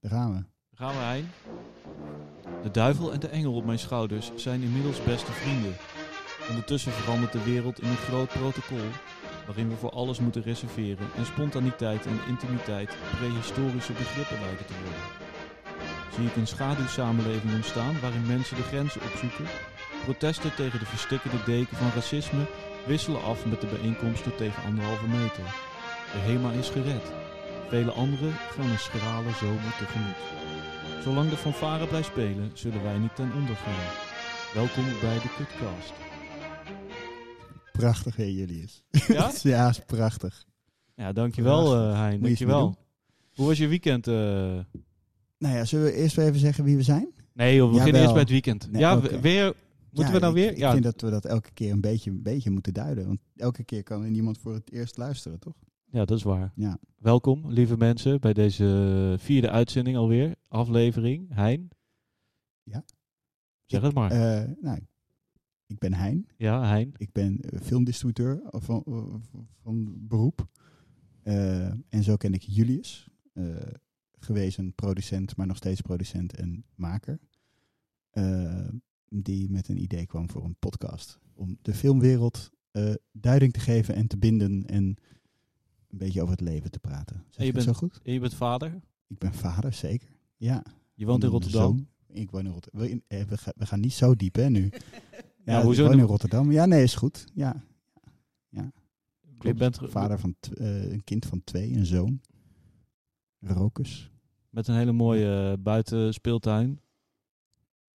Daar 0.00 0.10
gaan 0.10 0.34
we. 0.34 0.44
Gaan 0.76 0.94
we 0.94 1.00
Hein? 1.00 1.30
De 2.62 2.70
duivel 2.70 3.12
en 3.12 3.20
de 3.20 3.28
engel 3.28 3.54
op 3.54 3.64
mijn 3.64 3.78
schouders 3.78 4.30
zijn 4.36 4.62
inmiddels 4.62 5.04
beste 5.04 5.32
vrienden. 5.32 5.76
Ondertussen 6.48 6.92
verandert 6.92 7.32
de 7.32 7.44
wereld 7.44 7.80
in 7.82 7.88
een 7.88 7.96
groot 7.96 8.28
protocol 8.28 8.88
waarin 9.46 9.68
we 9.68 9.76
voor 9.76 9.90
alles 9.90 10.18
moeten 10.18 10.42
reserveren 10.42 11.08
en 11.16 11.26
spontaniteit 11.26 12.06
en 12.06 12.20
intimiteit 12.28 12.96
prehistorische 13.16 13.92
begrippen 13.92 14.40
lijken 14.40 14.66
te 14.66 14.72
worden. 14.82 15.02
Zie 16.14 16.26
ik 16.26 16.36
een 16.36 16.46
schaduwsamenleving 16.46 17.54
ontstaan 17.54 18.00
waarin 18.00 18.26
mensen 18.26 18.56
de 18.56 18.62
grenzen 18.62 19.02
opzoeken. 19.02 19.44
Protesten 20.04 20.54
tegen 20.54 20.78
de 20.78 20.86
verstikkende 20.86 21.42
deken 21.44 21.76
van 21.76 21.90
racisme 21.94 22.46
wisselen 22.86 23.22
af 23.22 23.46
met 23.46 23.60
de 23.60 23.66
bijeenkomsten 23.66 24.36
tegen 24.36 24.62
anderhalve 24.62 25.06
meter. 25.06 25.44
De 26.12 26.18
HEMA 26.18 26.50
is 26.50 26.68
gered. 26.68 27.27
Vele 27.68 27.90
anderen 27.90 28.32
gaan 28.32 28.70
een 28.70 28.78
schrale 28.78 29.30
zomer 29.32 29.74
tegemoet. 29.78 30.16
Zolang 31.02 31.30
de 31.30 31.36
fanfare 31.36 31.86
blijft 31.86 32.08
spelen, 32.08 32.50
zullen 32.54 32.82
wij 32.82 32.98
niet 32.98 33.14
ten 33.16 33.32
onder 33.32 33.54
gaan. 33.56 33.92
Welkom 34.54 34.84
bij 35.00 35.14
de 35.14 35.34
Kutcast. 35.36 35.92
Prachtig, 37.72 38.16
hè, 38.16 38.22
Julius. 38.24 38.82
Ja? 39.08 39.30
ja, 39.42 39.68
is 39.68 39.80
prachtig. 39.86 40.44
Ja, 40.94 41.12
dankjewel 41.12 41.76
uh, 41.76 41.98
Hein. 42.00 42.20
Dankjewel. 42.20 42.76
Hoe 43.34 43.46
was 43.46 43.58
je 43.58 43.66
weekend? 43.68 44.06
eh? 44.06 44.14
Nou 45.38 45.54
ja, 45.56 45.64
zullen 45.64 45.84
we 45.84 45.92
eerst 45.92 46.18
even 46.18 46.38
zeggen 46.40 46.64
wie 46.64 46.76
we 46.76 46.82
zijn? 46.82 47.08
Nee, 47.32 47.54
joh, 47.54 47.68
we 47.70 47.76
Jawel. 47.76 47.78
beginnen 47.78 48.00
eerst 48.00 48.12
bij 48.12 48.22
het 48.22 48.30
weekend. 48.30 48.70
Nee, 48.72 48.80
ja, 48.80 49.00
weer. 49.00 49.54
Moeten 49.90 50.14
Ja, 50.14 50.20
we 50.20 50.26
nou 50.26 50.36
ik- 50.38 50.42
weer? 50.42 50.50
Ik 50.50 50.58
Ja, 50.58 50.70
vind 50.72 50.82
dat 50.84 51.00
we 51.00 51.10
dat 51.10 51.24
elke 51.24 51.50
keer 51.54 51.72
een 51.72 51.80
beetje, 51.80 52.10
een 52.10 52.22
beetje 52.22 52.50
moeten 52.50 52.72
duiden. 52.74 53.06
Want 53.06 53.18
elke 53.36 53.64
keer 53.64 53.82
kan 53.82 54.02
er 54.04 54.10
niemand 54.10 54.38
voor 54.38 54.54
het 54.54 54.72
eerst 54.72 54.96
luisteren, 54.96 55.38
toch? 55.38 55.54
Ja, 55.90 56.04
dat 56.04 56.16
is 56.16 56.22
waar. 56.22 56.52
Ja. 56.54 56.78
Welkom, 56.96 57.50
lieve 57.50 57.76
mensen, 57.76 58.20
bij 58.20 58.32
deze 58.32 59.14
vierde 59.18 59.50
uitzending 59.50 59.96
alweer. 59.96 60.34
Aflevering. 60.48 61.34
Hein. 61.34 61.68
Ja. 62.62 62.84
Zeg 63.66 63.82
het 63.82 63.94
maar. 63.94 64.10
Eh, 64.10 64.50
nou, 64.60 64.80
ik 65.68 65.78
ben 65.78 65.94
Hein. 65.94 66.26
ja, 66.36 66.68
Hein. 66.68 66.92
Ik 66.96 67.12
ben 67.12 67.40
eh, 67.40 67.60
filmdistributeur 67.60 68.40
van, 68.44 68.82
eh, 68.86 69.14
van 69.62 70.06
beroep. 70.06 70.48
Eh, 71.22 71.66
en 71.68 72.02
zo 72.02 72.16
ken 72.16 72.34
ik 72.34 72.42
Julius. 72.42 73.08
gewezen 74.20 74.74
producent, 74.74 75.36
maar 75.36 75.46
nog 75.46 75.56
steeds 75.56 75.80
producent 75.80 76.34
en 76.34 76.64
maker. 76.74 77.18
die 79.08 79.50
met 79.50 79.68
een 79.68 79.82
idee 79.82 80.06
kwam 80.06 80.30
voor 80.30 80.44
een 80.44 80.56
podcast. 80.58 81.18
Om 81.34 81.58
de 81.62 81.74
filmwereld 81.74 82.50
duiding 83.12 83.52
te 83.52 83.60
geven 83.60 83.94
en 83.94 84.06
te 84.06 84.18
binden. 84.18 84.66
En 84.66 84.96
een 85.88 85.98
beetje 85.98 86.20
over 86.22 86.32
het 86.32 86.40
leven 86.48 86.70
te 86.70 86.78
praten. 86.78 87.24
Zeg 87.28 87.38
En 87.40 87.46
je 87.46 87.52
bent- 87.52 87.64
zo 87.64 87.72
goed? 87.72 88.00
En 88.02 88.12
je 88.12 88.20
bent 88.20 88.34
vader. 88.34 88.80
Ik 89.06 89.18
ben 89.18 89.34
vader, 89.34 89.72
zeker. 89.72 90.08
Ja. 90.36 90.62
Je 90.94 91.06
woont 91.06 91.24
in 91.24 91.30
Rotterdam. 91.30 91.62
zoon. 91.62 91.88
Ik 92.16 92.30
woon 92.30 92.44
in 92.46 92.52
Rotterdam. 92.52 92.80
We, 92.80 93.02
eh, 93.06 93.24
we, 93.24 93.36
gaan- 93.36 93.52
we 93.56 93.66
gaan 93.66 93.80
niet 93.80 93.92
zo 93.92 94.14
diep, 94.14 94.34
hè, 94.34 94.48
nu. 94.50 94.70
Ja, 95.44 95.62
hoezo 95.62 95.82
ik 95.84 95.90
woon 95.90 95.98
in 95.98 96.04
Rotterdam. 96.06 96.52
Ja, 96.52 96.66
nee, 96.66 96.82
is 96.82 96.94
goed. 96.94 97.26
Ja, 97.34 97.62
Je 98.50 98.70
klopt. 99.38 99.58
bent 99.58 99.78
Vader 99.82 100.18
van 100.18 100.34
eh, 100.54 100.92
een 100.92 101.04
kind 101.04 101.26
van 101.26 101.44
twee, 101.44 101.72
een 101.76 101.86
zoon. 101.86 102.20
Rokus. 103.40 104.10
met 104.50 104.68
een 104.68 104.74
hele 104.74 104.92
mooie 104.92 105.50
uh, 105.56 105.62
buitenspeeltuin. 105.62 106.80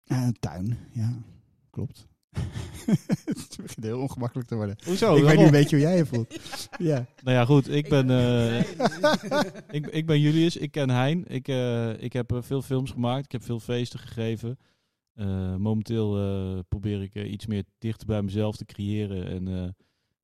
Ja, 0.04 0.26
een 0.26 0.38
tuin, 0.38 0.78
ja. 0.92 1.22
Klopt. 1.70 2.07
het 3.24 3.58
begint 3.62 3.84
heel 3.84 4.00
ongemakkelijk 4.00 4.48
te 4.48 4.54
worden. 4.54 4.76
Hoezo? 4.84 5.16
ik 5.16 5.22
weet 5.24 5.36
niet 5.36 5.46
een 5.46 5.50
beetje 5.50 5.76
hoe 5.76 5.84
jij 5.84 5.96
je 5.96 6.06
voelt. 6.06 6.38
ja. 6.78 7.06
Nou 7.22 7.36
ja, 7.36 7.44
goed. 7.44 7.68
Ik 7.70 7.88
ben, 7.88 8.10
eh, 8.10 8.60
ik, 9.76 9.86
ik 9.86 10.06
ben 10.06 10.20
Julius. 10.20 10.56
Ik 10.56 10.70
ken 10.70 10.90
Hein. 10.90 11.24
Ik, 11.26 11.48
eh, 11.48 12.02
ik 12.02 12.12
heb 12.12 12.32
eh, 12.32 12.42
veel 12.42 12.62
films 12.62 12.90
gemaakt. 12.90 13.24
Ik 13.24 13.32
heb 13.32 13.42
veel 13.42 13.60
feesten 13.60 13.98
gegeven. 13.98 14.58
Eh, 15.14 15.56
momenteel 15.56 16.18
eh, 16.18 16.58
probeer 16.68 17.02
ik 17.02 17.14
iets 17.14 17.46
meer 17.46 17.64
dichter 17.78 18.06
bij 18.06 18.22
mezelf 18.22 18.56
te 18.56 18.64
creëren. 18.64 19.26
En 19.26 19.48
eh, 19.48 19.68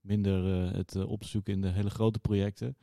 minder 0.00 0.66
eh, 0.66 0.72
het 0.72 0.94
eh, 0.94 1.10
op 1.10 1.20
te 1.20 1.28
zoeken 1.28 1.52
in 1.52 1.60
de 1.60 1.68
hele 1.68 1.90
grote 1.90 2.18
projecten. 2.18 2.76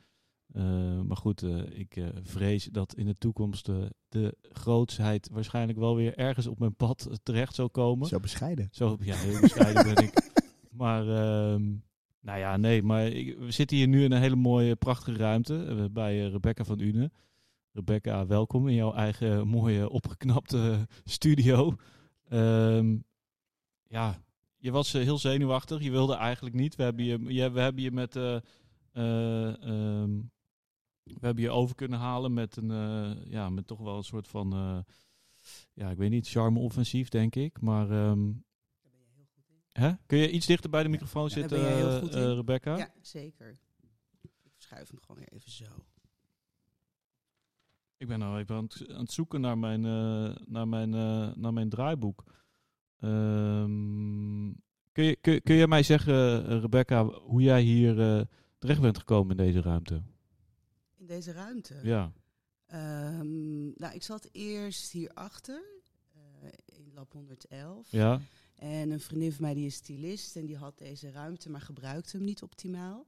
Eh, 0.54 1.02
maar 1.02 1.18
goed, 1.18 1.44
eh, 1.44 1.80
ik 1.80 1.96
eh, 1.96 2.08
vrees 2.24 2.66
dat 2.66 2.96
in 2.96 3.06
de 3.06 3.18
toekomst 3.18 3.70
de 4.10 4.38
grootsheid 4.42 5.30
waarschijnlijk 5.32 5.80
wel 5.80 5.96
weer 5.96 6.18
ergens 6.18 6.48
op 6.48 6.60
mijn 6.60 6.76
pad 6.76 7.10
terecht 7.24 7.56
zal 7.56 7.70
komen. 7.70 8.08
Zo 8.08 8.20
bescheiden. 8.20 8.68
Zo, 8.72 8.98
ja, 9.00 9.16
heel 9.16 9.40
bescheiden 9.40 9.94
ben 9.94 10.04
ik. 10.04 10.14
Maar, 10.72 11.02
ehm, 11.02 11.64
nou 12.22 12.40
ja, 12.40 12.58
nee, 12.58 12.84
maar 12.84 13.08
ik, 13.08 13.38
we 13.38 13.52
zitten 13.52 13.78
hier 13.78 13.88
nu 13.88 14.04
in 14.04 14.12
een 14.12 14.22
hele 14.22 14.36
mooie, 14.36 14.76
prachtige 14.76 15.18
ruimte 15.18 15.90
bij 15.92 16.28
Rebecca 16.28 16.64
van 16.64 16.80
Une. 16.80 17.12
Rebecca, 17.72 18.26
welkom 18.26 18.68
in 18.68 18.76
jouw 18.76 18.94
eigen 18.94 19.48
mooie, 19.48 19.90
opgeknapte 19.90 20.88
studio. 21.04 21.76
Ehm, 22.30 22.98
ja, 23.88 24.22
je 24.58 24.72
was 24.72 24.92
heel 24.92 25.18
zenuwachtig. 25.18 25.84
Je 25.84 25.92
wilde 25.92 26.16
eigenlijk 26.16 26.56
niet. 26.56 26.76
We 26.76 26.84
hebben 26.84 27.06
je, 27.06 27.34
je, 27.34 27.52
we 27.52 27.60
hebben 27.60 27.84
je 27.84 27.92
met... 27.92 28.16
eh, 28.16 28.38
eh, 28.92 29.64
ehm, 29.64 30.20
we 31.04 31.26
hebben 31.26 31.44
je 31.44 31.50
over 31.50 31.76
kunnen 31.76 32.00
halen 32.00 32.34
met 32.34 32.56
een, 32.56 32.72
eh, 32.72 33.32
ja, 33.32 33.50
met 33.50 33.68
toch 33.68 33.80
wel 33.80 33.98
een 33.98 34.04
soort 34.04 34.28
van, 34.28 34.54
eh, 34.54 34.80
ja, 35.74 35.90
ik 35.90 35.98
weet 35.98 36.10
niet, 36.10 36.30
charme-offensief, 36.30 37.10
denk 37.10 37.36
ik. 37.36 37.62
Maar, 37.62 37.92
ehm, 37.92 38.32
hè? 39.72 39.92
kun 40.06 40.18
je 40.18 40.32
iets 40.32 40.46
dichter 40.46 40.70
bij 40.70 40.84
de 40.84 40.90
microfoon 40.90 41.30
Ja, 41.30 41.30
daar 41.30 41.40
zitten, 41.40 41.62
ben 41.62 41.76
heel 41.76 41.90
eh, 41.90 42.00
goed 42.00 42.16
in. 42.16 42.34
Rebecca? 42.36 42.78
Ja, 42.78 42.94
zeker. 43.02 43.60
Ik 44.22 44.52
verschuif 44.54 44.90
hem 44.90 45.00
gewoon 45.02 45.18
weer 45.18 45.34
even 45.34 45.52
zo. 45.52 45.66
Ik 48.02 48.08
ben 48.08 48.20
nou 48.20 48.40
even 48.40 48.56
aan 48.56 48.64
het, 48.64 48.86
aan 48.90 49.00
het 49.00 49.12
zoeken 49.12 49.42
naar 49.42 49.58
mijn, 49.58 49.86
eh, 49.86 50.36
naar 50.46 50.68
mijn, 50.68 50.94
eh, 50.94 51.36
naar 51.36 51.54
mijn 51.54 51.70
draaiboek. 51.70 52.24
Ehm, 53.00 54.52
kun, 54.92 55.04
je, 55.04 55.16
kun, 55.22 55.42
kun 55.42 55.56
je 55.56 55.68
mij 55.68 55.84
zeggen, 55.84 56.60
Rebecca, 56.60 57.04
hoe 57.06 57.42
jij 57.42 57.62
hier 57.62 58.02
eh, 58.02 58.22
terecht 58.58 58.82
bent 58.82 58.98
gekomen 58.98 59.38
in 59.38 59.44
deze 59.46 59.62
ruimte? 59.62 60.02
Deze 61.12 61.32
ruimte. 61.32 61.80
Ja. 61.84 62.12
Ehm, 62.66 63.64
nou, 63.64 63.94
ik 63.94 64.04
zat 64.04 64.30
eerst 64.32 64.92
hierachter, 64.92 65.64
eh 66.14 66.50
in 66.66 66.92
lab 66.94 67.12
111. 67.14 67.92
Ja? 67.92 68.22
En 68.56 68.92
een 68.92 69.00
vriendin 69.00 69.32
van 69.32 69.42
mij 69.42 69.54
die 69.54 69.66
is 69.66 69.76
stylist 69.76 70.36
en 70.36 70.46
die 70.46 70.58
had 70.58 70.78
deze 70.78 71.12
ruimte, 71.12 71.50
maar 71.50 71.62
gebruikte 71.62 72.18
hem 72.18 72.26
niet 72.26 72.42
optimaal. 72.42 73.06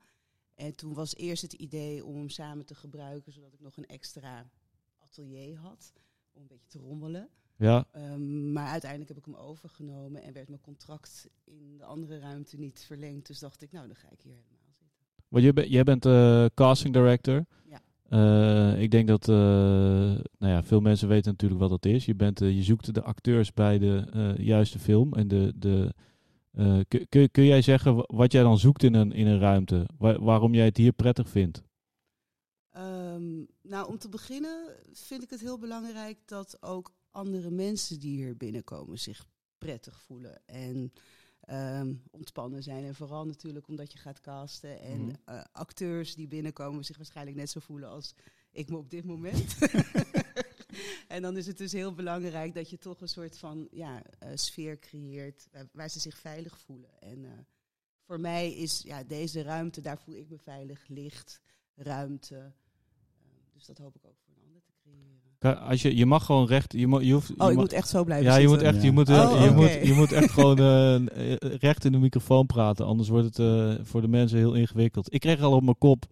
En 0.55 0.75
toen 0.75 0.93
was 0.93 1.15
eerst 1.15 1.41
het 1.41 1.53
idee 1.53 2.05
om 2.05 2.15
hem 2.15 2.29
samen 2.29 2.65
te 2.65 2.75
gebruiken, 2.75 3.31
zodat 3.31 3.53
ik 3.53 3.59
nog 3.59 3.77
een 3.77 3.85
extra 3.85 4.49
atelier 4.97 5.57
had. 5.57 5.93
Om 6.31 6.41
een 6.41 6.47
beetje 6.47 6.69
te 6.69 6.79
rommelen. 6.79 7.29
Ja? 7.57 7.87
Ehm, 7.91 8.51
maar 8.51 8.67
uiteindelijk 8.67 9.09
heb 9.09 9.19
ik 9.19 9.25
hem 9.25 9.35
overgenomen 9.35 10.21
en 10.21 10.33
werd 10.33 10.49
mijn 10.49 10.61
contract 10.61 11.29
in 11.43 11.77
de 11.77 11.85
andere 11.85 12.19
ruimte 12.19 12.57
niet 12.57 12.83
verlengd. 12.85 13.27
Dus 13.27 13.39
dacht 13.39 13.61
ik, 13.61 13.71
nou 13.71 13.87
dan 13.87 13.95
ga 13.95 14.11
ik 14.11 14.21
hier 14.21 14.33
helemaal 14.33 14.59
zitten. 14.61 14.87
Want 15.27 15.53
ben- 15.53 15.69
jij 15.69 15.83
bent 15.83 16.05
eh, 16.05 16.45
casting 16.53 16.93
director. 16.93 17.45
Ja. 17.65 17.81
Eh, 18.13 18.81
ik 18.81 18.91
denk 18.91 19.07
dat 19.07 19.29
eh, 19.29 19.35
nou 19.35 20.23
ja, 20.53 20.63
veel 20.63 20.79
mensen 20.79 21.07
weten 21.07 21.31
natuurlijk 21.31 21.61
wat 21.61 21.69
dat 21.69 21.85
is. 21.85 22.05
Je, 22.05 22.15
bent, 22.15 22.41
eh, 22.41 22.55
je 22.55 22.63
zoekt 22.63 22.93
de 22.93 23.01
acteurs 23.03 23.53
bij 23.53 23.79
de 23.79 24.33
juiste 24.37 24.79
film. 24.79 25.13
En 25.13 25.27
de, 25.27 25.53
de, 25.55 25.93
kun, 27.09 27.31
kun, 27.31 27.45
jij 27.45 27.61
zeggen 27.61 27.95
wa- 27.95 28.07
wat 28.07 28.31
jij 28.31 28.43
dan 28.43 28.59
zoekt 28.59 28.83
in 28.83 28.93
een, 28.93 29.11
in 29.11 29.27
een 29.27 29.39
ruimte? 29.39 29.87
Wa- 29.97 30.19
waarom 30.19 30.53
jij 30.53 30.65
het 30.65 30.77
hier 30.77 30.91
prettig 30.91 31.29
vindt? 31.29 31.63
Ehm, 32.69 33.43
nou, 33.61 33.87
om 33.87 33.97
te 33.97 34.09
beginnen 34.09 34.75
vind 34.91 35.23
ik 35.23 35.29
het 35.29 35.41
heel 35.41 35.57
belangrijk 35.59 36.17
dat 36.25 36.57
ook 36.61 36.91
andere 37.11 37.49
mensen 37.51 37.99
die 37.99 38.15
hier 38.15 38.37
binnenkomen 38.37 38.99
zich 38.99 39.25
prettig 39.57 40.01
voelen 40.01 40.41
en 40.45 40.93
ehm, 41.45 41.95
ontspannen 42.11 42.63
zijn. 42.63 42.83
En 42.85 42.95
vooral 42.95 43.25
natuurlijk 43.25 43.67
omdat 43.67 43.91
je 43.91 43.97
gaat 43.97 44.19
casten 44.21 44.79
en 44.81 44.99
Mhm. 45.05 45.15
eh, 45.25 45.43
acteurs 45.51 46.15
die 46.15 46.27
binnenkomen 46.27 46.85
zich 46.85 46.97
waarschijnlijk 46.97 47.37
net 47.37 47.49
zo 47.49 47.59
voelen 47.59 47.89
als 47.89 48.13
ik 48.51 48.69
me 48.69 48.77
op 48.77 48.89
dit 48.89 49.03
moment. 49.05 49.55
en 51.07 51.21
dan 51.21 51.37
is 51.37 51.47
het 51.47 51.57
dus 51.57 51.71
heel 51.71 51.93
belangrijk 51.93 52.53
dat 52.53 52.69
je 52.69 52.77
toch 52.77 53.01
een 53.01 53.07
soort 53.09 53.37
van 53.37 53.67
ja, 53.71 54.03
eh, 54.19 54.31
sfeer 54.35 54.79
creëert 54.79 55.47
waar, 55.51 55.67
waar 55.71 55.89
ze 55.89 55.99
zich 55.99 56.17
veilig 56.17 56.59
voelen. 56.59 56.99
En 57.01 57.25
eh, 57.25 57.31
voor 58.05 58.19
mij 58.19 58.53
is 58.53 58.81
ja, 58.81 59.03
deze 59.03 59.41
ruimte, 59.41 59.81
daar 59.81 59.99
voel 59.99 60.15
ik 60.15 60.29
me 60.29 60.37
veilig, 60.37 60.87
licht, 60.87 61.41
ruimte. 61.75 62.35
Eh, 62.37 63.25
dus 63.53 63.65
dat 63.65 63.77
hoop 63.77 63.95
ik 63.95 64.05
ook 64.05 64.17
voor 64.25 64.33
een 64.35 64.43
ander 64.45 64.61
te 64.63 64.71
creëren. 64.81 65.21
Ka- 65.21 65.32
Als 65.43 65.81
je, 65.81 65.95
je 65.95 66.05
mag 66.05 66.25
gewoon 66.25 66.47
recht. 66.47 66.73
Je, 66.73 66.87
mo- 66.87 66.99
je 67.01 67.13
hoeft, 67.13 67.33
Oh, 67.37 67.51
je 67.51 67.57
moet 67.57 67.73
echt 67.73 67.89
zo 67.89 68.03
blijven 68.03 68.25
ja, 68.31 68.37
je 68.37 68.47
moet 68.47 68.61
echt, 68.61 68.75
Ja. 68.75 68.81
je 68.83 68.91
moet, 68.91 69.09
Oh, 69.09 69.15
je, 69.15 69.49
oké. 69.49 69.51
moet, 69.53 69.87
je 69.87 69.93
moet 69.93 70.11
echt 70.11 70.31
gewoon 70.37 70.57
eh, 70.57 70.95
eh, 70.95 71.35
recht 71.39 71.85
in 71.85 71.91
de 71.91 71.97
microfoon 71.97 72.45
praten. 72.45 72.85
Anders 72.85 73.09
wordt 73.09 73.25
het 73.25 73.39
eh, 73.39 73.73
voor 73.85 74.01
de 74.01 74.07
mensen 74.07 74.37
heel 74.37 74.53
ingewikkeld. 74.53 75.13
Ik 75.13 75.19
kreeg 75.19 75.41
al 75.41 75.51
op 75.55 75.63
mijn 75.63 75.77
kop 75.77 76.05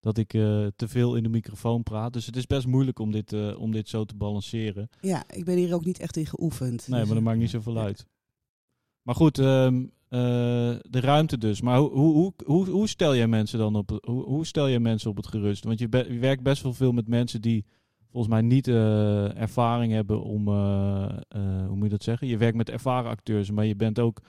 dat 0.00 0.18
ik 0.18 0.34
eh, 0.34 0.66
te 0.76 0.88
veel 0.88 1.14
in 1.16 1.22
de 1.22 1.28
microfoon 1.28 1.82
praat. 1.82 2.12
Dus 2.12 2.26
het 2.26 2.36
is 2.36 2.46
best 2.46 2.66
moeilijk 2.66 2.98
om 2.98 3.10
dit, 3.12 3.32
eh, 3.32 3.60
om 3.60 3.72
dit 3.72 3.88
zo 3.88 4.04
te 4.04 4.14
balanceren. 4.16 4.88
Ja, 5.00 5.24
ik 5.30 5.44
ben 5.44 5.56
hier 5.56 5.74
ook 5.74 5.84
niet 5.84 5.98
echt 5.98 6.16
in 6.16 6.26
geoefend. 6.26 6.88
Nee, 6.88 6.98
Dus, 6.98 7.06
maar 7.06 7.16
dat 7.16 7.24
maakt 7.24 7.38
niet 7.38 7.50
zoveel 7.50 7.78
uit. 7.78 8.06
Maar 9.02 9.14
goed, 9.14 9.38
ehm, 9.38 9.82
eh, 10.08 10.20
de 10.82 11.00
ruimte 11.00 11.38
dus. 11.38 11.60
Maar 11.60 11.78
hoe, 11.78 11.90
hoe, 11.90 12.12
hoe, 12.14 12.32
hoe, 12.44 12.68
hoe 12.68 12.88
stel 12.88 13.16
jij 13.16 13.26
mensen 13.28 13.58
dan 13.58 13.74
op, 13.76 13.98
hoe, 14.04 14.22
hoe 14.24 14.46
stel 14.46 14.68
jij 14.68 14.80
mensen 14.80 15.10
op 15.10 15.16
het 15.16 15.26
gerust? 15.26 15.64
Want 15.64 15.78
je, 15.78 15.88
be- 15.88 16.06
je 16.12 16.18
werkt 16.18 16.42
best 16.42 16.62
wel 16.62 16.72
veel 16.74 16.92
met 16.92 17.08
mensen 17.08 17.40
die 17.40 17.64
volgens 18.10 18.32
mij 18.32 18.42
niet 18.42 18.68
eh, 18.68 19.36
ervaring 19.36 19.92
hebben 19.92 20.22
om, 20.22 20.48
eh, 20.48 21.04
eh, 21.28 21.66
hoe 21.66 21.76
moet 21.76 21.84
je 21.84 21.88
dat 21.88 22.02
zeggen? 22.02 22.26
Je 22.26 22.36
werkt 22.36 22.56
met 22.56 22.70
ervaren 22.70 23.10
acteurs, 23.10 23.50
maar 23.50 23.64
je 23.64 23.76
bent 23.76 23.98
ook, 23.98 24.20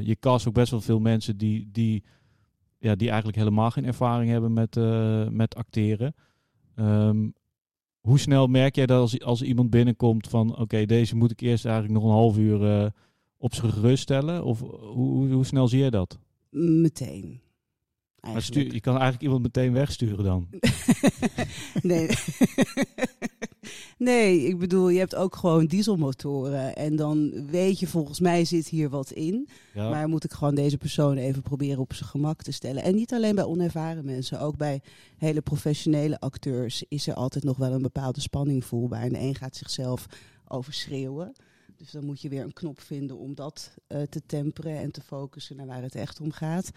je 0.00 0.16
cast 0.20 0.48
ook 0.48 0.54
best 0.54 0.70
wel 0.70 0.80
veel 0.80 1.00
mensen 1.00 1.36
die, 1.36 1.68
die, 1.72 2.04
ja, 2.78 2.94
die 2.94 3.08
eigenlijk 3.08 3.38
helemaal 3.38 3.70
geen 3.70 3.84
ervaring 3.84 4.30
hebben 4.30 4.52
met, 4.52 4.74
met 5.32 5.54
acteren. 5.54 6.14
Ehm, 6.74 7.28
hoe 8.00 8.18
snel 8.18 8.46
merk 8.46 8.74
jij 8.74 8.86
dat 8.86 9.00
als, 9.00 9.20
als 9.20 9.42
iemand 9.42 9.70
binnenkomt 9.70 10.28
van, 10.28 10.58
oké, 10.58 10.86
deze 10.86 11.16
moet 11.16 11.30
ik 11.30 11.40
eerst 11.40 11.64
eigenlijk 11.64 11.94
nog 11.94 12.04
een 12.04 12.16
half 12.16 12.38
uur 12.38 12.92
op 13.36 13.54
zijn 13.54 13.72
gerust 13.72 14.02
stellen? 14.02 14.44
Of 14.44 14.60
hoe, 14.60 14.78
hoe, 14.78 15.28
hoe 15.28 15.44
snel 15.44 15.68
zie 15.68 15.84
je 15.84 15.90
dat? 15.90 16.18
Meteen. 16.50 17.40
Maar 18.20 18.42
stuur, 18.42 18.72
je 18.72 18.80
kan 18.80 18.92
eigenlijk 18.92 19.22
iemand 19.22 19.42
meteen 19.42 19.72
wegsturen 19.72 20.24
dan. 20.24 20.48
nee. 21.82 22.08
nee, 23.98 24.46
ik 24.46 24.58
bedoel, 24.58 24.88
je 24.88 24.98
hebt 24.98 25.14
ook 25.14 25.36
gewoon 25.36 25.66
dieselmotoren. 25.66 26.76
En 26.76 26.96
dan 26.96 27.46
weet 27.46 27.78
je, 27.78 27.86
volgens 27.86 28.20
mij 28.20 28.44
zit 28.44 28.68
hier 28.68 28.88
wat 28.88 29.10
in. 29.10 29.48
Ja. 29.74 29.90
Maar 29.90 30.08
moet 30.08 30.24
ik 30.24 30.32
gewoon 30.32 30.54
deze 30.54 30.78
persoon 30.78 31.16
even 31.16 31.42
proberen 31.42 31.80
op 31.80 31.94
zijn 31.94 32.08
gemak 32.08 32.42
te 32.42 32.52
stellen. 32.52 32.82
En 32.82 32.94
niet 32.94 33.12
alleen 33.12 33.34
bij 33.34 33.44
onervaren 33.44 34.04
mensen, 34.04 34.40
ook 34.40 34.56
bij 34.56 34.82
hele 35.16 35.40
professionele 35.40 36.20
acteurs 36.20 36.84
is 36.88 37.06
er 37.06 37.14
altijd 37.14 37.44
nog 37.44 37.56
wel 37.56 37.72
een 37.72 37.82
bepaalde 37.82 38.20
spanning 38.20 38.64
voelbaar. 38.64 39.02
En 39.02 39.12
de 39.12 39.20
een 39.20 39.34
gaat 39.34 39.56
zichzelf 39.56 40.06
overschreeuwen. 40.48 41.32
Dus 41.76 41.90
dan 41.90 42.04
moet 42.04 42.20
je 42.20 42.28
weer 42.28 42.42
een 42.42 42.52
knop 42.52 42.80
vinden 42.80 43.18
om 43.18 43.34
dat 43.34 43.74
eh, 43.86 44.02
te 44.02 44.22
temperen 44.26 44.78
en 44.78 44.90
te 44.90 45.00
focussen 45.00 45.56
naar 45.56 45.66
waar 45.66 45.82
het 45.82 45.94
echt 45.94 46.20
om 46.20 46.32
gaat. 46.32 46.70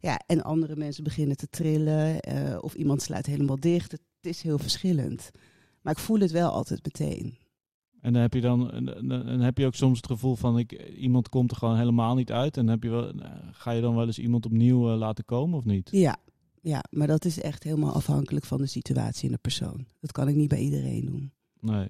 Ja, 0.00 0.20
en 0.26 0.42
andere 0.42 0.76
mensen 0.76 1.04
beginnen 1.04 1.36
te 1.36 1.48
trillen 1.50 2.20
eh, 2.20 2.58
of 2.60 2.74
iemand 2.74 3.02
sluit 3.02 3.26
helemaal 3.26 3.60
dicht. 3.60 3.92
Het, 3.92 4.00
is 4.20 4.42
heel 4.42 4.58
verschillend. 4.58 5.30
Maar 5.80 5.92
ik 5.92 5.98
voel 5.98 6.18
het 6.18 6.30
wel 6.30 6.50
altijd 6.50 6.84
meteen. 6.84 7.38
En 8.00 8.12
dan 8.12 8.22
heb 8.22 8.34
je 8.34 8.40
dan, 8.40 8.70
en 8.70 9.40
heb 9.40 9.58
je 9.58 9.66
ook 9.66 9.74
soms 9.74 9.96
het 9.96 10.06
gevoel 10.06 10.36
van 10.36 10.58
ik, 10.58 10.72
iemand 10.96 11.28
komt 11.28 11.50
er 11.50 11.56
gewoon 11.56 11.76
helemaal 11.76 12.14
niet 12.14 12.32
uit. 12.32 12.56
En 12.56 12.66
heb 12.66 12.82
je 12.82 12.90
wel, 12.90 13.12
eh, 13.12 13.30
ga 13.52 13.70
je 13.70 13.80
dan 13.80 13.94
wel 13.94 14.06
eens 14.06 14.18
iemand 14.18 14.46
opnieuw 14.46 14.90
eh, 14.90 14.98
laten 14.98 15.24
komen 15.24 15.58
of 15.58 15.64
niet? 15.64 15.88
Ja, 15.90 16.16
ja, 16.60 16.84
maar 16.90 17.06
dat 17.06 17.24
is 17.24 17.40
echt 17.40 17.62
helemaal 17.62 17.92
afhankelijk 17.92 18.44
van 18.44 18.58
de 18.58 18.66
situatie 18.66 19.26
en 19.26 19.34
de 19.34 19.40
persoon. 19.40 19.86
Dat 20.00 20.12
kan 20.12 20.28
ik 20.28 20.34
niet 20.34 20.48
bij 20.48 20.60
iedereen 20.60 21.04
doen. 21.04 21.32
Nee. 21.60 21.88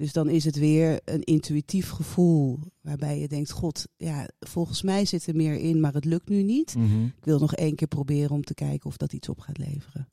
Dus 0.00 0.12
dan 0.12 0.28
is 0.28 0.44
het 0.44 0.56
weer 0.56 1.00
een 1.04 1.22
intuïtief 1.22 1.90
gevoel 1.90 2.58
waarbij 2.80 3.18
je 3.18 3.28
denkt, 3.28 3.50
god, 3.50 3.88
ja, 3.96 4.28
volgens 4.40 4.82
mij 4.82 5.04
zit 5.04 5.26
er 5.26 5.36
meer 5.36 5.54
in, 5.54 5.80
maar 5.80 5.92
het 5.92 6.04
lukt 6.04 6.28
nu 6.28 6.42
niet. 6.42 6.74
Mhm. 6.74 7.04
Ik 7.04 7.24
wil 7.24 7.38
nog 7.38 7.54
één 7.54 7.74
keer 7.74 7.88
proberen 7.88 8.30
om 8.30 8.42
te 8.42 8.54
kijken 8.54 8.86
of 8.86 8.96
dat 8.96 9.12
iets 9.12 9.28
op 9.28 9.40
gaat 9.40 9.58
leveren. 9.58 10.08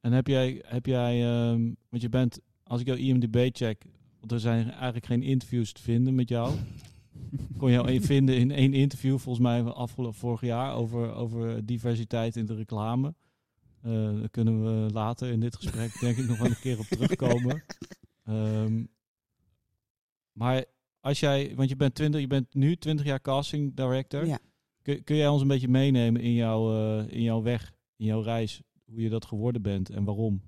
En 0.00 0.12
heb 0.12 0.26
jij, 0.26 0.62
heb 0.66 0.86
jij 0.86 1.48
um, 1.50 1.76
want 1.88 2.02
je 2.02 2.08
bent, 2.08 2.40
als 2.62 2.80
ik 2.80 2.86
jouw 2.86 2.96
IMDb 2.96 3.48
check, 3.52 3.84
want 4.18 4.32
er 4.32 4.40
zijn 4.40 4.70
eigenlijk 4.70 5.06
geen 5.06 5.22
interviews 5.22 5.72
te 5.72 5.82
vinden 5.82 6.14
met 6.14 6.28
jou. 6.28 6.54
Kon 7.58 7.70
je 7.70 7.74
jou 7.74 8.00
vinden 8.00 8.36
in 8.36 8.50
één 8.50 8.74
interview, 8.74 9.18
volgens 9.18 9.44
mij 9.44 9.62
afgelopen 9.62 10.18
vorig 10.18 10.40
jaar, 10.40 10.74
over, 10.74 11.14
over 11.14 11.66
diversiteit 11.66 12.36
in 12.36 12.46
de 12.46 12.54
reclame. 12.54 13.14
Uh, 13.86 13.92
daar 13.92 14.30
kunnen 14.30 14.64
we 14.64 14.92
later 14.92 15.28
in 15.28 15.40
dit 15.40 15.56
gesprek 15.56 16.00
denk 16.00 16.16
ik 16.16 16.28
nog 16.28 16.38
wel 16.38 16.46
een 16.46 16.60
keer 16.60 16.78
op 16.78 16.86
terugkomen. 16.86 17.64
Um, 18.28 18.88
maar 20.32 20.64
als 21.00 21.20
jij, 21.20 21.52
want 21.56 21.68
je 21.68 21.76
bent, 21.76 21.94
20, 21.94 22.20
je 22.20 22.26
bent 22.26 22.54
nu 22.54 22.76
20 22.76 23.06
jaar 23.06 23.20
casting 23.20 23.74
director. 23.74 24.26
Ja. 24.26 24.38
Kun, 24.82 25.04
kun 25.04 25.16
jij 25.16 25.28
ons 25.28 25.42
een 25.42 25.48
beetje 25.48 25.68
meenemen 25.68 26.20
in, 26.20 26.32
jouw 26.32 26.74
uh, 26.74 27.12
in 27.12 27.22
jouw 27.22 27.42
weg, 27.42 27.72
in 27.96 28.06
jouw 28.06 28.20
reis, 28.20 28.62
hoe 28.84 29.00
je 29.00 29.08
dat 29.08 29.24
geworden 29.24 29.62
bent 29.62 29.90
en 29.90 30.04
waarom? 30.04 30.42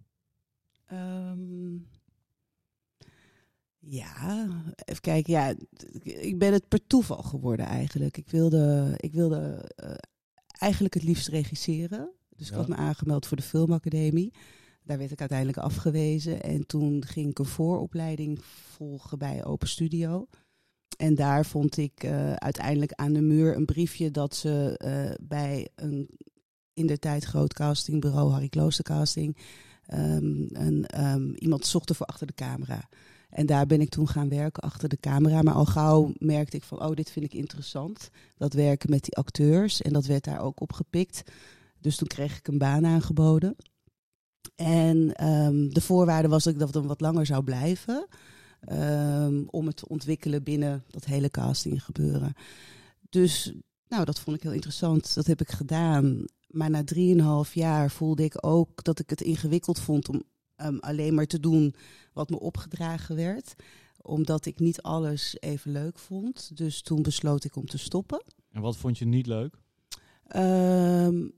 Um, 0.93 1.89
ja, 3.79 4.49
even 4.85 5.01
kijken. 5.01 5.33
Ja, 5.33 5.55
ik 6.03 6.39
ben 6.39 6.53
het 6.53 6.69
per 6.69 6.87
toeval 6.87 7.23
geworden 7.23 7.67
eigenlijk. 7.67 8.17
Ik 8.17 8.31
wilde, 8.31 8.95
ik 8.97 9.13
wilde 9.13 9.71
uh, 9.85 9.95
eigenlijk 10.59 10.95
het 10.95 11.03
liefst 11.03 11.29
regisseren. 11.29 12.11
Dus 12.37 12.49
ja. 12.49 12.53
ik 12.53 12.59
had 12.59 12.69
me 12.69 12.75
aangemeld 12.75 13.27
voor 13.27 13.37
de 13.37 13.43
filmacademie. 13.43 14.33
Daar 14.85 14.99
werd 14.99 15.11
ik 15.11 15.21
uiteindelijk 15.21 15.59
afgewezen. 15.59 16.43
En 16.43 16.67
toen 16.67 17.05
ging 17.05 17.31
ik 17.31 17.39
een 17.39 17.45
vooropleiding 17.45 18.45
volgen 18.45 19.19
bij 19.19 19.45
Open 19.45 19.69
Studio. 19.69 20.27
En 20.97 21.15
daar 21.15 21.47
vond 21.47 21.77
ik 21.77 22.05
uh, 22.05 22.33
uiteindelijk 22.33 22.93
aan 22.93 23.13
de 23.13 23.21
muur 23.21 23.57
een 23.57 23.65
briefje 23.65 24.11
dat 24.11 24.35
ze 24.35 24.81
uh, 24.85 25.27
bij 25.27 25.69
een 25.75 26.09
in 26.73 26.87
de 26.87 26.99
tijd 26.99 27.25
groot 27.25 27.53
castingbureau, 27.53 28.31
Harry 28.31 28.49
Klooster 28.49 28.85
Casting, 28.85 29.37
um, 29.95 30.47
een, 30.49 31.05
um, 31.05 31.35
iemand 31.35 31.67
zochten 31.67 31.95
voor 31.95 32.07
achter 32.07 32.27
de 32.27 32.35
camera. 32.35 32.89
En 33.31 33.47
daar 33.47 33.67
ben 33.67 33.81
ik 33.81 33.89
toen 33.89 34.09
gaan 34.09 34.29
werken 34.29 34.63
achter 34.63 34.89
de 34.89 35.01
camera. 35.01 35.43
Maar 35.43 35.55
al 35.55 35.65
gauw 35.65 36.13
merkte 36.19 36.57
ik 36.57 36.63
van, 36.63 36.83
oh, 36.83 36.95
dit 36.95 37.11
vind 37.11 37.25
ik 37.25 37.35
interessant. 37.35 38.11
Dat 38.37 38.53
werken 38.53 38.91
met 38.91 39.05
die 39.05 39.17
acteurs. 39.17 39.83
En 39.83 39.93
dat 39.93 40.07
werd 40.07 40.25
daar 40.25 40.41
ook 40.41 40.61
opgepikt. 40.61 41.23
Dus 41.81 41.97
toen 41.97 42.09
kreeg 42.09 42.39
ik 42.39 42.49
een 42.49 42.59
baan 42.59 42.87
aangeboden. 42.87 43.57
En 44.55 45.26
um, 45.26 45.75
de 45.75 45.81
voorwaarde 45.81 46.29
was 46.29 46.44
dat 46.44 46.52
ik 46.52 46.58
dat 46.58 46.73
dan 46.73 46.87
wat 46.87 47.00
langer 47.00 47.26
zou 47.26 47.44
blijven. 47.44 48.06
Um, 48.73 49.49
om 49.50 49.67
het 49.67 49.76
te 49.76 49.88
ontwikkelen 49.88 50.43
binnen 50.43 50.85
dat 50.91 51.05
hele 51.05 51.31
casting 51.31 51.85
gebeuren. 51.85 52.32
Dus 53.11 53.52
nou, 53.88 54.05
dat 54.05 54.20
vond 54.20 54.37
ik 54.37 54.43
heel 54.43 54.52
interessant. 54.52 55.14
Dat 55.14 55.26
heb 55.26 55.41
ik 55.41 55.50
gedaan. 55.50 56.25
Maar 56.46 56.70
na 56.70 56.85
drieënhalf 56.85 57.55
jaar 57.55 57.91
voelde 57.91 58.25
ik 58.25 58.46
ook 58.46 58.85
dat 58.85 58.99
ik 58.99 59.11
het 59.11 59.20
ingewikkeld 59.20 59.81
vond 59.81 60.08
om 60.08 60.23
um, 60.56 60.79
alleen 60.79 61.14
maar 61.14 61.26
te 61.26 61.40
doen 61.40 61.75
wat 62.12 62.31
me 62.31 62.40
opgedragen 62.40 63.17
werd. 63.17 63.55
Omdat 64.00 64.47
ik 64.47 64.58
niet 64.58 64.82
alles 64.82 65.37
even 65.40 65.73
leuk 65.73 65.99
vond. 65.99 66.56
Dus 66.56 66.82
toen 66.82 67.02
besloot 67.02 67.44
ik 67.44 67.56
om 67.56 67.67
te 67.67 67.79
stoppen. 67.79 68.23
En 68.50 68.61
wat 68.61 68.76
vond 68.76 68.99
je 68.99 69.05
niet 69.05 69.26
leuk? 69.26 69.56
Um, 70.37 71.32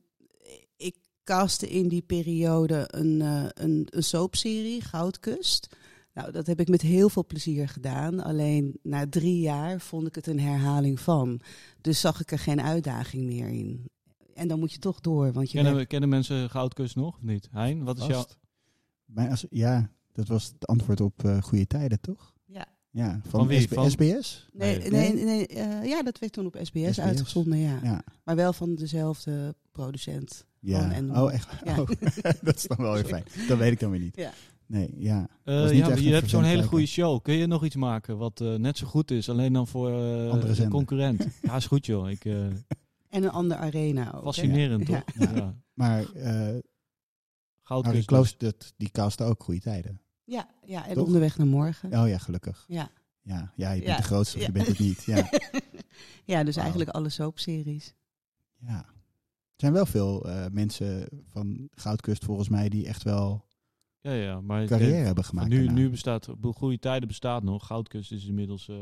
castte 1.26 1.68
in 1.68 1.88
die 1.88 2.02
periode 2.02 2.84
een, 2.90 3.20
uh, 3.20 3.44
een, 3.54 3.86
een 3.90 4.02
soapserie, 4.02 4.80
Goudkust. 4.80 5.76
Nou, 6.14 6.32
dat 6.32 6.46
heb 6.46 6.60
ik 6.60 6.68
met 6.68 6.82
heel 6.82 7.08
veel 7.08 7.26
plezier 7.26 7.68
gedaan. 7.68 8.22
Alleen 8.22 8.78
na 8.82 9.08
drie 9.08 9.40
jaar 9.40 9.80
vond 9.80 10.06
ik 10.06 10.14
het 10.14 10.26
een 10.26 10.40
herhaling 10.40 11.00
van. 11.00 11.40
Dus 11.80 12.00
zag 12.00 12.20
ik 12.20 12.30
er 12.30 12.38
geen 12.38 12.60
uitdaging 12.60 13.24
meer 13.24 13.48
in. 13.48 13.90
En 14.34 14.48
dan 14.48 14.58
moet 14.58 14.72
je 14.72 14.78
toch 14.78 15.00
door. 15.00 15.32
Want 15.32 15.50
je 15.50 15.62
kennen, 15.62 15.86
kennen 15.86 16.08
mensen 16.08 16.50
Goudkust 16.50 16.96
nog 16.96 17.16
of 17.16 17.22
niet? 17.22 17.48
Hein, 17.50 17.84
wat 17.84 17.98
is 17.98 18.06
jouw... 18.06 18.24
Mijn 19.04 19.30
als, 19.30 19.46
ja, 19.50 19.90
dat 20.12 20.28
was 20.28 20.46
het 20.46 20.66
antwoord 20.66 21.00
op 21.00 21.22
uh, 21.24 21.42
goede 21.42 21.66
tijden, 21.66 22.00
toch? 22.00 22.34
Ja. 22.96 23.20
Van, 23.22 23.40
van 23.40 23.46
wie? 23.46 23.60
SB 23.60 23.74
Van... 23.74 23.90
SBS? 23.90 24.48
Nee, 24.52 24.78
nee, 24.78 24.90
nee, 24.90 25.24
nee 25.24 25.46
uh, 25.50 25.84
ja, 25.84 26.02
dat 26.02 26.18
werd 26.18 26.32
toen 26.32 26.46
op 26.46 26.56
SBS, 26.62 26.86
SBS. 26.86 27.00
uitgezonden, 27.00 27.58
ja. 27.58 27.80
ja. 27.82 28.02
Maar 28.24 28.36
wel 28.36 28.52
van 28.52 28.74
dezelfde 28.74 29.54
producent. 29.72 30.46
Ja. 30.60 30.92
En, 30.92 31.18
oh, 31.18 31.32
echt? 31.32 31.48
Ja. 31.64 31.80
Oh, 31.80 31.88
dat 32.42 32.56
is 32.56 32.62
dan 32.62 32.76
wel 32.76 32.92
weer 32.92 33.04
fijn. 33.04 33.24
Dat 33.48 33.58
weet 33.58 33.72
ik 33.72 33.80
dan 33.80 33.90
weer 33.90 34.00
niet. 34.00 34.16
Ja. 34.16 34.32
Nee, 34.66 34.94
ja. 34.96 35.28
Uh, 35.44 35.72
ja, 35.72 35.94
je 35.94 36.12
hebt 36.12 36.30
zo'n 36.30 36.44
hele 36.44 36.62
goede 36.62 36.86
show. 36.86 37.22
Kun 37.22 37.34
je 37.34 37.46
nog 37.46 37.64
iets 37.64 37.76
maken 37.76 38.18
wat 38.18 38.40
uh, 38.40 38.54
net 38.54 38.78
zo 38.78 38.86
goed 38.86 39.10
is, 39.10 39.28
alleen 39.28 39.52
dan 39.52 39.66
voor 39.66 39.90
uh, 39.90 40.30
Andere 40.30 40.68
concurrent? 40.68 41.26
ja, 41.42 41.56
is 41.56 41.66
goed 41.66 41.86
joh. 41.86 42.10
Ik, 42.10 42.24
en 42.24 42.64
een 43.08 43.30
andere 43.30 43.60
arena 43.60 44.12
ook. 44.14 44.22
Fascinerend, 44.22 44.86
toch? 44.86 45.02
Ja. 45.18 45.30
ja. 45.34 45.54
Maar 45.74 46.04
Harry 47.62 48.04
Kloos, 48.04 48.38
dat, 48.38 48.74
die 48.76 48.90
cast 48.90 49.22
ook 49.22 49.42
goede 49.42 49.60
tijden. 49.60 50.00
Ja, 50.26 50.48
ja 50.64 50.86
en 50.86 50.94
Toch? 50.94 51.06
onderweg 51.06 51.38
naar 51.38 51.46
morgen. 51.46 51.92
Oh 52.02 52.08
ja, 52.08 52.18
gelukkig. 52.18 52.64
Ja. 52.68 52.90
Ja, 53.22 53.52
ja 53.56 53.70
je 53.70 53.80
bent 53.80 53.90
Ja. 53.90 53.96
de 53.96 54.02
grootste 54.02 54.34
of 54.36 54.40
Ja. 54.40 54.46
je 54.46 54.52
bent 54.52 54.66
het 54.66 54.78
niet. 54.78 55.02
Ja. 55.04 55.28
ja, 56.34 56.44
dus 56.44 56.56
eigenlijk 56.56 56.90
alle 56.90 57.08
soapseries. 57.08 57.94
ja. 58.58 58.94
Er 59.56 59.62
zijn 59.62 59.74
wel 59.74 59.86
veel 59.86 60.28
uh, 60.28 60.46
mensen 60.50 61.08
van 61.28 61.68
Goudkust 61.70 62.24
volgens 62.24 62.48
mij 62.48 62.68
die 62.68 62.86
echt 62.86 63.02
wel 63.02 63.44
Ja, 64.00 64.12
ja, 64.12 64.40
maar 64.40 64.66
carrière 64.66 65.04
hebben 65.04 65.24
gemaakt. 65.24 65.48
nu, 65.48 65.56
daarna. 65.64 65.72
nu 65.72 65.90
bestaat, 65.90 66.28
Goede 66.42 66.78
Tijden 66.78 67.08
bestaat 67.08 67.42
nog. 67.42 67.66
Goudkust 67.66 68.12
is 68.12 68.26
inmiddels 68.26 68.68
uh, 68.68 68.76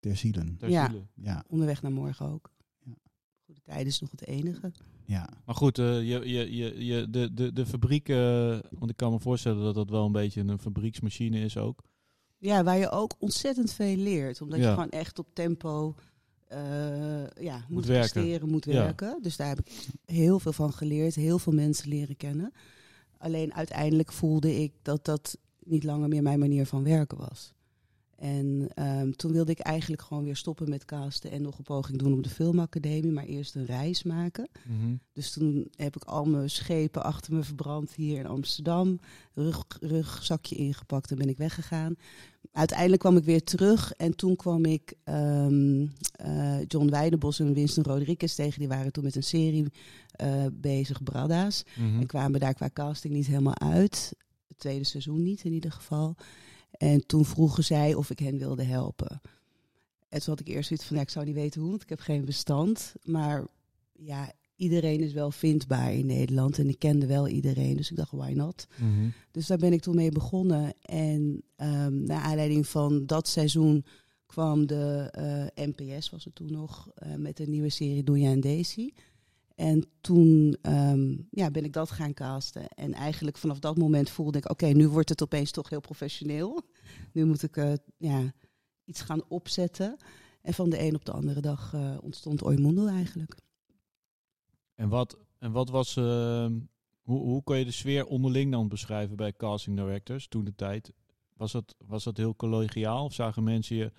Ter 0.00 0.16
zielen. 0.16 0.56
ter 0.56 0.68
Ja. 0.70 0.90
Ja, 1.14 1.44
Onderweg 1.48 1.82
naar 1.82 1.92
morgen 1.92 2.26
ook. 2.26 2.50
Ja. 2.84 2.94
Goede 3.44 3.60
tijden 3.60 3.86
is 3.86 4.00
nog 4.00 4.10
het 4.10 4.26
enige. 4.26 4.72
Ja. 5.06 5.28
Maar 5.44 5.54
goed, 5.54 5.78
uh, 5.78 5.86
je, 6.08 6.28
je, 6.28 6.56
je, 6.56 6.84
je, 6.86 7.10
de, 7.10 7.34
de, 7.34 7.52
de 7.52 7.66
fabriek, 7.66 8.08
uh, 8.08 8.58
want 8.70 8.90
ik 8.90 8.96
kan 8.96 9.12
me 9.12 9.20
voorstellen 9.20 9.64
dat 9.64 9.74
dat 9.74 9.90
wel 9.90 10.06
een 10.06 10.12
beetje 10.12 10.40
een 10.40 10.58
fabrieksmachine 10.58 11.40
is 11.40 11.56
ook. 11.56 11.82
Ja, 12.38 12.64
waar 12.64 12.78
je 12.78 12.90
ook 12.90 13.14
ontzettend 13.18 13.72
veel 13.72 13.96
leert. 13.96 14.40
Omdat 14.40 14.58
Ja. 14.58 14.64
je 14.68 14.74
gewoon 14.74 14.90
echt 14.90 15.18
op 15.18 15.26
tempo 15.32 15.94
eh, 16.48 17.26
ja, 17.40 17.56
moet, 17.56 17.68
Moet 17.68 17.86
werken. 17.86 18.10
presteren, 18.12 18.48
moet 18.48 18.64
Ja. 18.64 18.72
werken. 18.72 19.18
Dus 19.22 19.36
daar 19.36 19.48
heb 19.48 19.58
ik 19.58 19.86
heel 20.04 20.38
veel 20.40 20.52
van 20.52 20.72
geleerd. 20.72 21.14
Heel 21.14 21.38
veel 21.38 21.52
mensen 21.52 21.88
leren 21.88 22.16
kennen. 22.16 22.52
Alleen 23.18 23.54
uiteindelijk 23.54 24.12
voelde 24.12 24.62
ik 24.62 24.72
dat 24.82 25.04
dat 25.04 25.38
niet 25.64 25.84
langer 25.84 26.08
meer 26.08 26.22
mijn 26.22 26.38
manier 26.38 26.66
van 26.66 26.84
werken 26.84 27.18
was. 27.18 27.52
En 28.22 28.68
ehm, 28.74 29.10
toen 29.10 29.32
wilde 29.32 29.50
ik 29.50 29.58
eigenlijk 29.58 30.02
gewoon 30.02 30.24
weer 30.24 30.36
stoppen 30.36 30.68
met 30.68 30.84
casten 30.84 31.30
en 31.30 31.42
nog 31.42 31.58
een 31.58 31.64
poging 31.64 31.98
doen 31.98 32.12
op 32.12 32.22
de 32.22 32.28
filmacademie, 32.28 33.12
maar 33.12 33.24
eerst 33.24 33.54
een 33.54 33.64
reis 33.64 34.02
maken. 34.02 34.48
Mhm. 34.66 34.94
Dus 35.12 35.32
toen 35.32 35.68
heb 35.76 35.96
ik 35.96 36.04
al 36.04 36.24
mijn 36.24 36.50
schepen 36.50 37.02
achter 37.02 37.34
me 37.34 37.42
verbrand 37.42 37.94
hier 37.94 38.18
in 38.18 38.26
Amsterdam. 38.26 38.98
Rug, 39.34 39.64
rugzakje 39.80 40.56
ingepakt 40.56 41.10
en 41.10 41.16
ben 41.16 41.28
ik 41.28 41.36
weggegaan. 41.36 41.94
Uiteindelijk 42.52 43.00
kwam 43.00 43.16
ik 43.16 43.24
weer 43.24 43.44
terug 43.44 43.92
en 43.92 44.16
toen 44.16 44.36
kwam 44.36 44.64
ik 44.64 44.94
ehm, 45.04 45.86
eh, 46.12 46.58
John 46.66 46.90
Weidenbos 46.90 47.40
en 47.40 47.54
Winston 47.54 47.84
Rodriguez 47.84 48.34
tegen. 48.34 48.58
Die 48.58 48.68
waren 48.68 48.92
toen 48.92 49.04
met 49.04 49.16
een 49.16 49.22
serie 49.22 49.66
eh, 50.10 50.46
bezig, 50.52 51.02
Brada's. 51.02 51.64
Mhm. 51.76 52.00
En 52.00 52.06
kwamen 52.06 52.40
daar 52.40 52.54
qua 52.54 52.70
casting 52.72 53.14
niet 53.14 53.26
helemaal 53.26 53.58
uit. 53.58 54.14
Het 54.48 54.58
tweede 54.58 54.84
seizoen 54.84 55.22
niet 55.22 55.44
in 55.44 55.52
ieder 55.52 55.72
geval. 55.72 56.16
En 56.72 57.06
toen 57.06 57.24
vroegen 57.24 57.64
zij 57.64 57.94
of 57.94 58.10
ik 58.10 58.18
hen 58.18 58.38
wilde 58.38 58.62
helpen. 58.62 59.20
En 60.08 60.20
toen 60.20 60.34
had 60.34 60.40
ik 60.40 60.48
eerst 60.48 60.68
zoiets 60.68 60.86
van, 60.86 60.96
ja, 60.96 61.02
ik 61.02 61.08
zou 61.08 61.24
niet 61.26 61.34
weten 61.34 61.60
hoe, 61.60 61.70
want 61.70 61.82
ik 61.82 61.88
heb 61.88 62.00
geen 62.00 62.24
bestand. 62.24 62.94
Maar 63.02 63.46
ja, 63.92 64.32
iedereen 64.56 65.00
is 65.00 65.12
wel 65.12 65.30
vindbaar 65.30 65.94
in 65.94 66.06
Nederland 66.06 66.58
en 66.58 66.68
ik 66.68 66.78
kende 66.78 67.06
wel 67.06 67.28
iedereen. 67.28 67.76
Dus 67.76 67.90
ik 67.90 67.96
dacht, 67.96 68.12
why 68.12 68.32
not? 68.32 68.66
Mhm. 68.76 69.08
Dus 69.30 69.46
daar 69.46 69.58
ben 69.58 69.72
ik 69.72 69.80
toen 69.80 69.94
mee 69.94 70.10
begonnen. 70.10 70.72
En 70.82 71.42
ehm 71.56 72.04
naar 72.04 72.22
aanleiding 72.22 72.66
van 72.66 73.06
dat 73.06 73.28
seizoen 73.28 73.84
kwam 74.26 74.66
de 74.66 75.08
eh, 75.10 75.66
NPS, 75.66 76.10
was 76.10 76.24
het 76.24 76.34
toen 76.34 76.52
nog, 76.52 76.90
eh, 76.94 77.14
met 77.14 77.40
een 77.40 77.50
nieuwe 77.50 77.70
serie 77.70 78.02
Doenja 78.02 78.30
en 78.30 78.40
Daisy. 78.40 78.90
En 79.54 79.88
toen 80.00 80.56
ehm, 80.62 81.16
ja, 81.30 81.50
ben 81.50 81.64
ik 81.64 81.72
dat 81.72 81.90
gaan 81.90 82.14
casten. 82.14 82.68
En 82.68 82.92
eigenlijk 82.92 83.38
vanaf 83.38 83.58
dat 83.58 83.76
moment 83.76 84.10
voelde 84.10 84.38
ik, 84.38 84.50
oké, 84.50 84.66
nu 84.66 84.88
wordt 84.88 85.08
het 85.08 85.22
opeens 85.22 85.50
toch 85.50 85.68
heel 85.68 85.80
professioneel. 85.80 86.62
Nu 87.12 87.24
moet 87.24 87.42
ik 87.42 87.56
eh, 87.56 87.72
ja, 87.96 88.32
iets 88.84 89.00
gaan 89.00 89.28
opzetten. 89.28 89.96
En 90.42 90.54
van 90.54 90.70
de 90.70 90.80
een 90.80 90.94
op 90.94 91.04
de 91.04 91.12
andere 91.12 91.40
dag 91.40 91.74
eh, 91.74 91.96
ontstond 92.00 92.42
Oimundo 92.42 92.86
eigenlijk. 92.86 93.36
En 94.74 94.88
wat, 94.88 95.18
en 95.38 95.52
wat 95.52 95.70
was, 95.70 95.96
ehm, 95.96 96.58
hoe, 97.02 97.20
hoe 97.20 97.42
kon 97.42 97.58
je 97.58 97.64
de 97.64 97.70
sfeer 97.70 98.06
onderling 98.06 98.52
dan 98.52 98.68
beschrijven 98.68 99.16
bij 99.16 99.32
casting 99.32 99.76
directors 99.76 100.28
toen 100.28 100.44
de 100.44 100.54
tijd? 100.54 100.92
Was 101.36 101.52
dat, 101.52 101.76
was 101.86 102.04
dat 102.04 102.16
heel 102.16 102.36
collegiaal 102.36 103.04
of 103.04 103.14
zagen 103.14 103.44
mensen 103.44 103.76
je, 103.76 103.92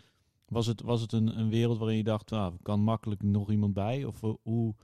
was 0.45 0.65
het, 0.65 0.81
was 0.81 1.01
het 1.01 1.11
een, 1.11 1.39
een 1.39 1.49
wereld 1.49 1.77
waarin 1.77 1.97
je 1.97 2.03
dacht, 2.03 2.29
nou, 2.29 2.53
kan 2.61 2.79
makkelijk 2.79 3.23
nog 3.23 3.51
iemand 3.51 3.73
bij? 3.73 4.05
Of 4.05 4.23
eh, 4.23 4.33
hoe, 4.41 4.75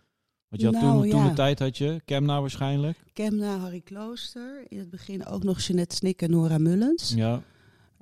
want 0.50 0.62
je 0.62 0.66
had 0.68 0.74
Nou, 0.82 1.02
toen, 1.02 1.10
toen 1.10 1.20
ja. 1.24 1.30
de 1.30 1.36
tijd 1.36 1.60
had 1.60 1.78
je, 1.78 2.02
Kemna 2.06 2.42
waarschijnlijk. 2.42 2.98
Kemna, 3.14 3.58
Harry 3.58 3.82
Klooster. 3.82 4.66
In 4.68 4.80
het 4.80 4.90
begin 4.90 5.26
ook 5.26 5.44
nog 5.44 5.60
Jeanette 5.62 5.96
Snik 5.96 6.22
en 6.22 6.30
Nora 6.32 6.58
Mullens. 6.58 7.14
Ja. 7.16 7.42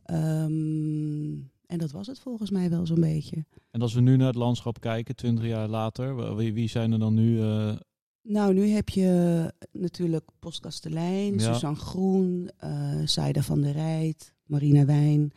Ehm, 0.04 1.32
en 1.66 1.78
dat 1.78 1.92
was 1.92 2.08
het 2.08 2.20
volgens 2.20 2.50
mij 2.50 2.70
wel 2.70 2.86
zo'n 2.86 3.00
beetje. 3.00 3.46
En 3.72 3.82
als 3.82 3.94
we 3.94 4.02
nu 4.02 4.16
naar 4.18 4.28
het 4.28 4.36
landschap 4.36 4.80
kijken, 4.80 5.16
twintig 5.16 5.46
jaar 5.46 5.68
later, 5.68 6.36
wie, 6.36 6.54
wie 6.54 6.70
zijn 6.70 6.92
er 6.92 7.00
dan 7.00 7.14
nu? 7.14 7.42
eh, 7.42 7.76
Nou, 8.22 8.54
nu 8.54 8.68
heb 8.68 8.90
je 8.90 9.54
natuurlijk 9.72 10.30
Post 10.40 10.60
Kastelein, 10.60 11.34
Ja. 11.40 11.54
Suzanne 11.54 11.78
Groen, 11.80 12.50
eh 12.58 13.02
Saida 13.06 13.42
van 13.42 13.62
der 13.62 13.72
Rijt, 13.72 14.34
Marina 14.46 14.86
Wijn, 14.86 15.32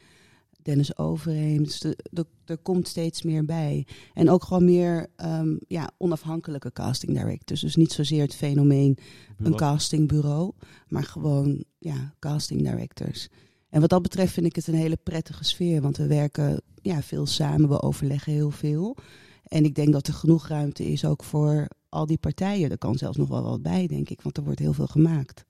Dennis 0.71 0.99
Overheem. 0.99 1.63
Dus 1.65 1.81
de- 1.81 2.27
er 2.45 2.59
komt 2.59 2.89
steeds 2.89 3.23
meer 3.23 3.45
bij. 3.45 3.87
En 4.15 4.31
ook 4.31 4.45
gewoon 4.45 4.65
meer 4.65 5.07
ehm, 5.17 5.57
ja, 5.69 5.91
onafhankelijke 5.99 6.73
casting 6.73 7.13
directors. 7.19 7.61
Dus 7.61 7.77
niet 7.77 7.93
zozeer 7.93 8.23
het 8.23 8.35
fenomeen 8.35 8.89
een 8.89 9.35
bureau? 9.37 9.57
castingbureau, 9.57 10.53
maar 10.89 11.03
gewoon 11.05 11.65
ja, 11.79 12.15
casting 12.19 12.63
directors. 12.63 13.29
En 13.69 13.81
wat 13.81 13.91
dat 13.91 14.03
betreft 14.03 14.33
vind 14.33 14.47
ik 14.47 14.57
het 14.57 14.67
een 14.67 14.75
hele 14.75 14.99
prettige 15.03 15.45
sfeer, 15.45 15.81
want 15.83 15.97
we 15.97 16.07
werken 16.07 16.63
ja, 16.83 17.03
veel 17.03 17.27
samen, 17.27 17.69
we 17.69 17.83
overleggen 17.83 18.33
heel 18.33 18.51
veel. 18.51 18.97
En 19.43 19.65
ik 19.65 19.75
denk 19.75 19.93
dat 19.93 20.07
er 20.07 20.15
genoeg 20.15 20.49
ruimte 20.49 20.85
is 20.85 21.05
ook 21.05 21.25
voor 21.25 21.69
al 21.89 22.07
die 22.07 22.19
partijen. 22.19 22.71
Er 22.71 22.79
kan 22.79 22.99
zelfs 22.99 23.17
nog 23.17 23.29
wel 23.29 23.43
wat 23.43 23.63
bij, 23.63 23.87
denk 23.87 24.09
ik, 24.11 24.23
want 24.23 24.37
er 24.37 24.45
wordt 24.45 24.59
heel 24.59 24.73
veel 24.73 24.87
gemaakt. 24.87 25.45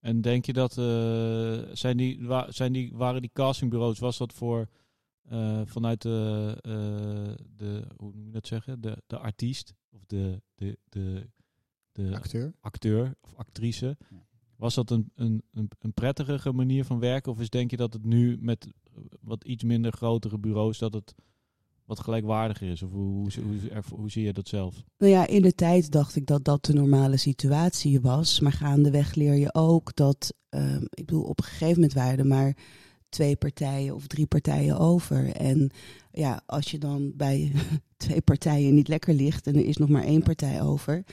En 0.00 0.20
denk 0.20 0.44
je 0.46 0.52
dat, 0.52 0.78
eh, 0.78 1.74
zijn 1.76 1.96
die, 1.96 2.26
wa- 2.26 2.50
zijn 2.50 2.72
die, 2.72 2.92
waren 2.94 3.20
die 3.20 3.30
castingbureaus, 3.32 3.98
was 3.98 4.18
dat 4.18 4.32
voor 4.32 4.68
eh, 5.22 5.60
vanuit 5.64 6.02
de, 6.02 6.56
eh, 6.60 7.44
de, 7.56 7.84
hoe 7.96 8.12
moet 8.12 8.24
je 8.26 8.30
dat 8.32 8.46
zeggen, 8.46 8.80
de, 8.80 9.02
de 9.06 9.18
artiest 9.18 9.74
of 9.90 10.04
de, 10.06 10.42
de, 10.54 10.78
de, 10.88 11.28
de 11.92 12.14
Acteur. 12.14 12.52
acteur 12.60 13.14
of 13.20 13.34
actrice, 13.34 13.96
Ja. 14.10 14.26
was 14.56 14.74
dat 14.74 14.90
een, 14.90 15.10
een, 15.14 15.42
een, 15.52 15.70
een 15.78 15.92
prettigere 15.92 16.52
manier 16.52 16.84
van 16.84 16.98
werken? 16.98 17.32
Of 17.32 17.40
is 17.40 17.50
denk 17.50 17.70
je 17.70 17.76
dat 17.76 17.92
het 17.92 18.04
nu 18.04 18.38
met 18.40 18.66
eh, 18.66 18.98
wat 19.20 19.44
iets 19.44 19.64
minder 19.64 19.92
grotere 19.92 20.38
bureaus, 20.38 20.78
dat 20.78 20.92
het 20.94 21.14
wat 21.90 22.00
gelijkwaardiger 22.00 22.70
is? 22.70 22.82
Of 22.82 22.90
hoe, 22.90 23.30
hoe, 23.42 23.82
hoe, 23.96 24.10
zie 24.10 24.24
je 24.24 24.32
dat 24.32 24.48
zelf? 24.48 24.82
Nou 24.98 25.12
ja, 25.12 25.26
in 25.26 25.42
de 25.42 25.54
tijd 25.54 25.90
dacht 25.90 26.16
ik 26.16 26.26
dat 26.26 26.44
dat 26.44 26.64
de 26.64 26.72
normale 26.72 27.16
situatie 27.16 28.00
was. 28.00 28.40
Maar 28.40 28.52
gaandeweg 28.52 29.14
leer 29.14 29.34
je 29.34 29.54
ook 29.54 29.94
dat, 29.96 30.34
ehm, 30.48 30.82
ik 30.90 31.06
bedoel, 31.06 31.22
op 31.22 31.38
een 31.38 31.44
gegeven 31.44 31.74
moment 31.74 31.92
waren 31.92 32.18
er 32.18 32.26
maar 32.26 32.56
twee 33.08 33.36
partijen 33.36 33.94
of 33.94 34.06
drie 34.06 34.26
partijen 34.26 34.78
over. 34.78 35.32
En 35.32 35.70
ja, 36.12 36.42
als 36.46 36.70
je 36.70 36.78
dan 36.78 37.12
bij 37.16 37.52
twee 37.96 38.20
partijen 38.20 38.74
niet 38.74 38.88
lekker 38.88 39.14
ligt 39.14 39.46
en 39.46 39.54
er 39.54 39.64
is 39.64 39.76
nog 39.76 39.88
maar 39.88 40.04
één 40.04 40.22
partij 40.22 40.62
over, 40.62 41.04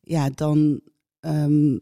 ja, 0.00 0.30
dan 0.30 0.80
ehm, 1.20 1.78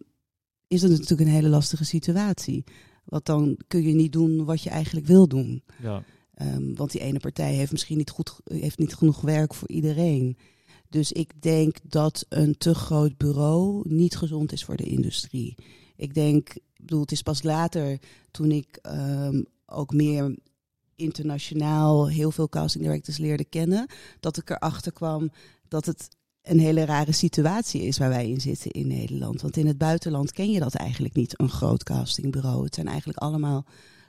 is 0.67 0.81
dat 0.81 0.91
natuurlijk 0.91 1.21
een 1.21 1.35
hele 1.35 1.49
lastige 1.49 1.85
situatie. 1.85 2.65
Want 3.05 3.25
dan 3.25 3.59
kun 3.67 3.83
je 3.83 3.95
niet 3.95 4.13
doen 4.13 4.45
wat 4.45 4.63
je 4.63 4.71
eigenlijk 4.71 5.07
wil 5.07 5.29
doen. 5.29 5.63
Ja, 5.83 6.03
Ehm, 6.35 6.75
want 6.75 6.91
die 6.93 7.01
ene 7.01 7.19
partij 7.19 7.55
heeft 7.55 7.73
misschien 7.73 7.97
niet, 7.97 8.11
goed, 8.11 8.41
heeft 8.45 8.79
niet 8.79 8.95
genoeg 8.95 9.21
werk 9.21 9.55
voor 9.55 9.69
iedereen. 9.69 10.37
Dus 10.89 11.13
ik 11.13 11.43
denk 11.43 11.77
dat 11.83 12.27
een 12.29 12.59
te 12.59 12.75
groot 12.75 13.17
bureau 13.17 13.83
niet 13.89 14.17
gezond 14.17 14.53
is 14.53 14.65
voor 14.65 14.77
de 14.77 14.85
industrie. 14.85 15.55
Ik 15.97 16.15
denk, 16.15 16.49
ik 16.55 16.63
bedoel, 16.77 17.01
het 17.01 17.13
is 17.13 17.23
pas 17.23 17.43
later 17.43 17.99
toen 18.31 18.51
ik 18.51 18.79
ehm, 18.83 19.43
ook 19.67 19.93
meer 19.93 20.37
internationaal 20.97 22.09
heel 22.09 22.31
veel 22.31 22.49
casting 22.49 22.85
directors 22.85 23.19
leerde 23.19 23.45
kennen, 23.45 23.87
dat 24.21 24.37
ik 24.37 24.51
erachter 24.51 24.93
kwam 24.93 25.31
dat 25.69 25.87
het 25.87 26.09
een 26.43 26.59
hele 26.59 26.85
rare 26.85 27.13
situatie 27.13 27.83
is 27.83 27.99
waar 27.99 28.09
wij 28.09 28.29
in 28.29 28.41
zitten 28.41 28.71
in 28.71 28.87
Nederland. 28.87 29.41
Want 29.41 29.57
in 29.57 29.67
het 29.67 29.79
buitenland 29.79 30.33
ken 30.33 30.51
je 30.51 30.61
dat 30.61 30.75
eigenlijk 30.75 31.15
niet, 31.15 31.41
een 31.41 31.51
groot 31.51 31.83
castingbureau. 31.83 32.65
Het 32.65 32.75
zijn 32.75 32.89
eigenlijk 32.89 33.19
allemaal 33.19 33.65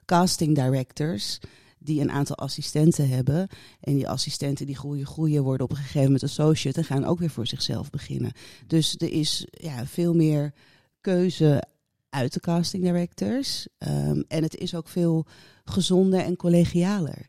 casting 0.05 0.55
directors 0.55 1.39
die 1.83 2.01
een 2.01 2.11
aantal 2.11 2.35
assistenten 2.35 3.09
hebben. 3.09 3.47
En 3.79 3.93
die 3.95 4.09
assistenten 4.09 4.65
die 4.65 4.75
groeien, 4.75 5.05
groeien, 5.05 5.43
worden 5.43 5.65
op 5.65 5.71
een 5.71 5.77
gegeven 5.77 6.01
moment 6.03 6.23
associate 6.23 6.79
en 6.79 6.85
gaan 6.85 7.05
ook 7.05 7.19
weer 7.19 7.29
voor 7.29 7.47
zichzelf 7.47 7.89
beginnen. 7.89 8.31
Dus 8.67 8.95
er 8.97 9.11
is 9.11 9.47
ja, 9.51 9.85
veel 9.85 10.13
meer 10.13 10.53
keuze 11.01 11.63
uit 12.09 12.33
de 12.33 12.39
casting 12.39 12.83
directors. 12.83 13.67
Ehm, 13.77 14.21
en 14.27 14.43
het 14.43 14.55
is 14.55 14.75
ook 14.75 14.87
veel 14.87 15.25
gezonder 15.65 16.19
en 16.19 16.35
collegialer. 16.35 17.27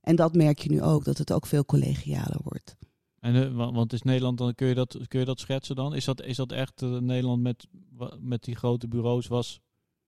En 0.00 0.16
dat 0.16 0.34
merk 0.34 0.58
je 0.58 0.70
nu 0.70 0.82
ook, 0.82 1.04
dat 1.04 1.18
het 1.18 1.32
ook 1.32 1.46
veel 1.46 1.64
collegialer 1.64 2.40
wordt. 2.42 2.76
En, 3.20 3.34
eh, 3.34 3.54
wa- 3.54 3.72
want 3.72 3.92
is 3.92 4.02
Nederland, 4.02 4.38
dan 4.38 4.54
kun 4.54 4.66
je 4.66 4.74
dat, 4.74 4.98
kun 5.08 5.18
je 5.20 5.24
dat 5.26 5.40
schetsen 5.40 5.76
dan? 5.76 5.94
Is 5.94 6.04
dat, 6.04 6.22
is 6.22 6.36
dat 6.36 6.52
echt 6.52 6.82
eh, 6.82 6.98
Nederland 6.98 7.42
met, 7.42 7.66
met 8.20 8.44
die 8.44 8.54
grote 8.56 8.88
bureaus 8.88 9.26
was, 9.26 9.60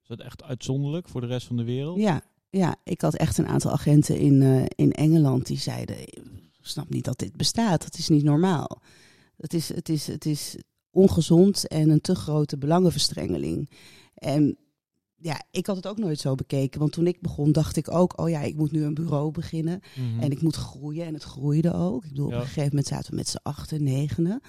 is 0.02 0.08
dat 0.08 0.20
echt 0.20 0.42
uitzonderlijk 0.42 1.08
voor 1.08 1.20
de 1.20 1.26
rest 1.26 1.46
van 1.46 1.56
de 1.56 1.64
wereld? 1.64 1.98
Ja, 1.98 2.22
ja, 2.52 2.76
ik 2.84 3.00
had 3.00 3.16
echt 3.16 3.38
een 3.38 3.46
aantal 3.46 3.70
agenten 3.70 4.18
in, 4.18 4.42
eh, 4.42 4.64
in 4.74 4.92
Engeland 4.92 5.46
die 5.46 5.58
zeiden: 5.58 6.00
Ik 6.00 6.22
snap 6.60 6.88
niet 6.90 7.04
dat 7.04 7.18
dit 7.18 7.36
bestaat. 7.36 7.82
Dat 7.82 7.98
is 7.98 8.08
niet 8.08 8.24
normaal. 8.24 8.82
Het 9.36 9.54
is, 9.54 9.68
het 9.68 9.88
is, 9.88 10.06
het 10.06 10.26
is 10.26 10.56
ongezond 10.90 11.66
en 11.68 11.90
een 11.90 12.00
te 12.00 12.14
grote 12.14 12.58
belangenverstrengeling. 12.58 13.70
En 14.14 14.56
ja, 15.16 15.42
ik 15.50 15.66
had 15.66 15.76
het 15.76 15.86
ook 15.86 15.98
nooit 15.98 16.18
zo 16.20 16.34
bekeken. 16.34 16.80
Want 16.80 16.92
toen 16.92 17.06
ik 17.06 17.20
begon, 17.20 17.52
dacht 17.52 17.76
ik 17.76 17.90
ook: 17.94 18.20
oh 18.20 18.28
ja, 18.28 18.40
ik 18.40 18.56
moet 18.56 18.72
nu 18.72 18.84
een 18.84 18.94
bureau 18.94 19.30
beginnen. 19.30 19.80
Mhm. 19.96 20.20
En 20.20 20.30
ik 20.30 20.42
moet 20.42 20.56
groeien. 20.56 21.06
En 21.06 21.14
het 21.14 21.22
groeide 21.22 21.72
ook. 21.72 22.04
Ik 22.04 22.10
bedoel, 22.10 22.28
Ja. 22.28 22.34
op 22.34 22.40
een 22.40 22.46
gegeven 22.46 22.68
moment 22.68 22.86
zaten 22.86 23.10
we 23.10 23.16
met 23.16 23.28
z'n 23.28 23.40
achten, 23.42 23.82
negenen. 23.82 24.40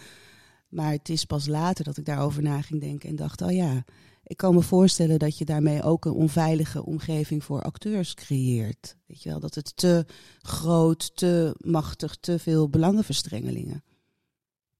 Maar 0.74 0.92
het 0.92 1.10
is 1.10 1.26
pas 1.26 1.48
later 1.48 1.84
dat 1.84 1.98
ik 1.98 2.06
daarover 2.06 2.42
na 2.44 2.62
ging 2.62 2.82
denken 2.82 3.10
en 3.10 3.16
dacht: 3.16 3.42
oh 3.42 3.52
ja, 3.52 3.84
ik 4.24 4.38
kan 4.38 4.54
me 4.56 4.62
voorstellen 4.62 5.20
dat 5.20 5.38
je 5.38 5.46
daarmee 5.46 5.84
ook 5.84 6.06
een 6.06 6.12
onveilige 6.12 6.86
omgeving 6.86 7.44
voor 7.44 7.62
acteurs 7.62 8.14
creëert. 8.14 8.98
Weet 9.06 9.24
je 9.24 9.30
wel, 9.30 9.40
dat 9.40 9.56
het 9.56 9.78
te 9.78 10.06
groot, 10.42 11.16
te 11.16 11.56
machtig, 11.58 12.16
te 12.16 12.40
veel 12.40 12.70
belangenverstrengelingen. 12.70 13.84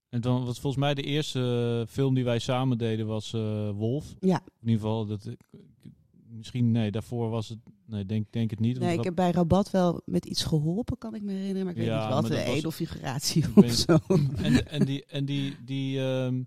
En 0.08 0.20
dan 0.20 0.44
was 0.44 0.60
volgens 0.60 0.82
mij 0.82 0.94
de 0.94 1.02
eerste 1.02 1.40
eh, 1.86 1.92
film 1.92 2.14
die 2.14 2.24
wij 2.24 2.38
samen 2.38 2.78
deden 2.78 3.06
was 3.06 3.32
eh, 3.32 3.70
Wolf. 3.70 4.14
Ja. 4.20 4.42
In 4.60 4.68
ieder 4.68 4.80
geval, 4.80 5.06
dat, 5.06 5.26
ik- 5.26 5.40
misschien, 6.36 6.70
nee, 6.70 6.90
daarvoor 6.90 7.30
was 7.30 7.48
het, 7.48 7.58
nee, 7.86 8.06
denk, 8.06 8.32
denk 8.32 8.50
het 8.50 8.60
niet. 8.60 8.78
Nee, 8.78 8.98
ik 8.98 9.04
heb 9.04 9.14
bij 9.14 9.30
Rabat 9.30 9.70
wel 9.70 10.00
met 10.04 10.24
iets 10.26 10.44
geholpen, 10.44 10.98
kan 10.98 11.14
ik 11.14 11.22
me 11.22 11.32
herinneren. 11.32 11.62
Maar 11.64 11.72
ik 11.72 11.78
weet 11.78 11.86
Ja, 11.86 12.04
niet 12.04 12.14
wat, 12.14 12.24
een 12.30 12.46
was- 12.46 12.56
edelfiguratie 12.56 13.44
of 13.44 13.54
weet- 13.54 13.74
zo. 13.74 13.98
En, 14.42 14.68
en 14.68 14.84
die, 14.84 15.04
en 15.04 15.24
die, 15.24 15.56
die 15.64 16.00
ehm, 16.00 16.42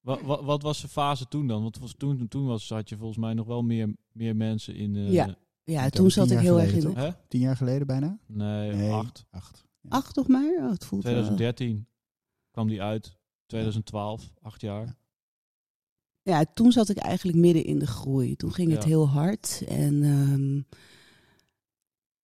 wa, 0.00 0.22
wa- 0.24 0.42
wat 0.44 0.62
was 0.62 0.80
de 0.80 0.88
fase 0.88 1.28
toen 1.28 1.46
dan? 1.46 1.62
Want 1.62 1.78
was 1.78 1.94
toen, 1.96 2.28
toen 2.28 2.46
was, 2.46 2.68
had 2.68 2.88
je 2.88 2.96
volgens 2.96 3.18
mij 3.18 3.34
nog 3.34 3.46
wel 3.46 3.62
meer, 3.62 3.94
meer 4.12 4.36
mensen 4.36 4.74
in, 4.74 4.96
eh, 4.96 5.12
Ja. 5.12 5.36
Ja, 5.64 5.88
toen 5.88 6.10
zat 6.10 6.30
ik 6.30 6.38
heel 6.38 6.60
erg 6.60 6.72
in. 6.72 6.96
Hè? 6.96 7.10
Tien 7.28 7.40
jaar 7.40 7.56
geleden 7.56 7.86
bijna? 7.86 8.18
Nee, 8.26 8.92
acht. 8.92 9.24
Acht. 9.30 9.64
Ja. 9.80 9.88
Acht 9.90 10.14
toch 10.14 10.28
maar? 10.28 10.54
Oh, 10.58 10.70
het 10.70 10.84
voelt 10.84 11.02
wel- 11.02 11.12
2013 11.12 11.86
kwam 12.50 12.68
die 12.68 12.82
uit. 12.82 13.16
2012, 13.46 14.32
acht 14.42 14.60
jaar. 14.60 14.96
Ja, 16.26 16.44
toen 16.54 16.72
zat 16.72 16.88
ik 16.88 16.96
eigenlijk 16.96 17.38
midden 17.38 17.64
in 17.64 17.78
de 17.78 17.86
groei. 17.86 18.36
Toen 18.36 18.52
ging 18.52 18.72
het 18.72 18.84
heel 18.84 19.08
hard. 19.08 19.62
En 19.68 20.02
ehm, 20.02 20.56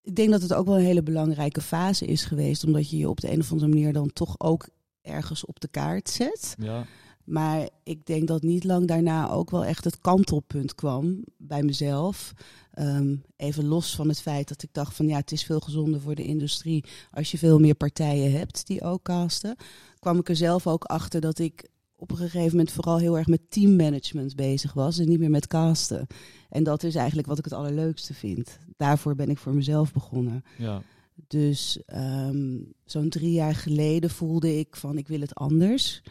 ik 0.01 0.15
denk 0.15 0.29
dat 0.31 0.41
het 0.41 0.53
ook 0.53 0.65
wel 0.65 0.77
een 0.77 0.86
hele 0.86 1.03
belangrijke 1.03 1.62
fase 1.62 2.05
is 2.05 2.24
geweest. 2.24 2.63
Omdat 2.63 2.89
je 2.89 2.98
je 2.98 3.10
op 3.10 3.22
de 3.22 3.31
een 3.31 3.39
of 3.39 3.51
andere 3.51 3.70
manier 3.70 3.93
dan 3.93 4.13
toch 4.13 4.36
ook 4.39 4.70
ergens 5.01 5.46
op 5.46 5.60
de 5.60 5.67
kaart 5.67 6.10
zet. 6.10 6.55
Ja, 6.60 6.86
Maar 7.24 7.70
ik 7.84 8.05
denk 8.05 8.27
dat 8.27 8.41
niet 8.41 8.63
lang 8.63 8.88
daarna 8.88 9.29
ook 9.29 9.51
wel 9.51 9.65
echt 9.65 9.84
het 9.84 10.01
kantelpunt 10.01 10.75
kwam 10.75 11.24
bij 11.38 11.63
mezelf. 11.63 12.34
Ehm, 12.72 13.15
even 13.36 13.65
los 13.65 13.96
van 13.96 14.08
het 14.08 14.22
feit 14.22 14.48
dat 14.48 14.63
ik 14.63 14.70
dacht 14.72 14.96
van 14.96 15.08
ja, 15.08 15.17
het 15.17 15.31
is 15.31 15.43
veel 15.43 15.60
gezonder 15.60 16.01
voor 16.01 16.15
de 16.15 16.25
industrie 16.25 16.86
als 17.12 17.31
je 17.31 17.38
veel 17.38 17.60
meer 17.60 17.75
partijen 17.75 18.31
hebt 18.31 18.67
die 18.67 18.84
ook 18.84 19.03
casten. 19.03 19.55
Kwam 20.00 20.20
ik 20.20 20.29
er 20.29 20.36
zelf 20.36 20.67
ook 20.67 20.84
achter 20.84 21.22
dat 21.22 21.39
ik 21.39 21.70
op 22.01 22.12
een 22.12 22.17
gegeven 22.17 22.50
moment 22.50 22.72
vooral 22.72 22.98
heel 22.98 23.17
erg 23.17 23.27
met 23.27 23.51
teammanagement 23.51 24.36
bezig 24.36 24.74
was 24.74 24.98
en 24.98 25.10
niet 25.10 25.20
meer 25.20 25.29
met 25.29 25.48
casten. 25.48 26.08
En 26.50 26.63
dat 26.63 26.84
is 26.84 26.96
eigenlijk 26.96 27.27
wat 27.27 27.38
ik 27.38 27.43
het 27.43 27.53
allerleukste 27.53 28.13
vind. 28.13 28.60
Daarvoor 28.77 29.15
ben 29.15 29.29
ik 29.29 29.38
voor 29.38 29.53
mezelf 29.53 29.93
begonnen. 29.93 30.43
ja. 30.58 30.81
Dus 31.27 31.81
ehm, 31.86 32.60
zo'n 32.86 33.10
drie 33.10 33.31
jaar 33.31 33.55
geleden 33.55 34.10
voelde 34.10 34.60
ik 34.60 34.75
van 34.75 34.98
ik 34.98 35.08
wil 35.08 35.20
het 35.20 35.36
anders. 35.36 36.01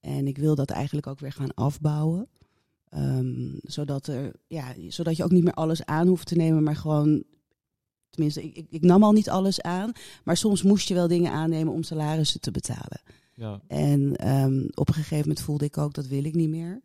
En 0.00 0.26
ik 0.26 0.38
wil 0.38 0.54
dat 0.54 0.70
eigenlijk 0.70 1.06
ook 1.06 1.20
weer 1.20 1.32
gaan 1.32 1.54
afbouwen. 1.54 2.28
Ehm, 2.88 3.54
zodat, 3.62 4.06
er, 4.06 4.32
ja, 4.46 4.74
zodat 4.88 5.16
je 5.16 5.24
ook 5.24 5.30
niet 5.30 5.44
meer 5.44 5.52
alles 5.52 5.84
aan 5.84 6.06
hoeft 6.06 6.26
te 6.26 6.36
nemen, 6.36 6.62
maar 6.62 6.76
gewoon. 6.76 7.24
Tenminste, 8.10 8.42
ik, 8.42 8.56
ik, 8.56 8.66
ik 8.70 8.82
nam 8.82 9.02
al 9.02 9.12
niet 9.12 9.30
alles 9.30 9.62
aan. 9.62 9.92
Maar 10.24 10.36
soms 10.36 10.62
moest 10.62 10.88
je 10.88 10.94
wel 10.94 11.08
dingen 11.08 11.32
aannemen 11.32 11.72
om 11.72 11.82
salarissen 11.82 12.40
te 12.40 12.50
betalen. 12.50 13.00
Ja. 13.36 13.60
En 13.66 14.16
ehm, 14.16 14.64
op 14.74 14.88
een 14.88 14.94
gegeven 14.94 15.18
moment 15.18 15.40
voelde 15.40 15.64
ik 15.64 15.78
ook 15.78 15.94
dat 15.94 16.06
wil 16.06 16.24
ik 16.24 16.34
niet 16.34 16.48
meer. 16.48 16.80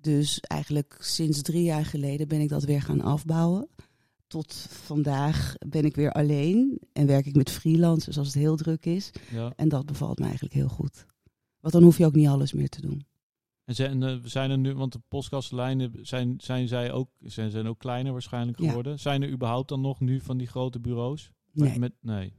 Dus 0.00 0.40
eigenlijk 0.40 0.96
sinds 1.00 1.42
drie 1.42 1.62
jaar 1.62 1.84
geleden 1.84 2.28
ben 2.28 2.40
ik 2.40 2.48
dat 2.48 2.64
weer 2.64 2.82
gaan 2.82 3.00
afbouwen. 3.00 3.68
Tot 4.26 4.54
vandaag 4.70 5.54
ben 5.68 5.84
ik 5.84 5.94
weer 5.96 6.12
alleen 6.12 6.80
en 6.92 7.06
werk 7.06 7.26
ik 7.26 7.36
met 7.36 7.50
freelancers 7.50 8.18
als 8.18 8.26
het 8.26 8.36
heel 8.36 8.56
druk 8.56 8.86
is. 8.86 9.10
ja. 9.30 9.52
En 9.56 9.68
dat 9.68 9.86
bevalt 9.86 10.18
me 10.18 10.24
eigenlijk 10.24 10.54
heel 10.54 10.68
goed. 10.68 11.06
Want 11.60 11.72
dan 11.74 11.82
hoef 11.82 11.98
je 11.98 12.06
ook 12.06 12.14
niet 12.14 12.28
alles 12.28 12.52
meer 12.52 12.68
te 12.68 12.80
doen. 12.80 13.06
En 13.64 13.74
zijn, 13.74 14.02
eh, 14.02 14.16
zijn 14.24 14.50
er 14.50 14.58
nu, 14.58 14.74
want 14.74 14.92
de 14.92 15.00
podcastlijnen 15.08 15.92
zijn, 16.02 16.34
zijn 16.38 16.68
zij 16.68 16.92
ook, 16.92 17.10
zijn, 17.20 17.50
zijn 17.50 17.66
ook 17.66 17.78
kleiner 17.78 18.12
waarschijnlijk 18.12 18.58
Ja. 18.58 18.68
geworden. 18.68 18.98
Zijn 18.98 19.22
er 19.22 19.30
überhaupt 19.30 19.68
dan 19.68 19.80
nog 19.80 20.00
nu 20.00 20.20
van 20.20 20.36
die 20.38 20.46
grote 20.46 20.80
bureaus? 20.80 21.30
Nee. 21.52 21.78
Met, 21.78 21.92
nee. 22.00 22.32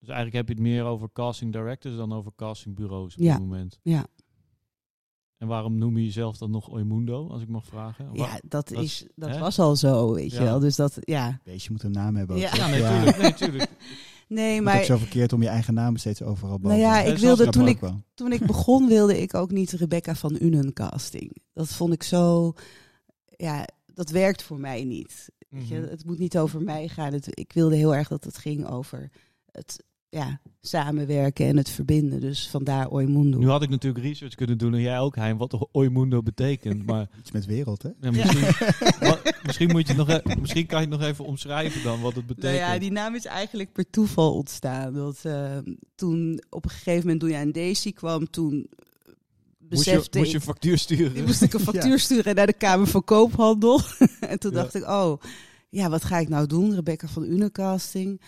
Dus 0.00 0.08
eigenlijk 0.08 0.36
heb 0.36 0.48
je 0.48 0.62
het 0.62 0.72
meer 0.72 0.84
over 0.84 1.08
casting 1.12 1.52
directors 1.52 1.96
dan 1.96 2.12
over 2.12 2.32
castingbureaus 2.36 3.14
op 3.16 3.20
Ja. 3.22 3.32
dit 3.32 3.40
moment. 3.40 3.78
Ja, 3.82 4.06
En 5.38 5.46
waarom 5.48 5.78
noem 5.78 5.96
je 5.98 6.04
jezelf 6.04 6.36
dan 6.38 6.50
nog 6.50 6.68
Oimundo, 6.70 7.28
als 7.28 7.42
ik 7.42 7.48
mag 7.48 7.64
vragen? 7.66 8.08
Ja 8.12 8.40
dat, 8.48 8.68
dat 8.68 8.82
is, 8.82 9.06
dat 9.14 9.30
hè? 9.30 9.38
was 9.38 9.58
al 9.58 9.76
zo, 9.76 10.12
weet 10.14 10.32
Ja. 10.32 10.38
je 10.38 10.44
wel. 10.44 10.58
Dus 10.58 10.76
dat, 10.76 10.96
ja. 11.00 11.40
Beestje 11.44 11.70
moet 11.72 11.82
een 11.82 11.90
naam 11.90 12.16
hebben. 12.16 12.36
ook, 12.36 12.42
Ja. 12.42 12.48
toch? 12.50 12.58
Ja, 12.58 12.66
nee, 12.68 12.80
tuurlijk. 12.82 13.18
Nee, 13.18 13.34
tuurlijk. 13.48 13.70
Nee, 14.28 14.44
Het 14.44 14.52
is 14.54 14.58
ook 14.58 14.64
maar 14.64 14.84
zo 14.84 14.96
verkeerd 14.96 15.32
om 15.32 15.42
je 15.42 15.48
eigen 15.48 15.74
naam 15.74 15.96
steeds 15.96 16.22
overal 16.22 16.58
boven. 16.58 16.78
Nou 16.78 16.90
ja, 16.90 17.00
ik 17.02 17.18
wilde 17.18 17.48
toen 17.48 17.66
ik 17.68 17.78
toen 18.14 18.32
ik 18.32 18.46
begon 18.46 18.88
wilde 18.96 19.20
ik 19.20 19.34
ook 19.34 19.50
niet 19.50 19.70
Rebecca 19.70 20.14
van 20.14 20.36
Unen 20.40 20.72
casting. 20.72 21.36
Dat 21.52 21.68
vond 21.68 21.92
ik 21.92 22.02
zo, 22.02 22.52
ja, 23.36 23.66
dat 23.94 24.10
werkt 24.10 24.42
voor 24.42 24.58
mij 24.60 24.84
niet. 24.84 25.28
Weet 25.48 25.68
je, 25.68 25.78
Mhm. 25.78 25.88
Het 25.90 26.04
moet 26.04 26.18
niet 26.18 26.38
over 26.38 26.62
mij 26.62 26.88
gaan. 26.88 27.12
Het, 27.12 27.38
ik 27.38 27.52
wilde 27.52 27.76
heel 27.76 27.94
erg 27.94 28.08
dat 28.08 28.24
het 28.24 28.38
ging 28.38 28.66
over 28.66 29.10
het 29.50 29.84
ja, 30.10 30.40
samenwerken 30.60 31.46
en 31.46 31.56
het 31.56 31.70
verbinden. 31.70 32.20
Dus 32.20 32.48
vandaar 32.48 32.88
Oimundo. 32.88 33.38
Nu 33.38 33.48
had 33.48 33.62
ik 33.62 33.68
natuurlijk 33.68 34.04
research 34.04 34.34
kunnen 34.34 34.58
doen 34.58 34.74
en 34.74 34.80
jij 34.80 34.98
ook, 34.98 35.16
Hein, 35.16 35.36
wat 35.36 35.68
Oimundo 35.72 36.22
betekent. 36.22 36.86
Maar 36.86 37.08
Iets 37.20 37.30
met 37.30 37.46
wereld, 37.46 37.82
hè? 37.82 37.88
ja, 38.00 38.10
misschien, 38.10 38.68
wat- 39.08 39.32
misschien, 39.42 39.70
moet 39.70 39.86
je 39.88 39.94
nog, 39.94 40.08
e- 40.08 40.20
misschien 40.40 40.66
kan 40.66 40.80
je 40.82 40.88
het 40.88 40.98
nog 40.98 41.08
even 41.08 41.24
omschrijven 41.24 41.82
dan, 41.82 42.00
wat 42.00 42.14
het 42.14 42.24
Nou 42.26 42.34
betekent. 42.34 42.58
ja, 42.72 42.78
die 42.78 42.92
naam 42.92 43.14
is 43.14 43.24
eigenlijk 43.24 43.72
per 43.72 43.90
toeval 43.90 44.34
ontstaan. 44.34 44.94
Dat, 44.94 45.18
eh, 45.22 45.58
toen 45.94 46.42
op 46.50 46.64
een 46.64 46.70
gegeven 46.70 47.00
moment, 47.00 47.20
toen 47.20 47.30
jij 47.30 47.40
aan 47.40 47.52
Daisy 47.52 47.92
kwam, 47.92 48.30
toen 48.30 48.52
moest, 48.54 48.68
je, 49.84 49.90
besefte 49.92 50.18
moest 50.18 50.30
je 50.30 50.36
een 50.36 50.42
factuur 50.42 50.78
sturen? 50.78 51.16
Ik 51.16 51.26
moest 51.26 51.42
ik 51.42 51.52
een 51.52 51.60
factuur 51.70 51.98
sturen 51.98 52.34
naar 52.34 52.46
de 52.46 52.52
Kamer 52.52 52.86
van 52.86 53.04
Koophandel. 53.04 53.80
en 54.20 54.38
toen 54.38 54.50
Ja. 54.52 54.56
dacht 54.62 54.74
ik, 54.74 54.82
oh, 54.88 55.20
ja, 55.68 55.88
wat 55.90 56.04
ga 56.04 56.18
ik 56.18 56.28
nou 56.28 56.46
doen? 56.46 56.74
Rebecca 56.74 57.08
van 57.08 57.24
Unicasting. 57.24 58.20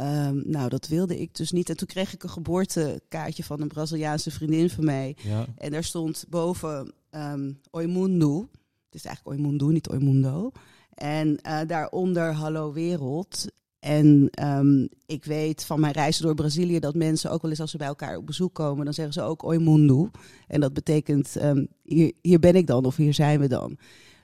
Ehm 0.00 0.40
nou, 0.44 0.68
dat 0.68 0.88
wilde 0.88 1.20
ik 1.20 1.34
dus 1.34 1.50
niet. 1.50 1.68
En 1.68 1.76
toen 1.76 1.86
kreeg 1.86 2.14
ik 2.14 2.22
een 2.22 2.30
geboortekaartje 2.30 3.44
van 3.44 3.60
een 3.60 3.68
Braziliaanse 3.68 4.30
vriendin 4.30 4.70
van 4.70 4.84
mij. 4.84 5.16
Ja, 5.22 5.46
En 5.56 5.70
daar 5.70 5.84
stond 5.84 6.24
boven 6.28 6.92
ehm 7.10 7.52
Oimundo. 7.70 8.48
Het 8.84 8.94
is 8.94 9.04
eigenlijk 9.04 9.36
Oimundo, 9.36 9.68
niet 9.68 9.88
Oimundo. 9.88 10.50
En 10.94 11.40
eh, 11.40 11.58
daaronder 11.66 12.32
Hallo 12.32 12.72
Wereld. 12.72 13.46
En 13.78 14.28
ehm, 14.30 14.86
ik 15.06 15.24
weet 15.24 15.64
van 15.64 15.80
mijn 15.80 15.92
reizen 15.92 16.22
door 16.22 16.34
Brazilië 16.34 16.78
dat 16.78 16.94
mensen 16.94 17.30
ook 17.30 17.42
wel 17.42 17.50
eens 17.50 17.60
als 17.60 17.70
ze 17.70 17.76
bij 17.76 17.86
elkaar 17.86 18.16
op 18.16 18.26
bezoek 18.26 18.54
komen, 18.54 18.84
dan 18.84 18.94
zeggen 18.94 19.14
ze 19.14 19.22
ook 19.22 19.44
Oimundo. 19.44 20.10
En 20.46 20.60
dat 20.60 20.72
betekent 20.72 21.36
hier, 21.82 22.12
hier 22.22 22.38
ben 22.38 22.54
ik 22.54 22.66
dan 22.66 22.84
of 22.84 22.96
hier 22.96 23.14
zijn 23.14 23.40
we 23.40 23.48
dan. 23.48 23.78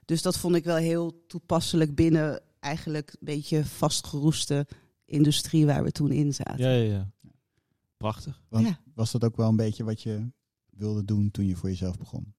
Dus 0.05 0.23
dat 0.23 0.39
vond 0.39 0.55
ik 0.55 0.65
wel 0.65 0.77
heel 0.77 1.25
toepasselijk 1.27 1.95
binnen 1.95 2.41
eigenlijk 2.61 3.11
een 3.11 3.27
beetje 3.27 3.65
vastgeroeste 3.65 4.67
industrie 5.07 5.67
waar 5.67 5.85
we 5.85 5.93
toen 5.93 6.11
in 6.11 6.35
zaten. 6.35 6.59
ja, 6.59 6.71
ja. 6.71 6.93
ja. 6.93 7.11
Prachtig. 7.97 8.43
Want 8.49 8.67
Ja. 8.67 8.79
was 8.95 9.13
dat 9.13 9.25
ook 9.25 9.37
wel 9.37 9.49
een 9.49 9.57
beetje 9.57 9.85
wat 9.85 10.03
je 10.03 10.31
wilde 10.71 11.05
doen 11.05 11.31
toen 11.31 11.47
je 11.47 11.57
voor 11.57 11.69
jezelf 11.69 11.99
begon? 11.99 12.35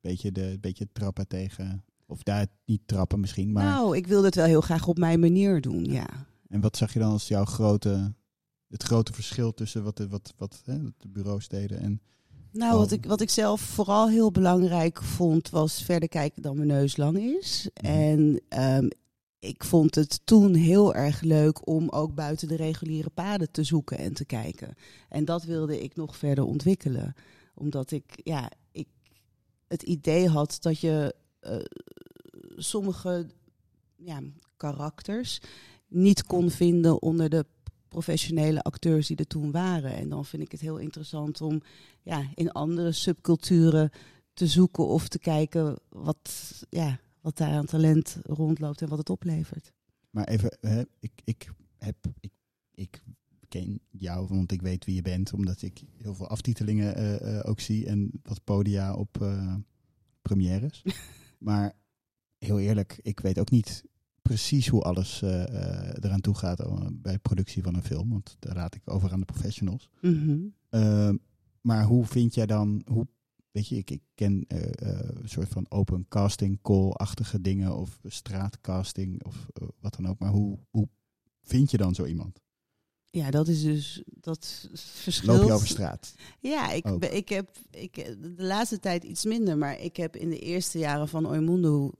Beetje, 0.00 0.32
de, 0.32 0.58
beetje 0.60 0.88
trappen 0.92 1.28
tegen... 1.28 1.84
Of 2.06 2.22
daar 2.22 2.46
niet 2.64 2.80
trappen 2.86 3.20
misschien, 3.20 3.52
maar... 3.52 3.64
Nou, 3.64 3.96
ik 3.96 4.06
wilde 4.06 4.26
het 4.26 4.34
wel 4.34 4.44
heel 4.44 4.60
graag 4.60 4.86
op 4.86 4.98
mijn 4.98 5.20
manier 5.20 5.60
doen, 5.60 5.84
ja. 5.84 6.06
En 6.48 6.60
wat 6.60 6.76
zag 6.76 6.92
je 6.92 6.98
dan 6.98 7.10
als 7.12 7.28
jouw 7.28 7.44
grote... 7.44 8.14
Het 8.68 8.82
grote 8.82 9.12
verschil 9.12 9.54
tussen 9.54 9.82
wat 9.84 9.96
de, 9.96 10.08
wat, 10.08 10.34
wat, 10.36 10.62
hè, 10.64 10.82
wat 10.82 10.92
de 10.96 11.08
bureaus 11.08 11.48
deden 11.48 11.80
en... 11.80 12.00
Nou, 12.52 12.78
wat 12.78 12.86
Oh. 12.86 12.92
ik, 12.92 13.06
wat 13.06 13.20
ik 13.20 13.30
zelf 13.30 13.60
vooral 13.60 14.08
heel 14.08 14.30
belangrijk 14.30 15.02
vond, 15.02 15.50
was 15.50 15.82
verder 15.82 16.08
kijken 16.08 16.42
dan 16.42 16.56
mijn 16.56 16.68
neus 16.68 16.96
lang 16.96 17.18
is. 17.18 17.68
Mhm. 17.82 17.92
En 17.92 18.40
ehm, 18.48 18.88
ik 19.40 19.64
vond 19.64 19.94
het 19.94 20.20
toen 20.24 20.54
heel 20.54 20.94
erg 20.94 21.20
leuk 21.20 21.66
om 21.68 21.88
ook 21.88 22.14
buiten 22.14 22.48
de 22.48 22.56
reguliere 22.56 23.10
paden 23.10 23.50
te 23.50 23.64
zoeken 23.64 23.98
en 23.98 24.12
te 24.12 24.24
kijken. 24.24 24.74
En 25.08 25.24
dat 25.24 25.44
wilde 25.44 25.82
ik 25.82 25.96
nog 25.96 26.16
verder 26.16 26.44
ontwikkelen. 26.44 27.14
Omdat 27.54 27.90
ik, 27.90 28.04
ja, 28.24 28.50
ik 28.72 28.88
het 29.68 29.82
idee 29.82 30.28
had 30.28 30.56
dat 30.60 30.80
je 30.80 31.14
eh, 31.40 31.56
sommige 32.56 33.26
ja, 33.96 34.20
karakters 34.56 35.40
niet 35.88 36.24
kon 36.24 36.50
vinden 36.50 37.02
onder 37.02 37.28
de 37.28 37.46
professionele 37.88 38.62
acteurs 38.62 39.06
die 39.06 39.16
er 39.16 39.26
toen 39.26 39.50
waren. 39.50 39.94
En 39.94 40.08
dan 40.08 40.24
vind 40.24 40.42
ik 40.42 40.52
het 40.52 40.60
heel 40.60 40.78
interessant 40.78 41.40
om 41.40 41.62
ja, 42.02 42.30
in 42.34 42.52
andere 42.52 42.92
subculturen 42.92 43.90
te 44.32 44.46
zoeken 44.46 44.86
of 44.86 45.08
te 45.08 45.18
kijken 45.18 45.78
wat, 45.88 46.30
ja, 46.70 47.00
wat 47.20 47.36
daar 47.36 47.52
aan 47.52 47.66
talent 47.66 48.18
rondloopt 48.22 48.82
en 48.82 48.88
wat 48.88 48.98
het 48.98 49.10
oplevert. 49.10 49.72
Maar 50.10 50.28
even, 50.28 50.56
hè, 50.60 50.82
ik, 50.98 51.12
ik 51.24 51.52
heb... 51.78 51.96
Ik, 52.20 52.32
ik 52.74 53.02
ken 53.48 53.80
jou, 53.90 54.26
want 54.28 54.52
ik 54.52 54.62
weet 54.62 54.84
wie 54.84 54.94
je 54.94 55.02
bent. 55.02 55.32
Omdat 55.32 55.62
ik 55.62 55.82
heel 55.96 56.14
veel 56.14 56.28
aftitelingen 56.28 56.94
eh, 56.94 57.38
eh, 57.38 57.48
ook 57.48 57.60
zie. 57.60 57.86
En 57.86 58.10
wat 58.22 58.44
podia 58.44 58.94
op 58.94 59.22
eh 59.22 59.54
premières. 60.22 60.82
maar 61.38 61.72
heel 62.38 62.58
eerlijk, 62.58 62.98
ik 63.02 63.20
weet 63.20 63.38
ook 63.38 63.50
niet 63.50 63.84
precies 64.22 64.68
hoe 64.68 64.82
alles 64.82 65.22
eraan 65.22 66.20
toe 66.20 66.34
gaat 66.34 66.62
bij 66.92 67.18
productie 67.18 67.62
van 67.62 67.74
een 67.74 67.82
film. 67.82 68.08
Want 68.08 68.36
daar 68.38 68.54
laat 68.54 68.74
ik 68.74 68.82
over 68.84 69.12
aan 69.12 69.20
de 69.20 69.26
professionals. 69.26 69.90
Mhm. 70.00 70.38
Uh, 70.70 71.10
maar 71.60 71.84
hoe 71.84 72.06
vind 72.06 72.34
jij 72.34 72.46
dan, 72.46 72.82
hoe, 72.86 73.06
weet 73.50 73.68
je, 73.68 73.76
ik, 73.76 73.90
ik 73.90 74.02
ken 74.14 74.44
uh, 74.48 74.58
uh, 74.58 74.70
een 75.22 75.28
soort 75.28 75.48
van 75.48 75.66
open 75.68 76.06
casting 76.08 76.58
call-achtige 76.62 77.40
dingen 77.40 77.76
of 77.76 77.98
straatcasting 78.04 79.24
of 79.24 79.46
uh, 79.62 79.68
wat 79.80 79.94
dan 79.94 80.08
ook. 80.08 80.18
Maar 80.18 80.30
hoe, 80.30 80.58
hoe 80.70 80.88
vind 81.42 81.70
je 81.70 81.76
dan 81.76 81.94
zo 81.94 82.04
iemand? 82.04 82.40
Ja, 83.12 83.30
dat 83.30 83.48
is 83.48 83.62
dus 83.62 84.02
dat 84.06 84.68
verschil. 84.74 85.34
Loop 85.34 85.46
je 85.46 85.52
over 85.52 85.66
straat? 85.66 86.14
Ja, 86.40 86.70
ik, 86.70 86.86
ik 87.04 87.28
heb 87.28 87.56
ik, 87.70 87.94
de 88.20 88.34
laatste 88.36 88.80
tijd 88.80 89.04
iets 89.04 89.24
minder, 89.24 89.58
maar 89.58 89.80
ik 89.80 89.96
heb 89.96 90.16
in 90.16 90.30
de 90.30 90.38
eerste 90.38 90.78
jaren 90.78 91.08
van 91.08 91.26
Oimundo, 91.26 91.90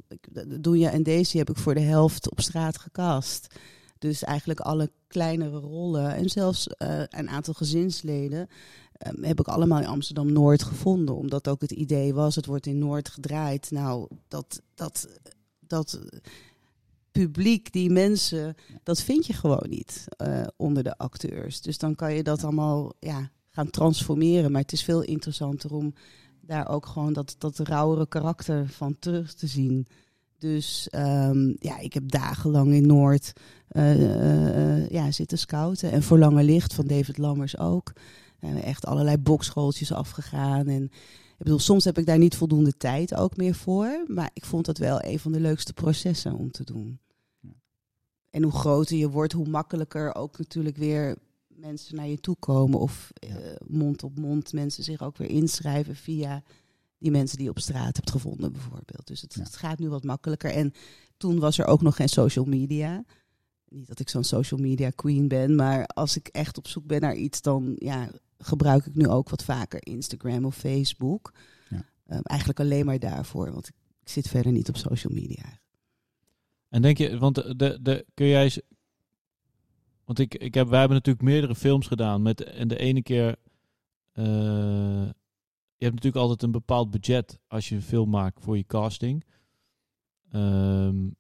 Doenja 0.60 0.90
en 0.90 1.02
Daisy, 1.02 1.38
heb 1.38 1.50
ik 1.50 1.56
voor 1.56 1.74
de 1.74 1.80
helft 1.80 2.30
op 2.30 2.40
straat 2.40 2.78
gecast. 2.78 3.54
Dus 3.98 4.22
eigenlijk 4.22 4.60
alle 4.60 4.90
kleinere 5.06 5.58
rollen 5.58 6.14
en 6.14 6.28
zelfs 6.28 6.66
uh, 6.66 7.02
een 7.08 7.28
aantal 7.28 7.54
gezinsleden 7.54 8.48
um, 9.06 9.24
heb 9.24 9.40
ik 9.40 9.48
allemaal 9.48 9.80
in 9.80 9.86
Amsterdam 9.86 10.32
Noord 10.32 10.62
gevonden. 10.62 11.14
Omdat 11.14 11.48
ook 11.48 11.60
het 11.60 11.70
idee 11.70 12.14
was, 12.14 12.36
het 12.36 12.46
wordt 12.46 12.66
in 12.66 12.78
Noord 12.78 13.08
gedraaid. 13.08 13.70
Nou, 13.70 14.08
dat, 14.28 14.62
dat, 14.74 15.08
dat 15.60 16.00
publiek, 17.12 17.72
die 17.72 17.90
mensen, 17.90 18.54
dat 18.82 19.00
vind 19.00 19.26
je 19.26 19.32
gewoon 19.32 19.66
niet 19.68 20.04
eh, 20.08 20.46
onder 20.56 20.82
de 20.82 20.98
acteurs. 20.98 21.60
Dus 21.60 21.78
dan 21.78 21.94
kan 21.94 22.14
je 22.14 22.22
dat 22.22 22.44
allemaal 22.44 22.92
ja, 22.98 23.30
gaan 23.50 23.70
transformeren. 23.70 24.52
Maar 24.52 24.60
het 24.60 24.72
is 24.72 24.84
veel 24.84 25.02
interessanter 25.02 25.74
om 25.74 25.94
daar 26.40 26.68
ook 26.68 26.86
gewoon 26.86 27.12
dat, 27.12 27.34
dat 27.38 27.58
rauwere 27.58 28.06
karakter 28.08 28.68
van 28.68 28.96
terug 28.98 29.34
te 29.34 29.46
zien. 29.46 29.86
Dus 30.38 30.88
ehm, 30.90 31.52
ja, 31.58 31.78
ik 31.78 31.92
heb 31.92 32.10
dagenlang 32.10 32.72
in 32.72 32.86
Noord 32.86 33.32
uh, 33.72 34.88
ja, 34.88 35.10
zitten 35.10 35.38
scouten. 35.38 35.92
En 35.92 36.02
voor 36.02 36.18
Lange 36.18 36.42
Licht 36.42 36.74
van 36.74 36.86
David 36.86 37.18
Lammers 37.18 37.58
ook. 37.58 37.92
Echt 38.40 38.86
allerlei 38.86 39.18
bokschooltjes 39.18 39.92
afgegaan. 39.92 40.66
En 40.68 40.82
ik 40.82 41.46
bedoel, 41.46 41.58
soms 41.58 41.84
heb 41.84 41.98
ik 41.98 42.06
daar 42.06 42.18
niet 42.18 42.36
voldoende 42.36 42.76
tijd 42.76 43.14
ook 43.14 43.36
meer 43.36 43.54
voor. 43.54 44.04
Maar 44.06 44.30
ik 44.32 44.44
vond 44.44 44.64
dat 44.66 44.78
wel 44.78 45.04
een 45.04 45.18
van 45.18 45.32
de 45.32 45.40
leukste 45.40 45.72
processen 45.72 46.34
om 46.34 46.50
te 46.50 46.64
doen. 46.64 47.00
En 48.30 48.42
hoe 48.42 48.52
groter 48.52 48.96
je 48.96 49.10
wordt, 49.10 49.32
hoe 49.32 49.48
makkelijker 49.48 50.14
ook 50.14 50.38
natuurlijk 50.38 50.76
weer 50.76 51.16
mensen 51.48 51.96
naar 51.96 52.08
je 52.08 52.20
toe 52.20 52.36
komen. 52.38 52.80
Of 52.80 53.12
uh, 53.24 53.36
mond 53.66 54.02
op 54.02 54.18
mond 54.18 54.52
mensen 54.52 54.84
zich 54.84 55.02
ook 55.02 55.16
weer 55.16 55.30
inschrijven 55.30 55.96
via 55.96 56.42
die 56.98 57.10
mensen 57.10 57.36
die 57.36 57.46
je 57.46 57.52
op 57.52 57.58
straat 57.58 57.96
hebt 57.96 58.10
gevonden, 58.10 58.52
bijvoorbeeld. 58.52 59.06
Dus 59.06 59.20
het, 59.20 59.34
het, 59.34 59.56
gaat 59.56 59.78
nu 59.78 59.88
wat 59.88 60.04
makkelijker. 60.04 60.50
En 60.50 60.72
toen 61.16 61.38
was 61.38 61.58
er 61.58 61.66
ook 61.66 61.82
nog 61.82 61.96
geen 61.96 62.08
social 62.08 62.44
media. 62.44 63.04
Niet 63.70 63.86
dat 63.86 64.00
ik 64.00 64.08
zo'n 64.08 64.24
social 64.24 64.60
media 64.60 64.90
queen 64.90 65.28
ben, 65.28 65.54
maar 65.54 65.86
als 65.86 66.16
ik 66.16 66.28
echt 66.28 66.58
op 66.58 66.68
zoek 66.68 66.86
ben 66.86 67.00
naar 67.00 67.14
iets, 67.14 67.42
dan 67.42 67.72
ja, 67.78 68.10
gebruik 68.38 68.86
ik 68.86 68.94
nu 68.94 69.08
ook 69.08 69.28
wat 69.28 69.44
vaker 69.44 69.86
Instagram 69.86 70.44
of 70.44 70.56
Facebook. 70.56 71.32
Ja. 71.68 71.76
Um, 72.16 72.22
eigenlijk 72.22 72.60
alleen 72.60 72.86
maar 72.86 72.98
daarvoor, 72.98 73.52
want 73.52 73.68
ik, 73.68 73.74
ik, 74.00 74.08
zit 74.08 74.28
verder 74.28 74.52
niet 74.52 74.68
op 74.68 74.76
social 74.76 75.12
media. 75.12 75.58
En 76.68 76.82
denk 76.82 76.98
je, 76.98 77.18
want 77.18 77.34
de, 77.34 77.78
de, 77.82 78.06
kun 78.14 78.26
jij. 78.26 78.62
Want 80.04 80.18
ik, 80.18 80.34
ik 80.34 80.54
heb, 80.54 80.68
wij 80.68 80.78
hebben 80.78 80.96
natuurlijk 80.96 81.24
meerdere 81.24 81.54
films 81.54 81.86
gedaan. 81.86 82.22
Met, 82.22 82.42
en 82.42 82.68
de 82.68 82.78
ene 82.78 83.02
keer. 83.02 83.36
Uh, 84.14 85.08
je 85.76 85.86
hebt 85.86 85.94
natuurlijk 85.94 86.22
altijd 86.22 86.42
een 86.42 86.50
bepaald 86.50 86.90
budget 86.90 87.38
als 87.46 87.68
je 87.68 87.74
een 87.74 87.82
film 87.82 88.10
maakt 88.10 88.40
voor 88.40 88.56
je 88.56 88.66
casting. 88.66 89.24
Um, 90.32 91.16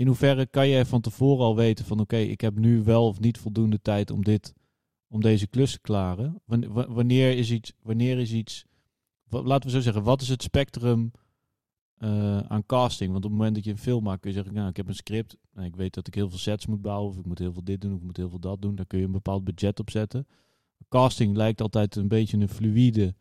in 0.00 0.06
hoeverre 0.06 0.46
kan 0.46 0.68
jij 0.68 0.84
van 0.84 1.00
tevoren 1.00 1.44
al 1.44 1.56
weten 1.56 1.84
van 1.84 2.00
oké, 2.00 2.16
ik 2.16 2.40
heb 2.40 2.58
nu 2.58 2.82
wel 2.82 3.06
of 3.06 3.20
niet 3.20 3.38
voldoende 3.38 3.80
tijd 3.82 4.10
om 4.10 4.24
dit 4.24 4.54
om 5.08 5.20
deze 5.20 5.46
klus 5.46 5.72
te 5.72 5.80
klaren? 5.80 6.42
Wanneer 6.88 7.36
is 7.36 7.50
iets, 7.50 7.72
wanneer 7.82 8.18
is 8.18 8.32
iets, 8.32 8.64
laten 9.28 9.68
we 9.68 9.70
zo 9.70 9.80
zeggen, 9.80 10.02
wat 10.02 10.20
is 10.20 10.28
het 10.28 10.42
spectrum 10.42 11.10
uh, 11.98 12.38
aan 12.38 12.66
casting? 12.66 13.12
Want 13.12 13.24
op 13.24 13.30
het 13.30 13.38
moment 13.38 13.54
dat 13.56 13.64
je 13.64 13.70
een 13.70 13.78
film 13.78 14.02
maakt, 14.02 14.20
kun 14.20 14.30
je 14.30 14.36
zeggen, 14.36 14.54
nou, 14.54 14.68
ik 14.68 14.76
heb 14.76 14.88
een 14.88 14.94
script, 14.94 15.36
en 15.54 15.64
ik 15.64 15.76
weet 15.76 15.94
dat 15.94 16.06
ik 16.06 16.14
heel 16.14 16.28
veel 16.28 16.38
sets 16.38 16.66
moet 16.66 16.82
bouwen, 16.82 17.10
of 17.10 17.18
ik 17.18 17.26
moet 17.26 17.38
heel 17.38 17.52
veel 17.52 17.64
dit 17.64 17.80
doen, 17.80 17.92
of 17.92 17.98
ik 17.98 18.04
moet 18.04 18.16
heel 18.16 18.28
veel 18.28 18.40
dat 18.40 18.62
doen, 18.62 18.74
daar 18.74 18.86
kun 18.86 18.98
je 18.98 19.04
een 19.04 19.12
bepaald 19.12 19.44
budget 19.44 19.80
op 19.80 19.90
zetten. 19.90 20.26
Casting 20.88 21.36
lijkt 21.36 21.60
altijd 21.60 21.96
een 21.96 22.08
beetje 22.08 22.38
een 22.38 22.48
fluïde, 22.48 23.14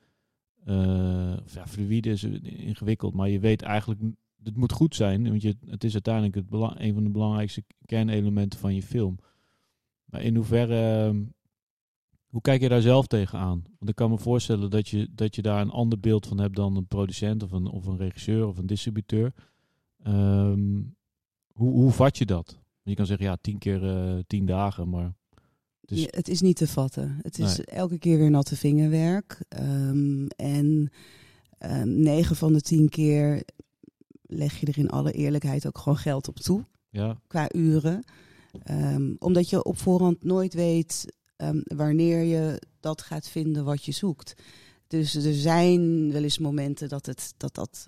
uh, 0.65 1.37
ja, 1.53 1.67
fluïde 1.67 2.09
is 2.09 2.23
ingewikkeld, 2.43 3.13
maar 3.13 3.29
je 3.29 3.39
weet 3.39 3.61
eigenlijk, 3.61 3.99
het 4.43 4.55
moet 4.55 4.71
goed 4.71 4.95
zijn, 4.95 5.29
want 5.29 5.41
je, 5.41 5.55
het 5.65 5.83
is 5.83 5.93
uiteindelijk 5.93 6.35
het 6.35 6.45
een 6.51 6.93
van 6.93 7.03
de 7.03 7.09
belangrijkste 7.09 7.63
kernelementen 7.85 8.59
van 8.59 8.75
je 8.75 8.83
film. 8.83 9.17
Maar 10.05 10.21
in 10.21 10.35
hoeverre 10.35 11.07
ehm, 11.07 11.21
hoe 12.29 12.41
kijk 12.41 12.61
je 12.61 12.69
daar 12.69 12.81
zelf 12.81 13.07
tegenaan? 13.07 13.63
Want 13.77 13.89
ik 13.89 13.95
kan 13.95 14.09
me 14.09 14.17
voorstellen 14.17 14.69
dat 14.69 14.87
je, 14.87 15.07
dat 15.11 15.35
je 15.35 15.41
daar 15.41 15.61
een 15.61 15.69
ander 15.69 15.99
beeld 15.99 16.27
van 16.27 16.39
hebt 16.39 16.55
dan 16.55 16.75
een 16.75 16.87
producent 16.87 17.43
of 17.43 17.51
een, 17.51 17.67
of 17.67 17.85
een 17.85 17.97
regisseur 17.97 18.47
of 18.47 18.57
een 18.57 18.67
distributeur. 18.67 19.33
Um, 20.07 20.95
hoe, 21.53 21.71
hoe 21.71 21.91
vat 21.91 22.17
je 22.17 22.25
dat? 22.25 22.59
Je 22.83 22.95
kan 22.95 23.05
zeggen, 23.05 23.25
ja, 23.25 23.37
tien 23.41 23.57
keer 23.57 23.83
uh, 23.83 24.19
tien 24.27 24.45
dagen, 24.45 24.89
maar... 24.89 25.13
Het 25.81 25.91
is, 25.91 26.01
ja, 26.01 26.07
het 26.11 26.27
is 26.27 26.41
niet 26.41 26.55
te 26.55 26.67
vatten. 26.67 27.19
Het 27.21 27.39
is 27.39 27.59
elke 27.59 27.97
keer 27.97 28.17
weer 28.17 28.29
natte 28.29 28.55
vingerwerk. 28.55 29.45
Um, 29.59 30.27
en 30.27 30.91
um, 31.59 32.01
negen 32.01 32.35
van 32.35 32.53
de 32.53 32.61
tien 32.61 32.89
keer 32.89 33.43
leg 34.29 34.59
je 34.59 34.65
er 34.65 34.77
in 34.77 34.89
alle 34.89 35.11
eerlijkheid 35.11 35.67
ook 35.67 35.77
gewoon 35.77 35.97
geld 35.97 36.27
op 36.27 36.35
toe. 36.35 36.65
Ja. 36.89 37.19
Qua 37.27 37.53
uren. 37.53 38.03
omdat 39.19 39.49
je 39.49 39.63
op 39.63 39.77
voorhand 39.77 40.23
nooit 40.23 40.53
weet 40.53 41.05
um, 41.37 41.61
wanneer 41.63 42.23
je 42.23 42.61
dat 42.79 43.01
gaat 43.01 43.27
vinden 43.27 43.65
wat 43.65 43.85
je 43.85 43.91
zoekt. 43.91 44.33
Dus 44.87 45.15
er 45.15 45.33
zijn 45.33 46.11
wel 46.11 46.23
eens 46.23 46.37
momenten 46.37 46.89
dat 46.89 47.05
het, 47.05 47.33
dat, 47.37 47.55
dat 47.55 47.87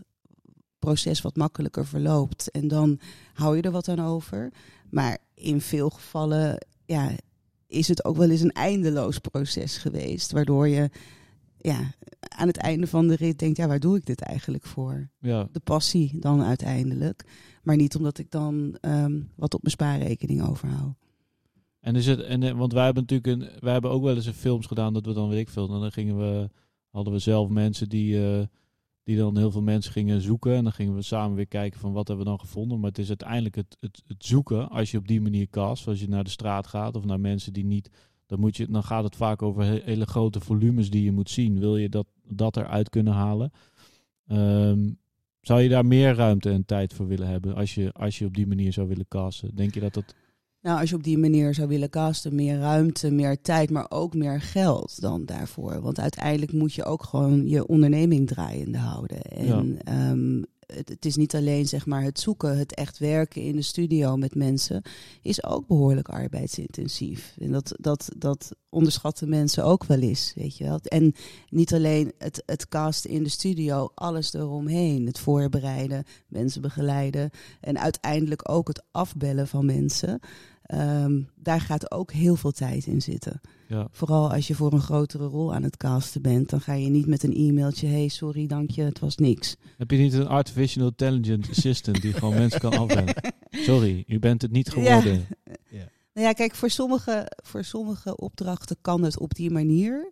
proces 0.80 1.22
wat 1.22 1.36
makkelijker 1.36 1.86
verloopt. 1.86 2.52
En 2.52 2.68
dan 2.68 3.00
hou 3.34 3.56
je 3.56 3.62
er 3.62 3.72
wat 3.72 3.88
aan 3.88 4.00
over. 4.00 4.52
Maar 4.90 5.18
in 5.34 5.62
veel 5.62 5.90
gevallen 5.90 6.66
ja, 6.86 7.12
is 7.68 7.88
het 7.88 8.06
ook 8.06 8.18
wel 8.18 8.30
eens 8.30 8.42
een 8.42 8.52
eindeloos 8.52 9.18
proces 9.18 9.78
geweest. 9.78 10.32
Waardoor 10.32 10.68
je 10.68 10.90
ja, 11.62 11.94
aan 12.20 12.48
het 12.48 12.58
einde 12.58 12.88
van 12.88 13.08
de 13.08 13.16
rit 13.16 13.40
denkt, 13.40 13.58
ja, 13.58 13.68
waar 13.68 13.80
doe 13.80 13.98
ik 13.98 14.06
dit 14.06 14.22
eigenlijk 14.22 14.64
voor? 14.64 15.10
Ja. 15.20 15.48
De 15.52 15.60
passie 15.60 16.20
dan 16.20 16.44
uiteindelijk. 16.44 17.26
Maar 17.64 17.76
niet 17.76 17.96
omdat 17.96 18.18
ik 18.18 18.32
dan 18.32 18.78
um, 18.82 19.30
wat 19.36 19.54
op 19.54 19.62
mijn 19.62 19.74
spaarrekening 19.74 20.48
overhoud. 20.48 20.96
En 21.80 21.96
is 21.96 22.06
het, 22.06 22.22
en, 22.22 22.44
eh, 22.44 22.52
want 22.52 22.74
wij 22.74 22.86
hebben 22.86 23.06
natuurlijk 23.08 23.42
een, 23.42 23.60
wij 23.60 23.74
hebben 23.74 23.92
ook 23.92 24.04
wel 24.04 24.16
eens 24.16 24.26
een 24.26 24.34
films 24.34 24.66
gedaan 24.66 24.94
dat 24.94 25.06
we 25.06 25.14
dan 25.14 25.30
weet 25.30 25.40
ik 25.40 25.50
veel. 25.50 25.74
En 25.74 25.80
dan 25.80 25.92
gingen 25.92 26.18
we, 26.18 26.50
hadden 26.90 27.14
we 27.14 27.20
zelf 27.20 27.50
mensen 27.50 27.90
die, 27.90 28.14
uh, 28.14 28.42
die 29.04 29.18
dan 29.18 29.38
heel 29.38 29.52
veel 29.52 29.62
mensen 29.62 29.92
gingen 29.92 30.22
zoeken. 30.22 30.56
En 30.56 30.64
dan 30.64 30.74
gingen 30.74 30.96
we 30.96 31.02
samen 31.02 31.36
weer 31.36 31.48
kijken 31.48 31.80
van 31.80 31.92
wat 31.92 32.08
hebben 32.08 32.26
we 32.26 32.32
dan 32.32 32.40
gevonden. 32.40 32.80
Maar 32.80 32.90
het 32.90 33.00
is 33.00 33.08
uiteindelijk 33.08 33.56
het, 33.56 33.78
het, 33.80 34.02
het 34.08 34.26
zoeken 34.26 34.70
als 34.70 34.92
je 34.92 34.98
op 34.98 35.08
die 35.08 35.22
manier 35.22 35.50
cast. 35.50 35.88
Als 35.88 36.00
je 36.00 36.10
naar 36.10 36.24
de 36.24 36.30
straat 36.30 36.68
gaat 36.68 36.96
of 36.96 37.06
naar 37.06 37.20
mensen 37.20 37.54
die 37.54 37.66
niet. 37.66 37.90
Dan, 38.32 38.40
moet 38.40 38.58
je, 38.58 38.68
dan 38.70 38.84
gaat 38.84 39.04
het 39.04 39.16
vaak 39.16 39.42
over 39.42 39.64
hele 39.64 40.06
grote 40.06 40.40
volumes 40.40 40.90
die 40.90 41.04
je 41.04 41.12
moet 41.12 41.30
zien. 41.30 41.60
Wil 41.60 41.78
je 41.78 41.90
dat, 41.90 42.08
dat 42.28 42.58
eruit 42.58 42.90
kunnen 42.90 43.14
halen? 43.14 43.52
Um, 44.32 44.98
zou 45.42 45.62
je 45.62 45.70
daar 45.70 45.86
meer 45.86 46.16
ruimte 46.16 46.50
en 46.50 46.66
tijd 46.66 46.94
voor 46.94 47.08
willen 47.08 47.28
hebben 47.28 47.56
als 47.56 47.76
je, 47.76 47.92
als 47.94 48.20
je 48.20 48.26
op 48.26 48.34
die 48.34 48.48
manier 48.48 48.74
zou 48.74 48.88
willen 48.88 49.08
casten? 49.08 49.56
Denk 49.56 49.74
je 49.74 49.80
dat 49.80 49.94
dat 49.94 50.16
nou, 50.62 50.80
als 50.80 50.90
je 50.90 50.96
op 50.96 51.04
die 51.04 51.18
manier 51.18 51.54
zou 51.54 51.68
willen 51.68 51.90
casten, 51.90 52.36
meer 52.36 52.58
ruimte, 52.58 53.12
meer 53.12 53.42
tijd, 53.42 53.70
maar 53.70 53.86
ook 53.90 54.14
meer 54.14 54.42
geld 54.42 55.02
dan 55.02 55.26
daarvoor. 55.26 55.82
Want 55.82 56.00
uiteindelijk 56.00 56.52
moet 56.52 56.74
je 56.74 56.84
ook 56.84 57.04
gewoon 57.04 57.48
je 57.48 57.68
onderneming 57.68 58.28
draaiende 58.28 58.78
houden. 58.78 59.22
En 59.22 59.80
ja. 59.86 60.10
um, 60.12 60.46
het, 60.74 61.06
is 61.06 61.16
niet 61.16 61.36
alleen 61.36 61.68
zeg 61.68 61.86
maar 61.86 62.04
het 62.04 62.20
zoeken, 62.20 62.58
het 62.58 62.76
echt 62.76 62.98
werken 62.98 63.42
in 63.42 63.56
de 63.56 63.62
studio 63.62 64.18
met 64.18 64.36
mensen, 64.36 64.82
is 65.22 65.44
ook 65.44 65.68
behoorlijk 65.68 66.10
arbeidsintensief. 66.10 67.36
En 67.40 67.52
dat, 67.52 67.74
dat, 67.80 68.10
dat 68.18 68.52
onderschatten 68.70 69.30
mensen 69.30 69.64
ook 69.64 69.84
wel 69.84 70.00
eens, 70.00 70.34
weet 70.36 70.58
je 70.58 70.64
wel. 70.64 70.80
En 70.84 71.14
niet 71.50 71.74
alleen 71.74 72.14
het, 72.18 72.44
het 72.46 72.68
casten 72.68 73.10
in 73.10 73.24
de 73.24 73.30
studio, 73.30 73.92
alles 73.96 74.34
eromheen. 74.34 75.06
Het 75.06 75.20
voorbereiden, 75.20 76.04
mensen 76.28 76.62
begeleiden 76.62 77.30
en 77.62 77.80
uiteindelijk 77.80 78.50
ook 78.50 78.68
het 78.68 78.84
afbellen 78.92 79.48
van 79.48 79.66
mensen. 79.66 80.20
Um, 80.74 81.30
daar 81.36 81.62
gaat 81.62 81.92
ook 81.92 82.12
heel 82.12 82.36
veel 82.36 82.52
tijd 82.52 82.86
in 82.86 83.02
zitten. 83.02 83.42
Ja. 83.68 83.88
Vooral 83.92 84.32
als 84.32 84.48
je 84.48 84.56
voor 84.56 84.74
een 84.74 84.82
grotere 84.82 85.26
rol 85.26 85.54
aan 85.54 85.64
het 85.64 85.78
casten 85.78 86.22
bent, 86.22 86.50
dan 86.50 86.62
ga 86.62 86.74
je 86.74 86.90
niet 86.90 87.06
met 87.06 87.24
een 87.24 87.36
e-mailtje: 87.36 87.88
hey, 87.88 88.08
sorry, 88.08 88.48
dank 88.48 88.70
je, 88.70 88.82
het 88.82 89.00
was 89.00 89.16
niks. 89.16 89.56
Heb 89.78 89.92
je 89.92 89.98
niet 89.98 90.14
een 90.14 90.28
artificial 90.28 90.88
intelligence 90.88 91.50
assistant 91.50 92.02
die 92.02 92.14
gewoon 92.14 92.34
mensen 92.34 92.60
kan 92.60 92.78
afbellen? 92.78 93.16
Sorry, 93.50 94.04
u 94.08 94.20
bent 94.20 94.42
het 94.42 94.52
niet 94.52 94.70
geworden. 94.70 95.14
Ja. 95.14 95.54
ja. 95.80 95.90
Nou 96.14 96.28
ja, 96.28 96.34
kijk, 96.34 96.56
voor 96.56 96.70
sommige, 96.70 97.32
voor 97.44 97.64
sommige 97.64 98.18
opdrachten 98.18 98.78
kan 98.82 99.04
het 99.04 99.20
op 99.20 99.34
die 99.34 99.52
manier. 99.52 100.12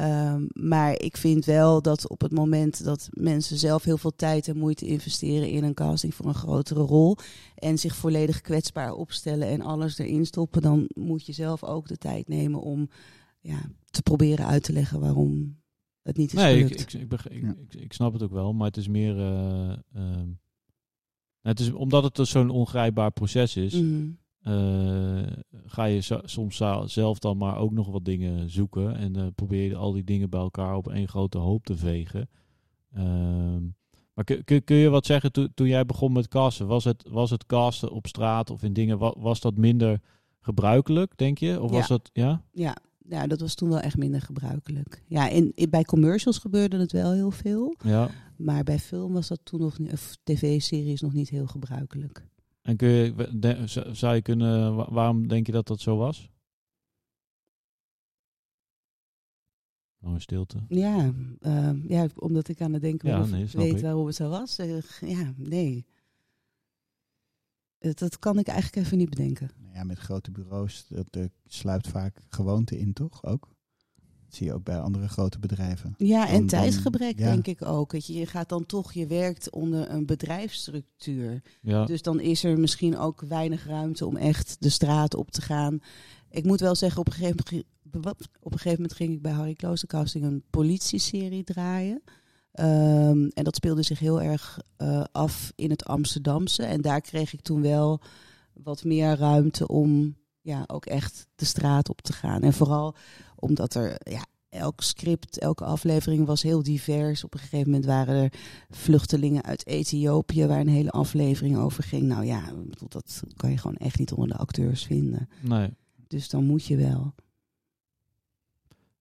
Um, 0.00 0.48
maar 0.52 1.00
ik 1.00 1.16
vind 1.16 1.44
wel 1.44 1.82
dat 1.82 2.08
op 2.08 2.20
het 2.20 2.32
moment 2.32 2.84
dat 2.84 3.08
mensen 3.12 3.56
zelf 3.56 3.84
heel 3.84 3.98
veel 3.98 4.16
tijd 4.16 4.48
en 4.48 4.56
moeite 4.56 4.86
investeren 4.86 5.48
in 5.48 5.64
een 5.64 5.74
casting 5.74 6.14
voor 6.14 6.26
een 6.26 6.34
grotere 6.34 6.80
rol 6.80 7.16
en 7.54 7.78
zich 7.78 7.96
volledig 7.96 8.40
kwetsbaar 8.40 8.92
opstellen 8.92 9.48
en 9.48 9.60
alles 9.60 9.98
erin 9.98 10.26
stoppen, 10.26 10.62
dan 10.62 10.88
moet 10.94 11.26
je 11.26 11.32
zelf 11.32 11.64
ook 11.64 11.88
de 11.88 11.96
tijd 11.96 12.28
nemen 12.28 12.60
om 12.60 12.88
ja, 13.40 13.60
te 13.90 14.02
proberen 14.02 14.46
uit 14.46 14.62
te 14.62 14.72
leggen 14.72 15.00
waarom 15.00 15.60
het 16.02 16.16
niet 16.16 16.32
is 16.32 16.38
nee, 16.38 16.54
gelukt. 16.54 16.80
Ik, 16.80 16.92
ik, 16.92 17.12
ik, 17.12 17.32
ik, 17.32 17.74
ik, 17.74 17.92
snap 17.92 18.12
het 18.12 18.22
ook 18.22 18.32
wel, 18.32 18.52
maar 18.52 18.66
het 18.66 18.76
is 18.76 18.88
meer. 18.88 19.16
Uh, 19.16 19.72
uh, 19.96 20.22
het 21.40 21.60
is 21.60 21.72
omdat 21.72 22.02
het 22.02 22.14
dus 22.14 22.30
zo'n 22.30 22.50
ongrijpbaar 22.50 23.10
proces 23.10 23.56
is. 23.56 23.74
Mm 23.74 24.18
uh, 24.48 25.26
ga 25.66 25.84
je 25.84 26.20
soms 26.24 26.62
zelf 26.84 27.18
dan 27.18 27.36
maar 27.36 27.56
ook 27.58 27.72
nog 27.72 27.90
wat 27.90 28.04
dingen 28.04 28.50
zoeken. 28.50 28.96
En 28.96 29.16
uh, 29.16 29.26
probeer 29.34 29.68
je 29.68 29.76
al 29.76 29.92
die 29.92 30.04
dingen 30.04 30.30
bij 30.30 30.40
elkaar 30.40 30.76
op 30.76 30.88
één 30.88 31.08
grote 31.08 31.38
hoop 31.38 31.64
te 31.64 31.76
vegen. 31.76 32.28
Uh, 32.96 33.56
maar 34.14 34.24
kun, 34.24 34.64
kun 34.64 34.76
je 34.76 34.88
wat 34.88 35.06
zeggen, 35.06 35.32
to, 35.32 35.46
toen 35.54 35.66
jij 35.66 35.86
begon 35.86 36.12
met 36.12 36.28
casten, 36.28 36.66
was 36.66 36.84
het, 36.84 37.08
was 37.08 37.30
het 37.30 37.46
casten 37.46 37.90
op 37.90 38.06
straat 38.06 38.50
of 38.50 38.62
in 38.62 38.72
dingen, 38.72 38.98
was, 38.98 39.14
was 39.18 39.40
dat 39.40 39.56
minder 39.56 40.00
gebruikelijk, 40.40 41.12
denk 41.16 41.38
je? 41.38 41.62
Of 41.62 41.70
was 41.70 41.88
dat, 41.88 42.10
ja? 42.12 42.42
Ja, 42.52 42.76
ja, 43.08 43.26
dat 43.26 43.40
was 43.40 43.54
toen 43.54 43.68
wel 43.68 43.80
echt 43.80 43.96
minder 43.96 44.20
gebruikelijk. 44.20 45.02
Ja, 45.06 45.28
in, 45.28 45.52
in 45.54 45.70
bij 45.70 45.84
commercials 45.84 46.38
gebeurde 46.38 46.78
het 46.78 46.92
wel 46.92 47.12
heel 47.12 47.30
veel. 47.30 47.74
Ja. 47.84 48.10
Maar 48.36 48.64
bij 48.64 48.78
film 48.78 49.12
was 49.12 49.28
dat 49.28 49.40
toen 49.42 49.60
nog 49.60 49.78
niet, 49.78 49.92
of 49.92 50.16
tv-series 50.22 51.00
nog 51.00 51.12
niet 51.12 51.28
heel 51.28 51.46
gebruikelijk. 51.46 52.26
En 52.66 52.76
kun 52.76 52.88
je, 52.88 53.28
de- 53.38 53.62
zou 53.92 54.14
je 54.14 54.22
kunnen, 54.22 54.74
wa- 54.76 54.90
waarom 54.92 55.28
denk 55.28 55.46
je 55.46 55.52
dat 55.52 55.66
dat 55.66 55.80
zo 55.80 55.96
was? 55.96 56.30
Lange 59.98 60.20
stilte. 60.20 60.58
Ja, 60.68 61.12
ehm, 61.40 61.80
ja, 61.88 62.06
omdat 62.16 62.48
ik 62.48 62.60
aan 62.60 62.72
het 62.72 62.82
denken 62.82 63.08
ben 63.10 63.18
Ja, 63.18 63.26
nee, 63.26 63.46
weet 63.52 63.74
ik. 63.74 63.80
waarom 63.80 64.06
het 64.06 64.14
zo 64.14 64.28
was. 64.28 64.56
Ja, 65.00 65.32
nee. 65.36 65.86
Dat 67.78 68.18
kan 68.18 68.38
ik 68.38 68.46
eigenlijk 68.46 68.86
even 68.86 68.98
niet 68.98 69.10
bedenken. 69.10 69.50
Nou 69.62 69.74
ja, 69.74 69.84
met 69.84 69.98
grote 69.98 70.30
bureaus, 70.30 70.86
dat 70.88 71.14
er 71.14 71.30
sluipt 71.46 71.88
vaak 71.88 72.22
gewoonte 72.28 72.78
in, 72.78 72.92
toch? 72.92 73.24
Ook. 73.24 73.54
Dat 74.26 74.34
zie 74.36 74.46
je 74.46 74.54
ook 74.54 74.64
bij 74.64 74.78
andere 74.80 75.08
grote 75.08 75.38
bedrijven. 75.38 75.94
Ja, 75.98 76.26
en 76.26 76.30
Dan- 76.32 76.38
dan- 76.38 76.46
tijdsgebrek 76.46 77.18
ja. 77.18 77.24
denk 77.30 77.46
ik 77.46 77.64
ook. 77.64 77.92
Je, 77.92 78.12
je 78.18 78.26
gaat 78.26 78.48
dan 78.48 78.66
toch, 78.66 78.92
je 78.92 79.06
werkt 79.06 79.50
onder 79.50 79.90
een 79.90 80.06
bedrijfsstructuur. 80.06 81.42
Ja, 81.60 81.84
Dus 81.84 82.02
dan 82.02 82.20
is 82.20 82.44
er 82.44 82.58
misschien 82.58 82.98
ook 82.98 83.20
weinig 83.20 83.66
ruimte 83.66 84.06
om 84.06 84.16
echt 84.16 84.56
de 84.58 84.68
straat 84.68 85.14
op 85.14 85.30
te 85.30 85.42
gaan. 85.42 85.78
Ik 86.30 86.44
moet 86.44 86.60
wel 86.60 86.74
zeggen, 86.74 87.00
op 87.00 87.06
een 87.06 87.12
gegeven 87.12 87.36
moment, 87.92 88.18
op 88.40 88.52
een 88.52 88.58
gegeven 88.58 88.80
moment 88.80 88.92
ging 88.92 89.12
ik 89.12 89.22
bij 89.22 89.32
Harry 89.32 89.54
Kloostercasting 89.54 90.24
een 90.24 90.42
politieserie 90.50 91.44
draaien. 91.44 92.02
Ehm, 92.52 93.28
en 93.34 93.44
dat 93.44 93.56
speelde 93.56 93.82
zich 93.82 93.98
heel 93.98 94.22
erg 94.22 94.58
eh, 94.76 95.04
af 95.12 95.52
in 95.54 95.70
het 95.70 95.84
Amsterdamse. 95.84 96.62
En 96.64 96.80
daar 96.80 97.00
kreeg 97.00 97.32
ik 97.32 97.40
toen 97.40 97.62
wel 97.62 98.00
wat 98.52 98.84
meer 98.84 99.16
ruimte 99.16 99.68
om 99.68 100.16
ja, 100.40 100.64
ook 100.66 100.86
echt 100.86 101.26
de 101.34 101.44
straat 101.44 101.88
op 101.88 102.00
te 102.00 102.12
gaan. 102.12 102.42
En 102.42 102.52
vooral 102.52 102.94
omdat 103.36 103.74
er 103.74 103.96
ja, 103.98 104.26
elk 104.48 104.82
script, 104.82 105.38
elke 105.38 105.64
aflevering 105.64 106.26
was 106.26 106.42
heel 106.42 106.62
divers. 106.62 107.24
Op 107.24 107.34
een 107.34 107.40
gegeven 107.40 107.70
moment 107.70 107.84
waren 107.84 108.14
er 108.14 108.32
vluchtelingen 108.70 109.44
uit 109.44 109.66
Ethiopië 109.66 110.46
waar 110.46 110.60
een 110.60 110.68
hele 110.68 110.90
aflevering 110.90 111.56
over 111.56 111.82
ging. 111.82 112.02
Nou 112.02 112.24
ja, 112.24 112.52
dat 112.88 113.22
kan 113.36 113.50
je 113.50 113.58
gewoon 113.58 113.76
echt 113.76 113.98
niet 113.98 114.12
onder 114.12 114.28
de 114.28 114.42
acteurs 114.42 114.84
vinden. 114.84 115.28
nee. 115.40 115.68
Dus 116.08 116.28
dan 116.28 116.44
moet 116.44 116.66
je 116.66 116.76
wel. 116.76 117.14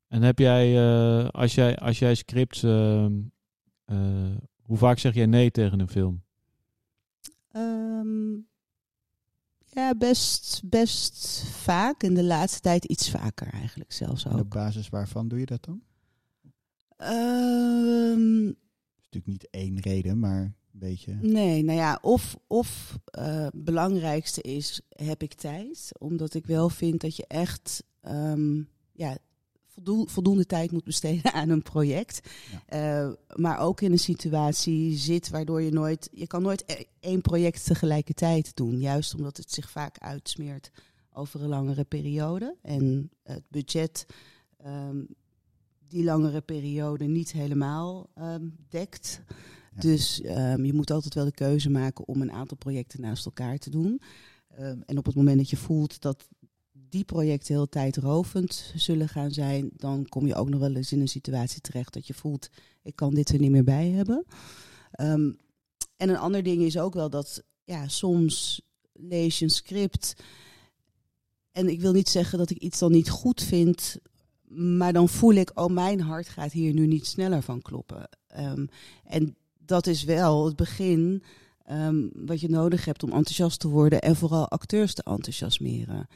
En 0.08 0.22
heb 0.22 0.40
jij, 0.40 0.76
eh, 0.78 1.30
als 1.30 1.56
jij, 1.56 1.78
als 1.78 2.00
jij 2.00 2.16
scripts, 2.16 2.64
ehm, 2.64 3.14
eh, 3.86 4.36
hoe 4.62 4.78
vaak 4.78 5.00
zeg 5.00 5.14
jij 5.14 5.26
nee 5.26 5.52
tegen 5.52 5.80
een 5.80 5.90
film? 5.90 6.24
Ehm, 7.52 8.34
ja, 9.76 9.96
best, 9.96 10.62
best 10.66 11.44
vaak. 11.48 12.04
In 12.04 12.14
de 12.14 12.24
laatste 12.24 12.60
tijd 12.60 12.86
iets 12.86 13.10
vaker 13.10 13.48
eigenlijk 13.54 13.92
zelfs 13.92 14.26
En 14.26 14.32
op 14.32 14.40
ook. 14.40 14.50
basis 14.50 14.90
waarvan 14.90 15.28
doe 15.28 15.40
je 15.40 15.46
dat 15.46 15.66
dan? 15.66 15.82
Ehm, 16.98 18.48
is 18.48 19.04
natuurlijk 19.04 19.26
niet 19.26 19.48
één 19.50 19.80
reden, 19.80 20.20
maar 20.20 20.42
een 20.42 20.56
beetje. 20.72 21.14
Nee, 21.22 21.64
nou 21.64 21.78
ja, 21.78 22.00
of, 22.02 22.38
of 22.48 23.00
eh, 23.06 23.48
belangrijkste 23.54 24.42
is, 24.42 24.82
heb 24.90 25.22
ik 25.24 25.34
tijd? 25.34 25.92
Omdat 26.00 26.34
ik 26.34 26.46
wel 26.46 26.70
vind 26.70 27.02
dat 27.02 27.16
je 27.16 27.26
echt 27.28 27.84
ehm, 28.02 28.62
ja, 28.92 29.18
voldoende 29.84 30.46
tijd 30.46 30.72
moet 30.72 30.84
besteden 30.84 31.34
aan 31.34 31.50
een 31.50 31.62
project. 31.62 32.30
Eh, 32.66 33.10
maar 33.36 33.60
ook 33.60 33.82
in 33.82 33.92
een 33.92 34.00
situatie 34.00 34.98
zit 34.98 35.30
waardoor 35.30 35.62
je 35.62 35.72
nooit, 35.72 36.10
je 36.12 36.28
kan 36.28 36.42
nooit 36.42 36.64
e- 36.66 36.84
één 37.00 37.22
project 37.22 37.66
tegelijkertijd 37.66 38.56
doen. 38.56 38.80
Juist 38.80 39.16
omdat 39.16 39.38
het 39.38 39.52
zich 39.52 39.70
vaak 39.70 39.98
uitsmeert 40.00 40.72
over 41.14 41.42
een 41.42 41.50
langere 41.50 41.84
periode. 41.84 42.56
En 42.62 43.12
het 43.24 43.44
budget 43.50 44.06
ehm, 44.58 45.04
die 45.88 46.04
langere 46.04 46.42
periode 46.42 47.06
niet 47.06 47.32
helemaal 47.32 48.10
ehm, 48.16 48.48
dekt. 48.70 49.22
Ja. 49.28 49.82
Dus 49.82 50.22
ehm, 50.22 50.64
je 50.64 50.74
moet 50.74 50.92
altijd 50.92 51.14
wel 51.14 51.26
de 51.26 51.32
keuze 51.32 51.70
maken 51.70 52.08
om 52.08 52.22
een 52.22 52.32
aantal 52.32 52.58
projecten 52.58 53.02
naast 53.02 53.26
elkaar 53.26 53.58
te 53.58 53.70
doen. 53.70 54.02
En 54.86 54.98
op 54.98 55.06
het 55.06 55.16
moment 55.16 55.38
dat 55.38 55.50
je 55.50 55.58
voelt 55.58 56.02
dat 56.02 56.28
die 56.90 57.04
projecten 57.04 57.54
heel 57.54 57.70
tijdrovend 57.70 58.72
zullen 58.76 59.10
gaan 59.10 59.32
zijn, 59.32 59.70
dan 59.76 60.06
kom 60.10 60.28
je 60.28 60.36
ook 60.36 60.50
nog 60.50 60.60
wel 60.60 60.76
eens 60.76 60.92
in 60.92 61.02
een 61.02 61.08
situatie 61.08 61.62
terecht 61.62 61.94
dat 61.94 62.08
je 62.08 62.14
voelt, 62.14 62.50
ik 62.84 62.96
kan 62.96 63.14
dit 63.14 63.30
er 63.30 63.40
niet 63.40 63.52
meer 63.52 63.64
bij 63.64 63.90
hebben. 63.90 64.26
Ehm, 64.92 65.32
en 65.98 66.10
een 66.10 66.18
ander 66.18 66.44
ding 66.44 66.62
is 66.62 66.78
ook 66.78 66.94
wel 66.94 67.10
dat 67.10 67.44
ja, 67.64 67.88
soms 67.88 68.62
lees 68.94 69.40
je 69.40 69.46
een 69.46 69.52
script 69.52 70.16
en 71.56 71.70
ik 71.70 71.82
wil 71.82 71.92
niet 71.92 72.10
zeggen 72.10 72.38
dat 72.38 72.50
ik 72.50 72.58
iets 72.58 72.80
dan 72.80 72.92
niet 72.92 73.10
goed 73.10 73.42
vind, 73.42 73.98
maar 74.48 74.94
dan 74.94 75.10
voel 75.10 75.34
ik, 75.34 75.52
oh 75.54 75.74
mijn 75.74 76.02
hart 76.02 76.30
gaat 76.30 76.52
hier 76.52 76.74
nu 76.74 76.88
niet 76.88 77.06
sneller 77.06 77.42
van 77.42 77.62
kloppen. 77.62 78.10
Ehm, 78.28 78.66
en 79.04 79.36
dat 79.58 79.88
is 79.88 80.04
wel 80.04 80.46
het 80.46 80.56
begin 80.56 81.24
ehm, 81.66 82.08
wat 82.14 82.40
je 82.40 82.50
nodig 82.50 82.86
hebt 82.86 83.04
om 83.04 83.12
enthousiast 83.12 83.60
te 83.60 83.68
worden 83.68 84.02
en 84.02 84.16
vooral 84.16 84.50
acteurs 84.50 84.94
te 84.94 85.04
enthousiasmeren. 85.04 86.08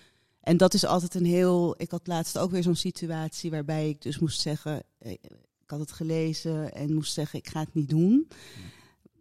En 0.42 0.58
dat 0.58 0.74
is 0.74 0.86
altijd 0.86 1.16
een 1.16 1.26
heel. 1.26 1.76
Ik 1.82 1.92
had 1.92 2.08
laatst 2.08 2.38
ook 2.38 2.52
weer 2.52 2.64
zo'n 2.64 2.76
situatie 2.76 3.52
waarbij 3.52 3.90
ik 3.90 4.02
dus 4.02 4.20
moest 4.20 4.42
zeggen. 4.42 4.84
eh, 4.98 5.12
Ik 5.12 5.76
had 5.76 5.80
het 5.80 5.92
gelezen 5.92 6.74
en 6.74 6.94
moest 6.94 7.14
zeggen: 7.14 7.40
ik 7.40 7.48
ga 7.50 7.60
het 7.60 7.74
niet 7.74 7.90
doen. 7.90 8.28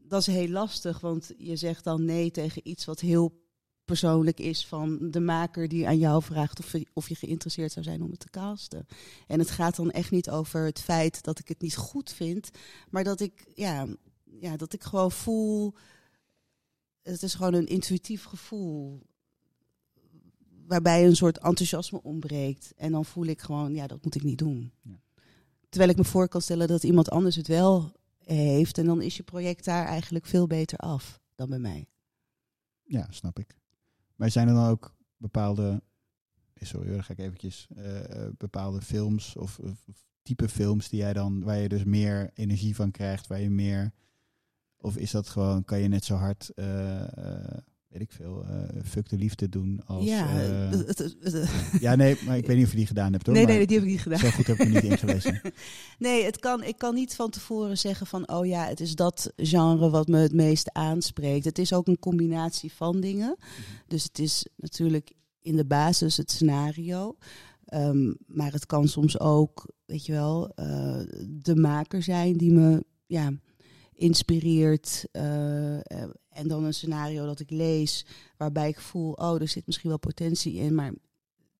Dat 0.08 0.20
is 0.20 0.26
heel 0.26 0.48
lastig, 0.48 1.00
want 1.00 1.32
je 1.38 1.56
zegt 1.56 1.84
dan 1.84 2.04
nee 2.04 2.30
tegen 2.30 2.68
iets 2.68 2.84
wat 2.84 3.00
heel 3.00 3.46
persoonlijk 3.84 4.40
is 4.40 4.66
van 4.66 5.10
de 5.10 5.20
maker 5.20 5.68
die 5.68 5.86
aan 5.86 5.98
jou 5.98 6.22
vraagt 6.22 6.58
of, 6.58 6.72
je- 6.72 6.86
of 6.92 7.08
je 7.08 7.14
geïnteresseerd 7.14 7.72
zou 7.72 7.84
zijn 7.84 8.02
om 8.02 8.10
het 8.10 8.20
te 8.20 8.30
casten. 8.30 8.86
En 9.26 9.38
het 9.38 9.50
gaat 9.50 9.76
dan 9.76 9.90
echt 9.90 10.10
niet 10.10 10.30
over 10.30 10.64
het 10.64 10.80
feit 10.80 11.22
dat 11.22 11.38
ik 11.38 11.48
het 11.48 11.60
niet 11.60 11.76
goed 11.76 12.12
vind, 12.12 12.50
maar 12.90 13.04
dat 13.04 13.20
ik, 13.20 13.46
ja, 13.54 13.86
ja, 14.40 14.56
dat 14.56 14.72
ik 14.72 14.82
gewoon 14.84 15.12
voel. 15.12 15.74
Het 17.02 17.22
is 17.22 17.34
gewoon 17.34 17.54
een 17.54 17.66
intuïtief 17.66 18.24
gevoel. 18.24 19.02
Waarbij 20.68 21.06
een 21.06 21.16
soort 21.16 21.38
enthousiasme 21.38 22.02
ontbreekt. 22.02 22.72
En 22.76 22.92
dan 22.92 23.04
voel 23.04 23.26
ik 23.26 23.40
gewoon, 23.40 23.74
ja, 23.74 23.86
dat 23.86 24.04
moet 24.04 24.14
ik 24.14 24.22
niet 24.22 24.38
doen. 24.38 24.72
Ja. 24.82 25.00
Terwijl 25.68 25.90
ik 25.90 25.96
me 25.96 26.04
voor 26.04 26.28
kan 26.28 26.42
stellen 26.42 26.68
dat 26.68 26.82
iemand 26.82 27.10
anders 27.10 27.36
het 27.36 27.46
wel 27.46 27.92
heeft. 28.18 28.78
En 28.78 28.86
dan 28.86 29.02
is 29.02 29.16
je 29.16 29.22
project 29.22 29.64
daar 29.64 29.86
eigenlijk 29.86 30.26
veel 30.26 30.46
beter 30.46 30.78
af 30.78 31.20
dan 31.34 31.48
bij 31.48 31.58
mij. 31.58 31.88
Ja, 32.82 33.06
snap 33.10 33.38
ik. 33.38 33.56
Maar 34.16 34.30
zijn 34.30 34.48
er 34.48 34.54
dan 34.54 34.68
ook 34.68 34.96
bepaalde, 35.16 35.82
eh, 36.54 36.66
sorry 36.66 36.86
hoor, 36.86 36.94
dan 36.94 37.04
ga 37.04 37.12
ik 37.12 37.18
eventjes, 37.18 37.66
eh, 37.76 38.24
eh, 38.24 38.32
bepaalde 38.36 38.80
films 38.80 39.36
of, 39.36 39.60
type 40.22 40.48
films 40.48 40.88
die 40.88 40.98
jij 40.98 41.12
dan, 41.12 41.42
waar 41.42 41.58
je 41.58 41.68
dus 41.68 41.84
meer 41.84 42.30
energie 42.34 42.74
van 42.74 42.90
krijgt, 42.90 43.26
waar 43.26 43.40
je 43.40 43.50
meer, 43.50 43.92
of 44.76 44.96
is 44.96 45.10
dat 45.10 45.28
gewoon, 45.28 45.64
kan 45.64 45.78
je 45.78 45.88
net 45.88 46.04
zo 46.04 46.14
hard, 46.14 46.52
weet 47.88 48.02
ik 48.02 48.12
veel, 48.12 48.44
eh 48.44 48.82
fuck 48.84 49.08
de 49.08 49.16
liefde 49.16 49.48
doen 49.48 49.80
als... 49.86 50.04
ja, 50.04 50.40
eh, 50.40 50.70
het- 50.70 50.86
het- 50.98 51.16
het- 51.20 51.48
ja, 51.80 51.94
nee, 51.94 52.16
maar 52.26 52.36
ik 52.36 52.46
weet 52.46 52.56
niet 52.56 52.64
of 52.64 52.70
je 52.70 52.76
die 52.76 52.86
gedaan 52.86 53.12
hebt 53.12 53.26
hoor. 53.26 53.34
nee, 53.34 53.46
nee, 53.46 53.66
die 53.66 53.76
heb 53.76 53.84
ik 53.86 53.92
niet 53.92 54.00
gedaan. 54.02 54.18
Zo 54.18 54.30
goed 54.30 54.46
heb 54.46 54.56
ik 54.58 54.68
me 54.68 54.74
niet 54.74 54.90
ingelezen. 54.90 55.40
Nee, 55.98 56.24
het 56.24 56.38
kan, 56.38 56.62
ik 56.64 56.78
kan 56.78 56.94
niet 56.94 57.14
van 57.14 57.30
tevoren 57.30 57.78
zeggen 57.78 58.06
van, 58.06 58.28
oh 58.30 58.46
ja, 58.46 58.66
het 58.66 58.80
is 58.80 58.94
dat 58.94 59.32
genre 59.36 59.90
wat 59.90 60.08
me 60.08 60.18
het 60.18 60.32
meest 60.32 60.72
aanspreekt. 60.72 61.44
Het 61.44 61.58
is 61.58 61.72
ook 61.72 61.86
een 61.86 61.98
combinatie 61.98 62.72
van 62.72 63.00
dingen. 63.00 63.36
Dus 63.86 64.02
het 64.02 64.18
is 64.18 64.46
natuurlijk 64.56 65.12
in 65.40 65.56
de 65.56 65.64
basis 65.66 66.16
het 66.16 66.30
scenario. 66.30 67.16
Ehm, 67.64 68.12
maar 68.26 68.52
het 68.52 68.66
kan 68.66 68.88
soms 68.88 69.18
ook, 69.20 69.72
weet 69.84 70.06
je 70.06 70.12
wel, 70.12 70.48
eh, 70.54 71.00
de 71.28 71.56
maker 71.56 72.02
zijn 72.02 72.36
die 72.36 72.52
me 72.52 72.84
ja, 73.06 73.32
inspireert. 73.94 75.04
En 76.38 76.48
dan 76.48 76.64
een 76.64 76.74
scenario 76.74 77.26
dat 77.26 77.40
ik 77.40 77.50
lees 77.50 78.06
waarbij 78.36 78.68
ik 78.68 78.80
voel, 78.80 79.12
oh, 79.12 79.40
er 79.40 79.48
zit 79.48 79.66
misschien 79.66 79.88
wel 79.88 79.98
potentie 79.98 80.54
in, 80.54 80.74
maar 80.74 80.86
het 80.86 80.96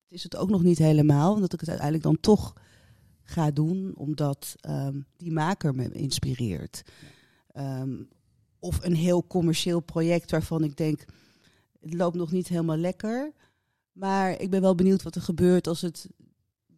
is 0.09 0.23
het 0.23 0.35
ook 0.35 0.49
nog 0.49 0.63
niet 0.63 0.77
helemaal. 0.77 1.33
Omdat 1.33 1.53
ik 1.53 1.59
het 1.59 1.69
uiteindelijk 1.69 2.07
dan 2.07 2.19
toch 2.19 2.53
ga 3.23 3.51
doen, 3.51 3.91
omdat 3.95 4.55
ehm, 4.59 4.99
die 5.17 5.31
maker 5.31 5.75
me 5.75 5.91
inspireert. 5.91 6.81
Ehm, 7.51 8.03
of 8.59 8.83
een 8.83 8.95
heel 8.95 9.27
commercieel 9.27 9.79
project 9.79 10.31
waarvan 10.31 10.63
ik 10.63 10.77
denk, 10.77 11.05
het 11.79 11.93
loopt 11.93 12.15
nog 12.15 12.31
niet 12.31 12.47
helemaal 12.47 12.77
lekker. 12.77 13.33
Maar 13.91 14.41
ik 14.41 14.49
ben 14.49 14.61
wel 14.61 14.75
benieuwd 14.75 15.03
wat 15.03 15.15
er 15.15 15.21
gebeurt 15.21 15.67
als 15.67 15.81
het 15.81 16.07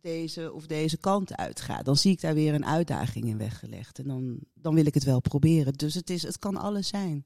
deze 0.02 0.54
of 0.54 0.68
deze 0.68 0.98
kant 0.98 1.36
uitgaat. 1.36 1.86
Dan 1.86 1.98
zie 1.98 2.12
ik 2.12 2.22
daar 2.22 2.34
weer 2.34 2.54
een 2.54 2.66
uitdaging 2.66 3.26
in 3.26 3.38
weggelegd. 3.38 4.00
En 4.00 4.08
dan, 4.08 4.40
dan 4.54 4.74
wil 4.74 4.86
ik 4.86 4.94
het 4.94 5.04
wel 5.04 5.20
proberen. 5.20 5.74
Dus 5.74 5.94
het, 5.94 6.10
is, 6.10 6.22
het 6.22 6.40
kan 6.40 6.58
alles 6.58 6.88
zijn. 6.88 7.26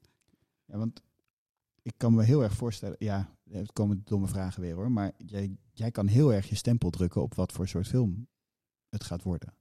Ja, 0.66 0.78
want 0.78 1.02
ik 1.82 1.92
kan 1.96 2.14
me 2.14 2.22
heel 2.22 2.42
erg 2.42 2.52
voorstellen, 2.52 2.96
ja, 2.98 3.36
het 3.50 3.72
komen 3.72 4.02
domme 4.04 4.26
vragen 4.26 4.60
weer 4.60 4.74
hoor, 4.74 4.90
maar 4.90 5.12
jij, 5.16 5.56
jij 5.72 5.90
kan 5.90 6.06
heel 6.06 6.32
erg 6.32 6.48
je 6.48 6.54
stempel 6.54 6.90
drukken 6.90 7.22
op 7.22 7.34
wat 7.34 7.52
voor 7.52 7.68
soort 7.68 7.86
film 7.88 8.26
het 8.88 9.04
gaat 9.04 9.22
worden. 9.22 9.54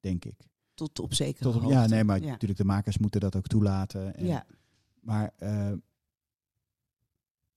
Denk 0.00 0.24
ik. 0.24 0.48
Tot 0.74 0.98
op 0.98 1.14
zekere 1.14 1.44
Tot 1.44 1.54
op, 1.54 1.60
hoogte. 1.62 1.76
ja, 1.78 1.86
nee, 1.86 2.04
maar 2.04 2.20
Ja. 2.20 2.26
natuurlijk 2.30 2.60
de 2.60 2.66
makers 2.66 2.98
moeten 2.98 3.20
dat 3.20 3.36
ook 3.36 3.46
toelaten. 3.46 4.14
En, 4.16 4.26
Ja. 4.26 4.46
Maar 5.00 5.32
eh, 5.36 5.72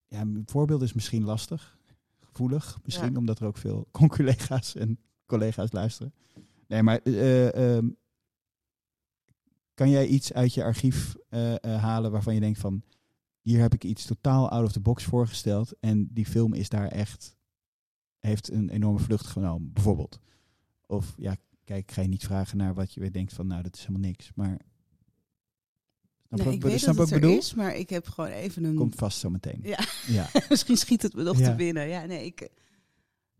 ja, 0.07 0.21
een 0.21 0.43
voorbeeld 0.45 0.81
is 0.81 0.93
misschien 0.93 1.23
lastig, 1.23 1.77
gevoelig 2.19 2.79
misschien, 2.83 3.11
Ja. 3.11 3.17
omdat 3.17 3.39
er 3.39 3.45
ook 3.47 3.57
veel 3.57 3.87
conculega's 3.91 4.75
en 4.75 4.99
collega's 5.25 5.71
luisteren. 5.71 6.13
Nee, 6.67 6.83
maar 6.83 6.97
eh, 7.03 7.75
ehm, 7.77 7.89
kan 9.73 9.89
jij 9.89 10.07
iets 10.07 10.33
uit 10.33 10.53
je 10.53 10.63
archief 10.63 11.15
eh, 11.29 11.53
eh, 11.53 11.81
halen 11.81 12.11
waarvan 12.11 12.33
je 12.33 12.39
denkt 12.39 12.59
van, 12.59 12.83
hier 13.41 13.59
heb 13.59 13.73
ik 13.73 13.83
iets 13.83 14.05
totaal 14.05 14.49
out 14.49 14.65
of 14.65 14.71
the 14.71 14.79
box 14.79 15.03
voorgesteld. 15.03 15.73
En 15.79 16.07
die 16.11 16.25
film 16.25 16.53
is 16.53 16.69
daar 16.69 16.87
echt, 16.87 17.35
heeft 18.19 18.51
een 18.51 18.69
enorme 18.69 18.99
vlucht 18.99 19.25
genomen, 19.25 19.73
bijvoorbeeld. 19.73 20.19
Of 20.85 21.13
ja, 21.17 21.35
kijk, 21.63 21.83
ik 21.83 21.91
ga 21.91 22.01
je 22.01 22.07
niet 22.07 22.25
vragen 22.25 22.57
naar 22.57 22.73
wat 22.73 22.93
je 22.93 22.99
weer 22.99 23.11
denkt 23.11 23.33
van, 23.33 23.47
nou, 23.47 23.63
dat 23.63 23.75
is 23.75 23.81
helemaal 23.81 24.09
niks. 24.09 24.31
Maar 24.35 24.57
nee, 26.29 26.53
ik, 26.53 26.61
weet 26.61 26.85
dat 26.85 26.97
het 26.97 27.11
er 27.11 27.19
bedoel? 27.19 27.37
is, 27.37 27.53
maar 27.53 27.75
ik 27.75 27.89
heb 27.89 28.07
gewoon 28.07 28.29
even 28.29 28.63
een... 28.63 28.75
Komt 28.75 28.95
vast 28.95 29.19
zo 29.19 29.29
meteen. 29.29 29.59
Ja, 29.63 29.79
ja. 30.07 30.29
misschien 30.49 30.77
schiet 30.77 31.01
het 31.01 31.13
me 31.13 31.23
nog 31.23 31.37
te 31.37 31.55
binnen. 31.55 31.87
Ja, 31.87 32.05
nee, 32.05 32.25
ik... 32.25 32.49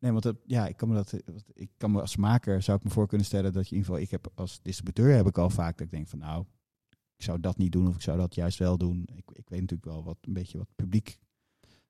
Nee, 0.03 0.11
want 0.11 0.33
ja, 0.45 0.67
ik 0.67 0.77
kan 0.77 0.87
me 0.89 0.95
dat, 0.95 1.13
ik 1.53 1.69
kan 1.77 1.91
me 1.91 2.01
als 2.01 2.15
maker 2.15 2.61
zou 2.61 2.77
ik 2.77 2.83
me 2.83 2.89
voor 2.89 3.07
kunnen 3.07 3.25
stellen 3.25 3.53
dat 3.53 3.69
je 3.69 3.75
in 3.75 3.77
ieder 3.77 3.85
geval, 3.85 4.05
ik 4.05 4.11
heb 4.11 4.31
als 4.35 4.59
distributeur 4.61 5.15
heb 5.15 5.27
ik 5.27 5.37
al 5.37 5.49
vaak 5.49 5.77
dat 5.77 5.85
ik 5.85 5.91
denk 5.91 6.07
van, 6.07 6.19
nou, 6.19 6.45
ik 7.15 7.23
zou 7.23 7.39
dat 7.39 7.57
niet 7.57 7.71
doen 7.71 7.87
of 7.87 7.95
ik 7.95 8.01
zou 8.01 8.17
dat 8.17 8.35
juist 8.35 8.59
wel 8.59 8.77
doen. 8.77 9.07
Ik, 9.15 9.23
ik 9.33 9.49
weet 9.49 9.61
natuurlijk 9.61 9.85
wel 9.85 10.03
wat 10.03 10.17
een 10.21 10.33
beetje 10.33 10.57
wat 10.57 10.67
publiek. 10.75 11.17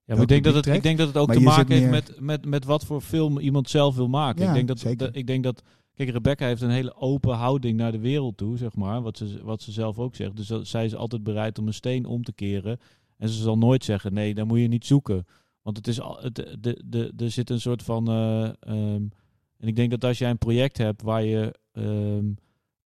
Ja, 0.06 0.14
maar 0.14 0.22
ik 0.22 0.28
denk, 0.28 0.44
dat 0.44 0.54
het, 0.54 0.66
ik 0.66 0.84
denk 0.84 0.98
dat 0.98 1.08
het 1.08 1.18
ook 1.18 1.34
te 1.34 1.40
maken 1.40 1.76
heeft 1.76 1.90
met, 1.90 2.20
met, 2.20 2.46
met 2.46 2.66
wat 2.66 2.86
voor 2.86 3.02
film 3.02 3.40
iemand 3.40 3.70
zelf 3.70 3.96
wil 3.96 4.10
maken. 4.10 4.48
ik 4.48 4.54
denk 4.54 4.68
dat, 4.68 4.98
dat, 4.98 5.16
ik 5.16 5.28
denk 5.28 5.44
dat 5.44 5.64
Kijk, 5.94 6.10
Rebecca 6.10 6.46
heeft 6.46 6.62
een 6.62 6.70
hele 6.70 6.96
open 6.96 7.36
houding 7.36 7.78
naar 7.78 7.92
de 7.92 8.00
wereld 8.00 8.38
toe, 8.38 8.58
zeg 8.58 8.76
maar. 8.76 9.02
Wat 9.02 9.18
ze, 9.18 9.40
wat 9.44 9.62
ze 9.62 9.72
zelf 9.72 10.00
ook 10.00 10.16
zegt. 10.16 10.36
Dus 10.36 10.48
dat, 10.48 10.68
zij 10.68 10.86
is 10.86 10.96
altijd 10.96 11.24
bereid 11.24 11.60
om 11.60 11.68
een 11.68 11.74
steen 11.74 12.06
om 12.06 12.24
te 12.24 12.34
keren. 12.34 12.80
En 13.18 13.30
ze 13.30 13.42
zal 13.42 13.58
nooit 13.58 13.84
zeggen, 13.84 14.14
nee, 14.14 14.34
daar 14.34 14.46
moet 14.46 14.60
je 14.60 14.68
niet 14.68 14.86
zoeken. 14.86 15.26
Want 15.64 15.78
het 15.78 15.88
is 15.88 16.02
al, 16.02 16.18
het, 16.22 16.36
de, 16.60 16.82
de, 16.86 17.14
er 17.18 17.32
zit 17.32 17.50
een 17.50 17.62
soort 17.62 17.84
van... 17.84 18.10
Uh, 18.10 18.44
um, 18.68 19.10
en 19.58 19.68
ik 19.68 19.76
denk 19.76 19.90
dat 19.90 20.04
als 20.04 20.18
jij 20.18 20.30
een 20.30 20.38
project 20.38 20.78
hebt 20.78 21.02
waar 21.02 21.24
je... 21.24 21.54
Um, 21.72 22.36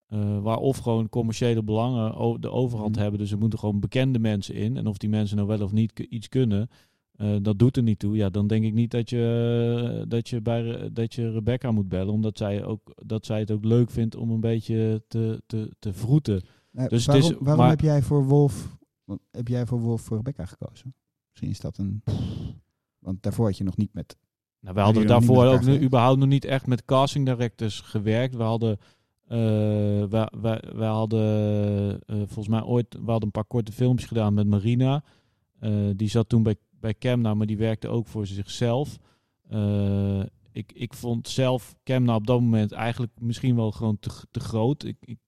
uh, 0.09 0.39
waar 0.39 0.57
of 0.57 0.77
gewoon 0.77 1.09
commerciële 1.09 1.63
belangen 1.63 2.41
de 2.41 2.51
overhand 2.51 2.95
mm. 2.95 3.01
hebben. 3.01 3.19
Dus 3.19 3.31
er 3.31 3.37
moeten 3.37 3.59
gewoon 3.59 3.79
bekende 3.79 4.19
mensen 4.19 4.55
in. 4.55 4.77
En 4.77 4.87
of 4.87 4.97
die 4.97 5.09
mensen 5.09 5.35
nou 5.35 5.47
wel 5.47 5.61
of 5.61 5.71
niet 5.71 5.99
iets 5.99 6.29
kunnen. 6.29 6.69
Uh, 7.15 7.35
dat 7.41 7.59
doet 7.59 7.77
er 7.77 7.83
niet 7.83 7.99
toe. 7.99 8.15
Ja, 8.15 8.29
dan 8.29 8.47
denk 8.47 8.65
ik 8.65 8.73
niet 8.73 8.91
dat 8.91 9.09
je, 9.09 10.05
dat 10.07 10.29
je, 10.29 10.41
bij, 10.41 10.89
dat 10.93 11.13
je 11.13 11.31
Rebecca 11.31 11.71
moet 11.71 11.87
bellen. 11.87 12.13
Omdat 12.13 12.37
zij, 12.37 12.63
ook, 12.65 12.93
dat 13.05 13.25
zij 13.25 13.39
het 13.39 13.51
ook 13.51 13.63
leuk 13.63 13.89
vindt 13.89 14.15
om 14.15 14.29
een 14.31 14.39
beetje 14.39 15.03
te, 15.07 15.41
te, 15.45 15.71
te 15.79 15.93
vroeten. 15.93 16.41
dus 16.87 17.05
waarom, 17.05 17.31
is, 17.31 17.37
waarom 17.39 17.65
heb 17.65 17.81
jij 17.81 18.01
voor 18.01 18.25
Wolf 18.25 18.77
heb 19.31 19.47
jij 19.47 19.65
voor 19.65 19.79
Wolf 19.79 20.01
voor 20.01 20.17
Rebecca 20.17 20.45
gekozen? 20.45 20.95
Misschien 21.29 21.49
is 21.49 21.59
dat 21.59 21.77
een. 21.77 22.03
Want 23.07 23.23
daarvoor 23.23 23.45
had 23.45 23.57
je 23.57 23.63
nog 23.63 23.77
niet 23.77 23.93
met. 23.93 24.17
Nou, 24.59 24.75
we 24.75 24.81
hadden 24.81 25.07
daarvoor 25.07 25.45
ook 25.45 25.63
nu, 25.63 25.81
überhaupt 25.81 26.19
nog 26.19 26.27
niet 26.27 26.45
echt 26.45 26.67
met 26.67 26.85
casting 26.85 27.25
directors 27.25 27.79
gewerkt. 27.79 28.35
We 28.35 28.43
hadden. 28.43 28.77
Uh, 29.23 29.37
we, 30.03 30.31
we, 30.41 30.63
we 30.75 30.83
hadden 30.83 31.99
uh, 32.05 32.17
volgens 32.17 32.47
mij 32.47 32.63
ooit 32.63 32.93
we 32.93 33.11
hadden 33.11 33.23
een 33.23 33.31
paar 33.31 33.45
korte 33.45 33.71
filmpjes 33.71 34.07
gedaan 34.07 34.33
met 34.33 34.47
Marina. 34.47 35.03
Uh, 35.59 35.89
die 35.95 36.09
zat 36.09 36.29
toen 36.29 36.43
bij 36.43 36.55
bij 36.79 36.93
Kemna, 36.93 37.33
maar 37.33 37.47
die 37.47 37.57
werkte 37.57 37.87
ook 37.87 38.07
voor 38.07 38.27
zichzelf. 38.27 38.97
Ik, 40.51 40.71
ik 40.71 40.93
vond 40.93 41.27
zelf 41.27 41.75
Kemna 41.83 42.15
op 42.15 42.27
dat 42.27 42.41
moment 42.41 42.71
eigenlijk 42.71 43.11
misschien 43.19 43.55
wel 43.55 43.71
gewoon 43.71 43.99
te, 43.99 44.09
te 44.31 44.39
groot. 44.39 44.83
Ik, 44.83 44.97
ik, 44.99 45.19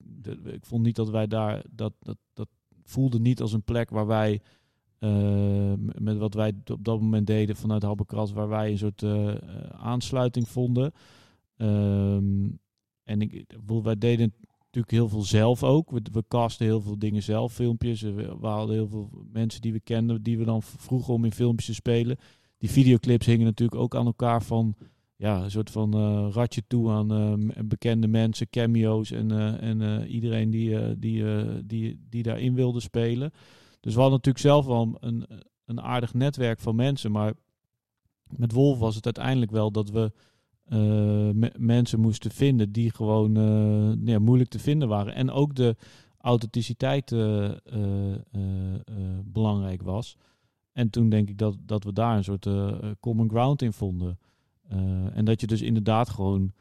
ik 0.43 0.65
vond 0.65 0.83
niet 0.83 0.95
dat 0.95 1.09
wij 1.09 1.27
daar, 1.27 1.63
dat, 1.71 1.93
dat, 1.99 2.17
dat 2.33 2.47
voelde 2.83 3.19
niet 3.19 3.41
als 3.41 3.53
een 3.53 3.63
plek 3.63 3.89
waar 3.89 4.07
wij, 4.07 4.41
uh, 4.99 5.73
met 5.97 6.17
wat 6.17 6.33
wij 6.33 6.53
op 6.71 6.83
dat 6.83 7.01
moment 7.01 7.27
deden 7.27 7.55
vanuit 7.55 7.83
Habbekras, 7.83 8.31
waar 8.31 8.49
wij 8.49 8.71
een 8.71 8.77
soort 8.77 9.01
uh, 9.01 9.33
aansluiting 9.71 10.47
vonden. 10.47 10.91
Um, 11.57 12.59
en 13.03 13.21
ik, 13.21 13.45
wij 13.83 13.97
deden 13.97 14.33
natuurlijk 14.59 14.91
heel 14.91 15.09
veel 15.09 15.21
zelf 15.21 15.63
ook. 15.63 15.91
We, 15.91 16.01
we 16.11 16.23
casten 16.27 16.65
heel 16.65 16.81
veel 16.81 16.99
dingen 16.99 17.23
zelf, 17.23 17.53
filmpjes. 17.53 18.01
We, 18.01 18.35
hadden 18.41 18.75
heel 18.75 18.87
veel 18.87 19.09
mensen 19.31 19.61
die 19.61 19.73
we 19.73 19.79
kenden, 19.79 20.23
die 20.23 20.37
we 20.37 20.45
dan 20.45 20.63
vroegen 20.63 21.13
om 21.13 21.25
in 21.25 21.31
filmpjes 21.31 21.65
te 21.65 21.73
spelen. 21.73 22.17
Die 22.57 22.69
videoclips 22.69 23.25
hingen 23.25 23.45
natuurlijk 23.45 23.81
ook 23.81 23.95
aan 23.95 24.05
elkaar 24.05 24.43
van 24.43 24.75
ja, 25.15 25.43
een 25.43 25.51
soort 25.51 25.71
van 25.71 25.95
ratje 26.31 26.63
toe 26.67 26.89
aan 26.89 27.51
bekende 27.65 28.07
mensen, 28.07 28.49
cameo's 28.49 29.11
en, 29.11 29.59
en 29.59 30.07
iedereen 30.07 30.49
die, 30.49 30.99
die, 30.99 31.23
die, 31.65 31.99
die 32.09 32.23
daarin 32.23 32.55
wilde 32.55 32.79
spelen. 32.79 33.31
Dus 33.79 33.93
we 33.93 33.99
hadden 33.99 34.17
natuurlijk 34.17 34.45
zelf 34.45 34.65
wel 34.65 34.97
een, 34.99 35.25
een 35.65 35.81
aardig 35.81 36.13
netwerk 36.13 36.59
van 36.59 36.75
mensen. 36.75 37.11
Maar 37.11 37.33
met 38.29 38.51
Wolf 38.51 38.79
was 38.79 38.95
het 38.95 39.05
uiteindelijk 39.05 39.51
wel 39.51 39.71
dat 39.71 39.89
we 39.89 40.11
uh, 40.69 41.49
mensen 41.57 41.99
moesten 41.99 42.31
vinden 42.31 42.71
die 42.71 42.93
gewoon 42.93 43.37
uh, 43.37 44.07
ja, 44.07 44.19
moeilijk 44.19 44.49
te 44.49 44.59
vinden 44.59 44.87
waren. 44.87 45.13
En 45.13 45.31
ook 45.31 45.55
de 45.55 45.75
authenticiteit 46.17 47.11
uh, 47.11 47.51
belangrijk 49.23 49.81
was. 49.81 50.17
En 50.71 50.89
toen 50.89 51.09
denk 51.09 51.29
ik 51.29 51.37
dat, 51.37 51.57
dat 51.65 51.83
we 51.83 51.93
daar 51.93 52.17
een 52.17 52.23
soort 52.23 52.47
common 52.99 53.29
ground 53.29 53.61
in 53.61 53.73
vonden. 53.73 54.19
en 55.13 55.25
dat 55.25 55.41
je 55.41 55.47
dus 55.47 55.61
inderdaad 55.61 56.09
gewoon 56.09 56.53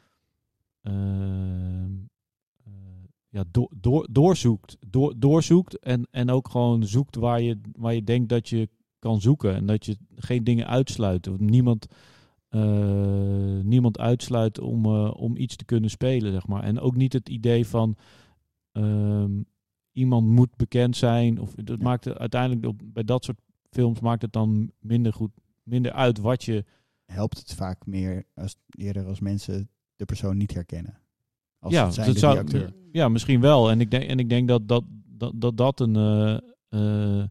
ja, 3.29 3.43
door, 3.51 3.71
door, 3.75 4.07
doorzoekt, 4.11 4.77
door, 4.87 5.13
doorzoekt 5.17 5.79
en, 5.79 6.07
en 6.11 6.29
ook 6.29 6.49
gewoon 6.49 6.83
zoekt 6.83 7.15
waar 7.15 7.41
je, 7.41 7.61
waar 7.75 7.93
je 7.93 8.03
denkt 8.03 8.29
dat 8.29 8.49
je 8.49 8.69
kan 8.99 9.21
zoeken. 9.21 9.55
En 9.55 9.65
dat 9.65 9.85
je 9.85 9.97
geen 10.15 10.43
dingen 10.43 10.67
uitsluit. 10.67 11.39
Niemand 11.39 11.87
uh, 12.49 13.59
niemand 13.63 13.99
uitsluit 13.99 14.59
om, 14.59 14.85
uh, 14.85 15.13
om 15.15 15.37
iets 15.37 15.55
te 15.55 15.65
kunnen 15.65 15.89
spelen, 15.89 16.31
zeg 16.31 16.47
maar. 16.47 16.63
En 16.63 16.79
ook 16.79 16.95
niet 16.95 17.13
het 17.13 17.29
idee 17.29 17.67
van 17.67 17.95
um, 18.71 19.45
iemand 19.91 20.27
moet 20.27 20.55
bekend 20.55 20.97
zijn. 20.97 21.39
Of 21.39 21.53
dat 21.55 21.81
maakt 21.81 22.05
het 22.05 22.17
uiteindelijk 22.17 22.93
bij 22.93 23.03
dat 23.03 23.23
soort 23.23 23.39
films 23.69 23.99
maakt 23.99 24.21
het 24.21 24.33
dan 24.33 24.71
minder 24.79 25.13
goed, 25.13 25.31
minder 25.63 25.91
uit 25.91 26.17
wat 26.17 26.43
je. 26.43 26.65
Helpt 27.05 27.37
het 27.37 27.53
vaak 27.53 27.85
meer 27.85 28.25
als 28.33 28.55
eerder 28.69 29.05
als 29.05 29.19
mensen 29.19 29.69
de 29.95 30.05
persoon 30.05 30.37
niet 30.37 30.53
herkennen. 30.53 30.99
Als 31.59 31.73
ja, 31.73 31.89
dat 32.05 32.17
zou, 32.17 32.37
acteur. 32.37 32.73
ja, 32.91 33.09
misschien 33.09 33.41
wel. 33.41 33.71
En 33.71 33.81
ik 33.81 33.91
denk, 33.91 34.03
en 34.03 34.19
ik 34.19 34.29
denk 34.29 34.47
dat 34.47 34.67
dat, 34.67 34.83
dat, 35.07 35.31
dat, 35.35 35.57
dat 35.57 35.79
een. 35.79 35.95
Uh, 36.69 37.23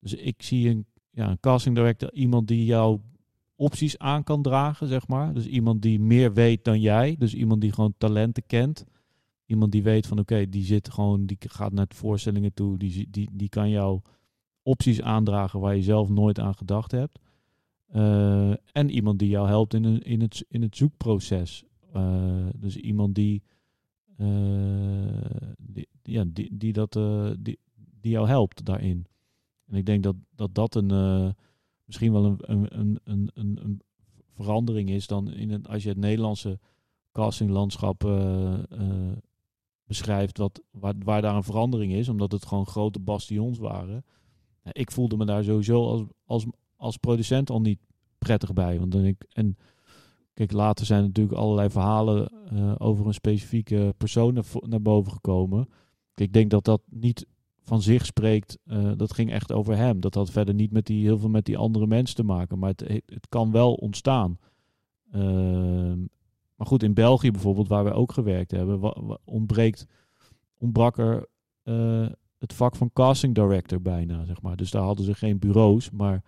dus 0.00 0.14
ik 0.14 0.42
zie 0.42 0.68
een, 0.68 0.86
ja, 1.10 1.30
een 1.30 1.40
casting 1.40 1.74
director, 1.74 2.12
iemand 2.12 2.48
die 2.48 2.64
jou 2.64 3.00
opties 3.56 3.98
aan 3.98 4.24
kan 4.24 4.42
dragen, 4.42 4.88
zeg 4.88 5.08
maar. 5.08 5.34
Dus 5.34 5.46
iemand 5.46 5.82
die 5.82 6.00
meer 6.00 6.32
weet 6.32 6.64
dan 6.64 6.80
jij. 6.80 7.16
Dus 7.18 7.34
iemand 7.34 7.60
die 7.60 7.72
gewoon 7.72 7.94
talenten 7.98 8.46
kent. 8.46 8.84
Iemand 9.46 9.72
die 9.72 9.82
weet 9.82 10.06
van 10.06 10.18
oké, 10.18 10.48
die 10.48 10.64
zit 10.64 10.90
gewoon, 10.90 11.26
die 11.26 11.36
gaat 11.40 11.72
naar 11.72 11.86
voorstellingen 11.88 12.54
toe. 12.54 12.78
Die, 12.78 13.08
die, 13.10 13.28
die 13.32 13.48
kan 13.48 13.70
jou 13.70 14.00
opties 14.62 15.02
aandragen 15.02 15.60
waar 15.60 15.76
je 15.76 15.82
zelf 15.82 16.08
nooit 16.08 16.38
aan 16.38 16.54
gedacht 16.54 16.90
hebt. 16.90 17.18
Uh, 17.94 18.50
en 18.72 18.90
iemand 18.90 19.18
die 19.18 19.28
jou 19.28 19.48
helpt 19.48 19.74
in, 19.74 19.84
een, 19.84 20.02
in, 20.02 20.20
het, 20.20 20.44
in 20.48 20.62
het 20.62 20.76
zoekproces. 20.76 21.64
Uh, 21.96 22.46
dus 22.56 22.76
iemand 22.76 23.14
die, 23.14 23.42
die, 25.58 25.88
ja, 26.02 26.24
die, 26.26 26.56
die, 26.56 26.72
dat, 26.72 26.92
die, 27.38 27.58
die 28.00 28.10
jou 28.12 28.28
helpt 28.28 28.64
daarin. 28.64 29.06
En 29.66 29.76
ik 29.76 29.86
denk 29.86 30.02
dat 30.02 30.16
dat, 30.34 30.54
dat 30.54 30.74
een 30.74 31.34
misschien 31.88 32.12
wel 32.12 32.24
een, 32.24 32.38
een, 32.78 33.00
een, 33.04 33.30
een, 33.34 33.58
een 33.62 33.80
verandering 34.34 34.90
is 34.90 35.06
dan 35.06 35.30
in 35.30 35.50
het, 35.50 35.68
als 35.68 35.82
je 35.82 35.88
het 35.88 35.98
Nederlandse 35.98 36.58
castinglandschap 37.12 38.04
uh, 38.04 38.58
beschrijft, 39.84 40.38
wat, 40.38 40.62
waar, 40.70 40.94
waar 40.98 41.22
daar 41.22 41.36
een 41.36 41.42
verandering 41.42 41.92
is, 41.92 42.08
omdat 42.08 42.32
het 42.32 42.46
gewoon 42.46 42.66
grote 42.66 42.98
bastions 42.98 43.58
waren. 43.58 44.04
ik 44.72 44.90
voelde 44.90 45.16
me 45.16 45.24
daar 45.24 45.44
sowieso 45.44 45.88
als, 45.88 46.02
als, 46.24 46.46
als 46.76 46.96
producent 46.96 47.50
al 47.50 47.60
niet 47.60 47.80
prettig 48.18 48.52
bij. 48.52 48.78
Want 48.78 48.92
dan 48.92 49.04
ik, 49.04 49.24
en 49.32 49.56
kijk, 50.38 50.52
later 50.52 50.86
zijn 50.86 51.02
natuurlijk 51.02 51.38
allerlei 51.38 51.70
verhalen 51.70 52.32
uh, 52.52 52.74
over 52.78 53.06
een 53.06 53.14
specifieke 53.14 53.94
persoon 53.96 54.44
naar, 54.60 54.82
boven 54.82 55.12
gekomen. 55.12 55.68
Kijk, 56.14 56.28
ik 56.28 56.32
denk 56.32 56.50
dat 56.50 56.64
dat 56.64 56.82
niet 56.90 57.26
van 57.62 57.82
zich 57.82 58.06
spreekt, 58.06 58.58
uh, 58.64 58.92
dat 58.96 59.14
ging 59.14 59.30
echt 59.30 59.52
over 59.52 59.76
hem. 59.76 60.00
Dat 60.00 60.14
had 60.14 60.30
verder 60.30 60.54
niet 60.54 60.72
met 60.72 60.86
die, 60.86 61.04
heel 61.04 61.18
veel 61.18 61.28
met 61.28 61.44
die 61.44 61.58
andere 61.58 61.86
mensen 61.86 62.16
te 62.16 62.22
maken, 62.22 62.58
maar 62.58 62.70
het, 62.70 63.02
het 63.06 63.28
kan 63.28 63.50
wel 63.50 63.74
ontstaan. 63.74 64.38
Uh, 65.12 65.92
maar 66.54 66.66
goed, 66.66 66.82
in 66.82 66.94
België 66.94 67.30
bijvoorbeeld, 67.30 67.68
waar 67.68 67.84
we 67.84 67.92
ook 67.92 68.12
gewerkt 68.12 68.50
hebben, 68.50 69.18
ontbreekt, 69.24 69.86
ontbrak 70.58 70.98
er 70.98 71.28
uh, 71.64 72.08
het 72.38 72.52
vak 72.52 72.76
van 72.76 72.90
casting 72.92 73.34
director 73.34 73.82
bijna, 73.82 74.24
zeg 74.24 74.42
maar. 74.42 74.56
Dus 74.56 74.70
daar 74.70 74.82
hadden 74.82 75.04
ze 75.04 75.14
geen 75.14 75.38
bureaus, 75.38 75.90
maar 75.90 76.24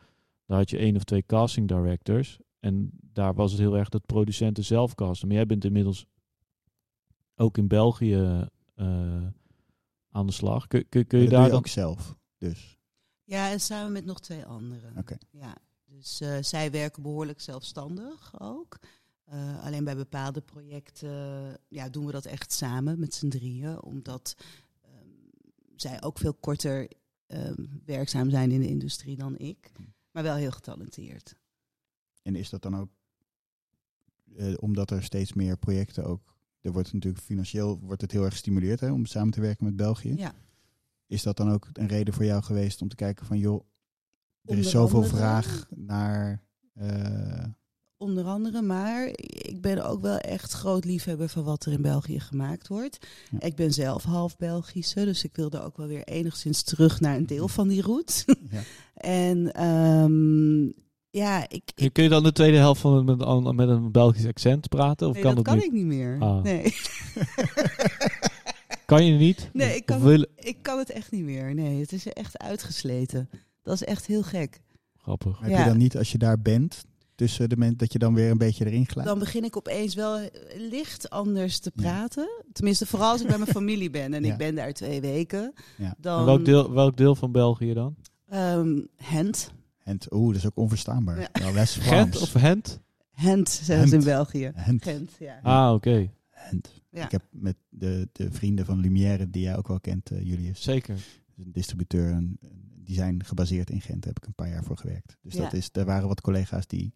daar 0.47 0.59
had 0.59 0.70
je 0.70 0.78
één 0.78 0.97
of 0.97 1.05
twee 1.05 1.22
casting 1.26 1.68
directors. 1.68 2.41
En 2.61 2.91
daar 3.13 3.35
was 3.35 3.51
het 3.51 3.61
heel 3.61 3.77
erg 3.77 3.89
dat 3.89 4.07
producenten 4.07 4.65
zelf 4.65 4.95
casten. 4.95 5.29
Maar 5.29 5.37
jij 5.37 5.47
bent 5.47 5.65
inmiddels 5.65 6.07
ook 7.35 7.59
in 7.59 7.69
België 7.69 8.49
uh, 8.77 9.27
aan 10.11 10.27
de 10.27 10.33
slag. 10.33 10.67
Kun, 10.67 10.89
kun, 10.89 11.07
kun 11.07 11.21
je 11.21 11.29
daar 11.29 11.49
dan... 11.49 11.59
ook 11.59 11.67
zelf, 11.67 12.17
dus? 12.39 12.79
Ja, 13.25 13.51
en 13.51 13.61
samen 13.61 13.93
met 13.93 14.05
nog 14.05 14.21
twee 14.21 14.45
anderen. 14.45 14.97
Oké. 14.97 15.17
Ja, 15.31 15.57
dus 15.85 16.21
uh, 16.21 16.37
zij 16.41 16.71
werken 16.71 17.03
behoorlijk 17.03 17.41
zelfstandig 17.41 18.41
ook. 18.41 18.79
Uh, 19.33 19.65
alleen 19.65 19.85
bij 19.85 19.97
bepaalde 19.97 20.41
projecten 20.41 21.57
ja, 21.69 21.89
doen 21.89 22.07
we 22.07 22.13
dat 22.13 22.25
echt 22.25 22.53
samen 22.53 22.99
met 22.99 23.15
z'n 23.15 23.29
drieën, 23.29 23.83
omdat 23.83 24.37
um, 24.85 25.33
zij 25.77 26.03
ook 26.03 26.19
veel 26.19 26.35
korter 26.35 26.91
ehm, 27.27 27.65
werkzaam 27.85 28.31
zijn 28.31 28.51
in 28.51 28.61
de 28.61 28.69
industrie 28.69 29.17
dan 29.17 29.39
ik. 29.39 29.73
Maar 30.11 30.23
wel 30.23 30.35
heel 30.35 30.51
getalenteerd. 30.51 31.35
En 32.23 32.35
is 32.37 32.51
dat 32.51 32.62
dan 32.62 32.77
ook, 32.77 32.89
eh, 34.37 34.55
omdat 34.61 34.91
er 34.91 35.03
steeds 35.03 35.33
meer 35.33 35.57
projecten 35.57 36.05
ook, 36.05 36.37
er 36.61 36.73
wordt 36.73 36.93
natuurlijk 36.93 37.25
financieel 37.25 37.79
wordt 37.81 38.01
het 38.03 38.12
heel 38.12 38.23
erg 38.25 38.33
gestimuleerd 38.33 38.81
hè, 38.81 38.91
om 38.93 39.07
samen 39.07 39.33
te 39.33 39.41
werken 39.41 39.64
met 39.64 39.77
België. 39.77 40.14
Ja. 40.16 40.35
Is 41.07 41.23
dat 41.23 41.37
dan 41.37 41.51
ook 41.53 41.68
een 41.73 41.89
reden 41.89 42.14
voor 42.14 42.25
jou 42.25 42.43
geweest 42.43 42.83
om 42.83 42.89
te 42.89 42.97
kijken 42.97 43.27
van 43.27 43.39
joh, 43.39 43.64
er 44.45 44.59
is 44.59 44.71
zoveel 44.71 44.99
andere- 45.03 45.16
vraag 45.16 45.66
naar. 45.75 46.43
eh, 46.75 47.45
Onder 47.97 48.25
andere, 48.25 48.62
maar 48.62 49.07
ik 49.27 49.59
ben 49.61 49.85
ook 49.87 50.01
wel 50.01 50.18
echt 50.18 50.53
groot 50.53 50.85
liefhebber 50.85 51.29
van 51.29 51.45
wat 51.45 51.64
er 51.66 51.73
in 51.73 51.83
België 51.83 52.21
gemaakt 52.21 52.68
wordt. 52.68 53.07
Ja. 53.31 53.41
Ik 53.41 53.55
ben 53.57 53.73
zelf 53.73 54.03
half 54.05 54.37
Belgische, 54.37 55.05
dus 55.05 55.25
ik 55.25 55.37
wilde 55.37 55.62
ook 55.62 55.77
wel 55.77 55.87
weer 55.87 56.05
enigszins 56.05 56.62
terug 56.62 57.01
naar 57.01 57.16
een 57.16 57.27
deel 57.27 57.49
van 57.49 57.68
die 57.68 57.83
route. 57.83 58.37
ja. 58.51 58.62
en 58.95 59.53
ehm, 59.53 60.71
ja, 61.11 61.49
ik, 61.49 61.63
ik 61.75 61.93
Kun 61.93 62.03
je 62.05 62.09
dan 62.11 62.23
de 62.23 62.33
tweede 62.33 62.57
helft 62.57 62.81
van 62.81 62.97
het 62.97 63.05
met, 63.19 63.27
een- 63.29 63.55
met 63.55 63.69
een 63.69 63.93
Belgisch 63.93 64.27
accent 64.27 64.69
praten? 64.69 65.09
Of 65.09 65.13
nee, 65.15 65.23
kan 65.23 65.35
dat 65.35 65.45
dat 65.45 65.55
kan 65.55 65.63
niet? 65.63 65.73
ik 65.73 65.79
niet 65.79 65.87
meer. 65.99 66.17
Ah. 66.21 66.43
Nee. 66.43 66.75
Kan 68.87 69.05
je 69.07 69.13
niet? 69.19 69.51
Nee, 69.53 69.77
ik 69.77 69.87
kan, 69.87 69.97
of 69.97 70.03
wil- 70.03 70.25
ik 70.37 70.57
kan 70.63 70.79
het 70.79 70.91
echt 70.91 71.11
niet 71.13 71.25
meer. 71.25 71.55
Nee, 71.55 71.81
het 71.81 71.93
is 71.93 72.07
echt 72.07 72.39
uitgesleten. 72.39 73.31
Dat 73.63 73.75
is 73.75 73.85
echt 73.85 74.07
heel 74.07 74.23
gek. 74.23 74.61
Grappig. 74.97 75.39
Heb 75.41 75.51
Ja. 75.51 75.59
je 75.59 75.65
dan 75.65 75.77
niet 75.77 75.97
als 75.97 76.13
je 76.13 76.19
daar 76.19 76.41
bent, 76.41 76.85
tussen 77.15 77.49
de 77.49 77.57
mensen, 77.57 77.79
dat 77.79 77.93
je 77.93 77.99
dan 77.99 78.15
weer 78.15 78.31
een 78.31 78.39
beetje 78.39 78.67
erin 78.67 78.87
glijdt? 78.89 79.09
Dan 79.11 79.19
begin 79.19 79.45
ik 79.45 79.57
opeens 79.57 79.95
wel 79.95 80.19
licht 80.57 81.11
anders 81.11 81.59
te 81.59 81.71
Ja. 81.75 81.83
praten. 81.83 82.29
Tenminste, 82.53 82.87
vooral 82.87 83.11
als 83.11 83.21
ik 83.21 83.27
bij 83.27 83.39
mijn 83.39 83.51
familie 83.61 83.91
ben 83.91 84.15
en 84.15 84.25
Ja. 84.25 84.33
ik 84.33 84.39
ben 84.39 84.55
daar 84.55 84.73
twee 84.73 85.01
weken. 85.01 85.53
Ja. 85.77 85.95
Dan, 85.99 86.19
En 86.19 86.25
welk, 86.25 86.45
deel, 86.45 86.73
welk 86.73 86.97
deel 86.97 87.15
van 87.15 87.33
België 87.33 87.73
dan? 87.75 87.95
ehm, 88.29 88.81
Hent. 88.97 89.51
En 89.85 89.99
t- 89.99 90.12
oeh, 90.12 90.26
dat 90.26 90.37
is 90.37 90.47
ook 90.47 90.57
onverstaanbaar. 90.57 91.20
Ja. 91.20 91.28
Ja. 91.33 91.53
West 91.53 91.74
Gent 91.74 92.20
of 92.20 92.33
Hent? 92.33 92.81
Hent, 93.11 93.49
zeggen 93.49 93.89
ze 93.89 93.95
in 93.95 94.01
Hent. 94.01 94.05
België. 94.05 94.51
Hent. 94.55 94.83
Gent, 94.83 95.11
ja. 95.18 95.39
Ah, 95.43 95.74
oké. 95.74 96.11
Hent. 96.31 96.83
Ja. 96.91 97.05
Ik 97.05 97.11
heb 97.11 97.22
met 97.31 97.57
de, 97.68 98.09
de 98.12 98.31
vrienden 98.33 98.64
van 98.64 98.78
Lumière, 98.81 99.31
die 99.31 99.43
jij 99.43 99.57
ook 99.57 99.68
wel 99.68 99.81
kent, 99.81 100.11
eh, 100.11 100.22
Julius, 100.22 100.62
Zeker. 100.62 100.95
een 101.37 101.53
distributeur, 101.53 102.11
en, 102.12 102.39
die 102.85 102.95
zijn 102.95 103.24
gebaseerd 103.24 103.70
in 103.70 103.81
Gent. 103.81 104.03
Daar 104.03 104.12
heb 104.14 104.18
ik 104.22 104.26
een 104.26 104.35
paar 104.35 104.49
jaar 104.49 104.64
voor 104.64 104.76
gewerkt. 104.76 105.16
Dus 105.22 105.35
Ja. 105.35 105.43
dat 105.43 105.53
is, 105.53 105.68
er 105.72 105.85
waren 105.85 106.09
wat 106.09 106.20
collega's 106.20 106.66
die 106.66 106.93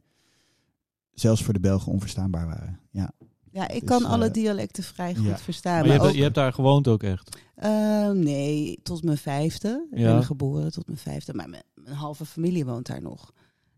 zelfs 1.13 1.43
voor 1.43 1.53
de 1.55 1.61
Belgen 1.61 1.93
onverstaanbaar 1.93 2.47
waren. 2.47 2.81
Ja, 2.91 3.13
Ja, 3.51 3.69
ik 3.69 3.81
Dus, 3.81 3.89
kan 3.89 4.05
alle 4.05 4.27
eh, 4.27 4.33
dialecten 4.33 4.83
vrij 4.83 5.15
goed 5.15 5.27
ja. 5.27 5.39
verstaan. 5.39 5.73
Maar 5.73 5.83
je 5.83 5.89
Maar 5.89 5.99
hebt, 5.99 6.09
ook, 6.11 6.17
je 6.17 6.23
hebt 6.23 6.35
daar 6.35 6.53
gewoond 6.53 6.89
ook 6.89 7.03
echt. 7.03 7.39
Eh, 7.55 8.11
nee, 8.11 8.79
tot 8.83 9.03
mijn 9.03 9.19
vijfde. 9.19 9.87
Ik 9.91 9.99
Ja. 9.99 10.13
ben 10.15 10.25
geboren 10.25 10.73
tot 10.73 10.87
mijn 10.87 10.99
vijfde. 10.99 11.35
Maar 11.35 11.49
mijn, 11.49 11.63
mijn 11.85 11.97
halve 11.97 12.25
familie 12.25 12.65
woont 12.65 12.87
daar 12.87 13.03
nog. 13.03 13.33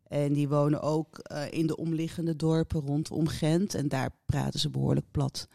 En 0.08 0.32
die 0.32 0.48
wonen 0.48 0.82
ook 0.82 1.18
eh, 1.18 1.42
in 1.50 1.66
de 1.66 1.76
omliggende 1.76 2.36
dorpen 2.36 2.80
rondom 2.80 3.26
Gent. 3.26 3.74
En 3.74 3.88
daar 3.88 4.10
praten 4.26 4.60
ze 4.60 4.70
behoorlijk 4.70 5.06
plat 5.10 5.48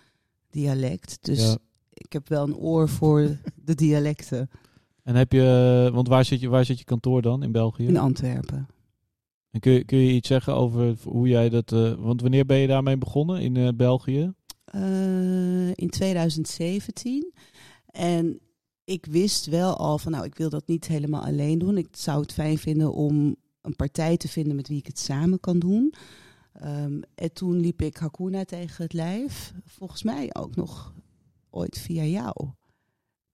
dialect. 0.49 1.17
Dus 1.21 1.39
Ja. 1.43 1.57
ik 1.93 2.13
heb 2.13 2.27
wel 2.29 2.43
een 2.43 2.55
oor 2.55 2.89
voor 2.89 3.37
de 3.65 3.75
dialecten 3.75 4.49
En 5.03 5.15
heb 5.15 5.31
je, 5.31 5.89
want 5.93 6.07
waar 6.07 6.25
zit 6.25 6.39
je, 6.39 6.49
waar 6.49 6.65
zit 6.65 6.77
je 6.79 6.83
kantoor 6.85 7.21
dan 7.21 7.43
in 7.43 7.51
België? 7.51 7.85
in 7.87 7.97
Antwerpen. 7.97 8.67
En 9.51 9.59
kun 9.59 9.71
je, 9.71 9.83
kun 9.83 9.97
je 9.97 10.11
iets 10.13 10.27
zeggen 10.27 10.55
over 10.55 10.95
hoe 11.03 11.27
jij 11.27 11.49
dat, 11.49 11.71
eh, 11.71 11.93
want 11.93 12.21
wanneer 12.21 12.45
ben 12.45 12.57
je 12.57 12.67
daarmee 12.67 12.97
begonnen 12.97 13.41
in 13.41 13.55
eh, 13.57 13.67
België? 13.75 14.33
In 15.75 15.89
2017. 15.89 17.33
En 17.85 18.39
ik 18.91 19.05
wist 19.05 19.45
wel 19.45 19.77
al 19.77 19.97
van, 19.97 20.11
nou, 20.11 20.25
ik 20.25 20.35
wil 20.35 20.49
dat 20.49 20.67
niet 20.67 20.87
helemaal 20.87 21.23
alleen 21.23 21.59
doen. 21.59 21.77
Ik 21.77 21.87
zou 21.91 22.21
het 22.21 22.33
fijn 22.33 22.57
vinden 22.57 22.93
om 22.93 23.35
een 23.61 23.75
partij 23.75 24.17
te 24.17 24.27
vinden 24.27 24.55
met 24.55 24.67
wie 24.67 24.77
ik 24.77 24.87
het 24.87 24.99
samen 24.99 25.39
kan 25.39 25.59
doen. 25.59 25.93
Ehm, 26.53 27.01
en 27.15 27.33
toen 27.33 27.59
liep 27.59 27.81
ik 27.81 27.97
Hakuna 27.97 28.43
tegen 28.43 28.83
het 28.83 28.93
lijf. 28.93 29.53
Volgens 29.65 30.03
mij 30.03 30.35
ook 30.35 30.55
nog 30.55 30.93
ooit 31.49 31.77
via 31.77 32.03
jou. 32.03 32.49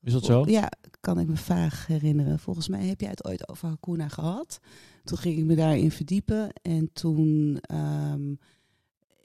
Is 0.02 0.14
dat 0.14 0.26
zo? 0.26 0.44
Ja, 0.46 0.72
kan 1.00 1.20
ik 1.20 1.28
me 1.28 1.38
vaag 1.38 1.88
herinneren. 1.88 2.40
Volgens 2.40 2.68
mij 2.68 2.86
heb 2.86 3.02
jij 3.02 3.10
het 3.10 3.26
ooit 3.26 3.50
over 3.50 3.68
Hakuna 3.68 4.08
gehad. 4.08 4.60
Toen 5.04 5.18
ging 5.18 5.38
ik 5.38 5.46
me 5.46 5.56
daarin 5.56 5.92
verdiepen. 5.92 6.54
En 6.62 6.90
toen... 6.94 7.58
ehm, 7.62 8.34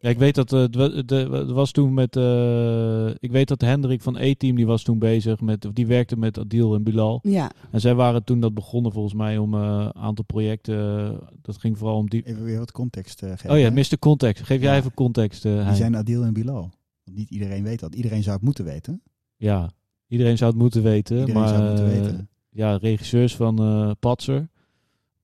Ja, 0.02 0.08
ik 0.08 0.18
weet 0.18 0.34
dat 0.34 0.52
eh, 0.52 1.30
het 1.30 1.50
was 1.50 1.70
toen 1.70 1.94
met. 1.94 2.16
eh, 2.16 3.08
ik 3.08 3.30
weet 3.30 3.48
dat 3.48 3.60
Hendrik 3.60 4.02
van 4.02 4.16
E-team 4.16 4.56
die 4.56 4.66
was 4.66 4.82
toen 4.82 4.98
bezig 4.98 5.40
met. 5.40 5.64
of 5.64 5.72
Die 5.72 5.86
werkte 5.86 6.16
met 6.16 6.38
Adil 6.38 6.74
en 6.74 6.82
Bilal. 6.82 7.20
ja, 7.22 7.50
En 7.70 7.80
zij 7.80 7.94
waren 7.94 8.24
toen 8.24 8.40
dat 8.40 8.54
begonnen 8.54 8.92
volgens 8.92 9.14
mij 9.14 9.38
om 9.38 9.54
eh, 9.54 9.60
een 9.94 10.02
aantal 10.02 10.24
projecten. 10.24 11.04
eh, 11.12 11.18
dat 11.42 11.56
ging 11.56 11.78
vooral 11.78 11.96
om 11.96 12.08
die. 12.08 12.22
even 12.22 12.44
weer 12.44 12.58
wat 12.58 12.72
context 12.72 13.22
eh, 13.22 13.30
geven. 13.30 13.50
Oh 13.50 13.58
ja, 13.58 13.64
hè? 13.64 13.70
Mr. 13.70 13.98
Context. 13.98 14.44
Geef 14.44 14.60
jij 14.62 14.76
even 14.76 14.94
context. 14.94 15.44
eh, 15.44 15.52
Die 15.52 15.60
Hein. 15.62 15.76
zijn 15.76 15.96
Adil 15.96 16.22
en 16.24 16.32
Bilal. 16.32 16.70
Want 17.04 17.16
niet 17.16 17.30
iedereen 17.30 17.62
weet 17.62 17.80
dat. 17.80 17.94
Iedereen 17.94 18.22
zou 18.22 18.34
het 18.36 18.44
moeten 18.44 18.64
weten. 18.64 19.02
Ja, 19.36 19.70
iedereen 20.08 20.36
zou 20.38 20.50
het 20.50 20.60
moeten 20.60 20.82
weten. 20.82 21.18
Iedereen 21.18 21.40
maar 21.40 21.48
zou 21.48 21.60
het 21.62 21.70
moeten 21.70 21.94
eh, 21.94 22.00
weten. 22.00 22.28
ja, 22.50 22.76
regisseurs 22.76 23.36
van 23.36 23.58
eh 23.58 23.90
Patser. 24.00 24.48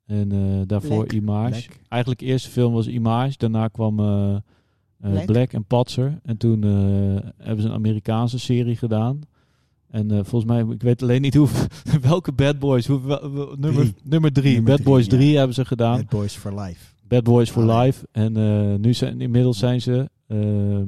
En 0.07 0.33
eh, 0.33 0.39
daarvoor. 0.66 1.12
Image. 1.12 1.68
Eigenlijk 1.89 2.20
de 2.20 2.26
eerste 2.26 2.51
film 2.51 2.72
was 2.72 2.87
Image. 2.87 3.35
Daarna 3.37 3.68
kwam 3.68 3.99
eh, 4.01 4.35
eh, 4.35 4.37
Black. 5.01 5.27
Black. 5.27 5.53
en 5.53 5.65
Patser. 5.65 6.19
En 6.23 6.37
toen 6.37 6.63
eh, 6.65 7.29
hebben 7.37 7.63
ze 7.63 7.69
een 7.69 7.75
Amerikaanse 7.75 8.39
serie 8.39 8.77
gedaan. 8.77 9.21
En 9.91 10.11
eh, 10.11 10.17
volgens 10.25 10.45
mij, 10.45 10.65
ik 10.75 10.83
weet 10.83 11.03
alleen 11.03 11.21
niet 11.21 11.35
hoe, 11.41 11.49
welke 12.01 12.33
Bad 12.33 12.59
Boys. 12.59 12.87
Hoe, 12.87 12.99
nummer, 13.59 13.83
Drie. 13.83 13.95
nummer 14.05 14.33
drie. 14.33 14.55
Nummer 14.55 14.63
Bad 14.65 14.77
drie, 14.77 14.89
Boys 14.89 15.05
ja. 15.05 15.11
3 15.11 15.37
hebben 15.37 15.55
ze 15.55 15.65
gedaan. 15.65 15.97
Bad 15.97 16.09
Boys 16.09 16.35
for 16.37 16.61
Life. 16.61 16.85
Bad 17.09 17.23
Boys 17.23 17.51
for 17.51 17.63
Allee. 17.71 17.87
Life. 17.87 18.07
En 18.13 18.37
eh, 18.37 18.75
nu 18.79 18.95
zijn, 18.95 19.21
inmiddels 19.21 19.59
zijn 19.59 19.81
ze... 19.81 20.11
ehm, 20.29 20.85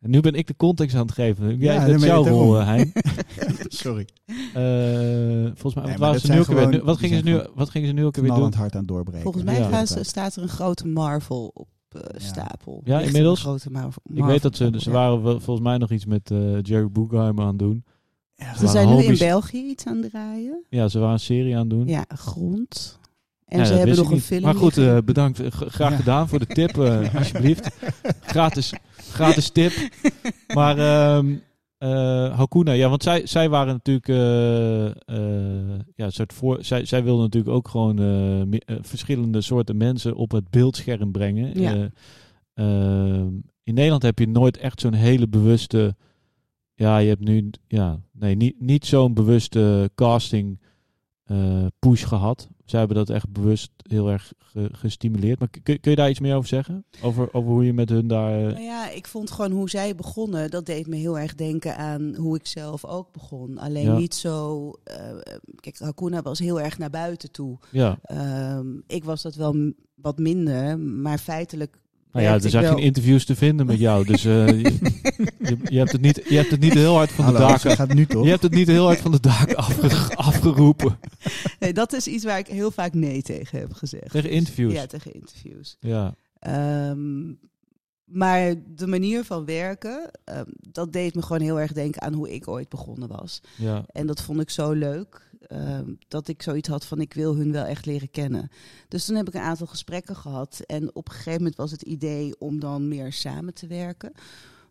en 0.00 0.10
nu 0.10 0.20
ben 0.20 0.34
ik 0.34 0.46
de 0.46 0.56
context 0.56 0.94
aan 0.96 1.02
het 1.06 1.12
geven. 1.14 1.58
Jij, 1.58 1.74
Ja, 1.74 1.86
dat 1.86 2.02
jouw 2.02 2.24
het 2.24 2.32
rol, 2.32 2.58
eh, 2.60 2.66
Hein. 2.66 2.92
Sorry. 3.82 4.06
Eh, 4.26 5.52
volgens 5.54 5.74
mij, 5.74 5.84
Nee, 5.84 5.96
wat, 5.96 6.20
ze 6.20 6.32
nu 6.32 6.38
ook 6.40 6.70
Nu- 6.70 6.80
wat, 6.82 6.98
gingen 6.98 7.18
ze 7.18 7.24
nu, 7.24 7.40
wat 7.54 7.70
gingen 7.70 7.88
ze 7.88 7.94
nu 7.94 8.04
ook 8.04 8.16
alweer 8.16 8.34
doen? 8.34 8.54
Hard 8.54 8.76
aan 8.76 8.84
doorbreken. 8.86 9.22
Volgens 9.22 9.44
mij 9.44 9.58
Ja. 9.58 9.68
gaan 9.68 9.86
ze, 9.86 10.04
staat 10.04 10.36
er 10.36 10.42
een 10.42 10.48
grote 10.48 10.86
Marvel 10.86 11.50
op 11.54 11.68
eh, 11.94 12.00
Ja. 12.12 12.18
stapel. 12.18 12.80
Ja, 12.84 13.00
inmiddels? 13.00 13.38
Een 13.38 13.44
grote 13.44 13.70
Marvel, 13.70 14.02
Ik 14.14 14.24
weet 14.24 14.42
dat 14.42 14.56
ze, 14.56 14.72
ze 14.76 14.90
waren 14.90 15.20
volgens 15.22 15.60
mij 15.66 15.78
nog 15.78 15.90
iets 15.90 16.04
met 16.06 16.30
eh, 16.30 16.62
Jerry 16.62 16.88
Bruckheimer 16.88 17.42
aan 17.42 17.48
het 17.50 17.58
doen. 17.58 17.84
Ja, 18.34 18.56
Ze 18.56 18.66
zijn 18.66 18.88
nu 18.88 19.02
in. 19.02 19.18
België 19.18 19.58
iets 19.58 19.86
aan 19.86 19.96
het 20.02 20.10
draaien. 20.10 20.64
Ja, 20.68 20.88
ze 20.88 20.98
waren 20.98 21.12
een 21.12 21.20
serie 21.20 21.54
aan 21.54 21.60
het 21.60 21.70
doen. 21.70 21.86
Ja, 21.86 22.04
grond. 22.08 22.98
En 23.44 23.58
Ja, 23.58 23.64
ze 23.64 23.74
hebben 23.74 23.96
nog 23.96 24.10
een 24.10 24.20
film. 24.20 24.42
Maar 24.42 24.54
goed, 24.54 24.76
eh, 24.76 24.98
bedankt. 25.04 25.40
Graag 25.48 25.90
Ja. 25.90 25.96
gedaan 25.96 26.28
voor 26.28 26.38
de 26.38 26.46
tip, 26.46 26.78
alsjeblieft. 27.18 27.68
Gratis, 28.20 28.72
gratis 28.96 29.50
tip. 29.50 29.72
Maar 30.54 30.78
ehm 30.78 31.34
eh, 31.78 32.36
Hakuna, 32.38 32.72
ja, 32.72 32.88
want 32.88 33.02
zij, 33.02 33.26
zij 33.26 33.48
waren 33.48 33.72
natuurlijk, 33.72 34.08
eh, 34.08 34.86
eh, 34.86 35.80
ja, 35.94 36.10
soort 36.10 36.32
voor, 36.32 36.64
zij, 36.64 36.84
zij 36.84 37.04
wilden 37.04 37.22
natuurlijk 37.24 37.54
ook 37.54 37.68
gewoon 37.68 37.94
me- 38.48 38.78
verschillende 38.80 39.40
soorten 39.40 39.76
mensen 39.76 40.14
op 40.14 40.30
het 40.30 40.50
beeldscherm 40.50 41.12
brengen. 41.12 41.60
Ja. 41.60 41.74
Eh, 41.74 41.84
ehm, 42.54 43.30
in 43.62 43.74
Nederland 43.74 44.02
heb 44.02 44.18
je 44.18 44.28
nooit 44.28 44.56
echt 44.56 44.80
zo'n 44.80 44.92
hele 44.92 45.28
bewuste, 45.28 45.96
ja, 46.74 46.98
je 46.98 47.08
hebt 47.08 47.24
nu, 47.24 47.50
ja, 47.68 48.00
nee, 48.12 48.34
niet, 48.34 48.60
niet 48.60 48.86
zo'n 48.86 49.14
bewuste 49.14 49.90
casting 49.94 50.60
push 51.78 52.06
gehad. 52.06 52.48
Zij 52.66 52.78
hebben 52.78 52.96
dat 52.96 53.10
echt 53.10 53.28
bewust 53.32 53.70
heel 53.88 54.08
erg 54.10 54.32
ge- 54.38 54.68
gestimuleerd. 54.72 55.38
Maar 55.38 55.48
kun, 55.62 55.80
kun 55.80 55.90
je 55.90 55.96
daar 55.96 56.10
iets 56.10 56.20
meer 56.20 56.34
over 56.36 56.48
zeggen? 56.48 56.84
Over, 57.02 57.28
over 57.34 57.50
hoe 57.50 57.64
je 57.64 57.72
met 57.72 57.88
hun 57.88 58.06
daar... 58.06 58.38
eh, 58.38 58.52
Nou 58.52 58.60
ja, 58.62 58.90
ik 58.90 59.06
vond 59.06 59.30
gewoon 59.30 59.50
hoe 59.50 59.70
zij 59.70 59.94
begonnen, 59.94 60.50
dat 60.50 60.66
deed 60.66 60.86
me 60.86 60.96
heel 60.96 61.18
erg 61.18 61.34
denken 61.34 61.76
aan 61.76 62.14
hoe 62.14 62.36
ik 62.36 62.46
zelf 62.46 62.84
ook 62.84 63.12
begon. 63.12 63.58
Alleen 63.58 63.84
Ja. 63.84 63.96
niet 63.98 64.14
zo. 64.14 64.70
eh, 64.84 65.16
kijk, 65.60 65.78
Hakuna 65.78 66.22
was 66.22 66.38
heel 66.38 66.60
erg 66.60 66.78
naar 66.78 66.90
buiten 66.90 67.30
toe. 67.32 67.58
ja, 67.70 67.98
Ehm, 68.02 68.66
ik 68.86 69.04
was 69.04 69.22
dat 69.22 69.34
wel 69.34 69.72
wat 69.94 70.18
minder, 70.18 70.78
maar 70.78 71.18
feitelijk. 71.18 71.76
Nou 72.16 72.28
ja, 72.28 72.34
er 72.34 72.44
ik 72.44 72.50
zijn 72.50 72.62
wel- 72.64 72.74
geen 72.74 72.82
interviews 72.82 73.24
te 73.24 73.36
vinden 73.36 73.66
met 73.66 73.78
jou. 73.78 74.04
Dus 74.04 74.24
eh, 74.24 74.46
je, 74.48 74.78
je, 75.38 75.56
je 75.64 75.78
hebt 75.78 75.92
het 75.92 76.00
niet, 76.00 76.22
je 76.28 76.36
hebt 76.36 76.50
het 76.50 76.60
niet 76.60 76.74
heel 76.74 76.94
hard 76.94 77.10
van 77.12 77.26
de 77.26 77.32
daken... 77.38 77.70
gaat 77.70 77.88
het 77.88 77.96
nu 77.96 78.06
toch? 78.06 78.24
Je 78.24 78.30
hebt 78.30 78.42
het 78.42 78.54
niet 78.54 78.66
heel 78.68 78.84
hard 78.84 78.98
van 79.00 79.10
de 79.10 79.20
daken 79.20 79.56
afge- 79.56 80.16
afgeroepen. 80.16 80.98
Nee, 81.58 81.72
dat 81.72 81.92
is 81.92 82.06
iets 82.06 82.24
waar 82.24 82.38
ik 82.38 82.46
heel 82.46 82.70
vaak 82.70 82.94
nee 82.94 83.22
tegen 83.22 83.58
heb 83.58 83.72
gezegd. 83.72 84.10
Tegen 84.10 84.30
interviews? 84.30 84.72
Ja, 84.72 84.86
tegen 84.86 85.12
interviews. 85.14 85.76
Ja, 85.80 86.14
Ehm, 86.38 87.32
maar 88.04 88.54
de 88.74 88.86
manier 88.86 89.24
van 89.24 89.44
werken, 89.44 90.10
ehm, 90.24 90.44
dat 90.70 90.92
deed 90.92 91.14
me 91.14 91.22
gewoon 91.22 91.40
heel 91.42 91.60
erg 91.60 91.72
denken 91.72 92.02
aan 92.02 92.12
hoe 92.12 92.34
ik 92.34 92.48
ooit 92.48 92.68
begonnen 92.68 93.08
was. 93.08 93.40
ja. 93.56 93.84
En 93.92 94.06
dat 94.06 94.22
vond 94.22 94.40
ik 94.40 94.50
zo 94.50 94.72
leuk, 94.72 95.25
ehm, 95.46 95.94
dat 96.08 96.28
ik 96.28 96.42
zoiets 96.42 96.68
had 96.68 96.84
van 96.84 97.00
ik 97.00 97.14
wil 97.14 97.36
hun 97.36 97.52
wel 97.52 97.64
echt 97.64 97.86
leren 97.86 98.10
kennen. 98.10 98.50
Dus 98.88 99.04
toen 99.04 99.16
heb 99.16 99.28
ik 99.28 99.34
een 99.34 99.40
aantal 99.40 99.66
gesprekken 99.66 100.16
gehad. 100.16 100.60
En 100.66 100.94
op 100.94 101.08
een 101.08 101.14
gegeven 101.14 101.38
moment 101.38 101.56
was 101.56 101.70
het 101.70 101.82
idee 101.82 102.38
om 102.38 102.60
dan 102.60 102.88
meer 102.88 103.12
samen 103.12 103.54
te 103.54 103.66
werken. 103.66 104.12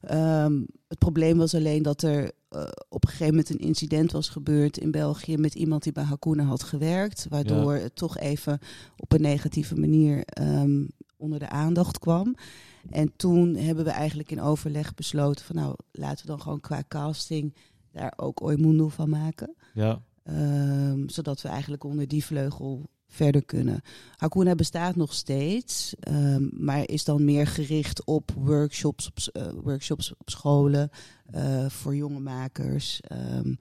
Ehm, 0.01 0.61
het 0.88 0.97
probleem 0.97 1.38
was 1.38 1.55
alleen 1.55 1.84
dat 1.84 2.01
er 2.01 2.32
eh, 2.49 2.67
op 2.89 3.03
een 3.03 3.09
gegeven 3.09 3.34
moment 3.34 3.49
een 3.49 3.67
incident 3.67 4.11
was 4.11 4.30
gebeurd 4.30 4.78
in 4.78 4.91
België 4.91 5.38
met 5.38 5.55
iemand 5.55 5.84
die 5.84 5.91
bij 5.91 6.03
Hakuna 6.03 6.43
had 6.43 6.63
gewerkt, 6.63 7.26
waardoor 7.30 7.73
het 7.73 7.95
toch 7.95 8.17
even 8.17 8.59
op 8.97 9.13
een 9.13 9.21
negatieve 9.21 9.76
manier 9.76 10.23
ehm, 10.26 10.86
onder 11.17 11.39
de 11.39 11.49
aandacht 11.49 11.99
kwam. 11.99 12.36
En 12.89 13.13
toen 13.15 13.55
hebben 13.55 13.84
we 13.84 13.89
eigenlijk 13.89 14.32
in 14.32 14.41
overleg 14.41 14.93
besloten 14.93 15.45
van 15.45 15.55
nou, 15.55 15.76
laten 15.91 16.26
we 16.26 16.32
dan 16.32 16.41
gewoon 16.41 16.59
qua 16.59 16.84
casting 16.88 17.53
daar 17.91 18.13
ook 18.15 18.41
Oimundo 18.41 18.88
van 18.88 19.09
maken. 19.09 19.55
Ja. 19.73 20.01
Ehm, 20.26 21.07
zodat 21.07 21.41
we 21.41 21.47
eigenlijk 21.47 21.84
onder 21.84 22.07
die 22.07 22.26
vleugel 22.26 22.89
verder 23.07 23.45
kunnen. 23.45 23.82
Hakuna 24.15 24.55
bestaat 24.55 24.95
nog 24.95 25.13
steeds, 25.13 25.95
ehm, 25.99 26.47
maar 26.51 26.89
is 26.89 27.03
dan 27.03 27.26
meer 27.26 27.47
gericht 27.47 28.03
op 28.05 28.32
workshops 28.32 29.07
op, 29.07 29.17
uh, 29.34 29.47
workshops 29.63 30.13
op 30.17 30.30
scholen 30.30 30.89
uh, 31.36 31.69
voor 31.69 31.95
jonge 31.95 32.19
makers. 32.19 33.01
Um, 33.11 33.57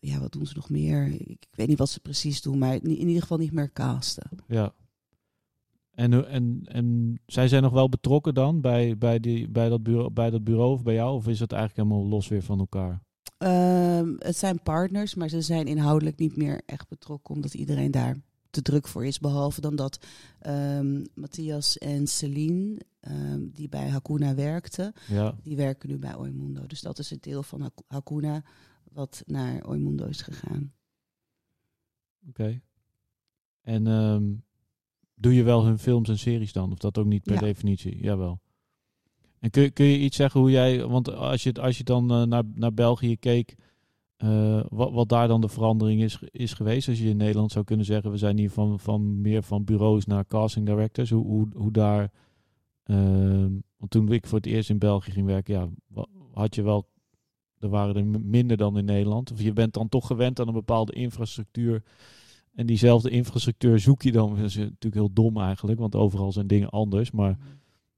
ja, 0.00 0.20
wat 0.20 0.32
doen 0.32 0.46
ze 0.46 0.52
nog 0.56 0.70
meer? 0.70 1.06
Ik, 1.06 1.46
weet 1.50 1.68
niet 1.68 1.78
wat 1.78 1.88
ze 1.88 2.00
precies 2.00 2.42
doen, 2.42 2.58
maar 2.58 2.74
in, 2.74 2.88
ieder 2.90 3.22
geval 3.22 3.38
niet 3.38 3.52
meer 3.52 3.72
casten. 3.72 4.28
Ja. 4.46 4.72
En, 5.94 6.28
en, 6.28 6.60
en 6.64 7.18
zij 7.26 7.48
zijn 7.48 7.62
nog 7.62 7.72
wel 7.72 7.88
betrokken 7.88 8.34
dan 8.34 8.60
bij, 8.60 8.98
bij, 8.98 9.20
die, 9.20 9.48
bij, 9.48 9.68
dat 9.68 9.82
bureau, 9.82 10.10
bij 10.10 10.30
dat 10.30 10.44
bureau 10.44 10.72
of 10.72 10.82
bij 10.82 10.94
jou? 10.94 11.14
Of 11.14 11.28
is 11.28 11.40
het 11.40 11.52
eigenlijk 11.52 11.88
helemaal 11.88 12.08
los 12.08 12.28
weer 12.28 12.42
van 12.42 12.58
elkaar? 12.58 13.04
Um, 13.38 14.16
het 14.18 14.36
zijn 14.36 14.62
partners, 14.62 15.14
maar 15.14 15.28
ze 15.28 15.40
zijn 15.40 15.66
inhoudelijk 15.66 16.18
niet 16.18 16.36
meer 16.36 16.62
echt 16.66 16.88
betrokken, 16.88 17.34
omdat 17.34 17.54
iedereen 17.54 17.90
daar 17.90 18.16
te 18.50 18.62
druk 18.62 18.88
voor 18.88 19.06
is. 19.06 19.18
Behalve 19.18 19.60
dan 19.60 19.76
dat 19.76 20.06
um, 20.46 21.04
Matthias 21.14 21.78
en 21.78 22.06
Celine, 22.06 22.80
um, 23.00 23.50
die 23.50 23.68
bij 23.68 23.88
Hakuna 23.88 24.34
werkten, 24.34 24.92
ja. 25.08 25.34
die 25.42 25.56
werken 25.56 25.88
nu 25.88 25.98
bij 25.98 26.14
Oimundo. 26.14 26.66
Dus 26.66 26.80
dat 26.80 26.98
is 26.98 27.10
het 27.10 27.22
deel 27.22 27.42
van 27.42 27.70
Hakuna 27.86 28.44
wat 28.92 29.22
naar 29.26 29.66
Oimundo 29.66 30.06
is 30.06 30.22
gegaan. 30.22 30.72
Oké. 32.28 32.42
Okay. 32.42 32.62
En 33.60 34.44
doe 35.14 35.34
je 35.34 35.42
wel 35.42 35.64
hun 35.64 35.78
films 35.78 36.08
en 36.08 36.18
series 36.18 36.52
dan? 36.52 36.72
Of 36.72 36.78
dat 36.78 36.98
ook 36.98 37.06
niet 37.06 37.22
per 37.22 37.34
Ja. 37.34 37.40
definitie? 37.40 37.96
Jawel. 38.02 38.40
En 39.46 39.72
kun, 39.72 39.86
je- 39.86 39.98
iets 39.98 40.16
zeggen 40.16 40.40
hoe 40.40 40.50
jij, 40.50 40.86
want 40.86 41.14
als 41.14 41.42
je, 41.42 41.52
als 41.52 41.78
je 41.78 41.84
dan 41.84 42.10
eh, 42.10 42.22
naar, 42.22 42.42
naar 42.54 42.74
België 42.74 43.16
keek, 43.16 43.54
eh, 44.16 44.60
wat, 44.68 44.92
wat 44.92 45.08
daar 45.08 45.28
dan 45.28 45.40
de 45.40 45.48
verandering 45.48 46.02
is, 46.02 46.18
is 46.30 46.52
geweest? 46.52 46.88
Als 46.88 46.98
je 46.98 47.08
in 47.08 47.16
Nederland 47.16 47.52
zou 47.52 47.64
kunnen 47.64 47.86
zeggen, 47.86 48.10
we 48.10 48.16
zijn 48.16 48.38
hier 48.38 48.50
van, 48.50 48.80
van 48.80 49.20
meer 49.20 49.42
van 49.42 49.64
bureaus 49.64 50.04
naar 50.06 50.26
casting 50.26 50.66
directors. 50.66 51.10
Hoe, 51.10 51.26
hoe, 51.26 51.48
hoe 51.54 51.70
daar, 51.70 52.10
ehm, 52.84 53.50
want 53.76 53.90
toen 53.90 54.12
ik 54.12 54.26
voor 54.26 54.38
het 54.38 54.46
eerst 54.46 54.70
in 54.70 54.78
België 54.78 55.10
ging 55.10 55.26
werken, 55.26 55.54
ja, 55.54 55.68
had 56.32 56.54
je 56.54 56.62
wel, 56.62 56.88
er 57.58 57.68
waren 57.68 57.96
er 57.96 58.20
minder 58.20 58.56
dan 58.56 58.78
in 58.78 58.84
Nederland. 58.84 59.32
Of 59.32 59.42
je 59.42 59.52
bent 59.52 59.74
dan 59.74 59.88
toch 59.88 60.06
gewend 60.06 60.40
aan 60.40 60.48
een 60.48 60.54
bepaalde 60.54 60.92
infrastructuur. 60.92 61.82
En 62.54 62.66
diezelfde 62.66 63.10
infrastructuur 63.10 63.78
zoek 63.78 64.02
je 64.02 64.12
dan. 64.12 64.36
Dat 64.36 64.44
is 64.44 64.56
natuurlijk 64.56 64.94
heel 64.94 65.12
dom 65.12 65.40
eigenlijk, 65.40 65.78
want 65.78 65.94
overal 65.94 66.32
zijn 66.32 66.46
dingen 66.46 66.70
anders. 66.70 67.10
Maar 67.10 67.38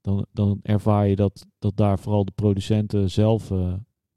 dan, 0.01 0.25
dan 0.31 0.59
ervaar 0.63 1.07
je 1.07 1.15
dat, 1.15 1.45
dat 1.59 1.77
daar 1.77 1.99
vooral 1.99 2.25
de 2.25 2.31
producenten 2.35 3.11
zelf 3.11 3.51
eh, 3.51 3.73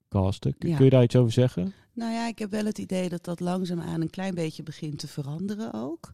casten. 0.08 0.58
Kun, 0.58 0.68
Ja. 0.68 0.76
kun 0.76 0.84
je 0.84 0.90
daar 0.90 1.02
iets 1.02 1.16
over 1.16 1.32
zeggen? 1.32 1.72
Nou 1.94 2.12
ja, 2.12 2.26
ik 2.26 2.38
heb 2.38 2.50
wel 2.50 2.64
het 2.64 2.78
idee 2.78 3.08
dat 3.08 3.24
dat 3.24 3.40
langzaamaan 3.40 4.00
een 4.00 4.10
klein 4.10 4.34
beetje 4.34 4.62
begint 4.62 4.98
te 4.98 5.08
veranderen 5.08 5.74
ook. 5.74 6.12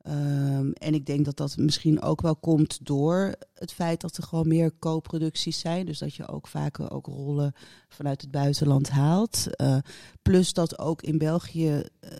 Ehm, 0.00 0.70
en 0.70 0.94
ik 0.94 1.06
denk 1.06 1.24
dat 1.24 1.36
dat 1.36 1.56
misschien 1.56 2.02
ook 2.02 2.20
wel 2.20 2.36
komt 2.36 2.86
door 2.86 3.34
het 3.54 3.72
feit 3.72 4.00
dat 4.00 4.16
er 4.16 4.22
gewoon 4.22 4.48
meer 4.48 4.72
co-producties 4.78 5.58
zijn. 5.58 5.86
Dus 5.86 5.98
dat 5.98 6.14
je 6.14 6.28
ook 6.28 6.46
vaker 6.46 6.90
ook 6.90 7.06
rollen 7.06 7.52
vanuit 7.88 8.20
het 8.20 8.30
buitenland 8.30 8.90
haalt. 8.90 9.46
Eh, 9.56 9.76
plus 10.22 10.52
dat 10.52 10.78
ook 10.78 11.02
in 11.02 11.18
België 11.18 11.82
eh, 12.00 12.10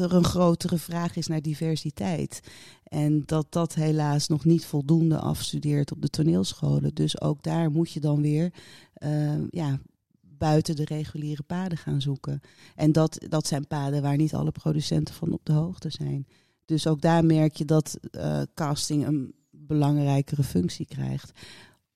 er 0.00 0.14
een 0.14 0.24
grotere 0.24 0.78
vraag 0.78 1.16
is 1.16 1.26
naar 1.26 1.42
diversiteit. 1.42 2.40
En 2.84 3.22
dat 3.26 3.46
dat 3.48 3.74
helaas 3.74 4.28
nog 4.28 4.44
niet 4.44 4.64
voldoende 4.64 5.18
afstudeert 5.18 5.92
op 5.92 6.02
de 6.02 6.08
toneelscholen. 6.08 6.94
Dus 6.94 7.20
ook 7.20 7.42
daar 7.42 7.70
moet 7.70 7.92
je 7.92 8.00
dan 8.00 8.22
weer 8.22 8.52
eh, 8.92 9.48
ja, 9.50 9.80
buiten 10.20 10.76
de 10.76 10.84
reguliere 10.84 11.42
paden 11.42 11.78
gaan 11.78 12.00
zoeken. 12.00 12.40
En 12.74 12.92
dat, 12.92 13.18
dat 13.28 13.46
zijn 13.46 13.66
paden 13.66 14.02
waar 14.02 14.16
niet 14.16 14.34
alle 14.34 14.52
producenten 14.52 15.14
van 15.14 15.32
op 15.32 15.44
de 15.44 15.52
hoogte 15.52 15.90
zijn. 15.90 16.26
Dus 16.64 16.86
ook 16.86 17.00
daar 17.00 17.24
merk 17.24 17.56
je 17.56 17.64
dat 17.64 17.98
eh, 18.10 18.42
casting 18.54 19.06
een 19.06 19.34
belangrijkere 19.50 20.42
functie 20.42 20.86
krijgt. 20.86 21.32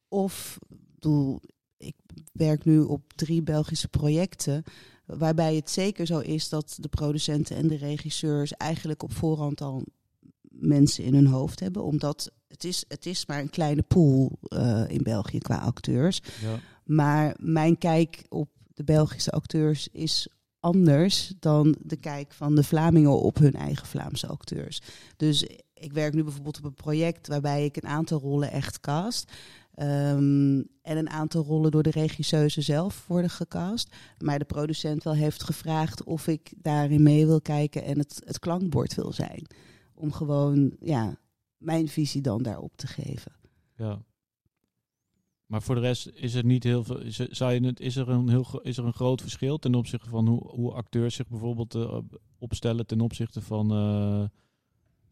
Of, 0.08 0.58
ik 1.76 1.96
werk 2.32 2.64
nu 2.64 2.80
op 2.80 3.12
drie 3.12 3.42
Belgische 3.42 3.88
projecten. 3.88 4.64
Waarbij 5.06 5.54
het 5.54 5.70
zeker 5.70 6.06
zo 6.06 6.18
is 6.18 6.48
dat 6.48 6.76
de 6.80 6.88
producenten 6.88 7.56
en 7.56 7.68
de 7.68 7.76
regisseurs 7.76 8.52
eigenlijk 8.52 9.02
op 9.02 9.12
voorhand 9.12 9.60
al 9.60 9.84
mensen 10.48 11.04
in 11.04 11.14
hun 11.14 11.26
hoofd 11.26 11.60
hebben. 11.60 11.84
Omdat 11.84 12.30
het 12.48 12.64
is, 12.64 12.84
het 12.88 13.06
is 13.06 13.26
maar 13.26 13.40
een 13.40 13.50
kleine 13.50 13.82
pool 13.82 14.38
eh, 14.42 14.84
in 14.88 15.02
België 15.02 15.38
qua 15.38 15.56
acteurs. 15.56 16.20
Ja. 16.42 16.58
Maar 16.84 17.36
mijn 17.40 17.78
kijk 17.78 18.24
op 18.28 18.48
de 18.74 18.84
Belgische 18.84 19.30
acteurs 19.30 19.88
is 19.88 20.28
anders 20.60 21.32
dan 21.40 21.76
de 21.80 21.96
kijk 21.96 22.32
van 22.32 22.54
de 22.54 22.64
Vlamingen 22.64 23.20
op 23.20 23.38
hun 23.38 23.54
eigen 23.54 23.86
Vlaamse 23.86 24.26
acteurs. 24.26 24.80
Dus 25.16 25.46
ik 25.74 25.92
werk 25.92 26.14
nu 26.14 26.22
bijvoorbeeld 26.22 26.58
op 26.58 26.64
een 26.64 26.74
project 26.74 27.28
waarbij 27.28 27.64
ik 27.64 27.76
een 27.76 27.88
aantal 27.88 28.20
rollen 28.20 28.50
echt 28.50 28.80
cast. 28.80 29.32
Ehm, 29.74 30.62
en 30.82 30.96
een 30.96 31.10
aantal 31.10 31.44
rollen 31.44 31.70
door 31.70 31.82
de 31.82 31.90
regisseuse 31.90 32.60
zelf 32.60 33.06
worden 33.06 33.30
gecast. 33.30 33.94
Maar 34.18 34.38
de 34.38 34.44
producent 34.44 35.02
wel 35.02 35.14
heeft 35.14 35.42
gevraagd 35.42 36.04
of 36.04 36.26
ik 36.26 36.52
daarin 36.56 37.02
mee 37.02 37.26
wil 37.26 37.40
kijken 37.40 37.84
en 37.84 37.98
het, 37.98 38.22
het 38.24 38.38
klankbord 38.38 38.94
wil 38.94 39.12
zijn. 39.12 39.46
Om 39.94 40.12
gewoon 40.12 40.76
ja, 40.80 41.18
mijn 41.56 41.88
visie 41.88 42.20
dan 42.22 42.42
daarop 42.42 42.76
te 42.76 42.86
geven. 42.86 43.32
Ja. 43.76 44.02
Maar 45.46 45.62
voor 45.62 45.74
de 45.74 45.80
rest 45.80 46.10
is 46.14 46.34
er 46.34 46.44
niet 46.44 46.64
heel 46.64 46.84
veel. 46.84 47.00
Is 47.00 47.18
er, 47.18 47.28
zou 47.30 47.52
je 47.52 47.66
het, 47.66 47.80
is, 47.80 47.96
er 47.96 48.08
een 48.08 48.28
heel, 48.28 48.60
is 48.62 48.76
er 48.76 48.84
een 48.84 48.92
groot 48.92 49.20
verschil 49.20 49.58
ten 49.58 49.74
opzichte 49.74 50.08
van 50.08 50.28
hoe, 50.28 50.46
hoe 50.48 50.72
acteurs 50.72 51.14
zich 51.14 51.28
bijvoorbeeld 51.28 51.74
eh, 51.74 51.92
op- 51.94 52.20
opstellen 52.38 52.86
ten 52.86 53.00
opzichte 53.00 53.40
van. 53.40 53.70
eh, 53.72 54.24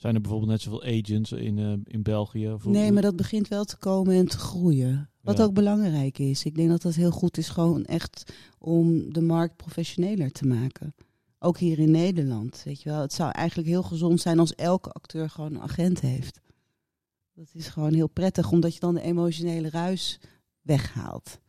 zijn 0.03 0.15
er 0.15 0.21
bijvoorbeeld 0.21 0.51
net 0.51 0.61
zoveel 0.61 0.83
agents 0.83 1.33
in, 1.33 1.59
eh, 1.59 1.73
in 1.85 2.03
België? 2.03 2.57
Nee, 2.65 2.93
maar 2.93 3.03
dat 3.03 3.17
begint 3.17 3.49
wel 3.49 3.65
te 3.65 3.77
komen 3.77 4.15
en 4.15 4.27
te 4.27 4.39
groeien. 4.39 5.11
Wat 5.21 5.37
Ja. 5.39 5.45
ook 5.45 5.55
belangrijk 5.55 6.19
is. 6.19 6.45
Ik 6.45 6.55
denk 6.55 6.69
dat 6.69 6.83
dat 6.83 6.95
heel 6.95 7.11
goed 7.11 7.37
is, 7.37 7.49
gewoon 7.49 7.85
echt 7.85 8.33
om 8.59 9.13
de 9.13 9.21
markt 9.21 9.57
professioneler 9.57 10.31
te 10.33 10.47
maken. 10.47 10.95
Ook 11.39 11.59
hier 11.59 11.79
in 11.79 11.91
Nederland. 11.91 12.63
Weet 12.65 12.83
je 12.83 12.89
wel, 12.91 13.01
het 13.01 13.13
zou 13.13 13.31
eigenlijk 13.31 13.69
heel 13.69 13.83
gezond 13.83 14.21
zijn 14.21 14.39
als 14.39 14.55
elke 14.55 14.91
acteur 14.91 15.31
gewoon 15.31 15.55
een 15.55 15.61
agent 15.61 16.01
heeft. 16.01 16.41
Dat 17.35 17.49
is 17.53 17.69
gewoon 17.69 17.95
heel 17.95 18.09
prettig, 18.09 18.51
omdat 18.51 18.75
je 18.75 18.81
dan 18.81 18.95
de 18.95 19.01
emotionele 19.03 19.71
ruis 19.71 20.21
weghaalt. 20.61 21.41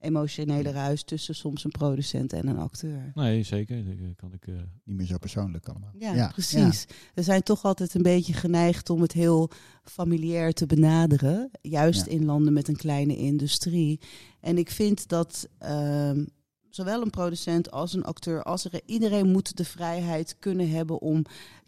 Emotionele 0.00 0.70
ruis 0.70 1.02
tussen 1.02 1.34
soms 1.34 1.64
een 1.64 1.70
producent 1.70 2.32
en 2.32 2.46
een 2.46 2.58
acteur. 2.58 3.10
Nee, 3.14 3.42
zeker. 3.42 3.84
Dat 3.84 4.16
kan 4.16 4.32
ik. 4.32 4.46
eh, 4.46 4.54
Niet 4.84 4.96
meer 4.96 5.06
zo 5.06 5.18
persoonlijk 5.18 5.68
allemaal. 5.68 5.92
Ja, 5.98 6.28
precies. 6.32 6.86
We 7.14 7.22
zijn 7.22 7.42
toch 7.42 7.62
altijd 7.64 7.94
een 7.94 8.02
beetje 8.02 8.32
geneigd 8.32 8.90
om 8.90 9.00
het 9.02 9.12
heel 9.12 9.50
familiair 9.84 10.52
te 10.52 10.66
benaderen. 10.66 11.50
Juist 11.60 12.04
Ja. 12.06 12.12
in 12.12 12.24
landen 12.24 12.52
met 12.52 12.68
een 12.68 12.76
kleine 12.76 13.16
industrie. 13.16 14.00
En 14.40 14.58
ik 14.58 14.70
vind 14.70 15.08
dat 15.08 15.48
ehm, 15.58 16.24
zowel 16.70 17.02
een 17.02 17.10
producent 17.10 17.70
als 17.70 17.92
een 17.94 18.04
acteur, 18.04 18.42
als 18.42 18.64
er, 18.64 18.80
iedereen 18.86 19.30
moet 19.30 19.56
de 19.56 19.64
vrijheid 19.64 20.36
kunnen 20.38 20.70
hebben 20.70 21.00
om 21.00 21.24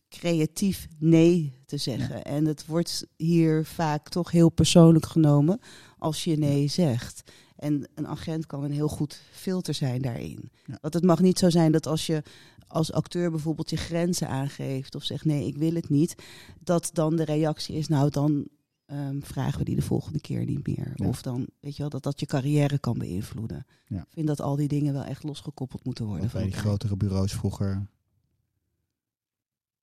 creatief 0.09 0.89
nee 0.99 1.59
te 1.67 1.77
zeggen. 1.77 2.23
En 2.25 2.45
het 2.45 2.67
wordt 2.67 3.07
hier 3.17 3.65
vaak 3.65 4.09
toch 4.09 4.31
heel 4.31 4.49
persoonlijk 4.51 5.07
genomen 5.07 5.61
als 5.99 6.25
je 6.25 6.37
nee 6.37 6.69
zegt. 6.69 7.31
En 7.61 7.89
een 7.95 8.07
agent 8.07 8.47
kan 8.47 8.65
een 8.65 8.73
heel 8.73 8.89
goed 8.89 9.21
filter 9.31 9.75
zijn 9.75 10.03
daarin. 10.03 10.51
Ja. 10.65 10.79
Want 10.81 10.95
het 10.95 11.05
mag 11.05 11.21
niet 11.21 11.39
zo 11.39 11.51
zijn 11.51 11.73
dat 11.73 11.87
als 11.87 12.07
je 12.07 12.23
als 12.67 12.93
acteur 12.93 13.31
bijvoorbeeld 13.31 13.71
je 13.71 13.77
grenzen 13.77 14.29
aangeeft 14.29 14.95
of 14.95 15.05
zegt 15.05 15.25
nee, 15.25 15.47
ik 15.47 15.57
wil 15.57 15.75
het 15.75 15.89
niet, 15.89 16.15
dat 16.61 16.91
dan 16.93 17.17
de 17.17 17.25
reactie 17.25 17.75
is, 17.77 17.89
nou 17.89 18.11
dan 18.11 18.49
ehm, 18.87 19.21
vragen 19.21 19.59
we 19.59 19.65
die 19.65 19.77
de 19.77 19.83
volgende 19.83 20.21
keer 20.21 20.45
niet 20.45 20.67
meer. 20.67 20.93
Ja. 20.95 21.09
Of 21.09 21.23
dan, 21.23 21.47
weet 21.61 21.77
je 21.77 21.81
wel, 21.81 21.91
dat 21.91 22.03
dat 22.03 22.21
je 22.21 22.27
carrière 22.27 22.79
kan 22.79 22.99
beïnvloeden. 22.99 23.67
Ja. 23.87 24.01
Ik 24.01 24.13
vind 24.13 24.27
dat 24.27 24.41
al 24.41 24.57
die 24.57 24.69
dingen 24.69 24.93
wel 24.93 25.05
echt 25.05 25.23
losgekoppeld 25.23 25.85
moeten 25.85 26.05
worden. 26.05 26.31
Bij 26.33 26.43
die 26.43 26.53
grotere 26.53 26.97
bureaus 26.97 27.33
vroeger 27.33 27.87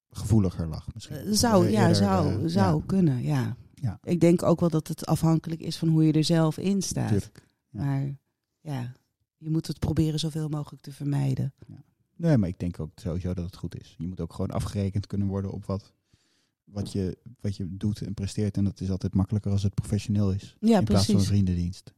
gevoeliger 0.10 0.68
lag 0.68 0.88
misschien. 0.94 1.16
Eh, 1.16 1.32
zou, 1.32 1.70
ja, 1.70 1.94
zou, 1.94 2.44
eh, 2.44 2.50
zou 2.50 2.84
kunnen, 2.86 3.24
ja. 3.24 3.56
Ja. 3.74 4.00
Ik 4.04 4.20
denk 4.20 4.44
ook 4.44 4.60
wel 4.60 4.70
dat 4.70 4.88
het 4.88 5.06
afhankelijk 5.06 5.62
is 5.62 5.78
van 5.78 5.88
hoe 5.88 6.06
je 6.06 6.14
er 6.14 6.24
zelf 6.24 6.58
in 6.58 6.82
staat. 6.82 7.08
tuurlijk. 7.08 7.47
Ja. 7.78 7.84
Maar 7.86 8.16
ja, 8.62 8.94
je 9.38 9.50
moet 9.50 9.68
het 9.68 9.80
proberen 9.80 10.20
zoveel 10.20 10.50
mogelijk 10.50 10.84
te 10.84 10.92
vermijden. 10.92 11.54
Nee, 12.16 12.38
maar 12.38 12.50
ik 12.50 12.60
denk 12.60 12.80
ook 12.80 12.92
sowieso 12.96 13.34
dat 13.34 13.46
het 13.46 13.56
goed 13.56 13.80
is. 13.80 13.96
Je 13.98 14.08
moet 14.08 14.20
ook 14.20 14.34
gewoon 14.34 14.52
afgerekend 14.52 15.08
kunnen 15.08 15.28
worden 15.28 15.52
op 15.52 15.66
wat, 15.66 15.94
wat, 16.64 16.92
je, 16.92 17.18
wat 17.42 17.56
je 17.56 17.78
doet 17.78 18.02
en 18.02 18.14
presteert. 18.14 18.58
En 18.58 18.64
dat 18.64 18.82
is 18.82 18.90
altijd 18.90 19.14
makkelijker 19.14 19.52
als 19.52 19.64
het 19.64 19.74
professioneel 19.74 20.32
is. 20.32 20.56
Ja, 20.60 20.78
in 20.78 20.84
plaats 20.84 21.06
van 21.06 21.22
vriendendienst. 21.22 21.94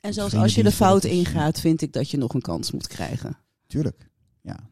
En 0.00 0.12
zelfs 0.12 0.34
als 0.34 0.54
je 0.54 0.62
de 0.62 0.72
fout 0.72 1.04
ingaat, 1.04 1.60
vind 1.60 1.82
ik 1.82 1.92
dat 1.92 2.10
je 2.10 2.16
nog 2.16 2.34
een 2.34 2.40
kans 2.40 2.72
moet 2.72 2.86
krijgen. 2.86 3.36
Tuurlijk. 3.66 4.10
Ja. 4.40 4.70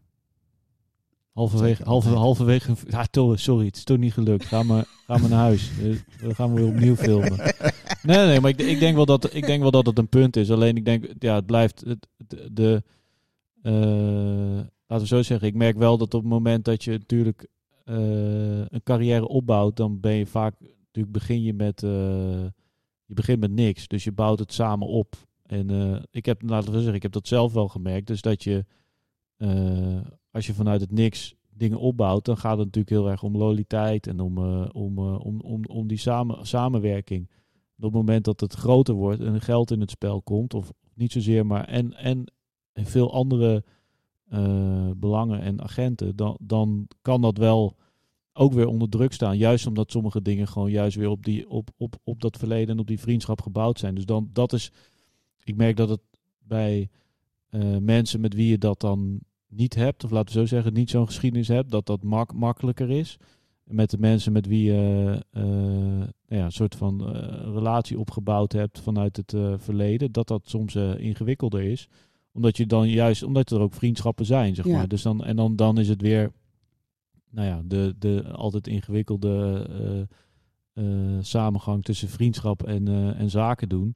Halverwege, 1.33 1.83
halverwege, 1.85 2.77
ja, 2.89 3.05
toch, 3.05 3.41
sorry, 3.41 3.67
het 3.67 3.77
is 3.77 3.85
toch 3.85 3.99
niet 3.99 4.13
gelukt. 4.13 4.45
Ga 4.45 4.63
maar, 4.63 4.85
ga 5.07 5.17
maar 5.17 5.31
naar 5.31 5.39
huis. 5.39 5.71
Eh, 5.71 5.97
We 6.21 6.35
gaan 6.35 6.55
weer 6.55 6.67
opnieuw 6.67 6.97
filmen. 6.97 7.39
Nee, 8.03 8.27
nee, 8.27 8.41
maar 8.41 8.51
ik, 8.51 8.61
ik, 8.61 8.79
denk 8.79 8.97
wel 8.97 9.07
dat, 9.07 9.35
ik 9.35 9.47
denk 9.47 9.63
wel 9.63 9.71
dat 9.71 9.87
het 9.87 9.99
een 9.99 10.09
punt 10.09 10.37
is. 10.37 10.51
Alleen 10.51 10.77
ik 10.77 10.85
denk, 10.85 11.07
ja, 11.19 11.35
het 11.35 11.47
blijft 11.47 11.81
het, 11.87 12.07
de, 12.27 12.53
de 12.53 12.83
eh, 13.63 14.67
laten 14.87 15.07
we 15.07 15.07
zo 15.07 15.23
zeggen. 15.23 15.49
Ik 15.49 15.55
merk 15.55 15.77
wel 15.77 15.99
dat 15.99 16.15
op 16.15 16.21
het 16.21 16.31
moment 16.31 16.65
dat 16.65 16.85
je 16.85 16.91
natuurlijk 16.91 17.47
eh, 17.85 18.59
een 18.59 18.83
carrière 18.83 19.29
opbouwt, 19.29 19.77
dan 19.77 20.01
ben 20.01 20.15
je 20.15 20.27
vaak, 20.27 20.55
natuurlijk 20.61 21.13
begin 21.13 21.43
je 21.43 21.55
met, 21.55 21.83
eh, 21.83 21.91
je 23.05 23.15
begint 23.15 23.41
met 23.41 23.51
niks. 23.51 23.89
Dus 23.89 24.05
je 24.05 24.13
bouwt 24.13 24.39
het 24.39 24.53
samen 24.53 24.89
op. 24.89 25.15
En 25.43 26.03
ik 26.11 26.27
heb, 26.27 26.43
laten 26.43 26.71
we 26.71 26.77
zeggen, 26.77 26.95
ik 26.95 27.03
heb 27.03 27.13
dat 27.13 27.27
zelf 27.29 27.53
wel 27.53 27.69
gemerkt. 27.69 28.07
Dus 28.07 28.21
dat 28.21 28.43
je, 28.43 28.65
als 30.31 30.47
je 30.47 30.55
vanuit 30.55 30.81
het 30.81 30.91
niks 30.91 31.35
dingen 31.51 31.79
opbouwt, 31.79 32.25
dan 32.25 32.37
gaat 32.37 32.57
het 32.57 32.67
natuurlijk 32.67 32.91
heel 32.91 33.11
erg 33.11 33.23
om 33.23 33.37
loyaliteit 33.37 34.07
en 34.07 34.21
om, 34.21 34.39
om, 34.67 34.99
om, 34.99 35.41
om, 35.41 35.65
om 35.65 35.87
die 35.87 35.99
samen, 35.99 36.47
samenwerking. 36.47 37.29
Op 37.83 37.93
het 37.93 38.01
moment 38.01 38.25
dat 38.25 38.41
het 38.41 38.55
groter 38.55 38.95
wordt 38.95 39.21
en 39.21 39.41
geld 39.41 39.71
in 39.71 39.81
het 39.81 39.91
spel 39.91 40.23
komt, 40.23 40.55
of 40.55 40.73
niet 40.95 41.13
zozeer, 41.13 41.47
maar 41.47 41.65
en, 41.65 41.95
en 41.95 42.33
veel 42.73 43.13
andere 43.13 43.65
eh, 44.29 44.91
belangen 44.97 45.41
en 45.41 45.63
agenten, 45.63 46.17
dan, 46.17 46.37
dan 46.41 46.89
kan 47.03 47.21
dat 47.21 47.39
wel 47.39 47.77
ook 48.33 48.53
weer 48.53 48.67
onder 48.67 48.89
druk 48.89 49.13
staan. 49.13 49.37
Juist 49.37 49.67
omdat 49.67 49.91
sommige 49.91 50.23
dingen 50.23 50.49
gewoon 50.49 50.71
juist 50.71 50.97
weer 50.97 51.09
op, 51.09 51.25
die, 51.25 51.49
op, 51.49 51.71
op, 51.77 51.97
op 52.05 52.21
dat 52.21 52.37
verleden 52.37 52.69
en 52.69 52.81
op 52.81 52.87
die 52.87 53.01
vriendschap 53.01 53.41
gebouwd 53.41 53.79
zijn. 53.79 53.95
Dus 53.95 54.07
dan, 54.07 54.31
dat 54.33 54.53
is, 54.53 54.71
ik 55.45 55.57
merk 55.57 55.77
dat 55.77 55.89
het 55.89 56.01
bij 56.39 56.91
eh, 57.49 57.77
mensen 57.77 58.21
met 58.21 58.35
wie 58.35 58.49
je 58.49 58.59
dat 58.59 58.81
dan 58.81 59.21
niet 59.47 59.75
hebt, 59.75 60.05
of 60.05 60.11
laten 60.11 60.35
we 60.35 60.41
zo 60.41 60.47
zeggen, 60.47 60.73
niet 60.73 60.91
zo'n 60.91 61.07
geschiedenis 61.07 61.49
hebt, 61.49 61.71
dat 61.71 61.87
dat 61.87 62.03
mak 62.03 62.35
makkelijker 62.35 62.91
is. 62.91 63.17
Met 63.73 63.91
de 63.91 63.99
mensen 63.99 64.33
met 64.33 64.47
wie 64.47 64.65
je 64.65 65.19
eh, 65.31 65.43
nou 65.43 66.11
ja, 66.27 66.45
een 66.45 66.53
soort 66.53 66.75
van 66.75 67.15
eh, 67.15 67.53
relatie 67.53 67.99
opgebouwd 67.99 68.53
hebt 68.53 68.81
vanuit 68.81 69.17
het 69.17 69.33
eh, 69.35 69.55
verleden, 69.57 70.13
dat 70.13 70.29
dat 70.29 70.43
soms 70.45 70.75
ingewikkelder 70.75 71.63
is. 71.63 71.89
Omdat 72.33 72.57
je 72.57 72.67
dan 72.67 72.89
juist, 72.89 73.23
omdat 73.23 73.51
er 73.51 73.61
ook 73.61 73.75
vriendschappen 73.75 74.27
zijn, 74.27 74.55
zeg 74.55 74.67
Ja. 74.67 74.77
maar. 74.77 74.89
Dus 74.89 75.03
dan, 75.03 75.25
en 75.25 75.37
dan, 75.37 75.57
dan 75.57 75.79
is 75.79 75.89
het 75.89 76.01
weer, 76.01 76.33
nou 77.31 77.47
ja, 77.47 77.63
de, 77.65 77.95
de 77.99 78.25
altijd 78.33 78.67
ingewikkelde 78.67 80.09
samengang 81.21 81.85
tussen 81.85 82.09
vriendschap 82.09 82.63
en, 82.63 83.15
en 83.17 83.31
zaken 83.31 83.69
doen. 83.69 83.95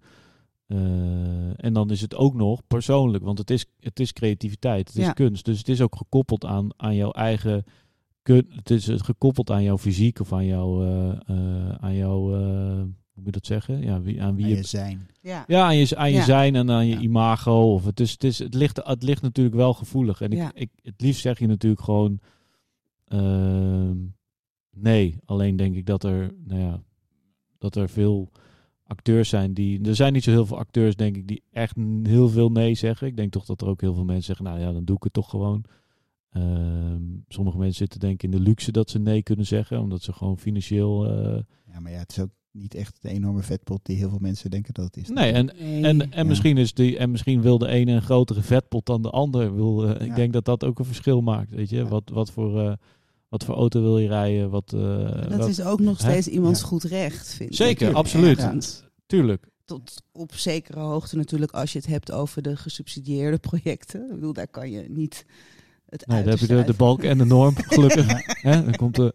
En 1.57 1.73
dan 1.73 1.91
is 1.91 2.01
het 2.01 2.15
ook 2.15 2.35
nog 2.35 2.63
persoonlijk, 2.67 3.25
want 3.25 3.39
het 3.39 3.51
is, 3.51 3.67
het 3.81 4.01
is 4.01 4.13
creativiteit, 4.13 4.89
het 4.89 4.97
is 4.97 5.13
kunst. 5.13 5.45
Dus 5.45 5.59
het 5.59 5.69
is 5.69 5.81
ook 5.81 5.97
gekoppeld 5.97 6.45
aan, 6.45 6.69
aan 6.77 6.95
jouw 6.95 7.11
eigen 7.11 7.65
kun, 8.27 8.47
het 8.49 8.71
is 8.71 8.89
gekoppeld 8.97 9.51
aan 9.51 9.63
jouw 9.63 9.79
fysiek 9.79 10.21
of 10.21 10.33
aan 10.33 10.45
jouw, 10.47 10.83
eh, 10.83 11.11
eh, 11.27 11.69
aan 11.75 11.95
jouw 11.95 12.35
eh, 12.35 12.77
hoe 12.81 12.85
moet 13.15 13.25
je 13.25 13.31
dat 13.31 13.47
zeggen? 13.47 13.83
Ja, 13.83 14.01
wie, 14.01 14.23
aan 14.23 14.35
wie 14.35 14.45
Aan 14.45 14.51
je, 14.51 14.57
je 14.57 14.63
zijn. 14.63 15.09
Ja. 15.21 15.45
ja, 15.47 15.65
aan 15.65 15.77
je, 15.77 15.97
aan 15.97 16.11
je 16.11 16.17
Ja. 16.17 16.25
zijn 16.25 16.55
en 16.55 16.71
aan 16.71 16.87
je 16.87 16.95
Ja. 16.95 17.01
imago. 17.01 17.73
Of 17.75 17.85
het, 17.85 18.01
is, 18.01 18.11
het, 18.13 18.25
is, 18.25 18.39
het, 18.39 18.55
ligt, 18.55 18.81
het 18.85 19.03
ligt 19.03 19.23
natuurlijk 19.23 19.57
wel 19.57 19.73
gevoelig. 19.75 20.21
En 20.21 20.31
ik, 20.31 20.39
Ja. 20.39 20.51
ik, 20.55 20.71
het 20.83 21.01
liefst 21.01 21.21
zeg 21.21 21.39
je 21.39 21.47
natuurlijk 21.47 21.83
gewoon 21.83 22.21
ehm, 23.05 23.97
nee. 24.71 25.17
Alleen 25.25 25.57
denk 25.57 25.75
ik 25.77 25.87
dat 25.87 26.05
er, 26.05 26.35
nou 26.45 26.61
ja, 26.61 26.83
dat 27.59 27.77
er 27.77 27.89
veel 27.89 28.31
acteurs 28.87 29.29
zijn 29.29 29.55
die. 29.55 29.85
Er 29.85 29.95
zijn 29.95 30.13
niet 30.13 30.25
zo 30.25 30.31
heel 30.31 30.47
veel 30.47 30.59
acteurs, 30.59 30.97
denk 30.97 31.17
ik, 31.17 31.29
die 31.29 31.43
echt 31.53 31.77
heel 32.03 32.29
veel 32.29 32.51
nee 32.51 32.75
zeggen. 32.75 33.07
Ik 33.07 33.17
denk 33.17 33.33
toch 33.33 33.45
dat 33.45 33.61
er 33.61 33.69
ook 33.69 33.81
heel 33.81 33.95
veel 33.95 34.05
mensen 34.05 34.25
zeggen, 34.25 34.45
nou 34.45 34.59
ja, 34.61 34.73
dan 34.73 34.85
doe 34.85 34.97
ik 34.97 35.03
het 35.03 35.13
toch 35.13 35.31
gewoon. 35.31 35.65
Ehm, 36.37 37.03
sommige 37.29 37.59
mensen 37.59 37.77
zitten 37.77 38.01
denk 38.01 38.13
ik 38.15 38.23
in 38.23 38.31
de 38.31 38.41
luxe 38.41 38.73
dat 38.73 38.91
ze 38.91 38.99
nee 38.99 39.23
kunnen 39.23 39.47
zeggen, 39.47 39.81
omdat 39.81 40.03
ze 40.03 40.13
gewoon 40.13 40.39
financieel. 40.39 41.07
eh, 41.07 41.39
Ja, 41.73 41.81
maar 41.81 41.93
ja, 41.93 41.99
het 41.99 42.11
is 42.11 42.19
ook 42.19 42.31
niet 42.51 42.75
echt 42.75 43.03
de 43.03 43.09
enorme 43.09 43.43
vetpot 43.43 43.81
die 43.83 43.97
heel 43.97 44.09
veel 44.09 44.19
mensen 44.19 44.51
denken 44.51 44.75
dat 44.75 44.85
het 44.85 44.97
is. 44.97 45.09
nee, 45.09 45.33
en, 45.33 45.47
Nee. 45.59 45.83
En, 45.85 46.01
en, 46.01 46.09
Ja. 46.11 46.25
misschien 46.25 46.57
is 46.57 46.75
die, 46.75 46.99
en 46.99 47.11
misschien 47.11 47.41
wil 47.41 47.59
de 47.59 47.69
ene 47.69 47.93
een 47.93 48.03
grotere 48.03 48.43
vetpot 48.43 48.87
dan 48.87 49.03
de 49.03 49.11
ander. 49.11 49.55
Wil, 49.55 49.85
eh, 49.89 50.01
Ik 50.01 50.07
Ja. 50.09 50.15
denk 50.15 50.33
dat 50.33 50.45
dat 50.45 50.65
ook 50.65 50.79
een 50.79 50.85
verschil 50.85 51.21
maakt. 51.21 51.51
Weet 51.51 51.71
je? 51.71 51.77
Ja. 51.77 51.85
Wat, 51.85 52.09
wat, 52.13 52.31
voor, 52.31 52.61
eh, 52.61 52.73
wat 53.29 53.45
voor 53.45 53.55
auto 53.55 53.81
wil 53.83 53.99
je 53.99 54.09
rijden? 54.09 54.51
Wat, 54.51 54.73
eh, 54.73 54.81
dat 55.29 55.37
wat- 55.39 55.49
is 55.49 55.63
ook 55.63 55.81
nog 55.81 56.03
Hè? 56.03 56.11
steeds 56.11 56.29
iemands 56.29 56.61
Ja. 56.61 56.67
goed 56.67 56.83
recht, 56.85 57.35
vind 57.35 57.51
ik. 57.51 57.57
Zeker, 57.57 57.95
absoluut. 57.95 58.39
ergens. 58.39 58.85
Tuurlijk. 59.07 59.49
Tot 59.65 60.03
op 60.13 60.35
zekere 60.35 60.81
hoogte 60.81 61.17
natuurlijk 61.17 61.53
als 61.53 61.73
je 61.73 61.79
het 61.79 61.87
hebt 61.89 62.13
over 62.13 62.43
de 62.43 62.57
gesubsidieerde 62.57 63.39
projecten. 63.49 64.03
Ik 64.09 64.15
bedoel, 64.15 64.33
daar 64.33 64.49
kan 64.49 64.71
je 64.71 64.85
niet 64.89 65.27
het 65.89 66.07
Nee, 66.07 66.23
dan 66.23 66.31
heb 66.31 66.39
je 66.39 66.65
de, 66.65 66.75
balk 66.77 67.03
en 67.03 67.19
de 67.19 67.25
norm, 67.25 67.55
gelukkig. 67.57 68.07
Hè? 68.43 68.65
Dan 68.65 68.77
komt 68.77 68.95
de, 68.95 69.15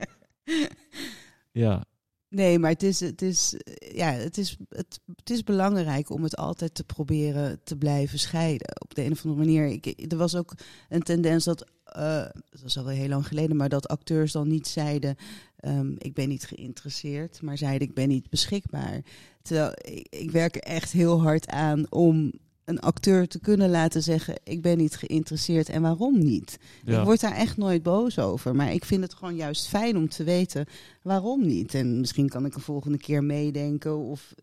ja, 1.51 1.83
Nee, 2.31 2.59
maar 2.59 2.69
het 2.69 2.83
is, 2.83 2.99
het, 2.99 3.21
is, 3.21 3.53
eh, 3.53 3.95
ja, 3.95 4.11
het, 4.11 4.37
is, 4.37 4.57
het, 4.69 4.99
het 5.15 5.29
is 5.29 5.43
belangrijk 5.43 6.09
om 6.09 6.23
het 6.23 6.37
altijd 6.37 6.73
te 6.73 6.83
proberen 6.83 7.59
te 7.63 7.77
blijven 7.77 8.19
scheiden. 8.19 8.81
Op 8.81 8.95
de 8.95 9.03
een 9.03 9.11
of 9.11 9.25
andere 9.25 9.45
manier. 9.45 9.65
Ik, 9.65 10.11
er 10.11 10.17
was 10.17 10.35
ook 10.35 10.53
een 10.89 11.01
tendens 11.01 11.43
dat, 11.43 11.65
eh, 11.83 12.25
dat 12.49 12.61
was 12.61 12.77
al 12.77 12.83
wel 12.83 12.93
heel 12.93 13.07
lang 13.07 13.27
geleden, 13.27 13.55
maar 13.55 13.69
dat 13.69 13.87
acteurs 13.87 14.31
dan 14.31 14.47
niet 14.47 14.67
zeiden: 14.67 15.15
ehm, 15.55 15.91
Ik 15.97 16.13
ben 16.13 16.29
niet 16.29 16.45
geïnteresseerd, 16.45 17.41
maar 17.41 17.57
zeiden: 17.57 17.87
Ik 17.87 17.93
ben 17.93 18.07
niet 18.07 18.29
beschikbaar. 18.29 19.01
Terwijl 19.41 19.71
ik, 19.81 20.07
ik 20.09 20.31
werk 20.31 20.55
er 20.55 20.61
echt 20.61 20.91
heel 20.91 21.21
hard 21.21 21.47
aan 21.47 21.91
om 21.91 22.31
een 22.71 22.79
acteur 22.79 23.27
te 23.27 23.39
kunnen 23.39 23.69
laten 23.69 24.03
zeggen: 24.03 24.35
Ik 24.43 24.61
ben 24.61 24.77
niet 24.77 24.95
geïnteresseerd 24.95 25.69
en 25.69 25.81
waarom 25.81 26.19
niet? 26.19 26.57
ja. 26.85 26.99
Ik 26.99 27.05
word 27.05 27.21
daar 27.21 27.35
echt 27.35 27.57
nooit 27.57 27.83
boos 27.83 28.19
over. 28.19 28.55
Maar 28.55 28.73
ik 28.73 28.85
vind 28.85 29.03
het 29.03 29.13
gewoon 29.13 29.35
juist 29.35 29.67
fijn 29.67 29.97
om 29.97 30.09
te 30.09 30.23
weten 30.23 30.65
waarom 31.01 31.45
niet. 31.45 31.73
En 31.73 31.99
misschien 31.99 32.29
kan 32.29 32.45
ik 32.45 32.55
een 32.55 32.61
volgende 32.61 32.97
keer 32.97 33.23
meedenken. 33.23 33.97
Of 33.97 34.33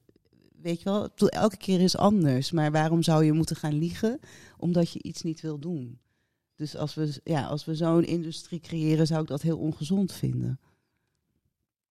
weet 0.63 0.83
je 0.83 0.85
wel, 0.85 1.09
elke 1.15 1.57
keer 1.57 1.81
is 1.81 1.97
anders. 1.97 2.51
Maar 2.51 2.73
waarom 2.73 3.03
zou 3.03 3.25
je 3.25 3.33
moeten 3.33 3.57
gaan 3.57 3.79
liegen 3.79 4.19
omdat 4.57 4.93
je 4.93 5.03
iets 5.03 5.23
niet 5.23 5.41
wil 5.41 5.59
doen? 5.59 5.99
Dus 6.55 6.77
als 6.77 6.95
we, 6.95 7.21
ja, 7.25 7.47
als 7.47 7.65
we 7.65 7.75
zo'n 7.75 8.05
industrie 8.05 8.61
creëren, 8.61 9.07
zou 9.07 9.21
ik 9.23 9.29
dat 9.29 9.43
heel 9.43 9.59
ongezond 9.59 10.13
vinden. 10.13 10.61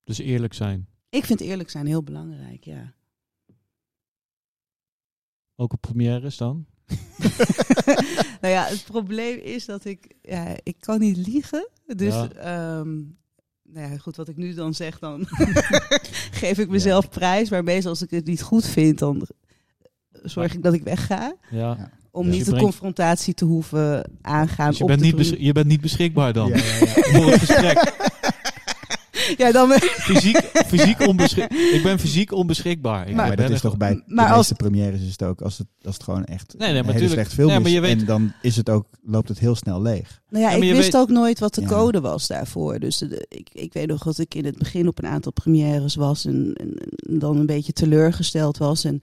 Dus 0.04 0.18
eerlijk 0.18 0.54
zijn. 0.54 0.88
Ik 1.10 1.26
vind 1.26 1.42
eerlijk 1.42 1.70
zijn 1.70 1.86
heel 1.86 2.04
belangrijk, 2.04 2.64
ja. 2.64 2.94
Ook 5.60 5.74
op 5.74 5.82
premières 5.82 6.38
dan? 6.38 6.66
nou 8.42 8.54
ja, 8.54 8.66
het 8.66 8.84
probleem 8.88 9.38
is 9.38 9.66
dat 9.66 9.86
ik, 9.86 10.16
ja, 10.22 10.56
ik 10.64 10.76
kan 10.80 11.00
niet 11.00 11.18
liegen. 11.18 11.70
Dus, 11.86 12.14
Ja. 12.14 12.30
ehm, 12.32 12.96
nou 13.64 13.92
ja, 13.92 13.98
goed, 13.98 14.16
wat 14.16 14.28
ik 14.28 14.38
nu 14.38 14.54
dan 14.54 14.74
zeg, 14.74 15.00
dan 15.00 15.26
geef 16.42 16.58
ik 16.58 16.70
mezelf 16.70 17.10
prijs. 17.10 17.50
Maar 17.50 17.64
meestal 17.64 17.90
als 17.92 18.02
ik 18.02 18.10
het 18.10 18.26
niet 18.26 18.42
goed 18.42 18.66
vind, 18.66 19.00
dan 19.00 19.28
zorg 20.12 20.54
ik 20.54 20.64
dat 20.64 20.74
ik 20.74 20.84
wegga. 20.84 21.36
Ja. 21.50 21.92
Om 22.12 22.24
Dus 22.26 22.36
niet 22.36 22.46
de 22.46 22.52
brengt- 22.52 22.66
confrontatie 22.70 23.34
te 23.34 23.46
hoeven 23.46 24.12
aangaan. 24.22 24.68
Dus 24.70 24.78
je 24.78 24.84
op 24.84 24.90
bent, 24.90 25.00
de 25.02 25.06
niet 25.06 25.36
je 25.40 25.52
bent 25.52 25.68
niet 25.68 25.82
beschikbaar 25.82 26.34
dan. 26.34 26.48
Ja, 26.50 26.56
ja, 26.56 26.64
ja. 26.64 26.86
Voor 27.14 27.32
het 27.32 27.40
gesprek. 27.40 27.96
Ja, 29.38 29.52
dan 29.52 29.72
Fysiek, 29.82 30.38
fysiek 30.66 31.00
onbeschikbaar. 31.08 31.74
Ik 31.74 31.84
ben 31.84 32.00
fysiek 32.00 32.32
onbeschikbaar. 32.32 33.08
Ik 33.10 33.16
Maar, 33.16 33.28
ben 33.28 33.38
dat 33.38 33.50
is 33.50 33.62
toch 33.62 33.78
bij 33.78 33.94
de 33.94 34.04
Maar 34.06 34.28
als- 34.28 34.36
meeste 34.36 34.54
premières 34.56 35.02
is 35.02 35.12
het 35.12 35.24
ook 35.24 35.42
als 35.42 35.58
het, 35.58 35.68
als 35.82 35.94
het 35.94 36.04
gewoon 36.04 36.26
echt 36.26 36.56
Nee, 36.58 36.70
nee, 36.70 36.78
een 36.80 36.86
maar 36.86 36.94
hele 36.94 37.06
tuurlijk. 37.08 37.14
slecht 37.30 37.34
film 37.34 37.48
Nee, 37.48 37.58
maar 37.60 37.68
is. 37.68 37.74
je 37.74 37.82
weet- 37.82 38.00
En 38.00 38.06
dan 38.06 38.34
is 38.42 38.56
het 38.56 38.70
ook, 38.70 38.86
loopt 39.04 39.30
het 39.30 39.40
heel 39.40 39.56
snel 39.56 39.82
leeg. 39.82 40.22
Nou 40.30 40.44
ja, 40.44 40.52
ik 40.52 40.64
je 40.64 40.74
wist 40.74 40.92
weet- 40.92 41.02
ook 41.02 41.10
nooit 41.10 41.40
wat 41.40 41.54
de 41.56 41.62
Ja. 41.62 41.68
code 41.68 42.00
was 42.02 42.28
daarvoor. 42.28 42.80
Dus 42.80 42.98
de- 42.98 43.26
ik, 43.30 43.50
ik 43.54 43.74
weet 43.74 43.88
nog 43.88 44.04
dat 44.04 44.18
ik 44.18 44.36
in 44.36 44.46
het 44.46 44.58
begin 44.58 44.88
op 44.88 45.00
een 45.00 45.10
aantal 45.10 45.32
premières 45.32 45.96
was 45.96 46.26
en, 46.26 46.54
en- 46.54 46.74
en 47.10 47.20
dan 47.20 47.38
een 47.38 47.46
beetje 47.46 47.74
teleurgesteld 47.74 48.58
was. 48.58 48.84
En 48.84 49.02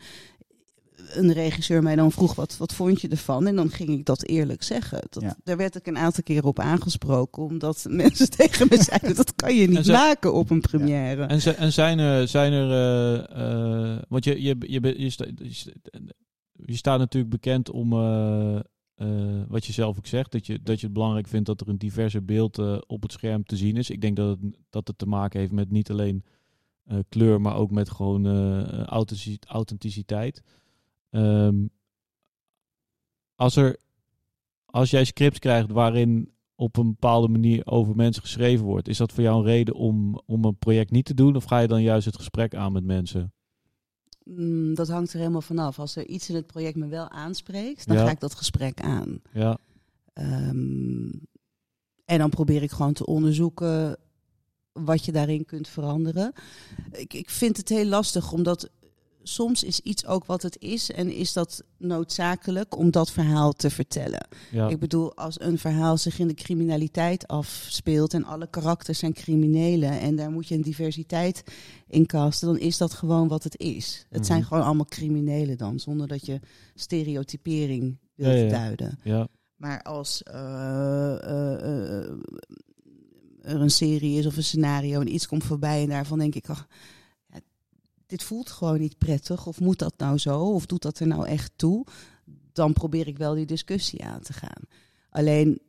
een 1.16 1.32
regisseur 1.32 1.82
mij 1.82 1.96
dan 1.96 2.12
vroeg, 2.12 2.34
wat, 2.34 2.56
wat 2.56 2.74
vond 2.74 3.00
je 3.00 3.08
ervan? 3.08 3.46
En 3.46 3.56
dan 3.56 3.70
ging 3.70 3.88
ik 3.90 4.04
dat 4.04 4.24
eerlijk 4.24 4.62
zeggen. 4.62 5.02
Dat, 5.10 5.22
Ja. 5.22 5.36
Daar 5.44 5.56
werd 5.56 5.76
ik 5.76 5.86
een 5.86 5.98
aantal 5.98 6.22
keren 6.22 6.44
op 6.44 6.58
aangesproken, 6.58 7.42
omdat 7.42 7.86
mensen 7.90 8.30
tegen 8.30 8.66
me 8.70 8.82
zeiden, 8.82 9.14
dat 9.16 9.34
kan 9.34 9.54
je 9.54 9.68
niet 9.68 9.84
zo- 9.86 9.92
maken 9.92 10.34
op 10.34 10.50
een 10.50 10.60
première. 10.60 11.22
En, 11.24 11.56
en 11.56 11.72
zijn 11.72 11.98
er, 11.98 12.28
zijn 12.28 12.52
er 12.52 12.70
eh, 12.70 13.92
eh, 13.94 14.02
want 14.08 14.24
je, 14.24 14.42
je, 14.42 14.56
je, 14.66 14.80
bent- 14.80 14.96
je, 14.96 15.02
je, 15.02 15.10
sta- 15.10 15.26
je 16.66 16.76
staat 16.76 16.98
natuurlijk 16.98 17.32
bekend 17.32 17.70
om, 17.70 17.92
eh, 17.92 18.56
eh, 18.94 19.42
wat 19.48 19.66
je 19.66 19.72
zelf 19.72 19.98
ook 19.98 20.06
zegt, 20.06 20.32
dat 20.32 20.46
je, 20.46 20.62
dat 20.62 20.80
je 20.80 20.84
het 20.86 20.94
belangrijk 20.94 21.28
vindt 21.28 21.46
dat 21.46 21.60
er 21.60 21.68
een 21.68 21.78
diverser 21.78 22.24
beeld 22.24 22.86
op 22.86 23.02
het 23.02 23.12
scherm 23.12 23.44
te 23.44 23.56
zien 23.56 23.76
is. 23.76 23.90
Ik 23.90 24.00
denk 24.00 24.16
dat 24.16 24.28
het, 24.28 24.52
dat 24.70 24.88
het 24.88 24.98
te 24.98 25.06
maken 25.06 25.40
heeft 25.40 25.52
met 25.52 25.70
niet 25.70 25.90
alleen 25.90 26.24
eh, 26.84 26.98
kleur, 27.08 27.40
maar 27.40 27.56
ook 27.56 27.70
met 27.70 27.90
gewoon 27.90 28.26
eh, 28.26 28.82
authentici- 28.82 29.38
authenticiteit. 29.46 30.42
Ehm, 31.14 31.66
als, 33.34 33.56
er, 33.56 33.76
als 34.64 34.90
jij 34.90 35.04
scripts 35.04 35.38
krijgt 35.38 35.70
waarin 35.70 36.32
op 36.54 36.76
een 36.76 36.88
bepaalde 36.88 37.28
manier 37.28 37.66
over 37.66 37.96
mensen 37.96 38.22
geschreven 38.22 38.64
wordt, 38.64 38.88
is 38.88 38.96
dat 38.96 39.12
voor 39.12 39.22
jou 39.22 39.38
een 39.38 39.44
reden 39.44 39.74
om, 39.74 40.20
om 40.26 40.44
een 40.44 40.56
project 40.58 40.90
niet 40.90 41.04
te 41.04 41.14
doen? 41.14 41.36
Of 41.36 41.44
ga 41.44 41.58
je 41.58 41.68
dan 41.68 41.82
juist 41.82 42.06
het 42.06 42.16
gesprek 42.16 42.54
aan 42.54 42.72
met 42.72 42.84
mensen? 42.84 43.32
Mm, 44.24 44.74
dat 44.74 44.88
hangt 44.88 45.12
er 45.12 45.18
helemaal 45.18 45.40
vanaf. 45.42 45.78
Als 45.78 45.96
er 45.96 46.06
iets 46.06 46.28
in 46.28 46.34
het 46.34 46.46
project 46.46 46.76
me 46.76 46.86
wel 46.86 47.08
aanspreekt, 47.10 47.86
dan 47.86 47.96
Ja. 47.96 48.04
ga 48.04 48.10
ik 48.10 48.20
dat 48.20 48.34
gesprek 48.34 48.80
aan. 48.80 49.20
Ja, 49.32 49.58
Ehm, 50.12 51.10
en 52.04 52.18
dan 52.18 52.30
probeer 52.30 52.62
ik 52.62 52.70
gewoon 52.70 52.92
te 52.92 53.06
onderzoeken 53.06 53.96
wat 54.72 55.04
je 55.04 55.12
daarin 55.12 55.44
kunt 55.44 55.68
veranderen. 55.68 56.32
Ik, 56.92 57.14
ik 57.14 57.30
vind 57.30 57.56
het 57.56 57.68
heel 57.68 57.84
lastig, 57.86 58.32
omdat 58.32 58.70
soms 59.26 59.62
is 59.62 59.80
iets 59.80 60.06
ook 60.06 60.24
wat 60.24 60.42
het 60.42 60.56
is 60.60 60.90
en 60.90 61.12
is 61.12 61.32
dat 61.32 61.62
noodzakelijk 61.78 62.76
om 62.78 62.90
dat 62.90 63.10
verhaal 63.10 63.52
te 63.52 63.70
vertellen. 63.70 64.26
ja, 64.50 64.68
Ik 64.68 64.78
bedoel, 64.78 65.14
als 65.16 65.40
een 65.40 65.58
verhaal 65.58 65.96
zich 65.96 66.18
in 66.18 66.28
de 66.28 66.34
criminaliteit 66.34 67.26
afspeelt 67.26 68.14
en 68.14 68.24
alle 68.24 68.46
karakters 68.50 68.98
zijn 68.98 69.12
criminelen 69.12 70.00
en 70.00 70.16
daar 70.16 70.30
moet 70.30 70.48
je 70.48 70.54
een 70.54 70.62
diversiteit 70.62 71.42
in 71.88 72.06
casten, 72.06 72.48
dan 72.48 72.58
is 72.58 72.76
dat 72.78 72.92
gewoon 72.92 73.28
wat 73.28 73.42
het 73.44 73.58
is. 73.58 74.06
Het 74.10 74.26
zijn 74.26 74.38
Mhm. 74.38 74.48
gewoon 74.48 74.64
allemaal 74.64 74.84
criminelen 74.86 75.58
dan, 75.58 75.78
zonder 75.80 76.06
dat 76.08 76.26
je 76.26 76.40
stereotypering 76.74 77.98
wilt 78.14 78.32
Ja, 78.32 78.38
ja, 78.38 78.44
ja. 78.44 78.50
duiden. 78.50 78.98
Maar 79.56 79.82
als 79.82 80.22
eh, 80.22 81.14
eh, 81.22 82.00
eh, 82.02 82.10
er 83.42 83.60
een 83.60 83.70
serie 83.70 84.18
is 84.18 84.26
of 84.26 84.36
een 84.36 84.44
scenario 84.44 85.00
en 85.00 85.14
iets 85.14 85.26
komt 85.26 85.44
voorbij 85.44 85.82
en 85.82 85.88
daarvan 85.88 86.18
denk 86.18 86.34
ik, 86.34 86.48
ach, 86.48 86.66
dit 88.14 88.24
voelt 88.24 88.50
gewoon 88.50 88.80
niet 88.80 88.98
prettig. 88.98 89.46
Of 89.46 89.60
moet 89.60 89.78
dat 89.78 89.94
nou 89.96 90.18
zo? 90.18 90.40
Of 90.40 90.66
doet 90.66 90.82
dat 90.82 90.98
er 90.98 91.06
nou 91.06 91.26
echt 91.26 91.52
toe? 91.56 91.86
Dan 92.52 92.72
probeer 92.72 93.06
ik 93.06 93.18
wel 93.18 93.34
die 93.34 93.46
discussie 93.46 94.04
aan 94.04 94.20
te 94.20 94.32
gaan. 94.32 94.62
Alleen, 95.10 95.60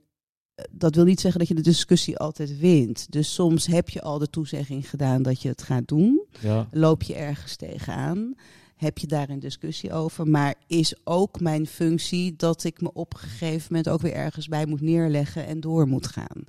eh, 0.56 0.66
dat 0.72 0.96
wil 0.96 1.04
niet 1.04 1.20
zeggen 1.20 1.40
dat 1.40 1.48
je 1.48 1.56
de 1.56 1.62
discussie 1.62 2.18
altijd 2.18 2.60
wint. 2.60 3.12
Dus 3.12 3.34
soms 3.34 3.66
heb 3.66 3.90
je 3.90 4.02
al 4.02 4.18
de 4.18 4.30
toezegging 4.30 4.90
gedaan 4.90 5.22
dat 5.22 5.42
je 5.42 5.50
het 5.50 5.62
gaat 5.62 5.88
doen 5.88 6.26
ja, 6.40 6.68
loop 6.72 7.04
je 7.04 7.16
ergens 7.16 7.56
tegenaan? 7.56 8.34
Heb 8.76 8.98
je 8.98 9.08
daar 9.08 9.30
een 9.30 9.40
discussie 9.40 9.94
over? 9.94 10.28
Maar 10.28 10.56
is 10.68 10.96
ook 11.04 11.40
mijn 11.40 11.68
functie 11.68 12.36
dat 12.36 12.64
ik 12.64 12.82
me 12.82 12.94
op 12.94 13.14
een 13.14 13.20
gegeven 13.20 13.68
moment 13.70 13.90
ook 13.90 14.02
weer 14.02 14.14
ergens 14.14 14.48
bij 14.48 14.66
moet 14.66 14.82
neerleggen 14.82 15.46
en 15.46 15.60
door 15.60 15.88
moet 15.88 16.08
gaan? 16.08 16.44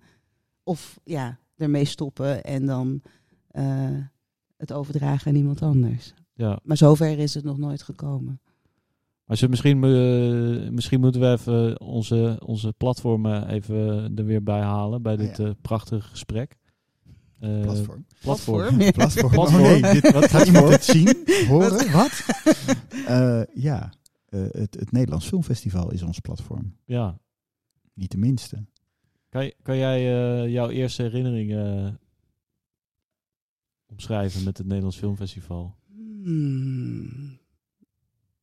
Of 0.63 0.99
ja, 1.05 1.39
ermee 1.57 1.85
stoppen 1.85 2.45
en 2.45 2.67
dan 2.67 3.03
eh, 3.51 3.97
het 4.57 4.73
overdragen 4.73 5.31
aan 5.31 5.37
iemand 5.37 5.63
anders. 5.63 6.15
ja. 6.35 6.59
Maar 6.63 6.77
zover 6.77 7.19
is 7.19 7.35
het 7.35 7.45
nog 7.45 7.59
nooit 7.59 7.83
gekomen. 7.83 8.41
Maar 9.25 9.37
ze, 9.37 9.49
misschien, 9.49 9.85
eh, 9.85 10.71
misschien 10.71 11.01
moeten 11.01 11.21
we 11.21 11.31
even 11.33 11.81
onze, 11.81 12.41
onze 12.45 12.73
platformen 12.77 13.49
even 13.49 14.13
er 14.17 14.25
weer 14.25 14.43
bij 14.43 14.61
halen 14.61 15.03
bij 15.03 15.13
Ah, 15.13 15.19
dit 15.19 15.37
ja. 15.37 15.45
eh, 15.45 15.51
prachtige 15.63 16.09
gesprek. 16.09 16.57
Eh, 17.41 17.61
Platform. 17.61 18.07
platform. 18.21 18.81
Ja. 18.81 18.91
Platform. 18.91 19.31
Platform. 19.35 19.65
Oh 19.65 19.81
nee, 19.81 19.93
dit, 20.01 20.13
wat 20.13 20.31
gaat 20.31 20.47
iemand 20.47 20.69
dit 20.69 20.85
zien? 20.85 21.25
Horen? 21.49 21.93
Wat? 21.93 22.25
Eh, 23.07 23.43
ja, 23.55 23.93
eh, 24.29 24.41
het, 24.51 24.75
het 24.75 24.93
Nederlands 24.93 25.27
Filmfestival 25.27 25.91
is 25.93 26.03
ons 26.03 26.19
platform. 26.21 26.77
Ja. 26.85 27.19
Niet 27.95 28.11
de 28.11 28.19
minste. 28.19 28.65
Kan, 29.29 29.53
kan 29.63 29.77
jij 29.77 29.99
eh, 30.45 30.53
jouw 30.53 30.69
eerste 30.71 31.03
herinneringen 31.03 31.87
eh, 31.87 31.93
omschrijven 33.87 34.45
met 34.45 34.59
het 34.59 34.67
Nederlands 34.67 34.97
Filmfestival? 34.97 35.75
Hmm. 36.23 37.39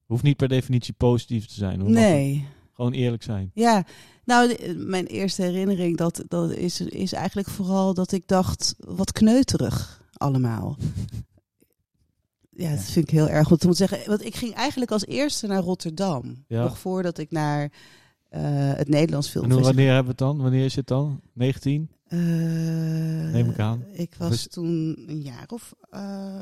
Hoeft 0.05 0.23
niet 0.23 0.37
per 0.37 0.47
definitie 0.47 0.93
positief 0.93 1.45
te 1.45 1.53
zijn. 1.53 1.79
Hoor. 1.79 1.89
Nee. 1.89 2.47
Gewoon 2.73 2.91
eerlijk 2.91 3.23
zijn. 3.23 3.51
Ja, 3.53 3.85
nou, 4.25 4.73
mijn 4.75 5.05
eerste 5.05 5.41
herinnering 5.41 5.97
dat, 5.97 6.23
dat 6.27 6.51
is, 6.51 6.81
is 6.81 7.13
eigenlijk 7.13 7.47
vooral 7.47 7.93
dat 7.93 8.11
ik 8.11 8.27
dacht, 8.27 8.75
wat 8.77 9.11
kneuterig 9.11 10.01
allemaal. 10.13 10.77
Ja, 12.55 12.69
dat 12.69 12.83
vind 12.83 13.07
ik 13.07 13.13
heel 13.13 13.29
erg 13.29 13.51
om 13.51 13.57
te 13.57 13.67
moeten 13.67 13.87
zeggen. 13.87 14.09
Want 14.09 14.25
ik 14.25 14.35
ging 14.35 14.53
eigenlijk 14.53 14.91
als 14.91 15.05
eerste 15.05 15.47
naar 15.47 15.61
Rotterdam. 15.61 16.43
Ja. 16.47 16.63
Nog 16.63 16.77
voordat 16.77 17.17
ik 17.17 17.31
naar 17.31 17.71
het 18.39 18.87
Nederlands 18.87 19.27
En 19.27 19.31
Filmfestival... 19.33 19.73
wanneer 19.73 19.85
hebben 19.93 20.03
we 20.03 20.09
het 20.09 20.17
dan? 20.17 20.37
Wanneer 20.41 20.65
is 20.65 20.75
het 20.75 20.87
dan? 20.87 21.21
19? 21.33 21.89
Eh, 22.07 22.19
Neem 22.19 23.49
ik 23.49 23.59
aan. 23.59 23.83
Ik 23.91 24.15
was 24.17 24.31
is- 24.31 24.47
toen 24.47 25.03
een 25.07 25.21
jaar 25.21 25.45
of 25.47 25.73
eh 25.89 26.41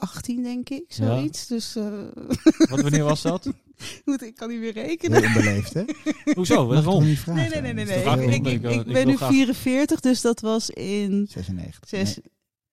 18, 0.00 0.42
denk 0.42 0.68
ik, 0.70 0.84
Ja. 0.92 0.94
zoiets. 1.06 1.46
Dus 1.46 1.76
eh, 1.76 1.92
Wat, 2.70 2.80
wanneer 2.80 3.04
was 3.04 3.22
dat? 3.22 3.52
goed, 4.04 4.22
ik 4.22 4.34
kan 4.34 4.48
niet 4.48 4.58
meer 4.60 4.72
rekenen. 4.72 5.18
Heel 5.18 5.26
onbeleefd, 5.26 5.74
hè? 5.74 5.84
Hoezo? 6.34 6.66
Waarom? 6.66 7.04
niet 7.04 7.18
vragen? 7.18 7.50
Nee, 7.50 7.60
nee, 7.60 7.72
nee, 7.72 7.84
nee. 7.84 8.04
Dat 8.04 8.16
nee. 8.16 8.40
Ik, 8.80 8.92
ben 8.92 9.06
nu 9.06 9.16
graag- 9.16 9.28
44, 9.30 10.00
dus 10.00 10.20
dat 10.20 10.40
was 10.40 10.70
in 10.70 11.26
96. 11.30 11.88
zes, 11.88 12.14
Nee, 12.16 12.24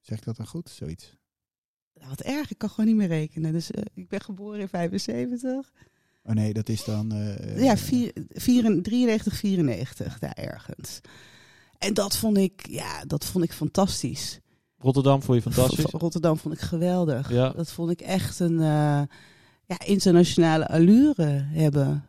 zeg 0.02 0.18
ik 0.18 0.24
dat 0.26 0.36
dan 0.38 0.48
goed? 0.48 0.70
Zoiets. 0.70 1.16
Wat 2.08 2.22
erg, 2.22 2.52
ik 2.52 2.58
kan 2.58 2.70
gewoon 2.70 2.86
niet 2.86 2.96
meer 2.96 3.08
rekenen. 3.08 3.52
Dus 3.54 3.72
eh, 3.72 3.84
ik 3.94 4.08
ben 4.08 4.22
geboren 4.22 4.60
in 4.60 4.68
75. 4.68 5.72
Oh 6.26 6.34
nee, 6.34 6.54
dat 6.54 6.70
is 6.70 6.84
dan... 6.84 7.12
eh, 7.12 7.64
ja, 7.64 7.72
eh, 7.72 7.78
vier, 7.78 8.12
vier, 8.30 8.82
93, 8.82 9.36
94, 9.36 10.20
daar 10.20 10.34
ergens. 10.34 11.00
En 11.78 11.94
dat 11.94 12.18
vond 12.18 12.38
ik, 12.38 12.68
ja, 12.70 13.06
dat 13.06 13.26
vond 13.26 13.44
ik 13.44 13.54
fantastisch. 13.54 14.40
Rotterdam 14.78 15.22
vond 15.22 15.44
je 15.44 15.52
fantastisch? 15.52 15.86
V- 15.90 15.94
Rotterdam 16.02 16.38
vond 16.38 16.54
ik 16.54 16.62
geweldig. 16.62 17.30
Ja. 17.32 17.50
Dat 17.50 17.72
vond 17.72 17.92
ik 17.92 18.02
echt 18.02 18.40
een 18.40 18.60
eh, 18.60 19.02
ja, 19.66 19.80
internationale 19.86 20.68
allure 20.68 21.46
hebben. 21.52 22.06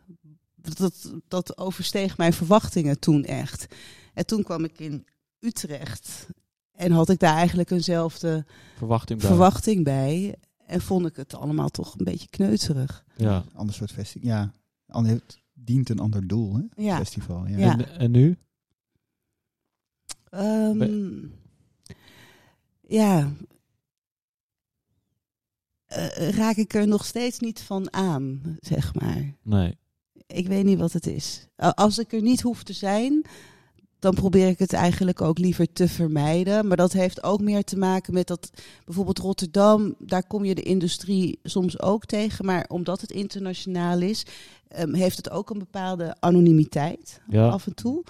Dat, 0.55 1.13
dat 1.27 1.57
oversteeg 1.57 2.17
mijn 2.17 2.33
verwachtingen 2.33 2.99
toen 2.99 3.23
echt. 3.23 3.65
En 4.13 4.25
toen 4.25 4.43
kwam 4.43 4.63
ik 4.63 4.79
in 4.79 5.05
Utrecht. 5.39 6.27
En 6.71 6.91
had 6.91 7.09
ik 7.09 7.19
daar 7.19 7.35
eigenlijk 7.35 7.69
eenzelfde 7.71 8.45
Verwachting 8.77 9.19
bij. 9.19 9.27
verwachting 9.29 9.83
bij. 9.83 10.35
En 10.65 10.81
vond 10.81 11.05
ik 11.05 11.15
het 11.15 11.33
allemaal 11.33 11.69
toch 11.69 11.93
een 11.97 12.05
beetje 12.05 12.29
kneuterig. 12.29 13.05
Ja. 13.15 13.43
Ander 13.53 13.75
soort 13.75 13.91
festival. 13.91 14.29
Ja, 14.29 14.53
het 14.85 15.41
dient 15.53 15.89
een 15.89 15.99
ander 15.99 16.27
doel, 16.27 16.55
hè? 16.55 16.83
Ja. 16.83 16.97
Festival, 16.97 17.47
ja. 17.47 17.57
Ja. 17.57 17.77
En, 17.77 17.99
en 17.99 18.11
nu? 18.11 18.37
Ehm, 20.29 21.27
ja. 22.81 23.33
Eh, 25.85 26.29
raak 26.29 26.55
ik 26.55 26.73
er 26.73 26.87
nog 26.87 27.05
steeds 27.05 27.39
niet 27.39 27.61
van 27.61 27.93
aan, 27.93 28.57
zeg 28.59 28.93
maar. 28.93 29.35
Nee. 29.41 29.77
Ik 30.27 30.47
weet 30.47 30.65
niet 30.65 30.79
wat 30.79 30.91
het 30.91 31.07
is. 31.07 31.47
Als 31.55 31.97
ik 31.97 32.13
er 32.13 32.21
niet 32.21 32.41
hoef 32.41 32.63
te 32.63 32.73
zijn, 32.73 33.25
dan 34.05 34.13
probeer 34.13 34.47
ik 34.47 34.59
het 34.59 34.73
eigenlijk 34.73 35.21
ook 35.21 35.37
liever 35.37 35.73
te 35.73 35.87
vermijden. 35.87 36.67
Maar 36.67 36.77
dat 36.77 36.91
heeft 36.93 37.23
ook 37.23 37.41
meer 37.41 37.63
te 37.63 37.77
maken 37.77 38.13
met 38.13 38.27
dat 38.27 38.49
bijvoorbeeld 38.85 39.19
Rotterdam, 39.19 39.95
daar 39.99 40.27
kom 40.27 40.45
je 40.45 40.55
de 40.55 40.61
industrie 40.61 41.39
soms 41.43 41.79
ook 41.81 42.05
tegen. 42.05 42.45
Maar 42.45 42.65
omdat 42.67 43.01
het 43.01 43.11
internationaal 43.11 44.01
is, 44.01 44.25
ehm, 44.67 44.93
heeft 44.93 45.17
het 45.17 45.29
ook 45.29 45.49
een 45.49 45.59
bepaalde 45.59 46.15
anonimiteit 46.19 47.21
Ja. 47.29 47.47
af 47.49 47.67
en 47.67 47.73
toe. 47.75 48.03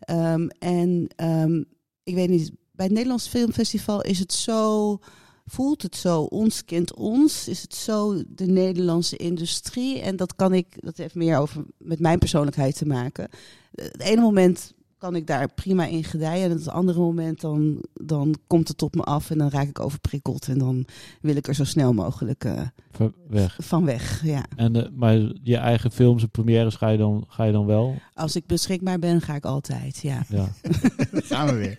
Ehm, 0.00 0.48
en 0.58 1.08
ehm, 1.16 1.62
ik 2.02 2.14
weet 2.14 2.28
niet, 2.28 2.50
bij 2.72 2.84
het 2.84 2.94
Nederlands 2.94 3.28
Filmfestival 3.28 4.02
is 4.02 4.18
het 4.18 4.32
zo, 4.32 4.98
voelt 5.46 5.82
het 5.82 5.96
zo, 5.96 6.22
ons 6.22 6.64
kent 6.64 6.94
ons, 6.94 7.48
is 7.48 7.62
het 7.62 7.74
zo 7.74 8.22
de 8.28 8.46
Nederlandse 8.46 9.16
industrie. 9.16 10.00
En 10.00 10.16
dat 10.16 10.34
kan 10.34 10.54
ik, 10.54 10.66
dat 10.80 10.96
heeft 10.96 11.14
meer 11.14 11.36
over 11.38 11.64
met 11.78 12.00
mijn 12.00 12.18
persoonlijkheid 12.18 12.76
te 12.76 12.86
maken. 12.86 13.28
Eh, 13.74 13.84
Het 13.84 14.00
ene 14.02 14.20
moment 14.20 14.72
kan 15.02 15.16
ik 15.16 15.26
daar 15.26 15.52
prima 15.54 15.86
in 15.86 16.04
gedijen. 16.04 16.44
En 16.50 16.56
het 16.56 16.68
andere 16.68 16.98
moment 17.00 17.40
dan, 17.40 17.84
dan 17.92 18.34
komt 18.46 18.68
het 18.68 18.82
op 18.82 18.94
me 18.94 19.02
af 19.02 19.30
en 19.30 19.38
dan 19.38 19.48
raak 19.50 19.68
ik 19.68 19.80
overprikkeld. 19.80 20.48
En 20.48 20.58
dan 20.58 20.84
wil 21.20 21.36
ik 21.36 21.46
er 21.46 21.54
zo 21.54 21.64
snel 21.64 21.92
mogelijk 21.92 22.44
eh, 22.44 22.60
Ver- 22.90 23.12
weg. 23.28 23.56
van 23.60 23.84
weg. 23.84 24.22
Ja. 24.24 24.44
En, 24.56 24.76
eh, 24.76 24.88
maar 24.94 25.16
je 25.42 25.56
eigen 25.56 25.90
films 25.92 26.22
en 26.22 26.30
premières 26.30 26.74
ga 26.74 26.88
je 26.88 26.98
dan, 26.98 27.24
ga 27.28 27.44
je 27.44 27.52
dan 27.52 27.66
wel? 27.66 27.94
Als 28.14 28.36
ik 28.36 28.46
beschikbaar 28.46 28.98
ben, 28.98 29.20
ga 29.20 29.34
ik 29.34 29.44
altijd. 29.44 29.98
Ja. 29.98 30.22
Ja. 30.28 30.48
Gaan 31.30 31.46
we 31.46 31.52
weer. 31.54 31.76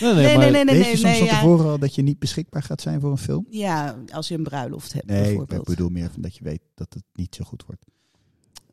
Nee, 0.00 0.14
Nee, 0.14 0.36
maar- 0.36 0.38
nee, 0.38 0.50
nee, 0.50 0.64
nee, 0.64 0.74
Weet 0.74 0.84
je 0.84 0.90
soms 0.90 1.02
nee, 1.02 1.18
van 1.18 1.26
ja. 1.26 1.32
tevoren 1.40 1.66
al 1.70 1.78
dat 1.78 1.94
je 1.94 2.02
niet 2.02 2.18
beschikbaar 2.18 2.62
gaat 2.62 2.80
zijn 2.80 3.00
voor 3.00 3.10
een 3.10 3.18
film? 3.18 3.46
Ja, 3.50 3.96
als 4.12 4.28
je 4.28 4.34
een 4.34 4.42
bruiloft 4.42 4.92
hebt 4.92 5.06
Nee, 5.06 5.18
ik 5.20 5.26
bijvoorbeeld. 5.26 5.64
bedoel 5.64 5.88
meer 5.88 6.10
van 6.10 6.22
dat 6.22 6.36
je 6.36 6.44
weet 6.44 6.60
dat 6.74 6.94
het 6.94 7.04
niet 7.12 7.34
zo 7.34 7.44
goed 7.44 7.64
wordt. 7.66 7.84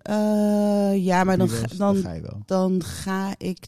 Eh, 0.09 1.05
ja, 1.05 1.23
maar 1.23 1.37
dan, 1.37 1.49
ga- 1.49 1.77
dan, 1.77 1.95
ga 1.95 2.11
je 2.13 2.21
wel. 2.21 2.41
dan 2.45 2.83
ga 2.83 3.33
ik 3.37 3.67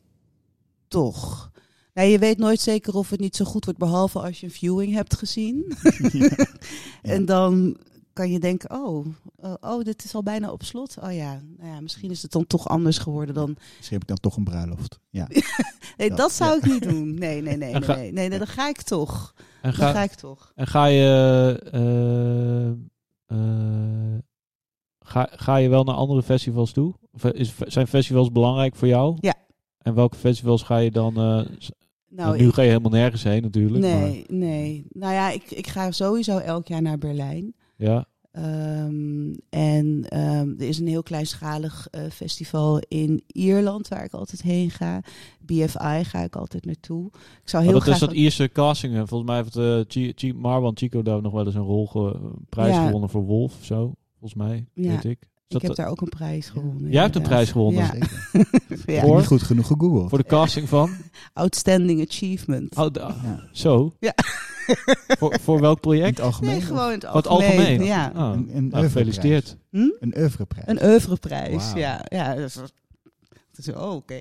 toch. 0.88 1.52
Nou, 1.94 2.08
je 2.08 2.20
weet 2.20 2.38
nooit 2.38 2.60
zeker 2.60 2.94
of 2.94 3.10
het 3.10 3.20
niet 3.20 3.36
zo 3.36 3.46
goed 3.46 3.66
wordt, 3.66 3.80
behalve 3.80 4.20
als 4.20 4.40
je 4.40 4.46
een 4.46 4.52
viewing 4.52 4.94
hebt 4.94 5.18
gezien. 5.18 5.66
Ja. 6.12 6.30
En 7.02 7.26
dan 7.26 7.78
kan 8.14 8.32
je 8.32 8.40
denken, 8.40 8.72
oh, 8.72 9.06
oh, 9.36 9.54
oh, 9.62 9.84
dit 9.84 10.04
is 10.04 10.16
al 10.16 10.24
bijna 10.24 10.52
op 10.52 10.64
slot. 10.64 10.98
Oh 11.02 11.14
ja, 11.14 11.42
nou 11.58 11.70
ja, 11.74 11.80
misschien 11.82 12.12
is 12.12 12.22
het 12.22 12.32
dan 12.32 12.48
toch 12.48 12.68
anders 12.68 12.98
geworden 12.98 13.36
dan... 13.36 13.56
Misschien 13.78 13.98
heb 14.00 14.02
ik 14.02 14.08
dan 14.08 14.18
toch 14.18 14.38
een 14.38 14.44
bruiloft. 14.44 15.00
Ja. 15.10 15.28
Nee, 15.98 16.10
Dat- 16.10 16.18
dat, 16.18 16.32
zou 16.34 16.50
ja. 16.52 16.58
ik 16.58 16.72
niet 16.72 16.84
doen. 16.84 17.14
Nee, 17.14 17.42
nee, 17.42 17.58
nee, 17.58 17.72
nee, 17.74 17.82
ga- 17.82 17.96
nee, 17.96 18.12
nee, 18.12 18.30
nee, 18.30 18.38
dan 18.38 18.48
ga 18.48 18.68
ik 18.70 18.82
toch. 18.82 19.34
en, 19.38 19.46
Dan 19.62 19.74
ga, 19.74 19.92
ga 19.92 20.04
ik 20.04 20.14
toch. 20.14 20.52
en 20.56 20.68
ga 20.68 20.86
je... 20.86 21.60
eh, 21.72 22.68
eh, 23.38 24.18
ga, 25.12 25.28
ga 25.32 25.56
je 25.56 25.70
wel 25.70 25.84
naar 25.84 25.96
andere 25.96 26.24
festivals 26.24 26.72
toe? 26.72 26.94
Of 27.12 27.26
is, 27.26 27.54
zijn 27.68 27.88
festivals 27.88 28.32
belangrijk 28.32 28.76
voor 28.76 28.88
jou? 28.88 29.18
Ja. 29.20 29.34
En 29.78 29.94
welke 29.94 30.16
festivals 30.18 30.64
ga 30.64 30.78
je 30.78 30.92
dan... 30.92 31.16
eh, 31.18 31.42
Nou, 32.10 32.38
nu 32.38 32.48
ik- 32.48 32.54
ga 32.54 32.62
je 32.62 32.68
helemaal 32.68 32.92
nergens 32.92 33.24
heen 33.24 33.42
natuurlijk. 33.42 33.84
nee, 33.84 34.24
nee. 34.28 34.86
Nou 34.90 35.14
ja, 35.14 35.30
ik, 35.30 35.52
ik 35.52 35.68
ga 35.68 35.92
sowieso 35.92 36.38
elk 36.38 36.68
jaar 36.68 36.82
naar 36.82 36.98
Berlijn. 36.98 37.54
Maar, 37.78 37.88
ja. 37.90 38.06
Ehm, 38.32 39.34
en 39.50 40.06
ehm, 40.10 40.50
er 40.58 40.68
is 40.68 40.80
een 40.80 40.88
heel 40.88 41.04
kleinschalig 41.04 41.88
eh, 41.92 42.02
festival 42.10 42.80
in 42.88 43.24
Ierland 43.28 43.88
waar 43.88 44.04
ik 44.04 44.14
altijd 44.14 44.42
heen 44.42 44.70
ga. 44.70 45.02
BFI 45.46 46.04
ga 46.04 46.20
ik 46.24 46.36
altijd 46.36 46.66
naartoe. 46.66 47.06
Ik 47.44 47.50
zou 47.50 47.64
heel 47.64 47.72
Maar 47.72 47.82
dat 47.82 47.90
graag... 47.90 48.02
is 48.02 48.08
dat 48.08 48.16
Ierse 48.18 48.50
castingen. 48.52 49.08
Volgens 49.08 49.30
mij 49.30 49.40
heeft 49.40 49.56
eh 49.56 49.80
Chi- 49.88 50.12
Chi- 50.16 50.34
Marwan 50.34 50.78
Chico 50.78 51.02
daar 51.02 51.22
nog 51.22 51.34
wel 51.34 51.46
eens 51.46 51.56
een 51.56 51.62
rol 51.62 51.88
ge- 51.88 52.20
prijs 52.50 52.76
Ja. 52.76 52.86
gewonnen 52.86 53.10
voor 53.10 53.24
Wolf 53.24 53.56
of 53.60 53.66
zo. 53.66 53.94
Volgens 54.22 54.42
mij, 54.44 54.66
Ja. 54.74 54.90
weet 54.90 55.04
ik. 55.04 55.30
Ik 55.48 55.62
heb 55.62 55.76
daar 55.76 55.88
ook 55.88 56.02
een 56.02 56.10
prijs 56.10 56.50
gewonnen. 56.50 56.92
Jij 56.92 57.02
hebt 57.02 57.16
een 57.16 57.22
prijs 57.22 57.52
gewonnen? 57.52 57.84
Ja. 57.84 57.94
Je 58.86 59.14
niet 59.16 59.26
goed 59.26 59.42
genoeg 59.42 59.68
gegoogeld. 59.68 60.10
voor 60.10 60.18
de 60.18 60.24
casting 60.24 60.70
van? 60.70 60.90
Outstanding 61.34 62.08
Achievement. 62.10 62.76
Oh, 62.76 62.92
da- 62.94 63.16
Ja. 63.24 63.48
zo? 63.52 63.96
Ja. 64.00 64.14
voor, 65.20 65.40
voor 65.40 65.60
welk 65.60 65.76
In 65.76 65.82
project? 65.82 66.18
het 66.18 66.26
algemeen. 66.26 66.52
Nee, 66.52 66.62
gewoon 66.62 66.88
in 66.88 66.94
het 66.94 67.06
Voor 67.06 67.16
het 67.16 67.28
algemeen. 67.28 67.58
algemeen? 67.60 67.84
Ja. 67.84 68.12
Oh, 68.16 68.32
Een, 68.34 68.56
een 68.58 68.68
nou, 68.68 68.84
gefeliciteerd. 68.84 69.58
Hm? 69.70 69.90
Een 70.00 70.14
oeuvreprijs. 70.18 70.68
Een 70.68 70.84
oeuvreprijs, 70.84 71.72
ja. 71.74 72.06
ja 72.10 72.48
oh, 73.76 73.94
oké. 73.96 74.20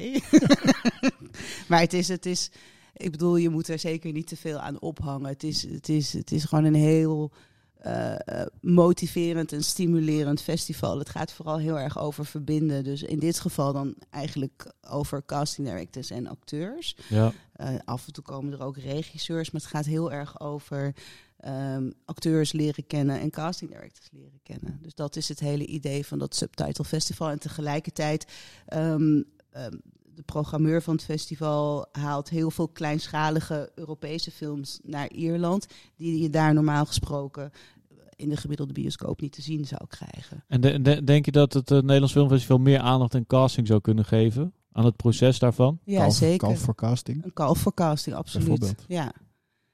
maar 1.69 1.81
het 1.81 1.93
is, 1.93 2.09
het 2.09 2.27
is, 2.27 2.51
ik 2.97 3.11
bedoel, 3.11 3.37
je 3.37 3.49
moet 3.49 3.69
er 3.69 3.79
zeker 3.79 4.13
niet 4.13 4.27
te 4.27 4.37
veel 4.37 4.59
aan 4.59 4.81
ophangen. 4.81 5.29
Het 5.29 5.43
is, 5.43 5.63
het 5.63 5.89
is, 5.89 6.13
het 6.13 6.33
is 6.33 6.45
gewoon 6.45 6.65
een 6.65 6.75
heel 6.75 7.33
eh, 7.81 8.13
eh, 8.15 8.47
motiverend 8.61 9.53
en 9.53 9.63
stimulerend 9.63 10.43
festival. 10.43 10.99
Het 10.99 11.09
gaat 11.09 11.33
vooral 11.33 11.59
heel 11.59 11.79
erg 11.79 11.99
over 11.99 12.27
verbinden. 12.27 12.85
Dus 12.85 13.03
in 13.03 13.19
dit 13.19 13.41
geval 13.41 13.73
dan 13.73 13.95
eigenlijk 14.11 14.73
over 14.89 15.25
casting 15.27 15.67
directors 15.67 16.11
en 16.11 16.27
acteurs. 16.27 16.97
Ja. 17.09 17.33
Eh, 17.53 17.75
af 17.85 18.07
en 18.07 18.13
toe 18.13 18.25
komen 18.25 18.53
er 18.53 18.63
ook 18.63 18.77
regisseurs, 18.77 19.51
maar 19.51 19.61
het 19.61 19.71
gaat 19.71 19.85
heel 19.85 20.13
erg 20.13 20.41
over 20.41 20.95
ehm, 21.37 21.91
acteurs 22.05 22.53
leren 22.53 22.87
kennen 22.87 23.21
en 23.21 23.31
casting 23.31 23.71
directors 23.71 24.09
leren 24.13 24.41
kennen. 24.43 24.79
Dus 24.83 24.95
dat 24.95 25.17
is 25.17 25.29
het 25.29 25.41
hele 25.41 25.67
idee 25.67 26.07
van 26.07 26.19
dat 26.19 26.35
Subtitle 26.35 26.85
Festival. 26.85 27.31
En 27.31 27.39
tegelijkertijd, 27.39 28.27
ehm, 28.67 29.23
ehm, 29.51 29.77
de 30.21 30.33
programmeur 30.33 30.83
van 30.83 30.95
het 30.95 31.05
festival 31.05 31.87
haalt 31.93 32.29
heel 32.29 32.51
veel 32.51 32.69
kleinschalige 32.69 33.71
Europese 33.75 34.31
films 34.31 34.81
naar 34.83 35.11
Ierland, 35.11 35.67
die 35.97 36.23
je 36.23 36.31
daar 36.31 36.55
normaal 36.55 36.87
gesproken 36.87 37.51
in 38.17 38.29
de 38.29 38.37
gemiddelde 38.37 38.73
bioscoop 38.73 39.21
niet 39.21 39.33
te 39.33 39.43
zien 39.43 39.65
zou 39.65 39.81
krijgen. 39.89 40.45
En 40.49 40.61
de- 40.61 40.81
de- 40.83 41.05
denk 41.05 41.25
je 41.25 41.31
dat 41.33 41.53
het 41.53 41.71
eh, 41.71 41.79
Nederlands 41.79 42.13
Filmfestival 42.13 42.59
meer 42.59 42.79
aandacht 42.81 43.15
en 43.15 43.27
casting 43.27 43.67
zou 43.67 43.81
kunnen 43.81 44.05
geven? 44.05 44.53
Aan 44.73 44.85
het 44.85 44.97
proces 44.97 45.39
daarvan? 45.39 45.79
Ja, 45.85 46.01
Kalf- 46.01 46.15
zeker. 46.15 46.39
kalf 46.49 46.59
voor 46.59 46.75
casting. 46.75 47.25
Een 47.25 47.33
call 47.33 47.55
for 47.55 47.75
casting, 47.75 48.17
absoluut. 48.17 48.47
Bijvoorbeeld. 48.49 48.85
Ja. 48.89 49.13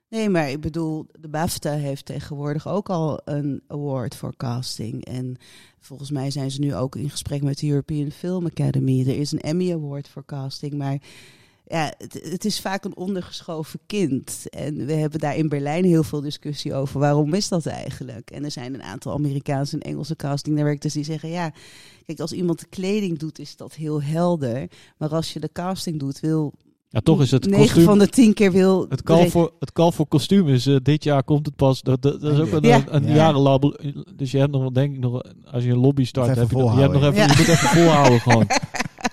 Nee, 0.08 0.28
maar 0.28 0.50
ik 0.50 0.60
bedoel, 0.60 1.06
de 1.20 1.28
BAFTA 1.28 1.72
heeft 1.72 2.04
tegenwoordig 2.04 2.68
ook 2.68 2.88
al 2.88 3.20
een 3.24 3.62
award 3.66 4.14
voor 4.16 4.36
casting. 4.36 5.04
En 5.04 5.36
volgens 5.80 6.10
mij 6.10 6.30
zijn 6.30 6.50
ze 6.50 6.60
nu 6.60 6.74
ook 6.74 6.96
in 6.96 7.10
gesprek 7.10 7.42
met 7.42 7.58
de 7.58 7.68
European 7.68 8.10
Film 8.10 8.46
Academy. 8.46 9.00
Er 9.00 9.18
is 9.18 9.32
een 9.32 9.40
Emmy 9.40 9.72
Award 9.72 10.08
voor 10.08 10.24
casting, 10.24 10.74
maar 10.74 10.98
ja, 11.64 11.94
het, 11.98 12.12
het 12.12 12.44
is 12.44 12.60
vaak 12.60 12.84
een 12.84 12.96
ondergeschoven 12.96 13.80
kind. 13.86 14.48
En 14.48 14.86
we 14.86 14.92
hebben 14.92 15.20
daar 15.20 15.36
in 15.36 15.48
Berlijn 15.48 15.84
heel 15.84 16.02
veel 16.02 16.20
discussie 16.20 16.74
over. 16.74 17.00
Waarom 17.00 17.34
is 17.34 17.48
dat 17.48 17.66
eigenlijk? 17.66 18.30
En 18.30 18.44
er 18.44 18.50
zijn 18.50 18.74
een 18.74 18.82
aantal 18.82 19.12
Amerikaanse 19.12 19.74
en 19.74 19.80
Engelse 19.80 20.16
casting 20.16 20.78
die 20.92 21.04
zeggen, 21.04 21.28
ja, 21.28 21.52
kijk, 22.06 22.20
als 22.20 22.32
iemand 22.32 22.60
de 22.60 22.66
kleding 22.66 23.18
doet, 23.18 23.38
is 23.38 23.56
dat 23.56 23.74
heel 23.74 24.02
helder. 24.02 24.70
Maar 24.96 25.14
als 25.14 25.32
je 25.32 25.40
de 25.40 25.52
casting 25.52 25.98
doet, 25.98 26.20
wil 26.20 26.52
Ja, 26.96 27.02
toch 27.02 27.20
is 27.20 27.30
het 27.30 27.44
9 27.46 27.58
kostuum... 27.64 27.84
van 27.84 27.98
de 27.98 28.08
10 28.08 28.34
keer 28.34 28.52
wil. 28.52 28.86
Het 28.88 29.02
call, 29.02 29.28
voor, 29.30 29.52
het 29.58 29.72
call 29.72 29.90
voor 29.92 30.06
kostuum 30.06 30.48
is 30.48 30.66
eh, 30.66 30.76
dit 30.82 31.04
jaar 31.04 31.22
komt 31.24 31.46
het 31.46 31.56
pas. 31.56 31.82
Dat, 31.82 32.02
dat, 32.02 32.20
dat 32.20 32.32
is 32.32 32.38
ook 32.38 32.52
een, 32.52 32.62
Ja. 32.68 32.84
een 32.88 33.06
Ja. 33.06 33.14
jarenlabel. 33.14 33.74
Dus 34.16 34.30
je 34.30 34.38
hebt 34.38 34.50
nog 34.52 34.60
wel, 34.60 34.72
denk 34.72 34.94
ik 34.94 35.00
nog, 35.00 35.22
als 35.50 35.64
je 35.64 35.70
een 35.70 35.78
lobby 35.78 36.04
start, 36.04 36.26
heb 36.36 36.50
je, 36.50 36.56
je, 36.56 36.62
hebt 36.64 36.92
nog 36.92 37.02
even, 37.02 37.14
volhouden. 37.14 37.36
je 37.36 37.42
moet 37.42 37.48
even 37.48 37.68
volhouden 37.68 38.20
gewoon. 38.20 38.46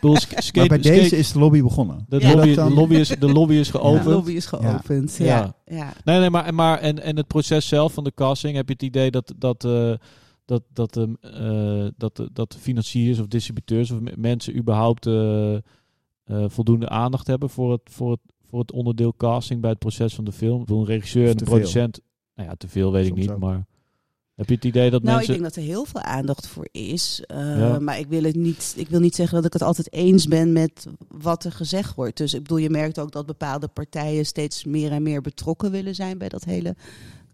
Bedoel, 0.01 0.15
skate, 0.17 0.57
maar 0.59 0.67
bij 0.67 0.77
skate- 0.77 0.99
deze 0.99 1.17
is 1.17 1.31
de 1.31 1.39
lobby 1.39 1.61
begonnen. 1.61 2.05
de, 2.09 2.19
Ja. 2.19 2.29
lobby, 2.35 2.53
dan- 2.53 2.67
de, 2.69 2.73
lobby 2.75 2.95
is, 2.95 3.07
de 3.07 3.31
lobby 3.31 3.53
is 3.53 3.71
De 3.71 3.77
geopend. 3.77 4.05
lobby 4.05 4.31
is 4.31 4.45
geopend. 4.45 5.15
Ja. 5.17 5.25
Ja. 5.25 5.55
Ja. 5.65 5.93
Nee, 6.03 6.19
nee, 6.19 6.29
maar, 6.29 6.53
maar 6.53 6.79
en, 6.79 7.03
en 7.03 7.17
het 7.17 7.27
proces 7.27 7.67
zelf 7.67 7.93
van 7.93 8.03
de 8.03 8.11
casting, 8.15 8.55
heb 8.55 8.67
je 8.67 8.73
het 8.73 8.83
idee 8.83 9.11
dat, 9.11 9.33
dat, 9.37 9.65
eh, 9.65 9.93
dat, 10.45 10.61
dat, 10.73 10.97
eh, 10.97 11.85
dat, 11.97 12.15
de- 12.15 12.29
dat 12.33 12.57
financiers 12.59 13.19
of 13.19 13.27
distributeurs 13.27 13.91
of 13.91 13.99
me- 13.99 14.13
mensen 14.17 14.55
überhaupt 14.57 15.05
eh, 15.05 15.53
eh, 16.23 16.45
voldoende 16.47 16.89
aandacht 16.89 17.27
hebben 17.27 17.49
voor 17.49 17.71
het, 17.71 17.81
voor, 17.83 18.11
het, 18.11 18.19
voor 18.49 18.59
het 18.59 18.71
onderdeel 18.71 19.13
casting 19.17 19.61
bij 19.61 19.69
het 19.69 19.79
proces 19.79 20.15
van 20.15 20.23
de 20.23 20.31
film? 20.31 20.59
Bedoel, 20.59 20.79
een 20.79 20.85
regisseur 20.85 21.29
en 21.29 21.39
een 21.39 21.45
producent. 21.45 21.99
Nou 22.35 22.49
ja, 22.49 22.55
te 22.55 22.67
veel 22.67 22.91
weet 22.91 23.07
ik 23.07 23.15
niet, 23.15 23.29
ook. 23.29 23.39
maar 23.39 23.65
heb 24.35 24.47
je 24.47 24.55
het 24.55 24.65
idee 24.65 24.89
dat 24.89 25.03
Nou, 25.03 25.15
mensen... 25.15 25.33
ik 25.33 25.39
denk 25.39 25.53
dat 25.53 25.63
er 25.63 25.69
heel 25.69 25.85
veel 25.85 26.01
aandacht 26.01 26.47
voor 26.47 26.67
is. 26.71 27.23
Eh, 27.27 27.57
Ja. 27.57 27.79
Maar 27.79 27.99
ik 27.99 28.07
wil, 28.07 28.23
het 28.23 28.35
niet, 28.35 28.73
ik 28.77 28.89
wil 28.89 28.99
niet 28.99 29.15
zeggen 29.15 29.35
dat 29.35 29.45
ik 29.45 29.53
het 29.53 29.61
altijd 29.61 29.93
eens 29.93 30.27
ben 30.27 30.51
met 30.51 30.87
wat 31.07 31.43
er 31.43 31.51
gezegd 31.51 31.95
wordt. 31.95 32.17
Dus 32.17 32.33
ik 32.33 32.41
bedoel, 32.41 32.57
je 32.57 32.69
merkt 32.69 32.99
ook 32.99 33.11
dat 33.11 33.25
bepaalde 33.25 33.67
partijen 33.67 34.25
steeds 34.25 34.63
meer 34.63 34.91
en 34.91 35.03
meer 35.03 35.21
betrokken 35.21 35.71
willen 35.71 35.95
zijn 35.95 36.17
bij 36.17 36.29
dat 36.29 36.43
hele 36.43 36.75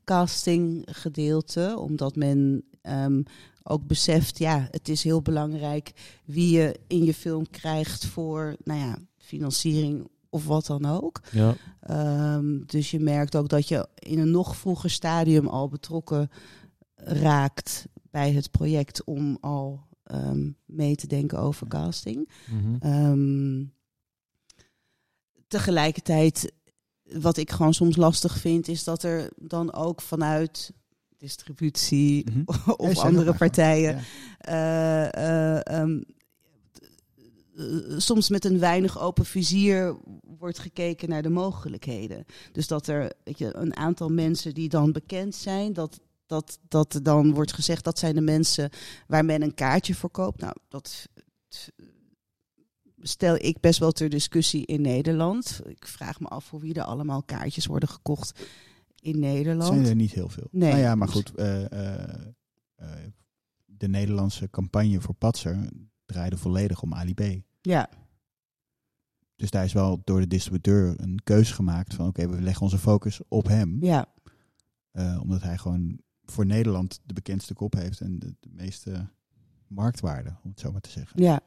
castinggedeelte. 0.04 1.76
Omdat 1.78 2.16
men 2.16 2.64
ehm, 2.82 3.22
ook 3.64 3.88
beseft, 3.88 4.38
ja, 4.38 4.68
het 4.72 4.90
is 4.90 5.04
heel 5.04 5.22
belangrijk 5.22 5.92
wie 6.26 6.58
je 6.58 6.80
in 6.88 7.04
je 7.04 7.14
film 7.14 7.50
krijgt 7.50 8.06
voor, 8.06 8.56
nou 8.64 8.80
ja, 8.80 8.98
financiering 9.18 10.08
of 10.30 10.46
wat 10.46 10.66
dan 10.66 10.86
ook. 10.86 11.22
Ja, 11.32 11.56
Ehm, 11.80 12.60
dus 12.66 12.92
je 12.92 13.00
merkt 13.00 13.36
ook 13.36 13.50
dat 13.50 13.68
je 13.68 13.88
in 13.96 14.20
een 14.20 14.32
nog 14.32 14.56
vroeger 14.58 14.90
stadium 14.90 15.48
al 15.48 15.68
betrokken 15.68 16.30
raakt 16.96 17.88
bij 18.12 18.32
het 18.32 18.52
project 18.52 19.04
om 19.04 19.38
al 19.42 19.88
ehm, 20.04 20.50
mee 20.66 20.96
te 20.96 21.08
denken 21.08 21.40
over 21.40 21.68
casting. 21.68 22.30
mhm. 22.50 22.76
Ehm, 22.80 23.66
tegelijkertijd, 25.48 26.54
wat 27.04 27.38
ik 27.38 27.52
gewoon 27.52 27.74
soms 27.74 27.96
lastig 27.96 28.38
vind, 28.38 28.68
is 28.68 28.84
dat 28.84 29.04
er 29.04 29.32
dan 29.36 29.74
ook 29.74 30.02
vanuit 30.02 30.74
distributie 31.20 32.26
Mhm. 32.32 32.42
of 32.88 32.94
Ja, 32.96 33.02
andere 33.02 33.34
partijen 33.34 34.02
Ja. 34.40 35.12
eh, 35.12 35.98
soms 37.98 38.30
met 38.30 38.46
een 38.46 38.60
weinig 38.60 39.00
open 39.00 39.26
vizier 39.26 39.98
wordt 40.38 40.60
gekeken 40.60 41.10
naar 41.10 41.22
de 41.22 41.30
mogelijkheden. 41.30 42.26
Dus 42.52 42.68
dat 42.68 42.88
er 42.88 43.14
weet 43.24 43.38
je, 43.38 43.56
een 43.56 43.76
aantal 43.76 44.10
mensen 44.10 44.54
die 44.54 44.70
dan 44.70 44.92
bekend 44.92 45.36
zijn, 45.36 45.74
dat, 45.74 46.00
dat, 46.26 46.60
dat 46.68 46.94
er 46.94 47.04
dan 47.04 47.34
wordt 47.34 47.54
gezegd 47.54 47.84
dat 47.84 48.00
zijn 48.00 48.16
de 48.16 48.22
mensen 48.22 48.70
waar 49.08 49.26
men 49.26 49.42
een 49.42 49.54
kaartje 49.54 49.96
voor 49.96 50.10
koopt. 50.10 50.42
Nou, 50.42 50.54
dat 50.68 51.08
stel 53.02 53.36
ik 53.36 53.60
best 53.60 53.80
wel 53.80 53.92
ter 53.92 54.10
discussie 54.10 54.66
in 54.66 54.82
Nederland. 54.82 55.62
Ik 55.66 55.88
vraag 55.88 56.20
me 56.20 56.28
af 56.28 56.46
voor 56.46 56.60
wie 56.60 56.74
er 56.74 56.84
allemaal 56.84 57.24
kaartjes 57.24 57.66
worden 57.66 57.90
gekocht 57.90 58.40
in 59.02 59.20
Nederland. 59.20 59.74
zijn 59.74 59.86
er 59.86 59.96
niet 59.96 60.12
heel 60.12 60.30
veel. 60.30 60.48
Nee. 60.52 60.70
Nou 60.72 60.82
ja, 60.84 60.96
maar 60.96 61.08
goed. 61.08 61.36
eh, 61.36 61.72
eh, 61.72 62.26
eh, 62.76 62.88
de 63.66 63.88
Nederlandse 63.88 64.50
campagne 64.50 65.02
voor 65.02 65.14
Patser 65.16 65.70
draaide 66.06 66.38
volledig 66.38 66.82
om 66.82 66.94
Ali 66.94 67.14
B. 67.14 67.22
Ja, 67.62 67.90
Dus 69.36 69.50
daar 69.50 69.64
is 69.64 69.74
wel 69.74 70.02
door 70.04 70.20
de 70.20 70.28
distributeur 70.28 70.94
een 71.02 71.20
keuze 71.24 71.54
gemaakt 71.54 71.94
van 71.94 72.08
oké, 72.08 72.30
we 72.30 72.42
leggen 72.42 72.62
onze 72.64 72.78
focus 72.78 73.22
op 73.28 73.48
hem. 73.48 73.78
ja. 73.82 74.06
Omdat 75.22 75.42
hij 75.42 75.58
gewoon 75.58 76.00
voor 76.24 76.46
Nederland 76.46 77.00
de 77.06 77.14
bekendste 77.14 77.54
kop 77.54 77.74
heeft 77.74 78.00
en 78.02 78.20
de, 78.20 78.36
de 78.40 78.50
meeste 78.52 79.10
marktwaarde, 79.68 80.30
om 80.44 80.50
het 80.50 80.60
zo 80.60 80.72
maar 80.72 80.82
te 80.82 80.90
zeggen. 80.90 81.24
ja. 81.24 81.40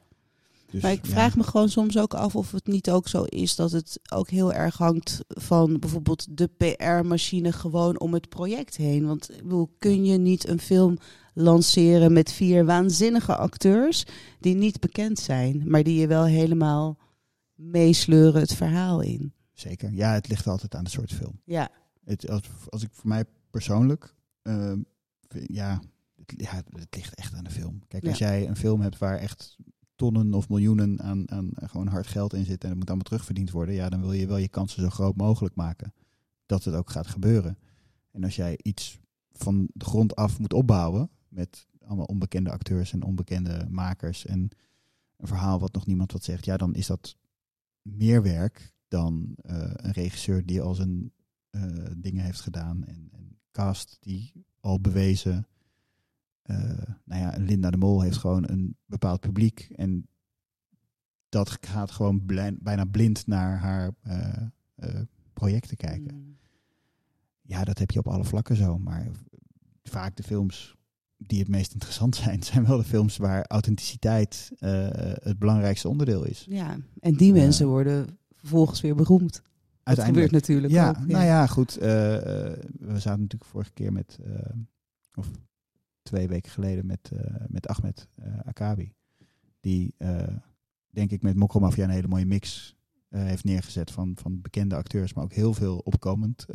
Dus, 0.73 0.81
Maar 0.81 0.91
ik 0.91 1.05
ja, 1.05 1.11
vraag 1.11 1.35
me 1.35 1.43
gewoon 1.43 1.69
soms 1.69 1.97
ook 1.97 2.13
af 2.13 2.35
of 2.35 2.51
het 2.51 2.67
niet 2.67 2.89
ook 2.89 3.07
zo 3.07 3.23
is 3.23 3.55
dat 3.55 3.71
het 3.71 3.99
ook 4.13 4.29
heel 4.29 4.53
erg 4.53 4.77
hangt 4.77 5.19
van 5.27 5.79
bijvoorbeeld 5.79 6.37
de 6.37 6.47
PR-machine 6.47 7.51
gewoon 7.51 7.99
om 7.99 8.13
het 8.13 8.29
project 8.29 8.75
heen. 8.77 9.05
Want 9.05 9.31
ik 9.31 9.43
bedoel, 9.43 9.75
kun 9.79 10.05
je 10.05 10.17
niet 10.17 10.47
een 10.47 10.59
film 10.59 10.97
lanceren 11.33 12.13
met 12.13 12.31
vier 12.31 12.65
waanzinnige 12.65 13.35
acteurs 13.35 14.05
die 14.39 14.55
niet 14.55 14.79
bekend 14.79 15.19
zijn, 15.19 15.63
maar 15.65 15.83
die 15.83 15.99
je 15.99 16.07
wel 16.07 16.25
helemaal 16.25 16.97
meesleuren 17.55 18.41
het 18.41 18.53
verhaal 18.53 19.01
in? 19.01 19.33
Zeker. 19.53 19.91
Ja, 19.91 20.13
het 20.13 20.27
ligt 20.27 20.47
altijd 20.47 20.75
aan 20.75 20.83
de 20.83 20.89
soort 20.89 21.13
film. 21.13 21.39
Ja, 21.45 21.69
Het, 22.05 22.29
als, 22.29 22.41
als 22.69 22.83
ik 22.83 22.89
voor 22.91 23.07
mij 23.07 23.25
persoonlijk, 23.49 24.13
vind- 25.27 25.47
ja, 25.53 25.81
het, 26.15 26.33
ja, 26.37 26.55
het 26.55 26.95
ligt 26.95 27.15
echt 27.15 27.33
aan 27.33 27.43
de 27.43 27.49
film. 27.49 27.81
Kijk, 27.87 28.07
als 28.07 28.17
jij 28.17 28.47
een 28.47 28.55
film 28.55 28.81
hebt 28.81 28.97
waar 28.97 29.17
echt 29.17 29.55
tonnen 30.03 30.33
of 30.33 30.49
miljoenen 30.49 31.01
aan, 31.01 31.31
aan 31.31 31.49
gewoon 31.55 31.87
hard 31.87 32.07
geld 32.07 32.33
in 32.33 32.45
zit 32.45 32.63
en 32.63 32.69
het 32.69 32.77
moet 32.77 32.87
allemaal 32.87 33.05
terugverdiend 33.05 33.51
worden, 33.51 33.75
ja, 33.75 33.89
dan 33.89 34.01
wil 34.01 34.11
je 34.11 34.27
wel 34.27 34.37
je 34.37 34.47
kansen 34.47 34.81
zo 34.81 34.89
groot 34.89 35.15
mogelijk 35.15 35.55
maken 35.55 35.93
dat 36.45 36.63
het 36.63 36.75
ook 36.75 36.89
gaat 36.89 37.07
gebeuren. 37.07 37.57
En 38.11 38.23
als 38.23 38.35
jij 38.35 38.59
iets 38.61 38.99
van 39.31 39.69
de 39.73 39.85
grond 39.85 40.15
af 40.15 40.39
moet 40.39 40.53
opbouwen 40.53 41.09
met 41.27 41.67
allemaal 41.85 42.05
onbekende 42.05 42.51
acteurs 42.51 42.93
en 42.93 43.03
onbekende 43.03 43.67
makers 43.69 44.25
en 44.25 44.49
een 45.17 45.27
verhaal 45.27 45.59
wat 45.59 45.73
nog 45.73 45.85
niemand 45.85 46.11
wat 46.11 46.23
zegt, 46.23 46.45
ja, 46.45 46.57
dan 46.57 46.75
is 46.75 46.87
dat 46.87 47.17
meer 47.81 48.21
werk 48.21 48.73
dan 48.87 49.35
eh, 49.35 49.71
een 49.73 49.91
regisseur 49.91 50.45
die 50.45 50.61
al 50.61 50.73
zijn 50.73 51.11
eh, 51.49 51.61
dingen 51.97 52.23
heeft 52.23 52.41
gedaan. 52.41 52.85
En, 52.85 53.09
en 53.11 53.39
cast 53.51 53.97
die 53.99 54.45
al 54.59 54.79
bewezen. 54.79 55.47
Eh, 56.43 56.57
nou 57.03 57.21
ja, 57.21 57.33
Linda 57.37 57.71
de 57.71 57.77
Mol 57.77 58.01
heeft 58.01 58.17
gewoon 58.17 58.49
een 58.49 58.77
bepaald 58.85 59.19
publiek. 59.19 59.69
En 59.75 60.07
dat 61.29 61.57
gaat 61.61 61.91
gewoon 61.91 62.21
bijna 62.59 62.85
blind 62.85 63.27
naar 63.27 63.59
haar 63.59 63.91
eh, 64.01 64.41
eh, 64.75 65.01
projecten 65.33 65.77
kijken. 65.77 66.15
Mm. 66.15 66.37
Ja, 67.41 67.63
dat 67.63 67.79
heb 67.79 67.91
je 67.91 67.99
op 67.99 68.07
alle 68.07 68.23
vlakken 68.23 68.55
zo. 68.55 68.77
Maar 68.77 69.07
vaak 69.83 70.15
de 70.15 70.23
films 70.23 70.75
die 71.17 71.39
het 71.39 71.47
meest 71.47 71.73
interessant 71.73 72.15
zijn, 72.23 72.43
zijn 72.43 72.65
wel 72.65 72.77
de 72.77 72.83
films 72.83 73.17
waar 73.17 73.45
authenticiteit 73.47 74.51
het 75.21 75.39
belangrijkste 75.39 75.89
onderdeel 75.89 76.23
is. 76.25 76.45
Ja, 76.49 76.77
en 76.99 77.13
die 77.13 77.33
mensen 77.33 77.67
worden 77.67 78.17
vervolgens 78.31 78.81
weer 78.81 78.95
beroemd. 78.95 79.33
Dat 79.33 79.43
Uiteindelijk. 79.83 80.25
gebeurt 80.25 80.31
natuurlijk 80.31 80.73
ja, 80.73 80.89
ook. 80.89 81.07
nou 81.07 81.25
ja, 81.25 81.47
goed. 81.47 81.73
we 81.73 82.95
zaten 82.95 83.21
natuurlijk 83.21 83.45
vorige 83.45 83.71
keer 83.71 83.93
met, 83.93 84.19
of 85.15 85.31
twee 86.03 86.27
weken 86.27 86.51
geleden 86.51 86.85
met, 86.85 87.11
eh, 87.11 87.45
met 87.47 87.67
Ahmed 87.67 88.07
eh, 88.15 88.39
Akabi. 88.39 88.93
Die, 89.59 89.93
eh, 89.97 90.37
denk 90.89 91.11
ik, 91.11 91.21
met 91.21 91.35
Mokromafia 91.35 91.83
een 91.83 91.89
hele 91.89 92.07
mooie 92.07 92.25
mix 92.25 92.75
heeft 93.09 93.43
neergezet 93.43 93.91
van, 93.91 94.15
van 94.15 94.41
bekende 94.41 94.75
acteurs, 94.75 95.13
maar 95.13 95.23
ook 95.23 95.33
heel 95.33 95.53
veel 95.53 95.77
opkomend 95.77 96.45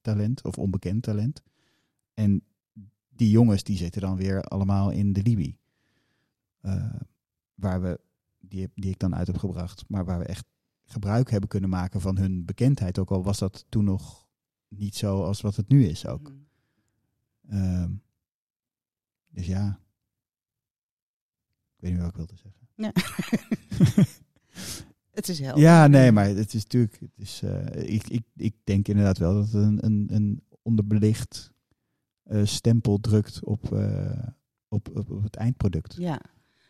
talent 0.00 0.44
of 0.44 0.58
onbekend 0.58 1.02
talent. 1.02 1.42
En 2.14 2.42
die 3.08 3.30
jongens 3.30 3.62
die 3.62 3.76
zitten 3.76 4.00
dan 4.00 4.16
weer 4.16 4.42
allemaal 4.42 4.90
in 4.90 5.12
de 5.12 5.22
Libi. 5.22 5.56
Waar 7.54 7.82
we, 7.82 8.00
die, 8.38 8.70
die 8.74 8.90
ik 8.90 8.98
dan 8.98 9.14
uit 9.14 9.26
heb 9.26 9.36
gebracht, 9.36 9.84
maar 9.88 10.04
waar 10.04 10.18
we 10.18 10.24
echt 10.24 10.44
gebruik 10.84 11.30
hebben 11.30 11.48
kunnen 11.48 11.70
maken 11.70 12.00
van 12.00 12.18
hun 12.18 12.44
bekendheid. 12.44 12.98
Ook 12.98 13.10
al 13.10 13.22
was 13.22 13.38
dat 13.38 13.64
toen 13.68 13.84
nog 13.84 14.28
niet 14.68 14.94
zo 14.94 15.22
als 15.22 15.40
wat 15.40 15.56
het 15.56 15.68
nu 15.68 15.84
is 15.84 16.06
ook. 16.06 16.30
Mm. 16.30 16.46
Ehm, 17.48 17.90
dus 19.36 19.46
ja. 19.46 19.80
Ik 21.76 21.82
weet 21.82 21.92
niet 21.92 22.00
wat 22.00 22.10
ik 22.10 22.16
wilde 22.16 22.34
zeggen. 22.36 22.68
Ja. 22.74 22.92
het 25.18 25.28
is 25.28 25.38
helder. 25.38 25.62
Ja, 25.62 25.86
nee, 25.86 26.12
maar 26.12 26.26
het 26.26 26.54
is 26.54 26.62
natuurlijk. 26.62 27.00
Het 27.00 27.10
is, 27.16 27.42
eh, 27.42 27.94
ik, 27.94 28.08
ik, 28.08 28.22
ik 28.36 28.54
denk 28.64 28.88
inderdaad 28.88 29.18
wel 29.18 29.34
dat 29.34 29.44
het 29.44 29.54
een, 29.54 29.84
een, 29.84 30.06
een 30.10 30.42
onderbelicht 30.62 31.52
eh, 32.22 32.44
stempel 32.44 33.00
drukt 33.00 33.44
op, 33.44 33.72
eh, 33.72 34.28
op, 34.68 34.88
op, 34.96 35.10
op 35.10 35.22
het 35.22 35.36
eindproduct. 35.36 35.94
Ja. 35.94 36.20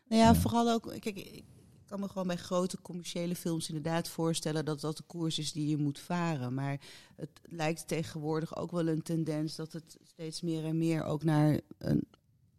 Nou 0.09 0.23
ja, 0.23 0.29
Ja. 0.29 0.35
vooral 0.35 0.71
ook, 0.71 0.83
kijk, 0.99 1.17
ik 1.17 1.45
kan 1.87 2.01
me 2.01 2.09
gewoon 2.09 2.27
bij 2.27 2.37
grote 2.37 2.81
commerciële 2.83 3.37
films 3.37 3.69
inderdaad 3.69 4.09
voorstellen 4.09 4.65
dat 4.65 4.81
dat 4.81 4.97
de 4.97 5.03
koers 5.03 5.39
is 5.39 5.53
die 5.53 5.69
je 5.69 5.77
moet 5.77 5.99
varen. 5.99 6.55
Maar 6.55 6.81
het 7.17 7.31
lijkt 7.43 7.89
tegenwoordig 7.89 8.57
ook 8.57 8.71
wel 8.71 8.89
een 8.89 9.03
tendens 9.03 9.57
dat 9.57 9.73
het 9.73 9.97
steeds 10.03 10.41
meer 10.41 10.65
en 10.65 10.79
meer 10.79 11.05
ook 11.05 11.25
naar 11.25 11.61
een 11.79 12.07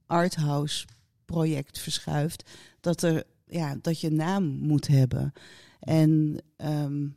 arthouse 0.08 0.86
project 1.26 1.80
verschuift. 1.80 2.50
Dat, 2.80 3.02
er, 3.02 3.24
ja, 3.48 3.76
dat 3.82 4.00
je 4.00 4.12
naam 4.12 4.44
moet 4.44 4.88
hebben. 4.88 5.34
En 5.80 6.42
ehm, 6.56 7.08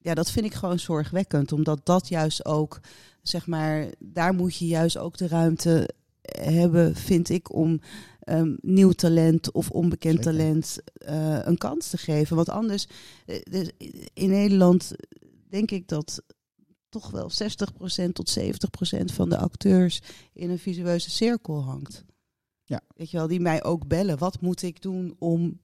ja, 0.00 0.14
dat 0.14 0.30
vind 0.30 0.46
ik 0.46 0.54
gewoon 0.54 0.78
zorgwekkend, 0.78 1.52
omdat 1.52 1.80
dat 1.86 2.08
juist 2.08 2.44
ook, 2.44 2.80
zeg 3.22 3.46
maar, 3.46 3.86
daar 3.98 4.34
moet 4.34 4.56
je 4.56 4.66
juist 4.66 4.98
ook 4.98 5.16
de 5.16 5.28
ruimte 5.28 5.90
hebben, 6.22 6.96
vind 6.96 7.28
ik, 7.28 7.52
om 7.52 7.80
ehm, 8.20 8.56
nieuw 8.60 8.92
talent 8.92 9.52
of 9.52 9.70
onbekend 9.70 10.24
Zeker. 10.24 10.32
talent 10.32 10.78
eh, 10.94 11.38
een 11.42 11.58
kans 11.58 11.88
te 11.88 11.98
geven. 11.98 12.36
Want 12.36 12.48
anders, 12.48 12.86
eh, 13.26 13.42
dus 13.50 13.70
in 14.14 14.28
Nederland 14.28 14.92
denk 15.48 15.70
ik 15.70 15.88
dat 15.88 16.22
toch 16.88 17.10
wel 17.10 17.30
60% 17.30 18.14
tot 18.14 18.28
70% 18.28 19.12
van 19.12 19.28
de 19.28 19.36
acteurs 19.36 20.00
in 20.32 20.50
een 20.50 20.58
visueuze 20.58 21.10
cirkel 21.10 21.62
hangt. 21.62 22.04
Ja. 22.70 22.80
Weet 22.96 23.10
je 23.10 23.16
wel, 23.16 23.26
die 23.26 23.40
mij 23.40 23.64
ook 23.64 23.86
bellen. 23.86 24.18
Wat 24.18 24.40
moet 24.40 24.62
ik 24.62 24.82
doen 24.82 25.16
om 25.18 25.60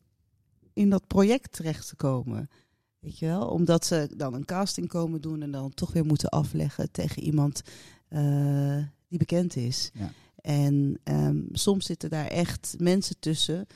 in 0.73 0.91
dat 0.91 1.07
project 1.07 1.53
terecht 1.53 1.89
te 1.89 1.97
komen? 1.97 2.51
Weet 2.99 3.19
je 3.19 3.27
wel, 3.27 3.49
omdat 3.49 3.85
ze 3.85 4.11
dan 4.17 4.35
een 4.35 4.45
casting 4.45 4.89
komen 4.89 5.21
doen 5.21 5.43
en 5.43 5.51
dan 5.51 5.75
toch 5.75 5.93
weer 5.93 6.05
moeten 6.05 6.29
afleggen 6.29 6.91
tegen 6.91 7.23
iemand 7.23 7.63
eh, 8.09 8.83
die 9.09 9.19
bekend 9.19 9.57
is. 9.57 9.91
Ja. 9.95 10.13
En 10.37 11.01
ehm, 11.03 11.43
soms 11.53 11.87
zitten 11.87 12.11
daar 12.11 12.27
echt 12.27 12.75
mensen 12.79 13.19
tussen 13.19 13.67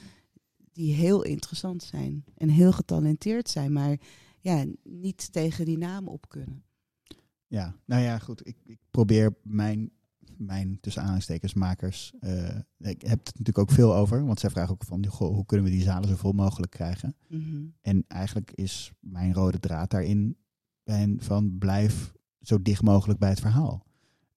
die 0.73 0.95
heel 0.95 1.23
interessant 1.23 1.83
zijn 1.83 2.25
en 2.37 2.49
heel 2.49 2.73
getalenteerd 2.73 3.49
zijn, 3.49 3.73
maar 3.73 3.97
ja, 4.41 4.65
niet 4.83 5.33
tegen 5.33 5.65
die 5.65 5.79
naam 5.79 6.09
op 6.09 6.29
kunnen. 6.29 6.65
Ja, 7.47 7.77
nou 7.85 8.03
ja, 8.03 8.19
goed. 8.19 8.47
Ik, 8.47 8.57
ik 8.65 8.79
probeer 8.91 9.35
mijn, 9.43 9.91
mijn 10.41 10.79
tussen 10.81 11.01
aanhalingstekens 11.03 11.55
makers. 11.55 12.13
eh, 12.21 12.59
ik 12.79 13.03
heb 13.03 13.19
het 13.19 13.39
natuurlijk 13.39 13.59
ook 13.59 13.71
veel 13.71 13.95
over, 13.95 14.25
want 14.25 14.41
zij 14.41 14.51
vragen 14.51 14.73
ook 14.73 14.85
van 14.85 15.07
goh, 15.07 15.35
hoe 15.35 15.47
kunnen 15.47 15.67
we 15.67 15.73
die 15.73 15.83
zalen 15.83 16.09
zo 16.09 16.17
vol 16.17 16.33
mogelijk 16.33 16.73
krijgen. 16.73 17.17
Mhm. 17.29 17.63
En 17.81 18.05
eigenlijk 18.09 18.53
is 18.55 18.93
mijn 19.01 19.35
rode 19.35 19.59
draad 19.59 19.91
daarin 19.91 20.37
van 21.19 21.59
blijf 21.59 22.13
zo 22.41 22.63
dicht 22.63 22.83
mogelijk 22.83 23.19
bij 23.19 23.29
het 23.29 23.41
verhaal. 23.41 23.87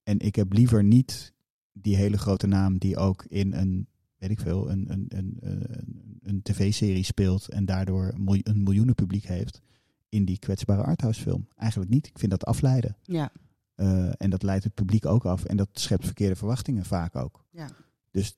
En 0.04 0.20
ik 0.20 0.36
heb 0.36 0.54
liever 0.54 0.84
niet 0.84 1.34
die 1.72 1.96
hele 1.96 2.18
grote 2.18 2.48
naam 2.48 2.78
die 2.78 2.98
ook 2.98 3.26
in 3.28 3.54
een, 3.54 3.88
weet 4.18 4.30
ik 4.30 4.40
veel, 4.40 4.72
een, 4.72 4.92
een, 4.92 5.06
een, 5.08 5.38
een, 5.40 6.20
een 6.22 6.42
tv-serie 6.42 7.04
speelt 7.04 7.50
en 7.50 7.66
daardoor 7.66 8.14
een 8.44 8.64
miljoenen 8.64 8.96
publiek 8.96 9.26
heeft 9.26 9.62
in 10.10 10.26
die 10.26 10.40
kwetsbare 10.40 10.84
arthouse 10.84 11.22
film. 11.22 11.48
Eigenlijk 11.56 11.92
niet. 11.92 12.08
Ik 12.08 12.20
vind 12.20 12.32
dat 12.32 12.46
afleiden. 12.46 12.98
Ja, 13.04 13.32
Eh, 13.76 14.22
en 14.22 14.30
dat 14.30 14.44
leidt 14.44 14.64
het 14.64 14.74
publiek 14.74 15.06
ook 15.06 15.26
af. 15.26 15.44
En 15.44 15.58
dat 15.58 15.70
schept 15.72 16.06
verkeerde 16.06 16.36
verwachtingen 16.36 16.86
vaak 16.86 17.16
ook. 17.16 17.46
ja. 17.52 17.70
Dus 18.12 18.38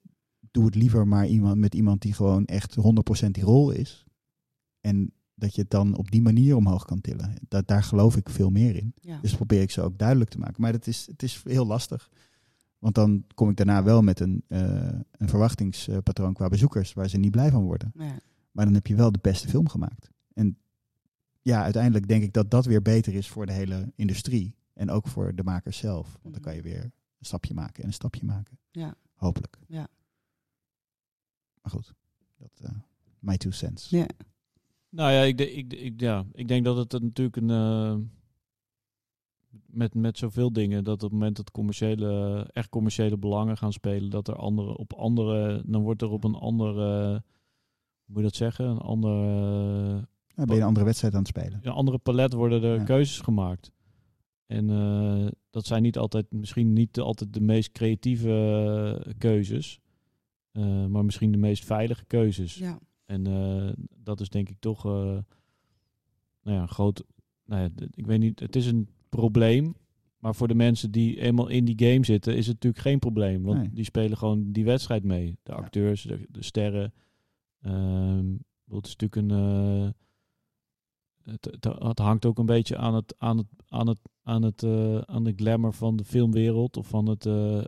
doe 0.52 0.66
het 0.66 0.76
liever 0.76 1.08
maar 1.08 1.28
iemand, 1.28 1.58
met 1.58 1.76
iemand 1.76 2.02
die 2.02 2.14
gewoon 2.14 2.46
echt 2.46 2.76
100% 2.76 3.32
die 3.32 3.44
rol 3.44 3.72
is. 3.72 4.06
En 4.82 5.12
dat 5.34 5.56
je 5.56 5.62
het 5.62 5.70
dan 5.70 5.96
op 5.96 6.12
die 6.12 6.22
manier 6.22 6.56
omhoog 6.56 6.86
kan 6.86 7.02
tillen. 7.02 7.34
Dat, 7.48 7.68
daar 7.68 7.84
geloof 7.84 8.16
ik 8.16 8.30
veel 8.30 8.50
meer 8.50 8.76
in. 8.76 8.94
ja. 9.02 9.20
Dus 9.22 9.36
probeer 9.36 9.62
ik 9.62 9.72
ze 9.72 9.82
ook 9.82 9.98
duidelijk 9.98 10.30
te 10.30 10.38
maken. 10.38 10.62
Maar 10.62 10.72
dat 10.72 10.88
is, 10.88 11.08
het 11.08 11.24
is 11.24 11.42
heel 11.44 11.66
lastig. 11.66 12.10
Want 12.80 12.96
dan 12.96 13.26
kom 13.34 13.50
ik 13.50 13.56
daarna 13.56 13.84
wel 13.84 14.02
met 14.02 14.20
een, 14.20 14.44
eh, 14.48 14.88
een 15.12 15.30
verwachtingspatroon 15.30 16.34
qua 16.34 16.48
bezoekers 16.48 16.94
waar 16.94 17.10
ze 17.10 17.18
niet 17.18 17.32
blij 17.32 17.52
van 17.52 17.64
worden. 17.64 17.92
ja. 17.96 18.20
Maar 18.52 18.66
dan 18.66 18.74
heb 18.74 18.88
je 18.88 18.96
wel 18.96 19.12
de 19.12 19.20
beste 19.22 19.48
film 19.48 19.70
gemaakt. 19.70 20.10
En 20.34 20.58
ja, 21.42 21.64
uiteindelijk 21.64 22.08
denk 22.08 22.24
ik 22.24 22.34
dat 22.34 22.52
dat 22.52 22.66
weer 22.66 22.82
beter 22.82 23.14
is 23.14 23.30
voor 23.30 23.46
de 23.46 23.52
hele 23.52 23.92
industrie. 23.96 24.56
En 24.76 24.90
ook 24.90 25.08
voor 25.08 25.36
de 25.36 25.44
makers 25.44 25.78
zelf. 25.78 26.06
Want 26.12 26.24
dan 26.24 26.32
Mhm. 26.32 26.42
kan 26.42 26.56
je 26.56 26.62
weer 26.62 26.84
een 26.84 27.26
stapje 27.26 27.54
maken 27.54 27.82
en 27.82 27.88
een 27.88 27.94
stapje 27.94 28.26
maken. 28.26 28.58
Ja. 28.72 28.96
Hopelijk. 29.14 29.58
Ja. 29.68 29.88
Maar 31.62 31.72
goed, 31.72 31.94
dat 32.38 32.60
eh 32.64 32.72
my 33.20 33.38
two 33.38 33.52
cents. 33.52 33.90
Ja. 33.90 34.08
Nou 34.90 35.12
ja, 35.12 35.22
ik, 35.22 35.40
ik, 35.42 35.74
ik, 35.74 36.00
ja, 36.02 36.26
ik 36.32 36.48
denk 36.48 36.66
dat 36.66 36.78
het 36.92 37.02
natuurlijk 37.02 37.36
een. 37.36 37.50
eh, 37.50 37.96
met, 39.66 39.94
met 39.94 40.18
zoveel 40.18 40.54
dingen, 40.54 40.84
dat 40.84 40.94
op 40.96 41.02
het 41.02 41.12
moment 41.12 41.36
dat 41.36 41.52
commerciële, 41.52 42.40
echt 42.54 42.70
commerciële 42.70 43.18
belangen 43.18 43.58
gaan 43.58 43.74
spelen, 43.74 44.10
dat 44.10 44.28
er 44.28 44.36
andere, 44.36 44.78
op 44.78 44.94
andere. 44.94 45.64
Dan 45.66 45.82
wordt 45.82 46.02
er 46.02 46.10
op 46.10 46.24
een 46.24 46.36
andere. 46.36 47.10
hoe 47.12 47.22
moet 48.06 48.18
je 48.18 48.22
dat 48.24 48.36
zeggen? 48.36 48.66
Een 48.66 48.78
andere. 48.78 50.08
Dan 50.36 50.46
ben 50.46 50.56
je 50.56 50.62
een 50.62 50.68
andere 50.68 50.86
wedstrijd 50.86 51.14
aan 51.14 51.20
het 51.20 51.28
spelen. 51.30 51.60
een 51.64 51.72
andere 51.72 51.98
palet 51.98 52.34
worden 52.34 52.64
er 52.64 52.78
Ja. 52.78 52.84
keuzes 52.84 53.20
gemaakt. 53.20 53.72
En 54.46 54.70
eh, 54.70 55.28
dat 55.50 55.66
zijn 55.66 55.82
niet 55.82 55.98
altijd, 55.98 56.32
misschien 56.32 56.74
niet 56.74 56.94
de- 56.94 57.02
altijd 57.02 57.34
de 57.34 57.42
meest 57.42 57.72
creatieve 57.72 58.30
eh, 59.06 59.14
keuzes, 59.18 59.80
eh, 60.52 60.86
maar 60.86 61.06
misschien 61.06 61.32
de 61.32 61.38
meest 61.38 61.66
veilige 61.66 62.06
keuzes. 62.06 62.56
ja. 62.56 62.80
En 63.06 63.28
eh, 63.28 63.70
dat 63.98 64.20
is 64.22 64.30
denk 64.30 64.50
ik 64.50 64.58
toch, 64.60 64.86
eh, 64.86 64.92
nou 66.42 66.56
ja, 66.58 66.62
een 66.62 66.68
groot, 66.68 67.04
nou 67.46 67.62
ja, 67.62 67.70
ik 67.96 68.06
weet 68.06 68.20
niet, 68.20 68.40
het 68.40 68.56
is 68.56 68.66
een 68.66 68.90
probleem. 69.10 69.76
Maar 70.18 70.36
voor 70.36 70.48
de 70.48 70.56
mensen 70.56 70.92
die 70.92 71.22
eenmaal 71.22 71.48
in 71.48 71.66
die 71.66 71.88
game 71.92 72.06
zitten, 72.06 72.36
is 72.36 72.46
het 72.48 72.54
natuurlijk 72.56 72.84
geen 72.84 73.00
probleem. 73.00 73.44
Want 73.44 73.60
Nee. 73.60 73.70
die 73.74 73.84
spelen 73.84 74.18
gewoon 74.18 74.52
die 74.52 74.66
wedstrijd 74.66 75.04
mee. 75.04 75.38
De 75.44 75.52
Ja. 75.52 75.58
acteurs, 75.58 76.02
de, 76.02 76.26
de 76.30 76.44
sterren. 76.44 76.94
Ehm, 77.62 78.32
het 78.68 78.86
is 78.88 78.96
natuurlijk 78.96 79.16
een. 79.16 79.32
eh, 79.32 79.90
het, 81.34 81.58
het 81.80 82.00
hangt 82.00 82.26
ook 82.26 82.38
een 82.40 82.46
beetje 82.46 82.78
aan 82.78 82.96
het, 82.96 83.16
aan 83.18 83.38
het, 83.38 83.48
aan 83.68 83.88
het, 83.88 84.00
aan 84.26 84.44
het, 84.44 84.64
eh, 84.64 84.98
aan 84.98 85.24
de 85.24 85.34
glamour 85.36 85.74
van 85.74 85.96
de 85.96 86.04
filmwereld 86.04 86.78
of 86.78 86.88
van 86.88 87.08
het, 87.10 87.26
eh, 87.26 87.58
eh, 87.58 87.64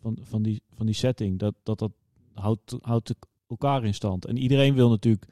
van, 0.00 0.18
van 0.22 0.42
die, 0.42 0.62
van 0.72 0.86
die 0.86 0.94
setting. 0.94 1.38
Dat, 1.38 1.54
dat, 1.62 1.78
dat 1.78 1.92
houdt, 2.34 2.76
houdt 2.80 3.14
elkaar 3.48 3.84
in 3.84 3.94
stand. 3.94 4.24
En 4.24 4.36
iedereen 4.36 4.74
wil 4.74 4.88
natuurlijk. 4.88 5.26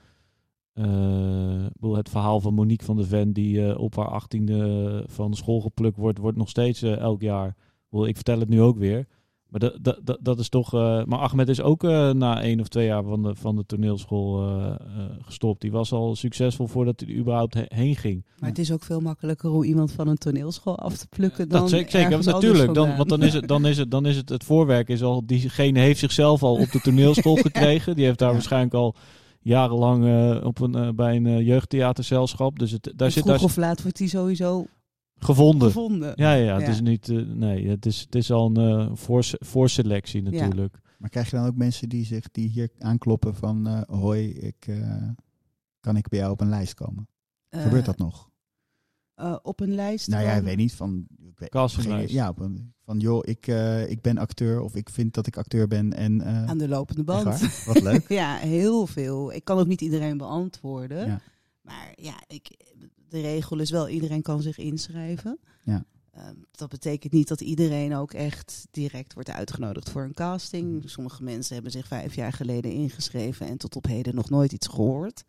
het 1.80 2.08
verhaal 2.08 2.40
van 2.40 2.54
Monique 2.54 2.84
van 2.84 2.96
de 2.96 3.04
Ven, 3.04 3.32
die 3.32 3.78
op 3.78 3.96
haar 3.96 4.08
achttiende 4.08 5.04
van 5.06 5.34
school 5.34 5.60
geplukt 5.60 5.96
wordt, 5.96 6.18
wordt 6.18 6.38
nog 6.38 6.48
steeds 6.48 6.82
elk 6.82 7.20
jaar. 7.20 7.56
Ik 7.90 8.14
vertel 8.14 8.38
het 8.38 8.48
nu 8.48 8.60
ook 8.60 8.78
weer. 8.78 9.06
Maar 9.48 9.60
dat, 9.60 9.98
dat, 10.02 10.18
dat, 10.20 10.38
is 10.38 10.48
toch. 10.48 10.74
eh, 10.74 11.04
maar 11.04 11.18
Ahmed 11.18 11.48
is 11.48 11.60
ook 11.60 11.84
eh, 11.84 12.10
na 12.10 12.42
één 12.42 12.60
of 12.60 12.68
twee 12.68 12.86
jaar 12.86 13.02
van 13.02 13.22
de, 13.22 13.34
van 13.34 13.56
de 13.56 13.64
toneelschool 13.66 14.48
eh, 14.48 14.74
gestopt. 15.20 15.60
Die 15.60 15.70
was 15.72 15.92
al 15.92 16.16
succesvol 16.16 16.66
voordat 16.66 17.00
hij 17.00 17.08
er 17.14 17.20
überhaupt 17.20 17.54
he- 17.54 17.64
heen 17.68 17.96
ging. 17.96 18.24
Maar 18.38 18.48
het 18.48 18.58
is 18.58 18.72
ook 18.72 18.82
veel 18.82 19.00
makkelijker 19.00 19.50
om 19.50 19.62
iemand 19.62 19.92
van 19.92 20.08
een 20.08 20.16
toneelschool 20.16 20.78
af 20.78 20.96
te 20.96 21.06
plukken 21.08 21.48
dan 21.48 21.60
Dat 21.60 21.70
zeker, 21.70 21.90
zeker 21.90 22.24
natuurlijk. 22.24 22.74
Dan, 22.74 22.96
want 22.96 23.08
dan 23.08 23.22
is, 23.22 23.32
het, 23.34 23.48
dan, 23.48 23.66
is 23.66 23.78
het, 23.78 23.90
dan 23.90 24.06
is 24.06 24.16
het 24.16 24.28
het 24.28 24.44
voorwerk 24.44 24.88
is 24.88 25.02
al. 25.02 25.26
Diegene 25.26 25.78
heeft 25.78 25.98
zichzelf 25.98 26.42
al 26.42 26.54
op 26.54 26.70
de 26.72 26.80
toneelschool 26.80 27.36
gekregen. 27.48 27.94
Die 27.96 28.04
heeft 28.04 28.18
daar 28.18 28.28
Ja. 28.28 28.34
waarschijnlijk 28.34 28.74
al 28.74 28.94
jarenlang 29.40 30.04
op 30.44 30.60
een, 30.60 30.94
bij 30.96 31.16
een 31.16 31.26
eh, 31.26 31.46
jeugdtheaterzelschap. 31.46 32.58
Dus 32.58 32.70
het, 32.70 32.92
daar 32.96 33.06
En 33.06 33.12
zit 33.12 33.22
vroeg 33.22 33.36
daar 33.36 33.44
of 33.44 33.56
laat 33.56 33.82
wordt 33.82 33.96
die 33.98 34.08
sowieso 34.08 34.66
gevonden. 35.18 35.66
gevonden. 35.68 36.12
Ja, 36.14 36.32
ja, 36.32 36.44
ja, 36.44 36.54
het 36.54 36.66
Ja. 36.66 36.72
is 36.72 36.80
niet. 36.80 37.08
eh, 37.08 37.16
nee, 37.26 37.68
het 37.68 37.86
is, 37.86 38.00
het 38.00 38.14
is 38.14 38.30
al 38.30 38.46
een 38.56 38.88
eh, 38.88 38.90
voor, 38.96 39.24
voorselectie 39.38 40.22
natuurlijk. 40.22 40.80
Maar 40.98 41.10
krijg 41.10 41.30
je 41.30 41.36
dan 41.36 41.46
ook 41.46 41.56
mensen 41.56 41.88
die 41.88 42.04
zich 42.04 42.30
die 42.30 42.48
hier 42.48 42.68
aankloppen 42.78 43.34
van 43.34 43.66
eh, 43.66 43.80
hoi, 44.00 44.28
ik, 44.30 44.66
eh, 44.66 45.08
kan 45.80 45.96
ik 45.96 46.08
bij 46.08 46.18
jou 46.18 46.32
op 46.32 46.40
een 46.40 46.48
lijst 46.48 46.74
komen? 46.74 47.08
Gebeurt 47.50 47.84
dat 47.84 47.98
nog? 47.98 48.32
eh, 49.14 49.36
op 49.42 49.60
een 49.60 49.74
lijst 49.74 50.08
Nou 50.08 50.22
ja, 50.24 50.32
ik 50.32 50.42
weet 50.42 50.56
niet 50.56 50.74
van. 50.74 51.06
Ik 51.28 51.38
weet, 51.38 51.48
Castinglijst. 51.50 52.06
geen- 52.06 52.14
Ja, 52.16 52.28
op 52.28 52.38
een, 52.40 52.74
van 52.84 52.98
joh, 52.98 53.20
ik, 53.24 53.46
eh, 53.46 53.90
ik 53.90 54.00
ben 54.00 54.18
acteur 54.18 54.60
of 54.60 54.74
ik 54.74 54.88
vind 54.90 55.14
dat 55.14 55.26
ik 55.26 55.36
acteur 55.36 55.66
ben 55.68 55.92
en. 55.92 56.20
eh, 56.20 56.44
aan 56.44 56.58
de 56.58 56.68
lopende 56.68 57.04
band. 57.04 57.64
Wat 57.64 57.80
leuk. 57.80 58.08
Ja, 58.20 58.36
heel 58.36 58.86
veel. 58.86 59.32
Ik 59.32 59.44
kan 59.44 59.58
ook 59.58 59.66
niet 59.66 59.80
iedereen 59.80 60.16
beantwoorden. 60.16 61.06
Ja. 61.06 61.20
Maar 61.60 61.92
ja, 61.94 62.14
ik, 62.26 62.73
de 63.08 63.20
regel 63.20 63.58
is 63.58 63.70
wel, 63.70 63.88
iedereen 63.88 64.22
kan 64.22 64.42
zich 64.42 64.58
inschrijven. 64.58 65.38
Ja. 65.62 65.84
Ehm, 66.10 66.34
dat 66.50 66.68
betekent 66.68 67.12
niet 67.12 67.28
dat 67.28 67.40
iedereen 67.40 67.94
ook 67.94 68.12
echt 68.12 68.66
direct 68.70 69.14
wordt 69.14 69.30
uitgenodigd 69.30 69.90
voor 69.90 70.02
een 70.02 70.14
casting. 70.14 70.78
Mhm. 70.78 70.88
Sommige 70.88 71.22
mensen 71.22 71.54
hebben 71.54 71.72
zich 71.72 71.86
vijf 71.86 72.14
jaar 72.14 72.32
geleden 72.32 72.72
ingeschreven 72.72 73.46
en 73.46 73.56
tot 73.58 73.76
op 73.76 73.86
heden 73.86 74.14
nog 74.14 74.30
nooit 74.30 74.52
iets 74.52 74.66
gehoord. 74.66 75.24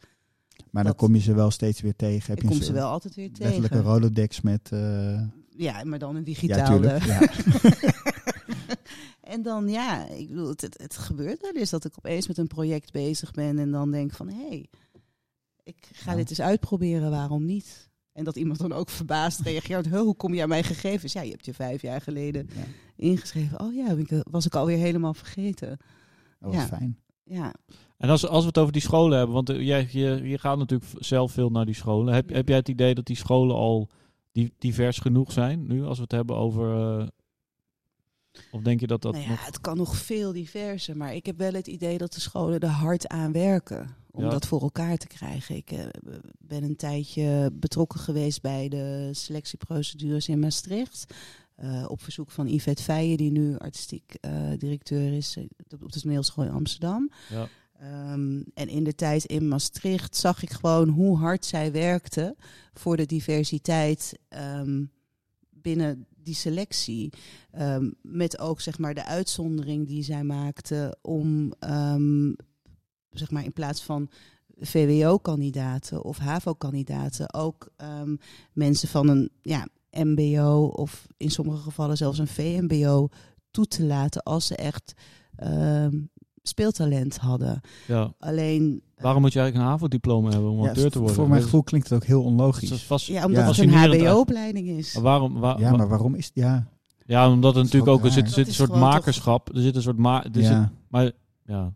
Maar 0.72 0.84
dan 0.84 0.96
kom 0.96 1.16
je 1.16 1.22
ze 1.22 1.34
wel 1.34 1.52
steeds 1.52 1.82
weer 1.82 1.96
tegen. 1.96 2.28
Heb 2.28 2.36
Ik 2.38 2.42
je 2.42 2.48
kom 2.48 2.58
een 2.58 2.64
ze 2.64 2.74
wel 2.74 2.90
altijd 2.90 3.16
weer 3.16 3.32
tegen. 3.34 3.82
Rolodex 3.82 4.42
met. 4.42 4.72
eh, 4.72 5.22
Ja, 5.50 5.84
maar 5.84 6.00
dan 6.00 6.16
een 6.16 6.24
digitale. 6.24 7.00
Ja. 7.06 7.22
en 9.34 9.42
dan 9.42 9.70
ja, 9.70 10.08
ik 10.10 10.28
bedoel, 10.28 10.48
het, 10.50 10.62
het, 10.62 10.78
het 10.82 10.98
gebeurt 10.98 11.42
wel 11.42 11.52
eens 11.52 11.70
dat 11.70 11.86
ik 11.86 11.94
opeens 11.98 12.28
met 12.28 12.38
een 12.38 12.48
project 12.48 12.92
bezig 12.92 13.32
ben 13.32 13.60
en 13.60 13.72
dan 13.72 13.92
denk 13.92 14.14
van 14.14 14.28
hé, 14.30 14.48
hey, 14.48 14.70
ik 15.66 15.90
ga 15.92 16.12
Ja. 16.12 16.18
dit 16.18 16.30
eens 16.30 16.42
uitproberen, 16.42 17.10
waarom 17.12 17.46
niet? 17.46 17.90
En 18.12 18.24
dat 18.24 18.36
iemand 18.36 18.60
dan 18.60 18.74
ook 18.74 18.90
verbaasd 18.90 19.40
reageert, 19.40 19.86
"Huh, 19.90 20.00
hoe 20.00 20.16
kom 20.16 20.34
je 20.34 20.42
aan 20.42 20.50
mijn 20.50 20.64
gegevens? 20.64 21.14
Ja, 21.14 21.22
je 21.22 21.32
hebt 21.32 21.46
je 21.46 21.54
vijf 21.54 21.82
jaar 21.82 22.02
geleden 22.02 22.50
Ja. 22.56 22.64
ingeschreven. 22.96 23.60
Oh 23.60 23.74
ja, 23.74 23.92
ik- 23.92 24.24
was 24.32 24.46
ik 24.46 24.56
alweer 24.56 24.78
helemaal 24.78 25.14
vergeten. 25.14 25.70
Dat 26.40 26.54
was 26.54 26.56
Ja. 26.56 26.66
fijn. 26.68 27.00
Ja, 27.24 27.54
En 27.98 28.10
als, 28.10 28.28
als 28.28 28.42
we 28.42 28.48
het 28.48 28.58
over 28.58 28.74
die 28.74 28.82
scholen 28.82 29.18
hebben, 29.18 29.36
want 29.36 29.50
eh, 29.50 29.62
jij, 29.62 29.88
je, 29.92 30.20
je 30.24 30.38
gaat 30.38 30.58
natuurlijk 30.58 30.92
zelf 31.00 31.32
veel 31.32 31.50
naar 31.50 31.66
die 31.66 31.76
scholen. 31.76 32.14
Heb, 32.14 32.30
heb 32.30 32.48
jij 32.48 32.58
het 32.58 32.70
idee 32.70 32.96
dat 32.96 33.06
die 33.06 33.16
scholen 33.16 33.56
al 33.56 33.90
di- 34.32 34.52
divers 34.58 34.98
genoeg 35.00 35.32
zijn 35.32 35.68
nu, 35.68 35.84
als 35.84 35.98
we 35.98 36.04
het 36.04 36.12
hebben 36.12 36.36
over... 36.36 37.00
eh, 37.00 37.08
of 38.52 38.62
denk 38.62 38.80
je 38.80 38.88
dat 38.88 39.02
dat 39.02 39.14
nou 39.14 39.24
ja, 39.24 39.30
nog... 39.32 39.46
het 39.46 39.62
kan 39.62 39.78
nog 39.78 39.96
veel 39.98 40.32
diverser, 40.34 40.98
maar 40.98 41.16
ik 41.16 41.26
heb 41.26 41.38
wel 41.38 41.54
het 41.54 41.68
idee 41.68 41.98
dat 41.98 42.14
de 42.14 42.20
scholen 42.20 42.60
er 42.60 42.68
hard 42.70 43.08
aan 43.08 43.32
werken 43.32 43.96
om 44.12 44.24
Ja. 44.24 44.30
dat 44.30 44.48
voor 44.48 44.62
elkaar 44.62 44.98
te 44.98 45.08
krijgen. 45.08 45.56
Ik 45.56 45.72
eh, 45.72 45.86
ben 46.40 46.64
een 46.64 46.76
tijdje 46.76 47.50
betrokken 47.54 48.00
geweest 48.00 48.42
bij 48.42 48.70
de 48.70 49.10
selectieprocedures 49.12 50.28
in 50.28 50.40
Maastricht. 50.40 51.14
eh, 51.56 51.86
op 51.88 52.02
verzoek 52.04 52.32
van 52.32 52.48
Yvette 52.48 52.84
Feijen, 52.84 53.18
die 53.18 53.32
nu 53.32 53.58
artistiek 53.58 54.14
eh, 54.22 54.32
directeur 54.58 55.14
is 55.14 55.38
op 55.82 55.92
de 55.92 56.00
toneelschool 56.00 56.44
in 56.46 56.52
Amsterdam. 56.52 57.12
Ja. 57.30 57.48
Ehm, 57.80 58.42
en 58.54 58.68
in 58.68 58.84
de 58.84 58.96
tijd 58.96 59.26
in 59.26 59.48
Maastricht 59.48 60.16
zag 60.18 60.44
ik 60.44 60.52
gewoon 60.52 60.90
hoe 60.90 61.18
hard 61.18 61.46
zij 61.46 61.72
werkte 61.72 62.36
voor 62.74 62.98
de 62.98 63.06
diversiteit 63.06 64.20
ehm, 64.30 64.84
binnen 65.50 66.06
die 66.26 66.36
selectie. 66.36 67.14
Ehm, 67.52 67.92
met 68.02 68.40
ook 68.40 68.62
zeg 68.62 68.78
maar 68.78 68.94
de 68.94 69.06
uitzondering 69.06 69.88
die 69.88 70.04
zij 70.04 70.24
maakte 70.24 70.98
om 71.02 71.54
ehm, 71.60 72.34
zeg 73.10 73.32
maar 73.32 73.44
in 73.44 73.54
plaats 73.54 73.84
van 73.84 74.10
VWO-kandidaten 74.60 76.04
of 76.04 76.18
HAVO-kandidaten 76.18 77.34
ook 77.34 77.70
ehm, 77.76 78.16
mensen 78.54 78.88
van 78.88 79.08
een 79.08 79.32
ja, 79.42 79.68
MBO 79.92 80.66
of 80.66 81.08
in 81.18 81.32
sommige 81.32 81.62
gevallen 81.62 81.98
zelfs 81.98 82.20
een 82.20 82.28
VMBO 82.28 83.10
toe 83.52 83.68
te 83.68 83.84
laten 83.84 84.24
als 84.24 84.48
ze 84.48 84.56
echt 84.56 84.94
speeltalent 86.48 87.18
hadden. 87.18 87.62
ja. 87.88 88.14
Alleen 88.20 88.82
eh, 88.96 89.04
Waarom 89.04 89.22
moet 89.22 89.34
je 89.34 89.40
eigenlijk 89.40 89.68
een 89.68 89.74
HAVO-diploma 89.74 90.30
hebben 90.30 90.50
om 90.50 90.62
Ja, 90.64 90.68
acteur 90.70 90.92
te 90.92 90.98
worden? 90.98 91.16
Voor 91.16 91.26
mijn 91.28 91.36
Dat- 91.40 91.50
gevoel 91.50 91.64
klinkt 91.64 91.90
het 91.90 91.98
ook 92.02 92.06
heel 92.08 92.22
dat 92.24 92.32
onlogisch. 92.32 92.72
is 92.72 92.84
vast- 92.84 93.08
ja, 93.08 93.26
omdat 93.26 93.42
Ja. 93.42 93.48
het 93.48 93.58
een 93.58 94.00
HBO-opleiding 94.04 94.68
is. 94.68 94.94
Maar 94.94 95.04
waarom, 95.04 95.40
wa- 95.40 95.56
ja, 95.60 95.76
maar 95.76 95.88
waarom 95.88 96.16
is 96.16 96.32
ja, 96.34 96.68
ja, 97.06 97.30
omdat 97.30 97.50
er 97.50 97.54
Dat 97.56 97.64
natuurlijk 97.64 97.92
ook 97.92 97.98
ook 98.00 98.06
er 98.06 98.12
zit, 98.12 98.26
zit 98.28 98.36
Dat 98.36 98.48
een 98.48 98.54
soort 98.54 98.70
toch- 98.70 98.80
makerschap. 98.80 99.56
Er 99.56 99.62
zit 99.62 99.76
een 99.76 99.82
soort 99.82 99.98
ma 99.98 100.24
er 100.24 100.30
zit- 100.34 100.44
ja. 100.44 100.72
maar 100.90 101.12
ja, 101.46 101.74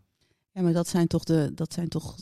Ja, 0.52 0.62
maar 0.62 0.72
dat 0.72 0.88
zijn 0.88 1.06
toch 1.06 1.24
de, 1.24 1.52
dat 1.54 1.72
zijn 1.72 1.88
toch 1.88 2.16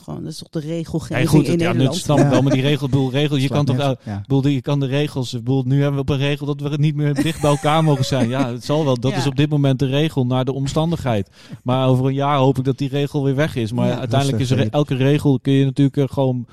gewoon, 0.00 0.22
dat 0.22 0.32
is 0.32 0.38
toch 0.38 0.48
de 0.48 0.60
regelgeving 0.60 1.18
Hey, 1.18 1.26
goed, 1.26 1.46
in 1.48 1.58
ja, 1.58 1.66
Nederland. 1.72 1.96
snap 1.96 2.18
ik 2.18 2.24
Ja. 2.24 2.30
wel, 2.30 2.42
maar 2.42 2.52
die 2.52 2.62
regel, 2.62 2.88
bedoel, 2.88 3.10
regel 3.10 3.36
je 3.36 3.48
kan 3.48 3.64
toch, 3.64 3.76
uh, 3.78 3.90
ja. 4.04 4.20
bedoel, 4.20 4.46
je 4.46 4.60
kan 4.60 4.80
de 4.80 4.86
regels, 4.86 5.34
ik 5.34 5.44
bedoel, 5.44 5.62
nu 5.66 5.74
hebben 5.76 5.94
we 5.94 6.00
op 6.00 6.08
een 6.08 6.16
regel 6.26 6.46
dat 6.46 6.60
we 6.60 6.76
niet 6.76 6.94
meer 6.94 7.14
dicht 7.14 7.40
bij 7.40 7.50
elkaar 7.50 7.84
mogen 7.84 8.04
zijn. 8.04 8.28
Ja, 8.28 8.52
het 8.52 8.64
zal 8.64 8.84
wel. 8.84 9.00
Dat 9.00 9.10
Ja. 9.10 9.16
is 9.16 9.26
op 9.26 9.36
dit 9.36 9.50
moment 9.50 9.78
de 9.78 9.86
regel 9.86 10.26
naar 10.26 10.44
de 10.44 10.52
omstandigheid. 10.52 11.30
Maar 11.62 11.88
over 11.88 12.06
een 12.06 12.14
jaar 12.14 12.38
hoop 12.38 12.58
ik 12.58 12.64
dat 12.64 12.78
die 12.78 12.88
regel 12.88 13.24
weer 13.24 13.34
weg 13.34 13.56
is. 13.56 13.72
Maar 13.72 13.88
Ja. 13.88 13.98
uiteindelijk 13.98 14.40
is 14.42 14.50
er 14.50 14.68
elke 14.70 14.94
regel 14.94 15.40
kun 15.40 15.52
je 15.52 15.64
natuurlijk 15.64 15.96
eh, 15.96 16.04
gewoon 16.08 16.46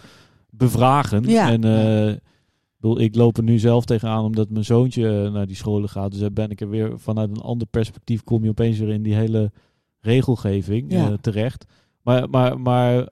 bevragen. 0.49 1.23
Ja. 1.23 1.51
En 1.51 1.63
eh, 1.63 2.09
ik 2.09 2.19
bedoel, 2.83 2.99
ik 2.99 3.15
loop 3.15 3.37
er 3.37 3.43
nu 3.43 3.59
zelf 3.59 3.85
tegenaan 3.85 4.23
omdat 4.23 4.49
mijn 4.49 4.65
zoontje 4.65 5.23
eh, 5.23 5.31
naar 5.31 5.47
die 5.47 5.55
scholen 5.55 5.89
gaat. 5.89 6.11
Dus 6.11 6.19
dan 6.19 6.33
ben 6.33 6.49
ik 6.51 6.61
er 6.61 6.69
weer 6.69 6.91
vanuit 6.99 7.29
een 7.29 7.41
ander 7.41 7.67
perspectief 7.67 8.23
kom 8.23 8.43
je 8.43 8.49
opeens 8.49 8.77
weer 8.79 8.89
in 8.89 9.03
die 9.03 9.15
hele 9.15 9.51
regelgeving 9.99 10.91
Ja. 10.91 11.15
terecht. 11.21 11.65
Maar, 12.01 12.29
maar, 12.29 12.59
maar 12.59 13.07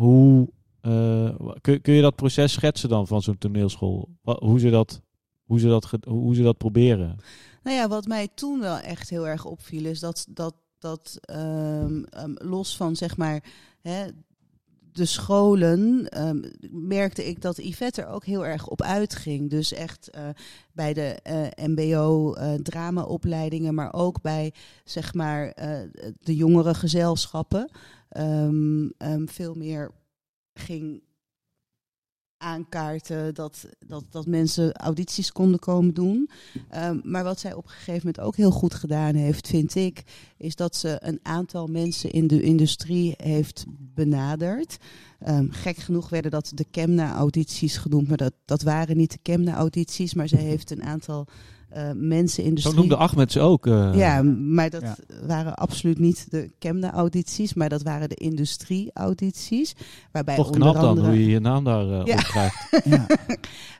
hoe 0.00 0.48
eh, 0.80 1.34
kun, 1.60 1.80
kun 1.80 1.94
je 1.94 2.02
dat 2.02 2.16
proces 2.16 2.52
schetsen 2.52 2.88
dan 2.88 3.06
van 3.06 3.22
zo'n 3.22 3.38
toneelschool? 3.38 4.08
Hoe 4.22 4.60
ze 4.60 4.70
dat, 4.70 5.00
hoe 5.44 5.60
ze 5.60 5.68
dat, 5.68 5.90
hoe 6.06 6.34
ze 6.34 6.42
dat 6.42 6.58
proberen? 6.58 7.16
Nou 7.62 7.76
ja, 7.76 7.88
wat 7.88 8.06
mij 8.06 8.28
toen 8.34 8.60
wel 8.60 8.78
echt 8.78 9.10
heel 9.10 9.28
erg 9.28 9.44
opviel 9.44 9.84
is 9.84 10.00
dat, 10.00 10.26
dat, 10.28 10.54
dat 10.78 11.18
ehm, 11.20 12.02
ehm, 12.02 12.32
los 12.34 12.76
van 12.76 12.96
zeg 12.96 13.16
maar 13.16 13.44
hè, 13.80 14.06
de 14.92 15.04
scholen 15.04 16.08
ehm, 16.08 16.40
merkte 16.70 17.28
ik 17.28 17.42
dat 17.42 17.56
Yvette 17.56 18.02
er 18.02 18.08
ook 18.08 18.24
heel 18.24 18.46
erg 18.46 18.68
op 18.68 18.82
uitging. 18.82 19.50
Dus 19.50 19.72
echt 19.72 20.10
eh, 20.10 20.28
bij 20.72 20.92
de 20.92 21.18
eh, 21.22 21.66
MBO 21.66 22.32
eh 22.32 22.54
dramaopleidingen, 22.54 23.74
maar 23.74 23.92
ook 23.92 24.20
bij 24.20 24.52
zeg 24.84 25.14
maar 25.14 25.54
de 26.20 26.36
jongere 26.36 26.74
gezelschappen 26.74 27.70
ehm, 28.10 28.88
ehm, 28.98 29.26
veel 29.26 29.54
meer 29.54 29.90
ging 30.54 31.02
aankaarten 32.36 33.34
dat, 33.34 33.68
dat, 33.86 34.04
dat 34.10 34.26
mensen 34.26 34.72
audities 34.74 35.32
konden 35.32 35.58
komen 35.58 35.94
doen. 35.94 36.30
Ehm, 36.68 37.00
maar 37.02 37.24
wat 37.24 37.40
zij 37.40 37.54
op 37.54 37.64
een 37.64 37.70
gegeven 37.70 38.06
moment 38.06 38.20
ook 38.20 38.36
heel 38.36 38.50
goed 38.50 38.74
gedaan 38.74 39.14
heeft, 39.14 39.48
vind 39.48 39.74
ik, 39.74 40.02
is 40.36 40.56
dat 40.56 40.76
ze 40.76 40.98
een 41.02 41.20
aantal 41.22 41.66
mensen 41.66 42.10
in 42.10 42.26
de 42.26 42.42
industrie 42.42 43.14
heeft 43.16 43.64
benaderd. 43.68 44.76
Gek 45.50 45.76
genoeg 45.76 46.08
werden 46.08 46.30
dat 46.30 46.52
de 46.54 46.64
Kemna-audities 46.70 47.76
genoemd, 47.76 48.08
maar 48.08 48.16
dat, 48.16 48.32
dat 48.44 48.62
waren 48.62 48.96
niet 48.96 49.12
de 49.12 49.18
Kemna-audities, 49.22 50.14
maar 50.14 50.28
ze 50.28 50.36
heeft 50.36 50.70
een 50.70 50.82
aantal 50.82 51.26
eh, 51.70 51.90
mensen 51.94 52.44
in 52.44 52.54
de 52.54 52.60
Zo 52.60 52.72
noemde 52.72 52.96
Ahmed 52.96 53.32
ze 53.32 53.40
ook. 53.40 53.66
eh. 53.66 53.90
Ja, 53.94 54.22
maar 54.22 54.70
dat 54.70 54.80
Ja. 54.82 54.96
waren 55.26 55.54
absoluut 55.54 55.98
niet 55.98 56.26
de 56.30 56.50
Kemna-audities, 56.58 57.54
maar 57.54 57.68
dat 57.68 57.82
waren 57.82 58.08
de 58.08 58.14
industrie-audities. 58.14 59.74
Waarbij 60.12 60.36
Toch 60.36 60.46
onder 60.46 60.60
knap 60.60 60.74
dan 60.74 60.84
andere, 60.88 61.06
hoe 61.08 61.18
je 61.20 61.26
je 61.30 61.40
naam 61.40 61.64
daar 61.64 61.90
eh 61.90 62.04
Ja. 62.04 62.14
op 62.14 62.20
krijgt. 62.20 62.68
Ja. 62.84 63.06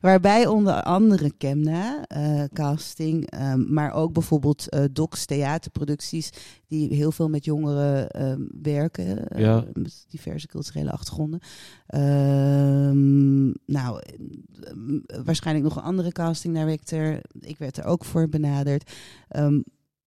Waarbij 0.00 0.46
onder 0.46 0.82
andere 0.82 1.32
Kemna, 1.38 2.04
eh, 2.06 2.42
casting, 2.52 3.30
ehm, 3.30 3.72
maar 3.72 3.92
ook 3.92 4.12
bijvoorbeeld 4.12 4.68
eh 4.68 4.84
Docs 4.92 5.24
theaterproducties, 5.24 6.30
die 6.68 6.94
heel 6.94 7.12
veel 7.12 7.28
met 7.28 7.44
jongeren 7.44 8.08
ehm, 8.10 8.40
werken, 8.62 9.28
eh, 9.28 9.40
Ja. 9.40 9.64
met 9.72 10.04
diverse 10.08 10.46
culturele 10.46 10.90
achtergronden. 10.90 11.40
Ehm, 11.86 13.46
nou, 13.66 14.00
waarschijnlijk 15.24 15.66
nog 15.66 15.76
een 15.76 15.82
andere 15.82 16.12
casting 16.12 16.54
director. 16.54 17.20
Ik 17.40 17.58
werd 17.58 17.79
er 17.80 17.88
ook 17.88 18.04
voor 18.04 18.28
benaderd. 18.28 18.92
Ehm, 19.28 19.60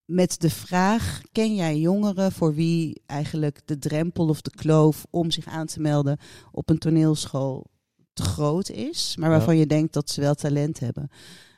met 0.04 0.40
de 0.40 0.50
vraag: 0.50 1.20
ken 1.32 1.54
jij 1.54 1.78
jongeren 1.78 2.32
voor 2.32 2.54
wie 2.54 3.02
eigenlijk 3.06 3.60
de 3.64 3.78
drempel 3.78 4.28
of 4.28 4.40
de 4.40 4.50
kloof 4.50 5.06
om 5.10 5.30
zich 5.30 5.46
aan 5.46 5.66
te 5.66 5.80
melden 5.80 6.18
op 6.52 6.70
een 6.70 6.78
toneelschool 6.78 7.66
te 8.12 8.22
groot 8.22 8.70
is, 8.70 9.16
maar 9.16 9.30
waarvan 9.30 9.56
je 9.56 9.66
denkt 9.66 9.92
dat 9.92 10.10
ze 10.10 10.20
wel 10.20 10.34
talent 10.34 10.80
hebben? 10.80 11.08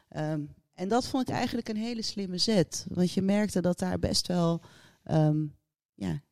Ehm, 0.09 0.41
En 0.75 0.89
dat 0.89 1.09
vond 1.09 1.29
ik 1.29 1.35
eigenlijk 1.35 1.69
een 1.69 1.77
hele 1.77 2.03
slimme 2.03 2.39
zet. 2.39 2.87
Want 2.89 3.13
je 3.13 3.23
merkte 3.23 3.61
dat 3.61 3.79
daar 3.79 3.99
best 3.99 4.27
wel 4.27 4.61
ehm, 5.03 5.47
ja, 5.95 6.23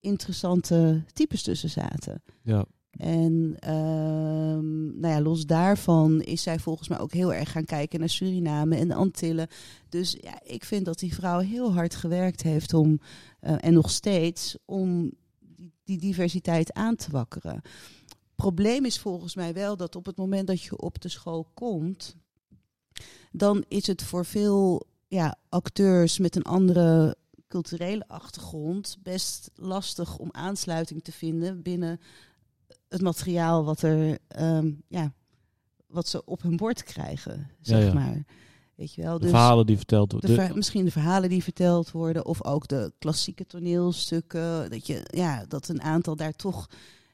interessante 0.00 1.04
types 1.12 1.42
tussen 1.42 1.70
zaten. 1.70 2.22
Ja. 2.42 2.64
En 2.98 3.56
ehm, 3.58 5.00
nou 5.00 5.14
ja, 5.14 5.20
los 5.20 5.46
daarvan 5.46 6.20
is 6.20 6.42
zij 6.42 6.58
volgens 6.58 6.88
mij 6.88 6.98
ook 6.98 7.12
heel 7.12 7.34
erg 7.34 7.50
gaan 7.50 7.64
kijken 7.64 8.00
naar 8.00 8.08
Suriname 8.08 8.76
en 8.76 8.88
de 8.88 8.94
Antillen. 8.94 9.48
Dus 9.88 10.16
ja, 10.20 10.40
ik 10.42 10.64
vind 10.64 10.84
dat 10.84 10.98
die 10.98 11.14
vrouw 11.14 11.38
heel 11.38 11.72
hard 11.72 11.94
gewerkt 11.94 12.42
heeft 12.42 12.74
om, 12.74 13.00
eh, 13.40 13.54
en 13.60 13.72
nog 13.72 13.90
steeds, 13.90 14.56
om 14.64 15.10
die, 15.38 15.72
die 15.84 15.98
diversiteit 15.98 16.72
aan 16.72 16.96
te 16.96 17.10
wakkeren. 17.10 17.62
Probleem 18.34 18.84
is 18.84 18.98
volgens 18.98 19.34
mij 19.34 19.52
wel 19.52 19.76
dat 19.76 19.96
op 19.96 20.06
het 20.06 20.16
moment 20.16 20.46
dat 20.46 20.62
je 20.62 20.78
op 20.78 21.00
de 21.00 21.08
school 21.08 21.46
komt, 21.54 22.16
dan 23.32 23.64
is 23.68 23.86
het 23.86 24.02
voor 24.02 24.24
veel 24.24 24.86
ja, 25.08 25.36
acteurs 25.48 26.18
met 26.18 26.36
een 26.36 26.42
andere 26.42 27.16
culturele 27.48 28.04
achtergrond 28.08 28.96
best 29.02 29.50
lastig 29.54 30.18
om 30.18 30.28
aansluiting 30.32 31.02
te 31.02 31.12
vinden 31.12 31.62
binnen 31.62 32.00
het 32.88 33.00
materiaal 33.02 33.64
wat 33.64 33.82
er 33.82 34.18
ehm, 34.28 34.70
ja, 34.88 35.12
wat 35.86 36.08
ze 36.08 36.24
op 36.24 36.42
hun 36.42 36.56
bord 36.56 36.82
krijgen, 36.82 37.50
zeg 37.60 37.78
Ja, 37.78 37.86
ja. 37.86 37.92
maar. 37.92 38.24
Weet 38.74 38.94
je 38.94 39.02
wel? 39.02 39.14
De 39.14 39.20
Dus 39.20 39.30
verhalen 39.30 39.66
die 39.66 39.76
verteld 39.76 40.10
de 40.10 40.16
worden. 40.16 40.46
ver- 40.46 40.56
misschien 40.56 40.84
de 40.84 40.90
verhalen 40.90 41.28
die 41.28 41.42
verteld 41.42 41.90
worden, 41.90 42.26
of 42.26 42.44
ook 42.44 42.68
de 42.68 42.92
klassieke 42.98 43.46
toneelstukken. 43.46 44.70
Dat, 44.70 44.86
je, 44.86 45.00
ja, 45.10 45.44
dat 45.48 45.68
een 45.68 45.82
aantal 45.82 46.16
daar 46.16 46.32
toch 46.32 46.66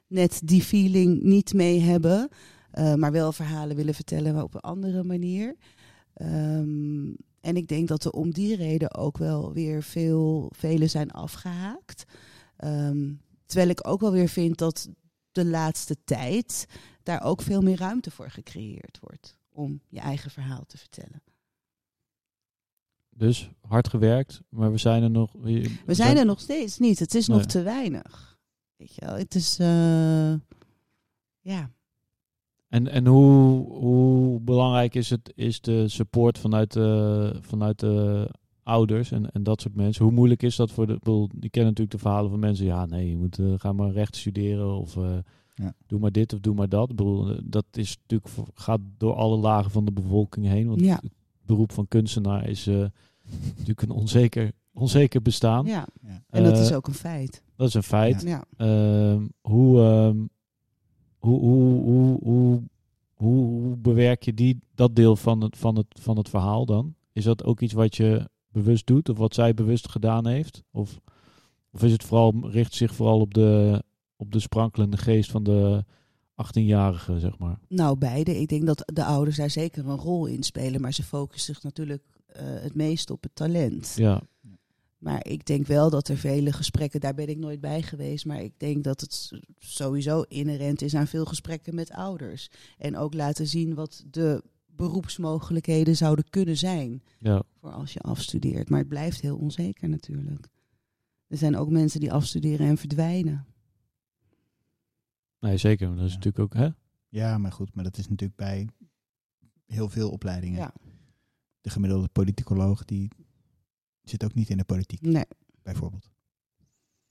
net 0.06 0.40
die 0.44 0.62
feeling 0.62 1.22
niet 1.22 1.52
mee 1.54 1.80
hebben, 1.80 2.28
eh, 2.70 2.94
maar 2.94 3.12
wel 3.12 3.32
verhalen 3.32 3.76
willen 3.76 3.94
vertellen, 3.94 4.34
maar 4.34 4.42
op 4.42 4.54
een 4.54 4.60
andere 4.60 5.04
manier. 5.04 5.56
Ehm, 6.14 7.06
en 7.40 7.56
ik 7.56 7.68
denk 7.68 7.88
dat 7.88 8.04
er 8.04 8.10
om 8.10 8.30
die 8.32 8.56
reden 8.56 8.94
ook 8.94 9.18
wel 9.18 9.52
weer 9.52 9.82
veel, 9.82 10.52
velen 10.54 10.90
zijn 10.90 11.10
afgehaakt. 11.10 12.04
Ehm, 12.56 13.12
terwijl 13.46 13.68
ik 13.70 13.86
ook 13.88 14.00
wel 14.00 14.12
weer 14.12 14.28
vind 14.28 14.58
dat 14.58 14.88
de 15.44 15.50
laatste 15.50 15.96
tijd 16.04 16.66
daar 17.02 17.22
ook 17.22 17.42
veel 17.42 17.60
meer 17.60 17.78
ruimte 17.78 18.10
voor 18.10 18.30
gecreëerd 18.30 18.98
wordt 19.00 19.38
om 19.52 19.80
je 19.88 20.00
eigen 20.00 20.30
verhaal 20.30 20.64
te 20.66 20.78
vertellen. 20.78 21.22
Dus 23.10 23.50
hard 23.60 23.88
gewerkt, 23.88 24.40
maar 24.48 24.70
we 24.72 24.78
zijn 24.78 25.02
er 25.02 25.10
nog. 25.10 25.32
We, 25.32 25.94
zijn 25.94 26.16
er 26.16 26.24
nog 26.24 26.40
steeds 26.40 26.78
niet. 26.78 26.98
Het 26.98 27.14
is 27.14 27.26
nog 27.28 27.44
te 27.44 27.62
weinig. 27.62 28.38
Weet 28.76 28.94
je 28.94 29.04
wel, 29.04 29.14
het 29.14 29.34
is. 29.34 29.58
eh, 29.58 30.34
ja. 31.40 31.70
En, 32.68 32.88
en 32.88 33.06
hoe, 33.06 33.66
hoe 33.78 34.40
belangrijk 34.40 34.94
is, 34.94 35.10
het, 35.10 35.32
is 35.34 35.60
de 35.60 35.88
support 35.88 36.38
vanuit 36.38 36.72
de, 36.72 37.38
vanuit 37.40 37.78
de 37.78 38.30
ouders 38.68 39.10
en, 39.10 39.30
en 39.30 39.42
dat 39.42 39.60
soort 39.60 39.74
mensen? 39.74 40.04
Hoe 40.04 40.12
moeilijk 40.12 40.42
is 40.42 40.56
dat 40.56 40.70
voor 40.70 40.86
de. 40.86 40.92
ik 40.92 40.98
bedoel, 40.98 41.28
Die 41.34 41.50
kennen 41.50 41.70
natuurlijk 41.70 41.96
de 41.96 42.02
verhalen 42.08 42.30
van 42.30 42.38
mensen. 42.38 42.66
Ja, 42.66 42.86
nee, 42.86 43.10
je 43.10 43.16
moet 43.16 43.38
eh, 43.38 43.52
ga 43.56 43.72
maar 43.72 43.90
recht 43.90 44.16
studeren 44.16 44.76
of 44.78 44.96
eh, 44.96 45.16
Ja. 45.54 45.72
doe 45.86 45.98
maar 46.00 46.12
dit 46.12 46.32
of 46.32 46.40
doe 46.40 46.54
maar 46.54 46.68
dat. 46.68 46.90
Ik 46.90 46.96
bedoel, 46.96 47.30
eh, 47.30 47.38
dat 47.44 47.64
is 47.72 47.96
natuurlijk 48.00 48.30
voor- 48.30 48.48
gaat 48.54 48.80
door 48.98 49.14
alle 49.14 49.36
lagen 49.36 49.70
van 49.70 49.84
de 49.84 49.92
bevolking 49.92 50.46
heen. 50.46 50.68
Want 50.68 50.80
Ja. 50.80 50.94
het 51.02 51.12
beroep 51.46 51.72
van 51.72 51.88
kunstenaar 51.88 52.48
is 52.48 52.66
eh, 52.66 52.84
natuurlijk 53.50 53.82
een 53.82 53.90
onzeker, 53.90 54.52
onzeker 54.72 55.22
bestaan. 55.22 55.66
ja. 55.66 55.86
Ja. 56.02 56.22
En 56.30 56.44
dat 56.44 56.58
is 56.58 56.72
ook 56.72 56.86
een 56.86 56.94
feit. 56.94 57.42
Dat 57.56 57.68
is 57.68 57.74
een 57.74 57.82
feit. 57.82 58.22
Ja. 58.22 58.44
Ehm, 58.56 59.22
hoe, 59.40 59.80
ehm, 59.80 60.16
hoe, 61.18 61.40
hoe, 61.40 61.82
hoe, 61.82 62.18
hoe, 62.22 62.62
hoe, 63.14 63.48
hoe 63.50 63.76
bewerk 63.76 64.22
je 64.22 64.34
die, 64.34 64.58
dat 64.74 64.96
deel 64.96 65.16
van 65.16 65.40
het, 65.42 65.56
van, 65.56 65.76
het, 65.76 65.86
van 66.00 66.16
het 66.16 66.28
verhaal 66.28 66.66
dan? 66.66 66.94
Is 67.12 67.24
dat 67.24 67.44
ook 67.44 67.60
iets 67.60 67.72
wat 67.72 67.96
je 67.96 68.28
bewust 68.52 68.86
doet 68.86 69.08
of 69.08 69.18
wat 69.18 69.34
zij 69.34 69.54
bewust 69.54 69.88
gedaan 69.88 70.26
heeft? 70.26 70.62
Of, 70.70 71.00
of 71.70 71.82
is 71.82 71.92
het 71.92 72.04
vooral, 72.04 72.50
richt 72.50 72.74
zich 72.74 72.94
vooral 72.94 73.20
op 73.20 73.34
de, 73.34 73.82
op 74.16 74.32
de 74.32 74.40
sprankelende 74.40 74.96
geest 74.96 75.30
van 75.30 75.42
de 75.42 75.84
18-jarige, 76.46 77.18
zeg 77.18 77.38
maar? 77.38 77.58
Nou, 77.68 77.98
beide. 77.98 78.40
Ik 78.40 78.48
denk 78.48 78.66
dat 78.66 78.82
de 78.94 79.04
ouders 79.04 79.36
daar 79.36 79.50
zeker 79.50 79.88
een 79.88 79.96
rol 79.96 80.26
in 80.26 80.42
spelen. 80.42 80.80
Maar 80.80 80.92
ze 80.92 81.02
focussen 81.02 81.54
zich 81.54 81.62
natuurlijk 81.62 82.02
eh, 82.26 82.42
het 82.44 82.74
meest 82.74 83.10
op 83.10 83.22
het 83.22 83.34
talent. 83.34 83.94
Ja, 83.96 84.20
Maar 84.98 85.26
ik 85.26 85.46
denk 85.46 85.66
wel 85.66 85.90
dat 85.90 86.08
er 86.08 86.16
vele 86.16 86.52
gesprekken, 86.52 87.00
daar 87.00 87.14
ben 87.14 87.28
ik 87.28 87.38
nooit 87.38 87.60
bij 87.60 87.82
geweest, 87.82 88.26
maar 88.26 88.42
ik 88.42 88.52
denk 88.56 88.84
dat 88.84 89.00
het 89.00 89.30
sowieso 89.58 90.22
inherent 90.22 90.82
is 90.82 90.94
aan 90.94 91.06
veel 91.06 91.24
gesprekken 91.24 91.74
met 91.74 91.90
ouders. 91.90 92.50
En 92.78 92.96
ook 92.96 93.14
laten 93.14 93.46
zien 93.46 93.74
wat 93.74 94.04
de 94.10 94.42
beroepsmogelijkheden 94.78 95.96
zouden 95.96 96.24
kunnen 96.30 96.56
zijn 96.56 97.02
ja, 97.18 97.42
voor 97.60 97.70
als 97.70 97.92
je 97.92 98.00
afstudeert. 98.00 98.70
Maar 98.70 98.78
het 98.78 98.88
blijft 98.88 99.20
heel 99.20 99.36
onzeker 99.36 99.88
natuurlijk. 99.88 100.48
Er 101.26 101.36
zijn 101.36 101.56
ook 101.56 101.70
mensen 101.70 102.00
die 102.00 102.12
afstuderen 102.12 102.66
en 102.66 102.76
verdwijnen. 102.76 103.46
nee, 105.40 105.56
zeker. 105.56 105.88
Dat 105.88 106.04
is 106.04 106.10
Ja. 106.12 106.14
natuurlijk 106.14 106.38
ook, 106.38 106.54
hè? 106.54 106.68
ja, 107.08 107.38
maar 107.38 107.52
goed, 107.52 107.74
maar 107.74 107.84
dat 107.84 107.98
is 107.98 108.08
natuurlijk 108.08 108.38
bij 108.38 108.68
heel 109.66 109.88
veel 109.88 110.10
opleidingen. 110.10 110.58
Ja. 110.58 110.72
De 111.60 111.70
gemiddelde 111.70 112.08
politicoloog 112.08 112.84
die 112.84 113.10
zit 114.02 114.24
ook 114.24 114.34
niet 114.34 114.48
in 114.48 114.56
de 114.56 114.64
politiek, 114.64 115.00
Nee. 115.00 115.24
Bijvoorbeeld. 115.62 116.10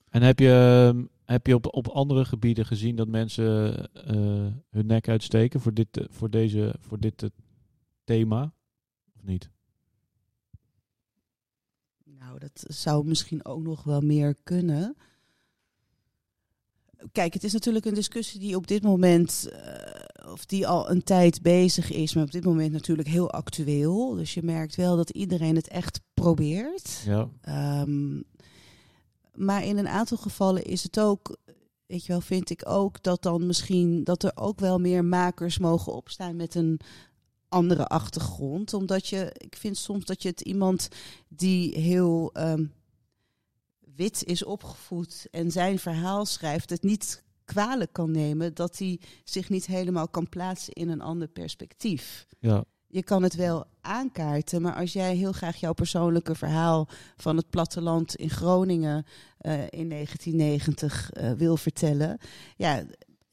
En 0.08 0.22
heb 0.22 0.38
je, 0.38 1.08
heb 1.24 1.46
je 1.46 1.54
op, 1.54 1.74
op 1.74 1.88
andere 1.88 2.24
gebieden 2.24 2.66
gezien 2.66 2.96
dat 2.96 3.08
mensen 3.08 3.74
eh, 3.92 4.14
hun 4.70 4.86
nek 4.86 5.08
uitsteken 5.08 5.60
voor 5.60 5.74
dit, 5.74 5.96
eh, 5.96 6.04
voor 6.10 6.30
deze, 6.30 6.74
voor 6.80 7.00
dit 7.00 7.22
eh, 7.22 7.28
thema? 8.08 8.52
Of 9.16 9.24
niet? 9.24 9.50
Nou, 12.04 12.38
dat 12.38 12.64
zou 12.66 13.06
misschien 13.06 13.44
ook 13.44 13.62
nog 13.62 13.82
wel 13.82 14.00
meer 14.00 14.34
kunnen. 14.42 14.96
Kijk, 17.12 17.34
het 17.34 17.44
is 17.44 17.52
natuurlijk 17.52 17.84
een 17.84 17.94
discussie 17.94 18.40
die 18.40 18.56
op 18.56 18.66
dit 18.66 18.82
moment, 18.82 19.48
eh, 19.48 20.32
of 20.32 20.46
die 20.46 20.66
al 20.66 20.90
een 20.90 21.02
tijd 21.02 21.42
bezig 21.42 21.90
is, 21.92 22.14
maar 22.14 22.24
op 22.24 22.30
dit 22.30 22.44
moment 22.44 22.72
natuurlijk 22.72 23.08
heel 23.08 23.30
actueel. 23.30 24.14
Dus 24.14 24.34
je 24.34 24.42
merkt 24.42 24.74
wel 24.74 24.96
dat 24.96 25.10
iedereen 25.10 25.56
het 25.56 25.68
echt 25.68 26.00
probeert. 26.14 27.02
Ja, 27.04 27.28
Ehm, 27.40 28.20
maar 29.34 29.64
in 29.64 29.78
een 29.78 29.88
aantal 29.88 30.16
gevallen 30.16 30.64
is 30.64 30.82
het 30.82 31.00
ook, 31.00 31.36
weet 31.86 32.02
je 32.04 32.12
wel, 32.12 32.20
vind 32.20 32.50
ik 32.50 32.68
ook 32.68 33.02
dat 33.02 33.22
dan 33.22 33.46
misschien 33.46 34.04
dat 34.04 34.22
er 34.22 34.32
ook 34.34 34.60
wel 34.60 34.78
meer 34.78 35.04
makers 35.04 35.58
mogen 35.58 35.92
opstaan 35.92 36.36
met 36.36 36.54
een 36.54 36.80
andere 37.48 37.86
achtergrond. 37.86 38.74
Omdat 38.74 39.06
je, 39.06 39.30
ik 39.34 39.56
vind 39.56 39.76
soms 39.76 40.04
dat 40.04 40.22
je 40.22 40.28
het 40.28 40.40
iemand 40.40 40.88
die 41.28 41.78
heel 41.78 42.30
ehm, 42.32 42.64
wit 43.96 44.24
is 44.24 44.44
opgevoed 44.44 45.26
en 45.30 45.50
zijn 45.50 45.78
verhaal 45.78 46.26
schrijft, 46.26 46.70
het 46.70 46.82
niet 46.82 47.24
kwalijk 47.44 47.92
kan 47.92 48.10
nemen 48.10 48.54
dat 48.54 48.78
hij 48.78 49.00
zich 49.24 49.48
niet 49.48 49.66
helemaal 49.66 50.08
kan 50.08 50.28
plaatsen 50.28 50.72
in 50.72 50.88
een 50.88 51.00
ander 51.00 51.28
perspectief 51.28 52.26
ja, 52.38 52.64
je 52.90 53.02
kan 53.02 53.22
het 53.22 53.34
wel 53.34 53.64
aankaarten, 53.80 54.62
maar 54.62 54.74
als 54.74 54.92
jij 54.92 55.16
heel 55.16 55.32
graag 55.32 55.56
jouw 55.56 55.72
persoonlijke 55.72 56.34
verhaal 56.34 56.88
van 57.16 57.36
het 57.36 57.50
platteland 57.50 58.14
in 58.14 58.30
Groningen 58.30 59.06
eh, 59.38 59.52
in 59.52 59.88
1990 59.88 61.10
eh, 61.10 61.32
wil 61.32 61.56
vertellen, 61.56 62.18
ja, 62.56 62.84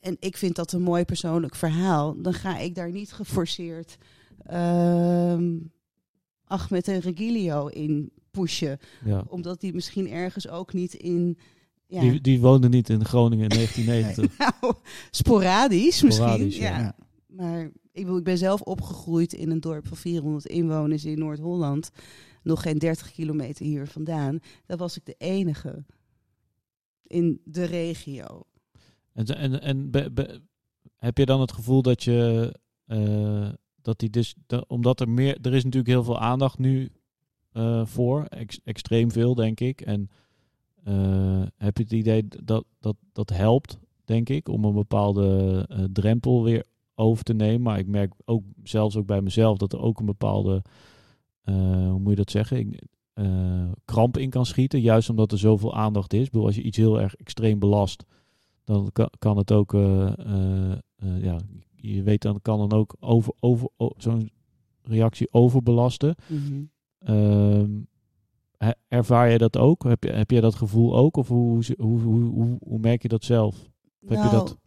en 0.06 0.18
ik 0.20 0.38
vind 0.38 0.56
dat 0.56 0.72
een 0.72 0.82
mooi 0.82 1.06
persoonlijk 1.06 1.56
verhaal, 1.56 2.22
dan 2.22 2.34
ga 2.34 2.58
ik 2.58 2.76
daar 2.76 2.92
niet 2.92 3.14
geforceerd 3.14 3.98
ehm 4.46 5.58
Ahmed 6.48 6.88
en 6.88 7.00
Regilio 7.00 7.68
in 7.68 8.12
pushen, 8.32 8.80
ja. 9.06 9.26
omdat 9.28 9.62
die 9.62 9.74
misschien 9.74 10.10
ergens 10.10 10.48
ook 10.48 10.74
niet 10.74 10.94
in. 10.94 11.38
Ja, 11.88 12.00
Die, 12.00 12.22
die 12.22 12.40
woonde 12.40 12.70
niet 12.70 12.90
in 12.90 13.06
Groningen 13.06 13.50
in 13.50 13.56
1990. 13.58 14.38
nou, 14.38 14.74
sporadisch 15.12 16.02
misschien. 16.02 16.28
Sporadisch, 16.28 16.58
ja. 16.58 16.78
ja. 16.78 16.80
Ja. 16.80 16.96
Maar 17.28 17.72
ik, 17.92 18.08
ik 18.08 18.24
ben 18.24 18.38
zelf 18.38 18.62
opgegroeid 18.62 19.34
in 19.34 19.52
een 19.52 19.60
dorp 19.60 19.88
van 19.88 19.98
400 19.98 20.46
inwoners 20.46 21.06
in 21.06 21.20
Noord-Holland. 21.20 21.90
Nog 22.44 22.62
geen 22.62 22.78
30 22.78 23.12
kilometer 23.12 23.66
hier 23.66 23.88
vandaan. 23.88 24.40
Daar 24.66 24.78
was 24.78 24.98
ik 24.98 25.06
de 25.06 25.16
enige 25.18 25.86
in 27.04 27.42
de 27.44 27.64
regio. 27.64 28.46
En, 29.16 29.26
en, 29.26 29.62
en 29.62 29.92
heb 30.98 31.18
je 31.18 31.26
dan 31.26 31.42
het 31.42 31.52
gevoel 31.52 31.82
dat 31.82 32.04
je 32.04 32.52
eh, 32.86 33.50
dat 33.82 34.00
die 34.00 34.10
dus 34.10 34.36
da- 34.46 34.64
omdat 34.68 35.00
er 35.00 35.10
meer 35.10 35.38
er 35.42 35.54
is 35.54 35.64
natuurlijk 35.64 35.92
heel 35.92 36.04
veel 36.04 36.20
aandacht 36.20 36.58
nu 36.58 36.92
eh, 37.52 37.86
voor 37.86 38.24
ex- 38.24 38.60
extreem 38.64 39.12
veel 39.12 39.36
denk 39.36 39.60
ik. 39.60 39.82
En 39.82 40.10
eh, 40.84 41.42
heb 41.56 41.78
je 41.78 41.84
het 41.84 41.92
idee 41.92 42.28
dat 42.28 42.66
dat 42.80 42.96
dat 43.14 43.30
helpt 43.30 43.80
denk 44.04 44.30
ik 44.30 44.48
om 44.50 44.66
een 44.66 44.74
bepaalde 44.74 45.68
drempel 45.92 46.44
weer 46.44 46.66
over 46.96 47.24
te 47.24 47.34
nemen? 47.34 47.62
Maar 47.62 47.80
ik 47.80 47.88
merk 47.88 48.14
ook 48.26 48.44
zelfs 48.64 48.96
ook 48.96 49.06
bij 49.06 49.22
mezelf 49.22 49.58
dat 49.58 49.74
er 49.74 49.82
ook 49.82 50.00
een 50.00 50.06
bepaalde 50.06 50.62
hoe 51.44 52.00
moet 52.00 52.10
je 52.10 52.16
dat 52.16 52.32
zeggen? 52.32 52.76
Kramp 53.86 54.18
in 54.18 54.30
kan 54.30 54.46
schieten 54.46 54.82
juist 54.82 55.10
omdat 55.10 55.32
er 55.32 55.38
zoveel 55.38 55.76
aandacht 55.76 56.14
is. 56.14 56.26
Ik 56.26 56.32
bedoel 56.32 56.46
als 56.46 56.56
je 56.56 56.62
iets 56.62 56.78
heel 56.78 57.02
erg 57.02 57.16
extreem 57.16 57.60
belast 57.60 58.04
dan 58.66 58.90
kan, 58.94 59.10
kan 59.20 59.38
het 59.38 59.52
ook, 59.52 59.74
eh, 59.74 60.20
eh, 60.20 60.72
eh, 60.96 61.24
ja, 61.24 61.40
je 61.76 62.04
weet 62.04 62.22
dan 62.22 62.42
kan 62.42 62.58
dan 62.58 62.80
ook 62.80 62.96
over, 63.00 63.34
over 63.40 63.70
zo'n 63.98 64.32
reactie 64.82 65.28
overbelasten. 65.32 66.16
Mhm. 66.28 66.64
Ehm, 67.00 67.72
ervaar 68.88 69.30
je 69.30 69.38
dat 69.38 69.58
ook? 69.58 69.84
Heb 69.84 70.04
je, 70.04 70.12
heb 70.12 70.32
je 70.32 70.42
dat 70.42 70.56
gevoel 70.56 70.96
ook? 70.98 71.18
Of 71.18 71.28
hoe, 71.28 71.64
hoe, 71.78 72.00
hoe, 72.00 72.24
hoe, 72.24 72.58
hoe 72.60 72.80
merk 72.80 73.02
je 73.02 73.08
dat 73.08 73.24
zelf? 73.24 73.70
Heb 74.00 74.24
je 74.24 74.30
dat? 74.30 74.46
Nou, 74.46 74.58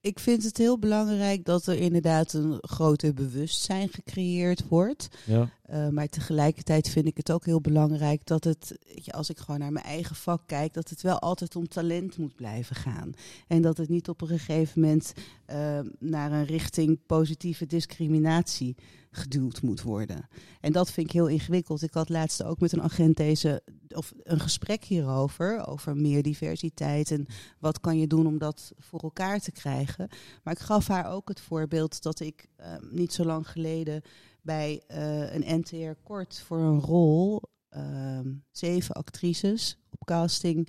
Ik 0.00 0.18
vind 0.18 0.44
het 0.44 0.56
heel 0.56 0.78
belangrijk 0.78 1.44
dat 1.44 1.66
er 1.66 1.78
inderdaad 1.78 2.32
een 2.32 2.58
groter 2.60 3.14
bewustzijn 3.14 3.88
gecreëerd 3.88 4.68
wordt. 4.68 5.08
Ja. 5.26 5.48
Uh, 5.70 5.88
maar 5.88 6.08
tegelijkertijd 6.08 6.88
vind 6.88 7.06
ik 7.06 7.16
het 7.16 7.32
ook 7.32 7.44
heel 7.44 7.60
belangrijk 7.60 8.26
dat 8.26 8.44
het, 8.44 8.78
je, 8.94 9.12
als 9.12 9.30
ik 9.30 9.38
gewoon 9.38 9.60
naar 9.60 9.72
mijn 9.72 9.84
eigen 9.84 10.16
vak 10.16 10.42
kijk, 10.46 10.74
dat 10.74 10.90
het 10.90 11.02
wel 11.02 11.18
altijd 11.18 11.56
om 11.56 11.68
talent 11.68 12.16
moet 12.18 12.34
blijven 12.34 12.76
gaan. 12.76 13.12
En 13.46 13.62
dat 13.62 13.76
het 13.76 13.88
niet 13.88 14.08
op 14.08 14.20
een 14.20 14.28
gegeven 14.28 14.80
moment 14.80 15.12
uh, 15.50 15.80
naar 15.98 16.32
een 16.32 16.44
richting 16.44 16.98
positieve 17.06 17.66
discriminatie 17.66 18.76
geduwd 19.10 19.62
moet 19.62 19.82
worden. 19.82 20.28
En 20.60 20.72
dat 20.72 20.90
vind 20.90 21.06
ik 21.06 21.12
heel 21.12 21.26
ingewikkeld. 21.26 21.82
Ik 21.82 21.94
had 21.94 22.08
laatst 22.08 22.42
ook 22.42 22.60
met 22.60 22.72
een 22.72 22.82
agent 22.82 23.16
deze, 23.16 23.62
of 23.88 24.12
een 24.22 24.40
gesprek 24.40 24.84
hierover, 24.84 25.66
over 25.66 25.96
meer 25.96 26.22
diversiteit 26.22 27.10
en 27.10 27.26
wat 27.58 27.80
kan 27.80 27.98
je 27.98 28.06
doen 28.06 28.26
om 28.26 28.38
dat 28.38 28.72
voor 28.78 29.00
elkaar 29.00 29.40
te 29.40 29.52
krijgen. 29.52 30.08
Maar 30.42 30.54
ik 30.54 30.60
gaf 30.60 30.88
haar 30.88 31.10
ook 31.10 31.28
het 31.28 31.40
voorbeeld 31.40 32.02
dat 32.02 32.20
ik 32.20 32.48
uh, 32.60 32.66
niet 32.90 33.12
zo 33.12 33.24
lang 33.24 33.48
geleden 33.48 34.02
bij 34.44 34.82
uh, 34.90 35.34
een 35.34 35.60
NTR 35.60 36.00
Kort 36.02 36.42
voor 36.46 36.58
een 36.58 36.80
rol 36.80 37.42
uh, 37.76 38.20
zeven 38.50 38.94
actrices 38.94 39.78
op 39.90 40.06
casting 40.06 40.68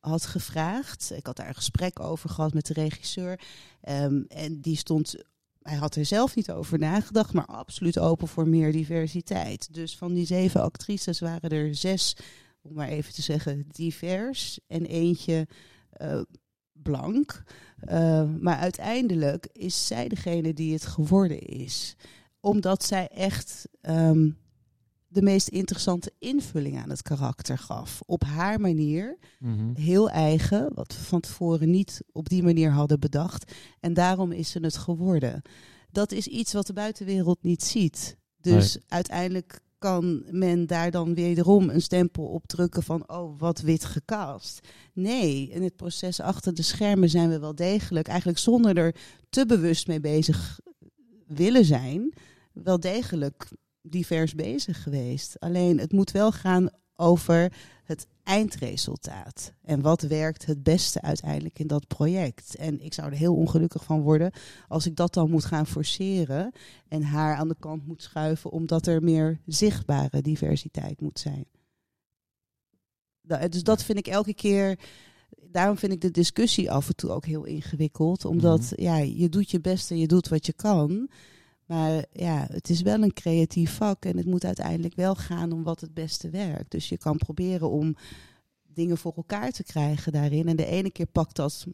had 0.00 0.26
gevraagd. 0.26 1.12
Ik 1.16 1.26
had 1.26 1.36
daar 1.36 1.48
een 1.48 1.54
gesprek 1.54 2.00
over 2.00 2.30
gehad 2.30 2.54
met 2.54 2.66
de 2.66 2.72
regisseur. 2.72 3.40
Um, 3.88 4.24
en 4.28 4.60
die 4.60 4.76
stond. 4.76 5.24
Hij 5.62 5.76
had 5.76 5.94
er 5.94 6.04
zelf 6.04 6.34
niet 6.34 6.50
over 6.50 6.78
nagedacht, 6.78 7.32
maar 7.32 7.46
absoluut 7.46 7.98
open 7.98 8.28
voor 8.28 8.48
meer 8.48 8.72
diversiteit. 8.72 9.74
Dus 9.74 9.96
van 9.96 10.14
die 10.14 10.26
zeven 10.26 10.62
actrices 10.62 11.20
waren 11.20 11.50
er 11.50 11.74
zes, 11.74 12.16
om 12.60 12.74
maar 12.74 12.88
even 12.88 13.14
te 13.14 13.22
zeggen, 13.22 13.64
divers. 13.68 14.60
En 14.66 14.86
eentje 14.86 15.48
uh, 16.02 16.20
blank. 16.72 17.42
Uh, 17.84 18.30
maar 18.40 18.56
uiteindelijk 18.56 19.48
is 19.52 19.86
zij 19.86 20.08
degene 20.08 20.54
die 20.54 20.72
het 20.72 20.86
geworden 20.86 21.40
is 21.40 21.96
omdat 22.40 22.84
zij 22.84 23.08
echt 23.08 23.68
um, 23.82 24.36
de 25.08 25.22
meest 25.22 25.48
interessante 25.48 26.12
invulling 26.18 26.78
aan 26.78 26.90
het 26.90 27.02
karakter 27.02 27.58
gaf. 27.58 28.00
Op 28.06 28.24
haar 28.24 28.60
manier, 28.60 29.18
Mhm. 29.38 29.74
heel 29.74 30.10
eigen, 30.10 30.70
wat 30.74 30.96
we 30.96 31.02
van 31.02 31.20
tevoren 31.20 31.70
niet 31.70 32.00
op 32.12 32.28
die 32.28 32.42
manier 32.42 32.70
hadden 32.70 33.00
bedacht. 33.00 33.52
En 33.80 33.94
daarom 33.94 34.32
is 34.32 34.50
ze 34.50 34.58
het 34.60 34.76
geworden. 34.76 35.42
Dat 35.90 36.12
is 36.12 36.26
iets 36.26 36.52
wat 36.52 36.66
de 36.66 36.72
buitenwereld 36.72 37.42
niet 37.42 37.62
ziet. 37.64 38.16
Dus 38.40 38.78
uiteindelijk 38.88 39.60
kan 39.78 40.22
men 40.30 40.66
daar 40.66 40.90
dan 40.90 41.14
wederom 41.14 41.68
een 41.70 41.82
stempel 41.82 42.24
op 42.24 42.46
drukken 42.46 42.82
van, 42.82 43.08
oh, 43.10 43.38
wat 43.38 43.60
wit 43.60 43.84
gecast. 43.84 44.68
Nee, 44.92 45.48
in 45.48 45.62
het 45.62 45.76
proces 45.76 46.20
achter 46.20 46.54
de 46.54 46.62
schermen 46.62 47.08
zijn 47.10 47.28
we 47.28 47.38
wel 47.38 47.54
degelijk, 47.54 48.08
eigenlijk 48.08 48.38
zonder 48.38 48.76
er 48.76 48.94
te 49.30 49.46
bewust 49.46 49.86
mee 49.86 50.00
bezig 50.00 50.60
willen 51.26 51.64
zijn, 51.64 52.12
wel 52.62 52.80
degelijk 52.80 53.48
divers 53.82 54.34
bezig 54.34 54.82
geweest. 54.82 55.40
Alleen 55.40 55.78
het 55.78 55.92
moet 55.92 56.10
wel 56.10 56.32
gaan 56.32 56.70
over 56.96 57.52
het 57.84 58.06
eindresultaat. 58.22 59.52
En 59.62 59.80
wat 59.80 60.02
werkt 60.02 60.46
het 60.46 60.62
beste 60.62 61.00
uiteindelijk 61.02 61.58
in 61.58 61.66
dat 61.66 61.86
project. 61.86 62.56
En 62.56 62.80
ik 62.80 62.94
zou 62.94 63.10
er 63.10 63.16
heel 63.16 63.34
ongelukkig 63.34 63.84
van 63.84 64.00
worden 64.00 64.32
als 64.68 64.86
ik 64.86 64.96
dat 64.96 65.14
dan 65.14 65.30
moet 65.30 65.44
gaan 65.44 65.66
forceren 65.66 66.52
en 66.88 67.02
haar 67.02 67.36
aan 67.36 67.48
de 67.48 67.56
kant 67.58 67.86
moet 67.86 68.02
schuiven 68.02 68.50
omdat 68.50 68.86
er 68.86 69.02
meer 69.02 69.40
zichtbare 69.46 70.22
diversiteit 70.22 71.00
moet 71.00 71.18
zijn. 71.18 71.44
Dus 73.50 73.62
dat 73.62 73.82
vind 73.82 73.98
ik 73.98 74.06
elke 74.06 74.34
keer. 74.34 74.78
Daarom 75.50 75.78
vind 75.78 75.92
ik 75.92 76.00
de 76.00 76.10
discussie 76.10 76.70
af 76.70 76.88
en 76.88 76.96
toe 76.96 77.10
ook 77.10 77.26
heel 77.26 77.44
ingewikkeld. 77.44 78.24
Omdat 78.24 78.60
Mhm. 78.60 78.82
ja, 78.82 78.96
je 78.96 79.28
doet 79.28 79.50
je 79.50 79.60
best 79.60 79.90
en 79.90 79.98
je 79.98 80.06
doet 80.06 80.28
wat 80.28 80.46
je 80.46 80.52
kan. 80.52 81.08
Maar 81.68 82.04
ja, 82.12 82.46
het 82.50 82.70
is 82.70 82.82
wel 82.82 83.02
een 83.02 83.12
creatief 83.12 83.76
vak 83.76 84.04
en 84.04 84.16
het 84.16 84.26
moet 84.26 84.44
uiteindelijk 84.44 84.94
wel 84.94 85.14
gaan 85.14 85.52
om 85.52 85.62
wat 85.62 85.80
het 85.80 85.94
beste 85.94 86.30
werkt. 86.30 86.70
Dus 86.70 86.88
je 86.88 86.98
kan 86.98 87.16
proberen 87.16 87.70
om 87.70 87.96
dingen 88.72 88.98
voor 88.98 89.12
elkaar 89.16 89.50
te 89.50 89.62
krijgen 89.62 90.12
daarin. 90.12 90.48
En 90.48 90.56
de 90.56 90.66
ene 90.66 90.90
keer 90.90 91.06
pakt 91.06 91.36
dat 91.36 91.66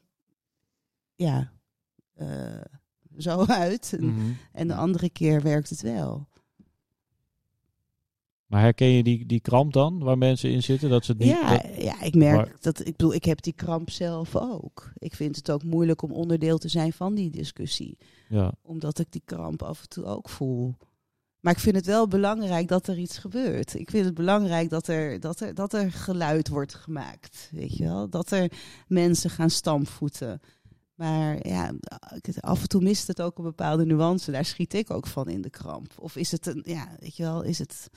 ja, 1.14 1.52
eh, 2.14 2.60
zo 3.16 3.44
uit. 3.64 3.92
En, 3.98 4.04
Mhm. 4.04 4.30
en 4.52 4.68
de 4.68 4.74
andere 4.74 5.10
keer 5.10 5.42
werkt 5.42 5.70
het 5.70 5.80
wel. 5.82 6.28
Maar 8.54 8.62
herken 8.62 8.86
je 8.88 9.02
die, 9.02 9.26
die 9.26 9.40
kramp 9.40 9.72
dan, 9.72 9.98
waar 9.98 10.18
mensen 10.18 10.50
in 10.50 10.62
zitten? 10.62 10.90
Dat 10.90 11.04
ze 11.04 11.10
het 11.10 11.20
niet... 11.20 11.28
Ja, 11.28 11.56
dat- 11.56 11.82
ja, 11.82 12.02
ik 12.02 12.14
merk 12.14 12.36
maar- 12.36 12.56
dat. 12.60 12.80
Ik 12.80 12.96
bedoel, 12.96 13.14
ik 13.14 13.24
heb 13.24 13.42
die 13.42 13.52
kramp 13.52 13.90
zelf 13.90 14.36
ook. 14.36 14.92
Ik 14.98 15.14
vind 15.14 15.36
het 15.36 15.50
ook 15.50 15.62
moeilijk 15.64 16.02
om 16.02 16.12
onderdeel 16.12 16.58
te 16.58 16.68
zijn 16.68 16.92
van 16.92 17.14
die 17.14 17.30
discussie. 17.30 17.98
ja. 18.28 18.52
Omdat 18.62 18.98
ik 18.98 19.06
die 19.10 19.22
kramp 19.24 19.62
af 19.62 19.80
en 19.82 19.88
toe 19.88 20.04
ook 20.04 20.28
voel. 20.28 20.74
Maar 21.40 21.52
ik 21.52 21.58
vind 21.58 21.76
het 21.76 21.86
wel 21.86 22.08
belangrijk 22.08 22.68
dat 22.68 22.86
er 22.86 22.98
iets 22.98 23.18
gebeurt. 23.18 23.74
Ik 23.74 23.90
vind 23.90 24.04
het 24.04 24.14
belangrijk 24.14 24.70
dat 24.70 24.86
er, 24.88 25.20
dat 25.20 25.40
er, 25.40 25.54
dat 25.54 25.72
er 25.72 25.92
geluid 25.92 26.48
wordt 26.48 26.74
gemaakt. 26.74 27.48
Weet 27.52 27.76
je 27.76 27.84
wel? 27.84 28.08
Dat 28.08 28.30
er 28.30 28.52
mensen 28.86 29.30
gaan 29.30 29.50
stampvoeten. 29.50 30.40
Maar 30.94 31.46
ja, 31.48 31.72
af 32.40 32.62
en 32.62 32.68
toe 32.68 32.82
mist 32.82 33.06
het 33.06 33.22
ook 33.22 33.38
een 33.38 33.44
bepaalde 33.44 33.84
nuance. 33.86 34.30
Daar 34.30 34.44
schiet 34.44 34.74
ik 34.74 34.90
ook 34.90 35.06
van 35.06 35.28
in 35.28 35.40
de 35.42 35.50
kramp. 35.50 35.92
Of 35.98 36.16
is 36.16 36.30
het 36.30 36.46
een, 36.46 36.62
ja, 36.66 36.88
weet 37.00 37.16
je 37.16 37.22
wel, 37.22 37.42
is 37.42 37.58
het. 37.58 37.90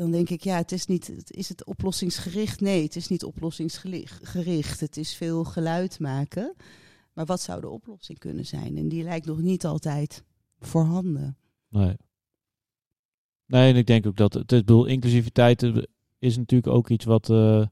Dan 0.00 0.10
denk 0.10 0.30
ik, 0.30 0.42
ja, 0.44 0.56
het 0.56 0.72
is 0.72 0.86
niet, 0.86 1.06
het- 1.06 1.30
is 1.32 1.48
het 1.48 1.64
oplossingsgericht? 1.64 2.60
Nee, 2.60 2.82
het 2.82 2.96
is 2.96 3.08
niet 3.08 3.24
oplossingsgericht. 3.24 4.80
Het 4.80 4.96
is 4.96 5.14
veel 5.14 5.44
geluid 5.44 5.98
maken. 5.98 6.54
Maar 7.12 7.24
wat 7.24 7.40
zou 7.40 7.60
de 7.60 7.68
oplossing 7.68 8.18
kunnen 8.18 8.46
zijn? 8.46 8.76
En 8.76 8.88
die 8.88 9.02
lijkt 9.02 9.26
nog 9.26 9.40
niet 9.40 9.64
altijd 9.66 10.24
voorhanden. 10.60 11.36
Nee. 11.68 11.96
Nee, 13.46 13.70
en 13.72 13.76
ik 13.76 13.86
denk 13.86 14.06
ook 14.06 14.16
dat 14.16 14.32
het, 14.34 14.52
ik 14.52 14.58
bedoel, 14.58 14.86
inclusiviteit 14.86 15.62
eh, 15.62 15.76
is 16.18 16.36
natuurlijk 16.36 16.72
ook 16.74 16.88
iets 16.88 17.04
wat 17.04 17.30
eh, 17.30 17.66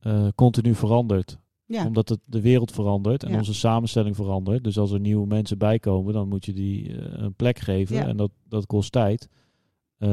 eh, 0.00 0.28
continu 0.34 0.74
verandert. 0.74 1.38
Ja, 1.64 1.86
Omdat 1.86 2.08
het, 2.08 2.20
de 2.24 2.40
wereld 2.40 2.72
verandert 2.72 3.22
en 3.22 3.30
Ja. 3.30 3.36
onze 3.36 3.54
samenstelling 3.54 4.16
verandert. 4.16 4.64
Dus 4.64 4.78
als 4.78 4.90
er 4.92 5.00
nieuwe 5.00 5.26
mensen 5.26 5.58
bijkomen, 5.58 6.12
dan 6.12 6.28
moet 6.28 6.44
je 6.44 6.52
die 6.52 6.92
een 6.98 7.34
plek 7.34 7.58
geven. 7.58 7.96
Ja. 7.96 8.06
En 8.06 8.16
dat, 8.16 8.30
dat 8.48 8.66
kost 8.66 8.92
tijd. 8.92 9.28
Eh, 9.98 10.08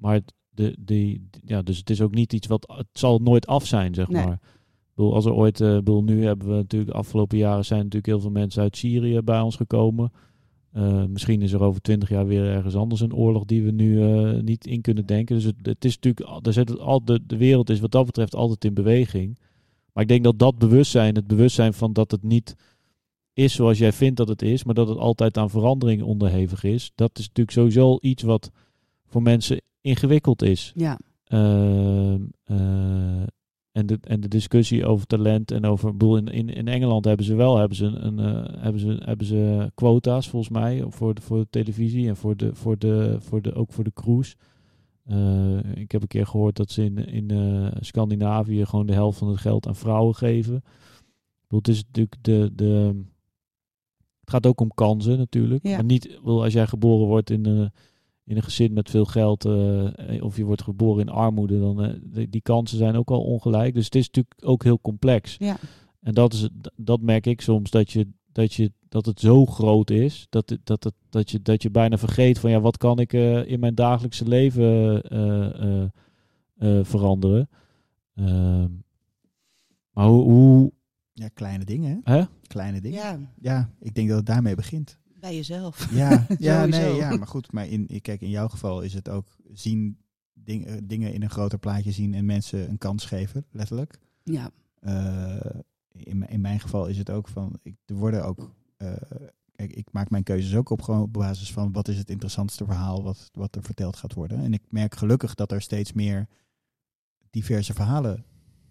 maar 0.00 0.14
het- 0.14 0.34
de, 0.50 0.76
die, 0.80 1.28
ja, 1.44 1.62
dus 1.62 1.78
het 1.78 1.90
is 1.90 2.00
ook 2.00 2.14
niet 2.14 2.32
iets 2.32 2.46
wat... 2.46 2.72
Het 2.76 2.86
zal 2.92 3.18
nooit 3.18 3.46
af 3.46 3.66
zijn, 3.66 3.94
zeg 3.94 4.08
Nee. 4.08 4.24
maar. 4.24 4.32
Ik 4.32 4.94
bedoel, 4.94 5.14
als 5.14 5.24
er 5.24 5.32
ooit... 5.32 5.60
ik 5.60 5.66
bedoel, 5.74 6.02
nu 6.02 6.24
hebben 6.24 6.48
we 6.48 6.54
natuurlijk... 6.54 6.90
De 6.90 6.96
afgelopen 6.96 7.38
jaren 7.38 7.64
zijn 7.64 7.78
natuurlijk 7.78 8.06
heel 8.06 8.20
veel 8.20 8.30
mensen 8.30 8.62
uit 8.62 8.76
Syrië 8.76 9.20
bij 9.22 9.40
ons 9.40 9.56
gekomen. 9.56 10.12
Eh, 10.72 11.04
misschien 11.04 11.42
is 11.42 11.52
er 11.52 11.62
over 11.62 11.80
twintig 11.80 12.08
jaar 12.08 12.26
weer 12.26 12.44
ergens 12.44 12.74
anders 12.76 13.00
een 13.00 13.14
oorlog 13.14 13.44
die 13.44 13.62
we 13.62 13.70
nu 13.70 14.02
eh, 14.02 14.40
niet 14.42 14.66
in 14.66 14.80
kunnen 14.80 15.06
denken. 15.06 15.34
Dus 15.34 15.44
het, 15.44 15.54
het 15.62 15.84
is 15.84 15.94
natuurlijk, 15.98 16.46
er 16.46 16.52
zit 16.52 16.68
het 16.68 16.78
al, 16.78 17.04
de, 17.04 17.20
de 17.26 17.36
wereld 17.36 17.70
is 17.70 17.80
wat 17.80 17.90
dat 17.90 18.06
betreft 18.06 18.34
altijd 18.34 18.64
in 18.64 18.74
beweging. 18.74 19.38
Maar 19.92 20.02
ik 20.02 20.08
denk 20.08 20.24
dat 20.24 20.38
dat 20.38 20.58
bewustzijn, 20.58 21.14
het 21.14 21.26
bewustzijn 21.26 21.72
van 21.74 21.92
dat 21.92 22.10
het 22.10 22.22
niet 22.22 22.54
is 23.38 23.54
zoals 23.54 23.78
jij 23.78 23.92
vindt 23.92 24.16
dat 24.16 24.28
het 24.28 24.42
is, 24.42 24.64
maar 24.64 24.74
dat 24.74 24.88
het 24.88 24.98
altijd 24.98 25.38
aan 25.38 25.50
verandering 25.50 26.02
onderhevig 26.02 26.64
is, 26.64 26.92
dat 26.94 27.18
is 27.18 27.26
natuurlijk 27.26 27.56
sowieso 27.56 27.98
iets 28.00 28.22
wat 28.22 28.50
voor 29.06 29.22
mensen 29.22 29.60
ingewikkeld 29.80 30.42
is. 30.42 30.72
ja, 30.74 30.98
Ehm, 31.24 32.20
eh, 32.44 33.22
en, 33.72 33.86
de, 33.86 33.98
en 34.00 34.20
de 34.20 34.28
discussie 34.28 34.86
over 34.86 35.06
talent 35.06 35.50
en 35.50 35.64
over. 35.64 35.88
ik 35.88 35.98
bedoel, 35.98 36.16
In, 36.16 36.28
in, 36.28 36.48
in 36.48 36.68
Engeland 36.68 37.04
hebben 37.04 37.26
ze 37.26 37.34
wel 37.34 37.56
hebben 37.56 37.76
ze 37.76 37.84
een, 37.84 38.18
eh, 38.18 38.62
hebben 38.62 38.80
ze, 38.80 39.00
hebben 39.04 39.26
ze 39.26 39.70
quota's 39.74 40.28
volgens 40.28 40.52
mij 40.52 40.84
voor 40.88 41.14
de, 41.14 41.20
voor 41.20 41.38
de 41.38 41.46
televisie 41.50 42.08
en 42.08 42.16
voor 42.16 42.36
de, 42.36 42.54
voor 42.54 42.78
de, 42.78 43.16
voor 43.20 43.42
de, 43.42 43.54
ook 43.54 43.72
voor 43.72 43.84
de 43.84 43.92
cruise. 43.94 44.36
Eh, 45.04 45.58
ik 45.74 45.92
heb 45.92 46.02
een 46.02 46.08
keer 46.08 46.26
gehoord 46.26 46.56
dat 46.56 46.70
ze 46.70 46.84
in, 46.84 47.06
in 47.06 47.72
Scandinavië 47.80 48.66
gewoon 48.66 48.86
de 48.86 48.92
helft 48.92 49.18
van 49.18 49.28
het 49.28 49.38
geld 49.38 49.66
aan 49.66 49.76
vrouwen 49.76 50.14
geven. 50.14 50.56
Ik 50.56 50.62
bedoel, 51.48 51.58
het 51.58 51.68
is 51.68 51.84
natuurlijk 51.84 52.16
de, 52.20 52.50
de. 52.54 53.02
Het 54.28 54.36
gaat 54.36 54.46
ook 54.46 54.60
om 54.60 54.74
kansen 54.74 55.18
natuurlijk. 55.18 55.66
Ja. 55.66 55.74
Maar 55.74 55.84
niet, 55.84 56.08
bedoel, 56.08 56.42
als 56.42 56.52
jij 56.52 56.66
geboren 56.66 57.06
wordt 57.06 57.30
in, 57.30 57.46
eh, 57.46 57.66
in 58.24 58.36
een 58.36 58.42
gezin 58.42 58.72
met 58.72 58.90
veel 58.90 59.04
geld, 59.04 59.44
eh, 59.44 59.88
of 60.20 60.36
je 60.36 60.44
wordt 60.44 60.62
geboren 60.62 61.00
in 61.00 61.12
armoede, 61.12 61.60
dan 61.60 61.82
eh, 61.82 61.94
die, 62.02 62.28
die 62.28 62.40
kansen 62.40 62.78
zijn 62.78 62.96
ook 62.96 63.10
al 63.10 63.22
ongelijk. 63.22 63.74
Dus 63.74 63.84
het 63.84 63.94
is 63.94 64.06
natuurlijk 64.06 64.34
ook 64.44 64.64
heel 64.64 64.80
complex. 64.80 65.36
ja, 65.38 65.56
En 66.00 66.14
dat, 66.14 66.32
is, 66.32 66.48
dat 66.76 67.00
merk 67.00 67.26
ik 67.26 67.40
soms, 67.40 67.70
dat, 67.70 67.92
je, 67.92 68.08
dat, 68.32 68.54
je, 68.54 68.72
dat 68.88 69.06
het 69.06 69.20
zo 69.20 69.46
groot 69.46 69.90
is, 69.90 70.26
dat, 70.30 70.58
dat, 70.64 70.84
het, 70.84 70.94
dat, 71.10 71.30
je, 71.30 71.42
dat 71.42 71.62
je 71.62 71.70
bijna 71.70 71.98
vergeet 71.98 72.38
van 72.38 72.50
ja, 72.50 72.60
wat 72.60 72.76
kan 72.76 72.98
ik 72.98 73.12
eh, 73.12 73.46
in 73.50 73.60
mijn 73.60 73.74
dagelijkse 73.74 74.28
leven 74.28 75.02
eh, 75.02 75.62
eh, 75.62 75.82
eh, 76.58 76.84
veranderen. 76.84 77.48
Ehm, 78.14 78.68
maar 79.92 80.06
hoe, 80.06 80.22
hoe 80.22 80.72
Ja, 81.18 81.28
kleine 81.28 81.64
dingen. 81.64 82.00
Hè? 82.04 82.24
Kleine 82.46 82.80
dingen. 82.80 82.98
ja. 82.98 83.18
Ja, 83.40 83.70
ik 83.80 83.94
denk 83.94 84.08
dat 84.08 84.16
het 84.16 84.26
daarmee 84.26 84.54
begint. 84.54 84.98
Bij 85.20 85.34
jezelf. 85.36 85.92
Ja, 85.92 86.26
ja, 86.38 86.64
nee, 86.66 86.94
ja, 86.94 87.16
maar 87.16 87.26
goed. 87.26 87.52
Maar 87.52 87.66
in, 87.66 88.00
kijk, 88.02 88.20
in 88.20 88.30
jouw 88.30 88.48
geval 88.48 88.80
is 88.82 88.94
het 88.94 89.08
ook 89.08 89.36
zien, 89.52 89.98
ding, 90.32 90.66
eh, 90.66 90.74
dingen 90.84 91.12
in 91.12 91.22
een 91.22 91.30
groter 91.30 91.58
plaatje 91.58 91.92
zien 91.92 92.14
en 92.14 92.24
mensen 92.24 92.68
een 92.70 92.78
kans 92.78 93.04
geven, 93.04 93.46
letterlijk. 93.50 93.98
Ja. 94.22 94.50
Eh, 94.80 95.36
in, 95.92 96.18
mijn- 96.18 96.30
in 96.30 96.40
mijn 96.40 96.60
geval 96.60 96.86
is 96.86 96.98
het 96.98 97.10
ook 97.10 97.28
van, 97.28 97.58
ik, 97.62 97.74
er 97.86 97.94
worden 97.94 98.24
ook, 98.24 98.54
eh, 98.76 98.92
kijk, 99.56 99.72
ik 99.72 99.92
maak 99.92 100.10
mijn 100.10 100.22
keuzes 100.22 100.54
ook 100.56 100.70
op 100.70 100.82
gewoon 100.82 101.02
op 101.02 101.12
basis 101.12 101.52
van 101.52 101.72
wat 101.72 101.88
is 101.88 101.98
het 101.98 102.10
interessantste 102.10 102.64
verhaal 102.64 103.02
wat, 103.02 103.30
wat 103.32 103.56
er 103.56 103.62
verteld 103.62 103.96
gaat 103.96 104.14
worden. 104.14 104.38
En 104.42 104.52
ik 104.52 104.62
merk 104.68 104.94
gelukkig 104.94 105.34
dat 105.34 105.52
er 105.52 105.60
steeds 105.62 105.92
meer 105.92 106.28
diverse 107.30 107.74
verhalen 107.74 108.24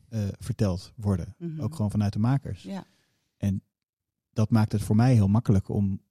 eh, 0.09 0.27
verteld 0.39 0.93
worden. 0.95 1.35
Mhm. 1.38 1.61
Ook 1.61 1.75
gewoon 1.75 1.91
vanuit 1.91 2.13
de 2.13 2.19
makers. 2.19 2.63
Ja. 2.63 2.85
Dat 4.38 4.49
maakt 4.49 4.71
het 4.71 4.81
voor 4.81 4.95
mij 4.95 5.13
heel 5.13 5.27
makkelijk 5.27 5.69
om, 5.69 6.01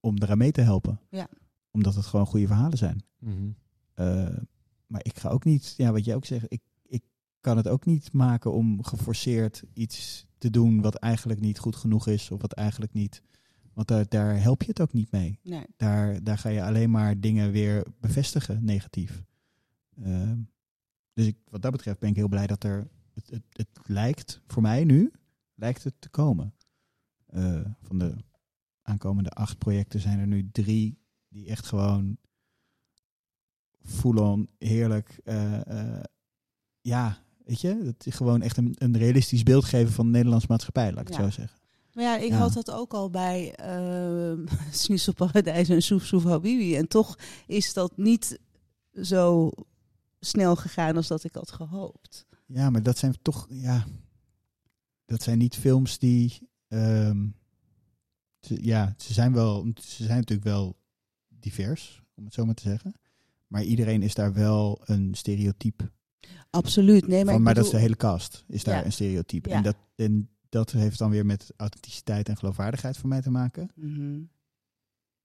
om 0.00 0.16
eraan 0.18 0.38
mee 0.38 0.52
te 0.52 0.60
helpen. 0.60 1.00
Ja. 1.08 1.28
Omdat 1.70 1.94
het 1.94 2.06
gewoon 2.06 2.26
goede 2.26 2.46
verhalen 2.46 2.78
zijn. 2.78 3.04
Mhm. 3.18 3.50
Eh, 3.94 4.36
maar 4.86 5.00
ik 5.04 5.18
ga 5.18 5.28
ook 5.28 5.44
niet, 5.44 5.74
ja, 5.76 5.92
wat 5.92 6.04
jij 6.04 6.14
ook 6.14 6.24
zegt, 6.24 6.44
ik, 6.48 6.62
ik 6.82 7.02
kan 7.40 7.56
het 7.56 7.68
ook 7.68 7.86
niet 7.86 8.12
maken 8.12 8.52
om 8.52 8.84
geforceerd 8.84 9.64
iets 9.72 10.26
te 10.38 10.50
doen 10.50 10.80
wat 10.80 10.94
eigenlijk 10.94 11.40
niet 11.40 11.58
goed 11.58 11.76
genoeg 11.76 12.06
is. 12.06 12.30
Of 12.30 12.40
wat 12.40 12.52
eigenlijk 12.52 12.92
niet. 12.92 13.22
Want 13.72 13.88
daar, 13.88 14.08
daar 14.08 14.40
help 14.40 14.62
je 14.62 14.68
het 14.68 14.80
ook 14.80 14.92
niet 14.92 15.10
mee. 15.10 15.38
Nee. 15.42 15.64
Daar, 15.76 16.22
daar 16.22 16.38
ga 16.38 16.48
je 16.48 16.62
alleen 16.62 16.90
maar 16.90 17.20
dingen 17.20 17.50
weer 17.50 17.86
bevestigen, 18.00 18.64
negatief. 18.64 19.24
Ehm, 20.02 20.38
dus 21.12 21.26
ik, 21.26 21.36
wat 21.50 21.62
dat 21.62 21.72
betreft 21.72 21.98
ben 21.98 22.10
ik 22.10 22.16
heel 22.16 22.28
blij 22.28 22.46
dat 22.46 22.64
er. 22.64 22.88
Het, 23.14 23.30
het, 23.30 23.42
het 23.52 23.68
lijkt, 23.86 24.40
voor 24.46 24.62
mij 24.62 24.84
nu, 24.84 25.12
lijkt 25.54 25.84
het 25.84 25.94
te 25.98 26.08
komen. 26.08 26.54
Eh, 27.26 27.60
van 27.82 27.98
de 27.98 28.16
aankomende 28.82 29.30
acht 29.30 29.58
projecten 29.58 30.00
zijn 30.00 30.18
er 30.18 30.26
nu 30.26 30.48
drie 30.52 30.98
die 31.28 31.46
echt 31.48 31.66
gewoon 31.66 32.16
full-on 33.84 34.48
heerlijk. 34.58 35.20
eh, 35.24 35.66
eh, 35.96 36.04
ja, 36.80 37.18
weet 37.44 37.60
je, 37.60 37.82
dat 37.84 38.06
is 38.06 38.14
gewoon 38.14 38.42
echt 38.42 38.56
een, 38.56 38.74
een 38.78 38.96
realistisch 38.96 39.42
beeld 39.42 39.64
geven 39.64 39.92
van 39.92 40.04
de 40.06 40.12
Nederlandse 40.12 40.46
maatschappij, 40.50 40.92
laat 40.92 41.08
ik 41.08 41.14
Ja. 41.14 41.22
het 41.22 41.32
zo 41.34 41.40
zeggen. 41.40 41.58
Maar 41.92 42.04
ja, 42.04 42.16
ik 42.16 42.30
Ja. 42.30 42.36
had 42.36 42.52
dat 42.52 42.70
ook 42.70 42.92
al 42.92 43.10
bij 43.10 43.54
uh, 44.38 44.46
Snitselparadijs 44.70 45.68
en 45.68 45.82
Soef 45.82 46.04
Soef 46.04 46.24
Habibi. 46.24 46.76
En 46.76 46.88
toch 46.88 47.18
is 47.46 47.72
dat 47.72 47.96
niet 47.96 48.38
zo 49.02 49.50
snel 50.20 50.56
gegaan 50.56 50.96
als 50.96 51.06
dat 51.06 51.24
ik 51.24 51.34
had 51.34 51.50
gehoopt. 51.52 52.26
Ja, 52.46 52.70
maar 52.70 52.82
dat 52.82 52.98
zijn 52.98 53.14
toch, 53.22 53.46
ja, 53.50 53.86
dat 55.04 55.22
zijn 55.22 55.38
niet 55.38 55.56
films 55.56 55.98
die, 55.98 56.48
ehm, 56.68 57.26
ja, 58.40 58.94
ze 58.96 59.12
zijn 59.12 59.32
wel, 59.32 59.72
ze 59.80 60.04
zijn 60.04 60.18
natuurlijk 60.18 60.48
wel 60.48 60.76
divers, 61.28 62.02
om 62.14 62.24
het 62.24 62.34
zo 62.34 62.44
maar 62.44 62.54
te 62.54 62.62
zeggen. 62.68 62.94
Maar 63.46 63.62
iedereen 63.62 64.02
is 64.02 64.14
daar 64.14 64.32
wel 64.32 64.80
een 64.84 65.14
stereotype 65.14 65.90
Absoluut. 66.50 67.06
Nee, 67.06 67.24
maar, 67.24 67.34
van. 67.34 67.42
Maar 67.42 67.54
dat 67.54 67.64
is 67.64 67.70
de 67.70 67.78
hele 67.78 67.96
cast, 67.96 68.44
is 68.48 68.64
daar 68.64 68.78
Ja. 68.78 68.84
een 68.84 68.92
stereotype. 68.92 69.48
Ja. 69.48 69.54
En, 69.56 69.62
dat, 69.62 69.76
en 69.94 70.28
dat 70.48 70.70
heeft 70.70 70.98
dan 70.98 71.10
weer 71.10 71.26
met 71.26 71.52
authenticiteit 71.56 72.28
en 72.28 72.36
geloofwaardigheid 72.36 72.96
voor 72.96 73.08
mij 73.08 73.20
te 73.20 73.30
maken. 73.30 73.70
Mhm. 73.74 74.20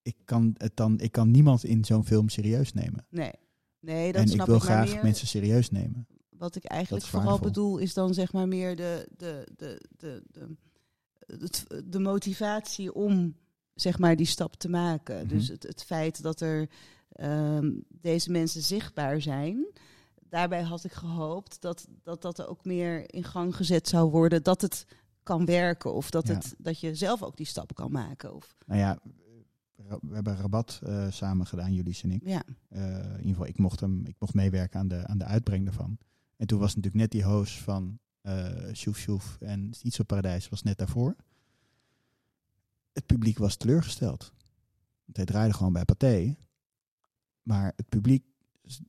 Ik 0.01 0.15
kan, 0.25 0.55
het 0.57 0.75
dan, 0.75 0.99
ik 0.99 1.11
kan 1.11 1.31
niemand 1.31 1.63
in 1.63 1.85
zo'n 1.85 2.05
film 2.05 2.29
serieus 2.29 2.73
nemen. 2.73 3.05
Nee. 3.09 3.31
Nee, 3.79 4.11
dat 4.11 4.21
en 4.21 4.27
snap 4.27 4.39
ik 4.39 4.45
wil 4.45 4.55
ik 4.55 4.61
graag 4.61 4.93
meer. 4.93 5.03
mensen 5.03 5.27
serieus 5.27 5.69
nemen. 5.71 6.07
Wat 6.37 6.55
ik 6.55 6.63
eigenlijk 6.65 7.05
vooral 7.05 7.27
waardevol. 7.39 7.51
bedoel 7.51 7.77
is 7.77 7.93
dan 7.93 8.13
zeg 8.13 8.33
maar 8.33 8.47
meer 8.47 8.75
de, 8.75 9.07
de, 9.17 9.47
de, 9.55 9.81
de, 9.97 10.23
de, 11.25 11.83
de 11.89 11.99
motivatie 11.99 12.93
om 12.93 13.35
zeg 13.73 13.99
maar 13.99 14.15
die 14.15 14.25
stap 14.25 14.55
te 14.55 14.69
maken. 14.69 15.17
Mhm. 15.17 15.27
Dus 15.27 15.47
het, 15.47 15.63
het 15.63 15.83
feit 15.83 16.21
dat 16.21 16.41
er 16.41 16.69
ehm, 17.11 17.71
deze 17.89 18.31
mensen 18.31 18.61
zichtbaar 18.61 19.21
zijn. 19.21 19.67
Daarbij 20.29 20.61
had 20.61 20.83
ik 20.83 20.91
gehoopt 20.91 21.61
dat, 21.61 21.87
dat 22.03 22.21
dat 22.21 22.39
er 22.39 22.47
ook 22.47 22.65
meer 22.65 23.13
in 23.13 23.23
gang 23.23 23.55
gezet 23.55 23.87
zou 23.87 24.09
worden. 24.11 24.43
Dat 24.43 24.61
het 24.61 24.85
kan 25.23 25.45
werken 25.45 25.93
of 25.93 26.09
dat, 26.09 26.27
Ja. 26.27 26.33
het, 26.33 26.55
dat 26.57 26.79
je 26.79 26.95
zelf 26.95 27.23
ook 27.23 27.37
die 27.37 27.45
stap 27.45 27.75
kan 27.75 27.91
maken. 27.91 28.33
Of, 28.35 28.55
Nou 28.65 28.79
ja, 28.79 28.99
we 30.01 30.13
hebben 30.13 30.35
Rabat 30.37 30.79
eh, 30.83 31.11
samen 31.11 31.45
gedaan, 31.45 31.73
jullie 31.73 31.99
en 32.03 32.11
ik. 32.11 32.21
ja. 32.25 32.43
Eh, 32.69 32.81
in 32.97 33.17
ieder 33.17 33.27
geval, 33.27 33.45
ik 33.47 33.57
mocht, 33.57 33.79
hem, 33.79 34.05
ik 34.05 34.15
mocht 34.19 34.33
meewerken 34.33 34.79
aan 34.79 34.87
de, 34.87 35.07
aan 35.07 35.17
de 35.17 35.25
uitbreng 35.25 35.65
daarvan. 35.65 35.97
En 36.37 36.47
toen 36.47 36.59
was 36.59 36.75
natuurlijk 36.75 37.01
net 37.01 37.11
die 37.11 37.23
host 37.23 37.57
van 37.57 37.99
eh 38.21 38.73
Sjoef 38.73 38.97
Sjoef 38.97 39.37
en 39.41 39.73
Niet 39.81 39.93
zo 39.93 40.03
Paradijs 40.03 40.49
was 40.49 40.63
net 40.63 40.77
daarvoor. 40.77 41.15
Het 42.93 43.05
publiek 43.05 43.37
was 43.37 43.55
teleurgesteld. 43.55 44.33
Want 45.05 45.17
hij 45.17 45.25
draaide 45.25 45.53
gewoon 45.53 45.73
bij 45.73 45.85
Pathé. 45.85 46.35
Maar 47.43 47.73
het 47.75 47.89
publiek 47.89 48.23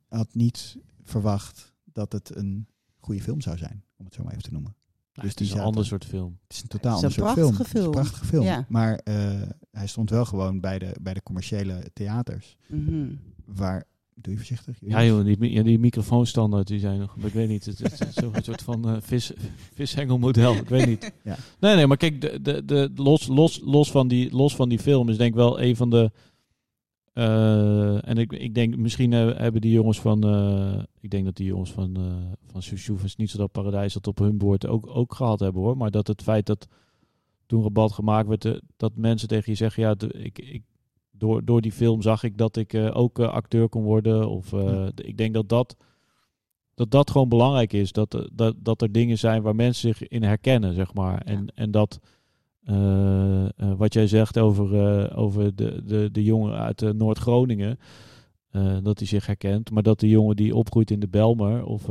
had 0.08 0.34
niet 0.34 0.76
verwacht 1.02 1.74
dat 1.84 2.12
het 2.12 2.36
een 2.36 2.66
goede 2.98 3.22
film 3.22 3.40
zou 3.40 3.56
zijn, 3.58 3.84
om 3.96 4.04
het 4.04 4.14
zo 4.14 4.22
maar 4.22 4.32
even 4.32 4.44
te 4.44 4.52
noemen. 4.52 4.76
Nou, 5.12 5.28
Dus 5.28 5.30
het 5.30 5.40
is 5.40 5.52
een 5.52 5.60
ander 5.60 5.86
soort 5.86 6.04
film. 6.04 6.38
Het 6.42 6.52
is 6.52 6.62
een 6.62 6.68
totaal 6.68 6.94
ander 6.94 7.12
soort 7.12 7.32
film. 7.32 7.50
Het 7.52 7.60
is 7.60 7.72
een 7.72 7.80
film. 7.80 7.90
prachtige 7.90 8.24
film. 8.24 8.44
Ja. 8.44 8.66
Maar 8.68 8.94
eh, 8.98 9.42
hij 9.70 9.86
stond 9.86 10.10
wel 10.10 10.24
gewoon 10.24 10.60
bij 10.60 10.78
de, 10.78 10.96
bij 11.00 11.14
de 11.14 11.22
commerciële 11.22 11.90
theaters. 11.92 12.56
Mhm. 12.66 13.14
Waar, 13.44 13.84
doe 14.20 14.32
je 14.32 14.36
voorzichtig? 14.36 14.76
Ja 14.80 15.04
joh, 15.04 15.24
die, 15.24 15.52
ja, 15.52 15.62
die 15.62 15.78
microfoonstandaard 15.78 16.66
die 16.66 16.78
zijn 16.78 16.98
nog, 16.98 17.16
ik 17.16 17.32
weet 17.32 17.48
niet, 17.48 17.64
het, 17.64 17.78
het 17.78 18.00
is 18.00 18.14
zo'n 18.14 18.34
soort 18.42 18.62
van 18.62 18.88
eh 18.88 18.96
vis, 19.00 19.32
vishengelmodel, 19.74 20.54
ik 20.54 20.68
weet 20.68 20.86
niet. 20.86 21.12
Ja. 21.24 21.36
Nee, 21.60 21.74
nee, 21.74 21.86
maar 21.86 21.96
kijk, 21.96 22.20
de, 22.20 22.40
de, 22.42 22.64
de, 22.64 22.90
los, 22.94 23.26
los, 23.26 23.60
los, 23.64 23.90
van 23.90 24.08
die, 24.08 24.36
los 24.36 24.56
van 24.56 24.68
die 24.68 24.78
film 24.78 25.08
is 25.08 25.16
denk 25.16 25.30
ik 25.30 25.36
wel 25.36 25.60
een 25.60 25.76
van 25.76 25.90
de, 25.90 26.10
eh, 27.18 28.08
en 28.08 28.16
ik, 28.16 28.32
ik 28.32 28.54
denk 28.54 28.76
misschien 28.76 29.12
hebben 29.12 29.60
die 29.60 29.72
jongens 29.72 30.00
van, 30.00 30.24
eh, 30.24 30.82
ik 31.00 31.10
denk 31.10 31.24
dat 31.24 31.36
die 31.36 31.46
jongens 31.46 31.72
van, 31.72 31.96
eh 31.96 32.36
van 32.46 32.62
Soussouf 32.62 33.02
en 33.02 33.10
niet 33.16 33.30
zo 33.30 33.38
dat 33.38 33.52
Paradijs 33.52 33.92
dat 33.92 34.06
op 34.06 34.18
hun 34.18 34.38
boord 34.38 34.66
ook, 34.66 34.86
ook 34.86 35.14
gehad 35.14 35.40
hebben 35.40 35.62
hoor, 35.62 35.76
maar 35.76 35.90
dat 35.90 36.06
het 36.06 36.22
feit 36.22 36.46
dat 36.46 36.68
toen 37.46 37.62
Rabat 37.62 37.92
gemaakt 37.92 38.28
werd, 38.28 38.60
dat 38.76 38.92
mensen 38.96 39.28
tegen 39.28 39.52
je 39.52 39.58
zeggen, 39.58 39.82
ja, 39.82 39.94
ik, 40.08 40.38
ik, 40.38 40.62
door, 41.18 41.44
door 41.44 41.60
die 41.60 41.72
film 41.72 42.02
zag 42.02 42.22
ik 42.22 42.38
dat 42.38 42.56
ik 42.56 42.72
eh, 42.72 42.90
ook 42.96 43.18
eh, 43.18 43.28
acteur 43.28 43.68
kon 43.68 43.82
worden. 43.82 44.28
Of 44.28 44.52
eh, 44.52 44.64
Ja. 44.64 44.90
ik 44.94 45.16
denk 45.16 45.34
dat 45.34 45.48
dat, 45.48 45.76
dat 46.74 46.90
dat 46.90 47.10
gewoon 47.10 47.28
belangrijk 47.28 47.72
is. 47.72 47.92
Dat, 47.92 48.28
dat, 48.32 48.54
dat 48.58 48.82
er 48.82 48.92
dingen 48.92 49.18
zijn 49.18 49.42
waar 49.42 49.54
mensen 49.54 49.94
zich 49.94 50.08
in 50.08 50.22
herkennen, 50.22 50.74
zeg 50.74 50.94
maar. 50.94 51.22
En, 51.22 51.46
en 51.54 51.70
dat 51.70 52.00
wat 53.76 53.92
jij 53.92 54.06
zegt 54.06 54.38
over, 54.38 55.16
over 55.16 55.54
de, 55.56 55.82
de, 55.84 56.08
de 56.12 56.24
jongen 56.24 56.54
uit 56.58 56.92
Noord-Groningen. 56.96 57.78
dat 58.82 58.98
hij 58.98 59.06
zich 59.08 59.26
herkent, 59.26 59.70
maar 59.70 59.82
dat 59.82 60.00
de 60.00 60.08
jongen 60.08 60.36
die 60.36 60.54
opgroeit 60.54 60.90
in 60.90 61.00
de 61.00 61.08
Belmer, 61.08 61.64
of 61.64 61.82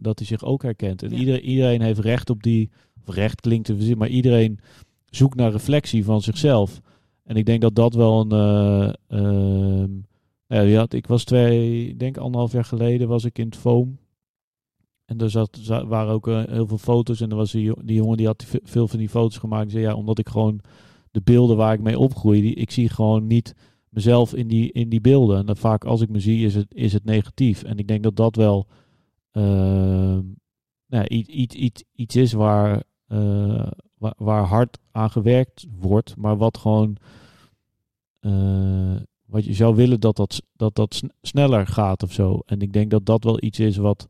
dat 0.00 0.18
hij 0.18 0.26
zich 0.26 0.44
ook 0.44 0.62
herkent. 0.62 1.02
En 1.02 1.10
Ja. 1.10 1.16
iedereen, 1.16 1.40
iedereen 1.40 1.80
heeft 1.80 1.98
recht 1.98 2.30
op 2.30 2.42
die, 2.42 2.70
of 3.06 3.14
recht 3.14 3.40
klinkt 3.40 3.66
te 3.66 3.94
maar 3.96 4.08
iedereen 4.08 4.58
zoekt 5.06 5.36
naar 5.36 5.50
reflectie 5.52 6.04
van 6.04 6.22
zichzelf. 6.22 6.80
En 7.24 7.36
ik 7.36 7.46
denk 7.46 7.60
dat 7.60 7.74
dat 7.74 7.94
wel 7.94 8.20
een. 8.20 8.30
eh, 8.32 8.92
ehm, 9.18 9.90
ja, 10.46 10.76
had, 10.78 10.92
ik 10.92 11.06
was 11.06 11.24
twee, 11.24 11.88
ik 11.88 11.98
denk 11.98 12.16
anderhalf 12.16 12.52
jaar 12.52 12.64
geleden 12.64 13.08
was 13.08 13.24
ik 13.24 13.38
in 13.38 13.44
het 13.46 13.56
Foam. 13.56 13.98
En 15.04 15.18
er 15.18 15.30
zat, 15.30 15.58
za- 15.60 15.86
waren 15.86 16.12
ook 16.12 16.28
eh, 16.28 16.42
heel 16.44 16.66
veel 16.66 16.78
foto's. 16.78 17.20
En 17.20 17.30
er 17.30 17.36
was 17.36 17.52
die, 17.52 17.72
die 17.84 17.96
jongen 17.96 18.16
die 18.16 18.26
had 18.26 18.44
veel 18.62 18.88
van 18.88 18.98
die 18.98 19.08
foto's 19.08 19.38
gemaakt. 19.38 19.70
Zei 19.70 19.82
ja, 19.82 19.94
omdat 19.94 20.18
ik 20.18 20.28
gewoon 20.28 20.60
de 21.10 21.20
beelden 21.24 21.56
waar 21.56 21.74
ik 21.74 21.80
mee 21.80 21.98
opgroei, 21.98 22.40
die, 22.40 22.54
ik 22.54 22.70
zie 22.70 22.88
gewoon 22.88 23.26
niet 23.26 23.54
mezelf 23.88 24.34
in 24.34 24.48
die, 24.48 24.72
in 24.72 24.88
die 24.88 25.00
beelden. 25.00 25.38
En 25.38 25.46
dan 25.46 25.56
vaak 25.56 25.84
als 25.84 26.00
ik 26.00 26.08
me 26.08 26.20
zie, 26.20 26.44
is 26.44 26.54
het, 26.54 26.74
is 26.74 26.92
het 26.92 27.04
negatief. 27.04 27.62
En 27.62 27.78
ik 27.78 27.88
denk 27.88 28.02
dat 28.02 28.16
dat 28.16 28.36
wel 28.36 28.66
ehm, 29.30 30.22
nou, 30.86 31.06
iets, 31.08 31.28
iets, 31.28 31.54
iets, 31.54 31.84
iets 31.94 32.16
is 32.16 32.32
waar, 32.32 32.82
eh, 33.06 33.70
waar, 33.98 34.44
hard 34.44 34.78
aan 34.90 35.10
gewerkt 35.10 35.66
wordt, 35.78 36.16
maar 36.16 36.36
wat 36.36 36.58
gewoon 36.58 36.96
eh, 38.20 38.96
wat 39.24 39.44
je 39.44 39.52
zou 39.54 39.74
willen 39.74 40.00
dat 40.00 40.16
dat, 40.16 40.42
dat, 40.56 40.74
dat 40.74 40.94
sn- 40.94 41.12
sneller 41.22 41.66
gaat 41.66 42.02
of 42.02 42.12
zo. 42.12 42.40
En 42.46 42.60
ik 42.60 42.72
denk 42.72 42.90
dat 42.90 43.06
dat 43.06 43.24
wel 43.24 43.42
iets 43.42 43.58
is 43.58 43.76
wat, 43.76 44.08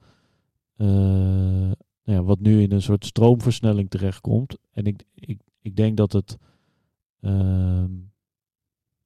eh, 0.76 0.86
nou 0.86 2.18
ja, 2.18 2.22
wat 2.22 2.40
nu 2.40 2.62
in 2.62 2.72
een 2.72 2.82
soort 2.82 3.04
stroomversnelling 3.06 3.90
terechtkomt. 3.90 4.56
En 4.72 4.84
ik, 4.84 5.04
ik, 5.14 5.40
ik 5.60 5.76
denk 5.76 5.96
dat 5.96 6.12
het. 6.12 6.38
ehm, 7.20 7.90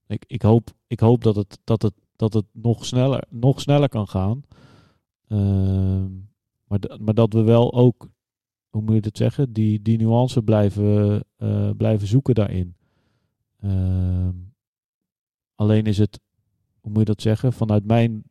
ik, 0.07 0.25
ik, 0.27 0.43
hoop, 0.43 0.71
ik 0.87 1.01
hoop 1.01 1.23
dat 1.23 1.37
het, 1.37 1.59
dat 1.65 1.83
het, 1.83 1.95
dat 2.17 2.33
het 2.33 2.45
nog, 2.53 2.85
sneller, 2.85 3.25
nog 3.31 3.61
sneller 3.61 3.89
kan 3.89 4.09
gaan. 4.09 4.43
Ehm, 5.29 6.07
maar, 6.65 6.79
maar 7.01 7.15
dat 7.15 7.33
we 7.33 7.43
wel 7.43 7.73
ook, 7.75 8.09
hoe 8.69 8.83
moet 8.83 8.95
je 8.95 9.01
dat 9.01 9.17
zeggen, 9.17 9.53
die, 9.53 9.83
die 9.83 9.99
nuance 9.99 10.43
blijven, 10.43 11.25
eh, 11.37 11.71
blijven 11.77 12.07
zoeken 12.07 12.35
daarin. 12.35 12.77
Ehm, 13.61 14.35
alleen 15.55 15.85
is 15.85 15.99
het, 15.99 16.21
hoe 16.81 16.91
moet 16.91 16.99
je 17.01 17.05
dat 17.05 17.23
zeggen, 17.23 17.53
vanuit 17.53 17.85
mijn, 17.85 18.23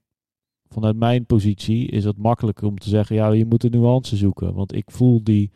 vanuit 0.68 0.96
mijn 0.96 1.26
positie 1.26 1.88
is 1.88 2.04
het 2.04 2.18
makkelijker 2.18 2.68
om 2.68 2.78
te 2.78 2.90
zeggen, 2.90 3.16
ja, 3.16 3.32
je 3.32 3.46
moet 3.46 3.62
de 3.62 3.70
nuance 3.70 4.16
zoeken. 4.16 4.54
Want 4.54 4.74
ik 4.74 4.92
voel 4.92 5.24
die, 5.24 5.52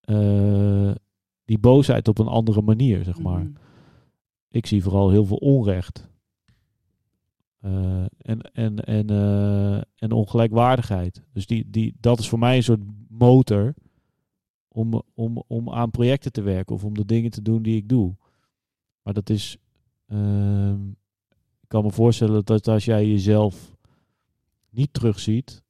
eh, 0.00 0.92
die 1.44 1.58
boosheid 1.58 2.08
op 2.08 2.18
een 2.18 2.26
andere 2.26 2.62
manier, 2.62 3.04
zeg 3.04 3.20
maar. 3.20 3.42
Mhm. 3.42 3.52
ik 4.48 4.66
zie 4.66 4.82
vooral 4.82 5.10
heel 5.10 5.24
veel 5.24 5.36
onrecht. 5.36 6.08
Eh, 7.60 8.04
en, 8.18 8.40
en, 8.52 8.76
en, 8.84 9.06
en 9.96 10.12
ongelijkwaardigheid. 10.12 11.22
Dus 11.32 11.46
die, 11.46 11.70
die, 11.70 11.94
dat 12.00 12.18
is 12.18 12.28
voor 12.28 12.38
mij 12.38 12.56
een 12.56 12.62
soort 12.62 12.82
motor 13.08 13.74
om, 14.72 15.02
om, 15.14 15.42
om 15.46 15.70
aan 15.70 15.90
projecten 15.90 16.32
te 16.32 16.42
werken 16.42 16.74
of 16.74 16.84
om 16.84 16.94
de 16.94 17.04
dingen 17.04 17.30
te 17.30 17.42
doen 17.42 17.62
die 17.62 17.76
ik 17.76 17.88
doe. 17.88 18.14
Maar 19.02 19.14
dat 19.14 19.30
is. 19.30 19.56
ehm, 20.06 20.88
ik 21.60 21.68
kan 21.76 21.84
me 21.84 21.90
voorstellen 21.90 22.44
dat 22.44 22.68
als 22.68 22.84
jij 22.84 23.06
jezelf 23.08 23.76
niet 24.70 24.92
terugziet, 24.92 25.62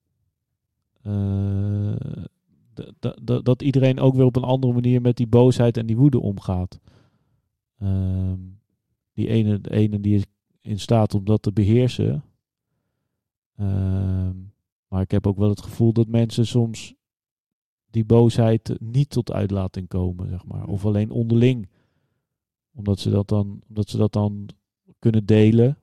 d- 3.01 3.45
dat 3.45 3.63
iedereen 3.63 4.01
ook 4.01 4.15
weer 4.15 4.25
op 4.25 4.37
een 4.37 4.43
andere 4.43 4.73
manier 4.73 5.01
met 5.01 5.17
die 5.17 5.27
boosheid 5.27 5.77
en 5.77 5.87
die 5.87 5.97
woede 5.97 6.21
omgaat. 6.21 6.81
Ehm, 7.79 8.39
die 9.13 9.29
ene, 9.29 9.61
de 9.61 9.71
ene 9.71 10.01
die 10.01 10.15
is 10.15 10.25
in 10.61 10.79
staat 10.81 11.15
om 11.15 11.25
dat 11.25 11.43
te 11.43 11.53
beheersen. 11.53 12.25
Ehm, 13.57 14.37
maar 14.89 15.01
ik 15.03 15.11
heb 15.11 15.27
ook 15.27 15.37
wel 15.39 15.49
het 15.49 15.63
gevoel 15.63 15.93
dat 15.93 16.07
mensen 16.09 16.47
soms 16.47 16.95
die 17.91 18.05
boosheid 18.05 18.77
niet 18.81 19.11
tot 19.11 19.33
uitlating 19.33 19.89
komen, 19.89 20.29
zeg 20.29 20.45
maar. 20.45 20.67
Of 20.67 20.87
alleen 20.87 21.11
onderling. 21.11 21.69
Omdat 22.75 22.99
ze 22.99 23.11
dat 23.11 23.29
dan, 23.29 23.61
omdat 23.69 23.89
ze 23.89 23.97
dat 23.97 24.13
dan 24.13 24.49
kunnen 24.99 25.27
delen. 25.27 25.79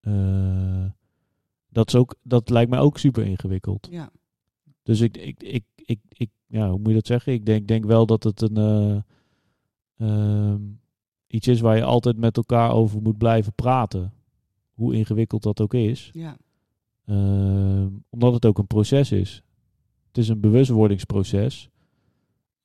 Eh, 0.00 0.86
dat, 1.68 1.88
is 1.88 1.94
ook, 1.94 2.14
dat 2.22 2.50
lijkt 2.50 2.70
mij 2.70 2.80
ook 2.80 2.98
super 2.98 3.26
ingewikkeld. 3.26 3.88
Ja. 3.90 4.10
Dus 4.82 5.00
ik, 5.00 5.16
ik, 5.16 5.42
ik, 5.42 5.64
ik, 5.74 6.00
ik 6.08 6.30
ja, 6.46 6.68
hoe 6.70 6.78
moet 6.78 6.88
je 6.88 6.94
dat 6.94 7.06
zeggen? 7.06 7.32
Ik 7.32 7.46
denk, 7.46 7.68
denk 7.68 7.84
wel 7.84 8.06
dat 8.06 8.22
het 8.22 8.40
een 8.40 8.56
eh, 8.56 8.96
ehm, 10.08 10.62
iets 11.26 11.46
is 11.46 11.60
waar 11.60 11.76
je 11.76 11.84
altijd 11.84 12.16
met 12.16 12.36
elkaar 12.36 12.70
over 12.72 13.02
moet 13.02 13.18
blijven 13.18 13.52
praten. 13.52 14.12
Hoe 14.74 14.94
ingewikkeld 14.94 15.42
dat 15.42 15.60
ook 15.60 15.74
is. 15.74 16.10
Ja. 16.12 16.36
Ehm, 17.04 17.88
omdat 18.10 18.32
het 18.32 18.46
ook 18.46 18.58
een 18.58 18.66
proces 18.66 19.12
is. 19.12 19.42
Het 20.14 20.22
is 20.22 20.28
een 20.28 20.40
bewustwordingsproces. 20.40 21.68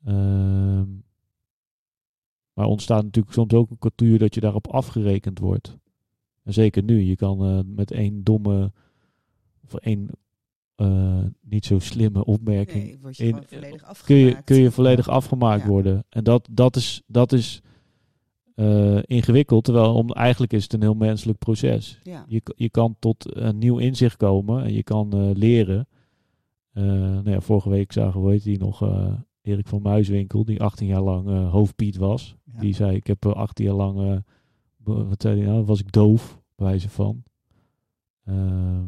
Ehm, 0.06 0.86
maar 2.54 2.66
ontstaat 2.66 3.04
natuurlijk 3.04 3.34
soms 3.36 3.54
ook 3.54 3.70
een 3.70 3.78
cultuur 3.78 4.20
dat 4.20 4.34
je 4.36 4.40
daarop 4.42 4.68
afgerekend 4.68 5.40
wordt. 5.40 5.78
En 6.44 6.54
zeker 6.54 6.84
nu. 6.84 7.02
Je 7.02 7.16
kan 7.16 7.44
eh, 7.46 7.60
met 7.66 7.92
één 7.92 8.24
domme 8.24 8.72
of 9.64 9.74
één 9.74 10.10
eh, 10.76 11.24
niet 11.42 11.66
zo 11.66 11.80
slimme 11.80 12.26
opmerking 12.26 12.84
Nee, 12.84 12.98
word 13.02 13.18
je 13.18 13.24
in- 13.24 13.30
gewoon 13.30 13.46
volledig 13.48 13.84
afgemaakt. 13.84 14.06
kun 14.06 14.16
je, 14.18 14.44
kun 14.44 14.58
je 14.58 14.72
volledig 14.72 15.08
afgemaakt 15.10 15.62
Ja. 15.62 15.68
worden. 15.68 16.06
En 16.10 16.24
dat, 16.24 16.48
dat 16.52 16.76
is, 16.76 17.02
dat 17.08 17.32
is 17.32 17.62
eh, 18.56 19.00
ingewikkeld, 19.06 19.64
terwijl 19.64 19.94
om, 19.94 20.10
eigenlijk 20.12 20.54
is 20.54 20.64
het 20.64 20.74
een 20.74 20.82
heel 20.82 20.94
menselijk 20.96 21.38
proces. 21.38 22.00
Ja. 22.04 22.26
Je, 22.28 22.42
je 22.56 22.70
kan 22.70 22.96
tot 23.00 23.38
een 23.38 23.58
nieuw 23.58 23.78
inzicht 23.78 24.18
komen 24.18 24.64
en 24.64 24.74
je 24.74 24.84
kan 24.84 25.12
eh, 25.14 25.30
leren. 25.36 25.88
Eh, 26.80 26.86
nou 26.86 27.30
ja, 27.30 27.42
vorige 27.42 27.70
week 27.70 27.92
zagen 27.92 28.24
we, 28.26 28.42
die 28.42 28.58
nog, 28.60 28.82
eh, 28.82 29.14
Erik 29.42 29.68
van 29.68 29.82
Muiswinkel, 29.82 30.46
die 30.46 30.62
18 30.62 30.88
jaar 30.88 31.02
lang 31.02 31.28
eh, 31.28 31.52
hoofdpiet 31.52 31.96
was. 31.96 32.36
Ja. 32.54 32.60
Die 32.60 32.74
zei, 32.74 32.96
ik 32.96 33.08
heb 33.08 33.26
eh, 33.26 33.32
18 33.32 33.66
jaar 33.66 33.76
lang, 33.76 34.24
wat 34.84 35.22
zei 35.22 35.38
hij 35.38 35.50
nou, 35.50 35.66
was 35.66 35.80
ik 35.80 35.92
doof, 35.92 36.42
bij 36.56 36.66
wijze 36.68 36.90
van. 36.90 37.24
Ehm, 38.26 38.86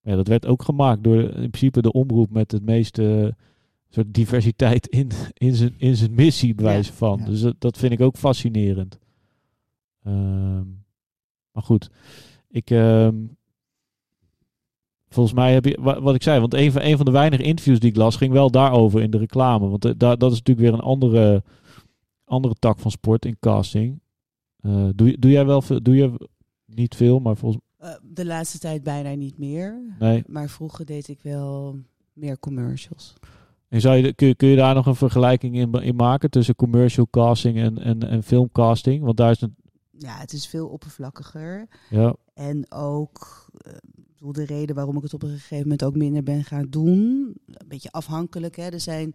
ja, 0.00 0.16
dat 0.16 0.28
werd 0.28 0.46
ook 0.46 0.62
gemaakt 0.62 1.04
door 1.04 1.22
in 1.22 1.50
principe 1.50 1.82
de 1.82 1.92
omroep 1.92 2.30
met 2.30 2.52
het 2.52 2.62
meeste 2.64 3.36
soort 3.88 4.14
diversiteit 4.14 4.86
in, 4.86 5.10
in, 5.32 5.54
zijn, 5.54 5.74
in 5.78 5.96
zijn 5.96 6.14
missie, 6.14 6.54
bij 6.54 6.64
wijze 6.64 6.92
van. 6.92 7.18
ja. 7.18 7.24
Dus 7.24 7.40
dat, 7.40 7.54
dat 7.58 7.78
vind 7.78 7.92
ik 7.92 8.00
ook 8.00 8.16
fascinerend. 8.16 8.98
Ehm, 10.02 10.64
maar 11.52 11.62
goed, 11.62 11.90
ik. 12.48 12.70
ehm, 12.70 13.16
volgens 15.10 15.34
mij 15.34 15.52
heb 15.52 15.64
je. 15.64 15.78
wa- 15.80 16.00
Wat 16.00 16.14
ik 16.14 16.22
zei, 16.22 16.40
want 16.40 16.54
een 16.54 16.72
van, 16.72 16.82
een 16.82 16.96
van 16.96 17.04
de 17.06 17.12
weinige 17.12 17.42
interviews 17.42 17.78
die 17.80 17.90
ik 17.90 17.96
las, 17.96 18.16
ging 18.16 18.32
wel 18.32 18.50
daarover 18.50 19.02
in 19.02 19.10
de 19.10 19.18
reclame. 19.18 19.68
Want 19.68 19.84
eh, 19.84 19.92
daar 19.96 20.18
dat 20.18 20.32
is 20.32 20.38
natuurlijk 20.38 20.66
weer 20.66 20.76
een 20.78 20.84
andere, 20.84 21.42
andere 22.24 22.54
tak 22.58 22.78
van 22.78 22.90
sport 22.90 23.24
in 23.24 23.36
casting. 23.40 24.00
Eh, 24.60 24.88
doe, 24.94 25.18
doe 25.18 25.30
jij 25.30 25.46
wel 25.46 25.62
veel? 25.62 25.82
Doe 25.82 25.96
je 25.96 26.28
niet 26.66 26.94
veel, 26.94 27.18
maar 27.20 27.36
volgens 27.36 27.62
Eh, 27.76 27.90
de 28.02 28.26
laatste 28.26 28.58
tijd 28.58 28.82
bijna 28.82 29.14
niet 29.14 29.38
meer. 29.38 29.94
Nee. 29.98 30.22
Maar 30.26 30.48
vroeger 30.48 30.84
deed 30.86 31.08
ik 31.08 31.20
wel 31.22 31.78
meer 32.12 32.38
commercials. 32.38 33.14
En 33.68 33.80
zou 33.80 33.96
je, 33.96 34.12
kun, 34.14 34.26
je, 34.26 34.34
kun 34.34 34.48
je 34.48 34.56
daar 34.56 34.74
nog 34.74 34.86
een 34.86 34.94
vergelijking 34.94 35.54
in, 35.56 35.72
in 35.72 35.96
maken 35.96 36.30
tussen 36.30 36.54
commercial 36.56 37.06
casting 37.10 37.58
en, 37.58 37.78
en, 37.78 38.08
en 38.08 38.22
filmcasting? 38.22 39.04
Want 39.04 39.16
daar 39.16 39.30
is 39.30 39.40
het. 39.40 39.50
Ja, 39.90 40.16
het 40.18 40.32
is 40.32 40.46
veel 40.46 40.68
oppervlakkiger. 40.68 41.68
Ja, 41.90 42.14
En 42.34 42.72
ook 42.72 43.46
bedoel, 44.20 44.46
de 44.46 44.54
reden 44.54 44.74
waarom 44.74 44.96
ik 44.96 45.02
het 45.02 45.14
op 45.14 45.22
een 45.22 45.30
gegeven 45.30 45.62
moment 45.62 45.84
ook 45.84 45.96
minder 45.96 46.22
ben 46.22 46.44
gaan 46.44 46.66
doen. 46.70 46.94
Een 47.46 47.68
beetje 47.68 47.92
afhankelijk. 47.92 48.56
Hè. 48.56 48.68
Er 48.68 48.80
zijn, 48.80 49.14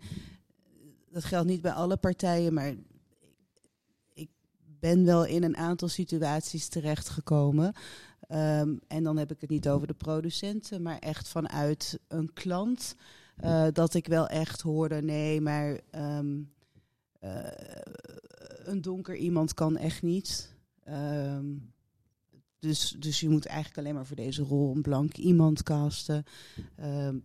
dat 1.11 1.23
geldt 1.23 1.48
niet 1.48 1.61
bij 1.61 1.72
alle 1.72 1.98
partijen, 1.98 2.53
maar 2.53 2.73
ik 4.14 4.30
ben 4.80 5.06
wel 5.06 5.26
in 5.26 5.44
een 5.44 5.57
aantal 5.57 5.88
situaties 5.88 6.68
terechtgekomen. 6.68 7.73
Ehm, 8.27 8.76
en 8.88 9.03
dan 9.03 9.18
heb 9.18 9.32
ik 9.32 9.41
het 9.41 9.49
niet 9.49 9.69
over 9.69 9.88
de 9.88 9.94
producenten, 9.94 10.82
maar 10.82 10.99
echt 10.99 11.27
vanuit 11.27 11.99
een 12.07 12.34
klant. 12.34 12.95
eh, 13.36 13.68
dat 13.73 13.94
ik 13.94 14.07
wel 14.07 14.27
echt 14.27 14.61
hoorde, 14.61 15.02
nee, 15.02 15.41
maar 15.41 15.80
ehm, 15.91 16.41
eh, 17.19 17.40
een 18.64 18.82
donker 18.82 19.15
iemand 19.15 19.53
kan 19.53 19.77
echt 19.77 20.02
niet. 20.02 20.56
Ehm, 20.84 21.45
dus, 22.65 22.95
dus 22.99 23.19
je 23.19 23.29
moet 23.29 23.45
eigenlijk 23.45 23.77
alleen 23.77 23.93
maar 23.93 24.05
voor 24.05 24.15
deze 24.15 24.43
rol 24.43 24.75
een 24.75 24.81
blank 24.81 25.17
iemand 25.17 25.63
casten. 25.63 26.23
Ehm, 26.75 27.17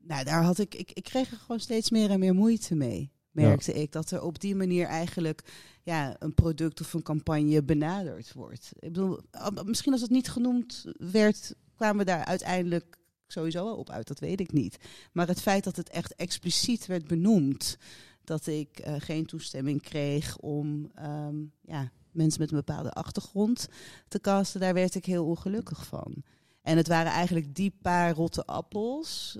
nou, 0.00 0.24
daar 0.24 0.42
had 0.42 0.58
ik, 0.58 0.74
ik, 0.74 0.92
ik 0.92 1.04
kreeg 1.04 1.30
er 1.30 1.36
gewoon 1.36 1.60
steeds 1.60 1.90
meer 1.90 2.10
en 2.10 2.18
meer 2.18 2.34
moeite 2.34 2.74
mee. 2.74 3.10
Merkte 3.30 3.72
ik 3.72 3.92
dat 3.92 4.10
er 4.10 4.22
op 4.22 4.40
die 4.40 4.54
manier 4.54 4.86
eigenlijk 4.86 5.42
ja, 5.82 6.16
een 6.18 6.34
product 6.34 6.80
of 6.80 6.92
een 6.92 7.02
campagne 7.02 7.62
benaderd 7.62 8.32
wordt. 8.32 8.72
Ik 8.74 8.92
bedoel, 8.92 9.20
misschien 9.64 9.92
als 9.92 10.00
het 10.00 10.10
niet 10.10 10.28
genoemd 10.28 10.84
werd, 10.96 11.54
kwamen 11.76 11.96
we 11.96 12.04
daar 12.04 12.24
uiteindelijk 12.24 12.98
sowieso 13.26 13.64
wel 13.64 13.76
op 13.76 13.90
uit. 13.90 14.08
Dat 14.08 14.18
weet 14.18 14.40
ik 14.40 14.52
niet. 14.52 14.76
Maar 15.12 15.26
het 15.26 15.40
feit 15.40 15.64
dat 15.64 15.76
het 15.76 15.88
echt 15.88 16.14
expliciet 16.14 16.86
werd 16.86 17.06
benoemd, 17.06 17.78
dat 18.24 18.46
ik 18.46 18.78
eh, 18.78 18.94
geen 18.98 19.26
toestemming 19.26 19.82
kreeg 19.82 20.38
om 20.38 20.90
ehm, 20.94 21.36
ja, 21.60 21.92
mensen 22.12 22.40
met 22.40 22.50
een 22.50 22.56
bepaalde 22.56 22.92
achtergrond 22.92 23.68
te 24.08 24.20
casten, 24.20 24.60
daar 24.60 24.74
werd 24.74 24.94
ik 24.94 25.04
heel 25.04 25.26
ongelukkig 25.26 25.86
van. 25.86 26.22
En 26.62 26.76
het 26.76 26.88
waren 26.88 27.12
eigenlijk 27.12 27.54
die 27.54 27.74
paar 27.82 28.14
rotte 28.14 28.46
appels, 28.46 29.38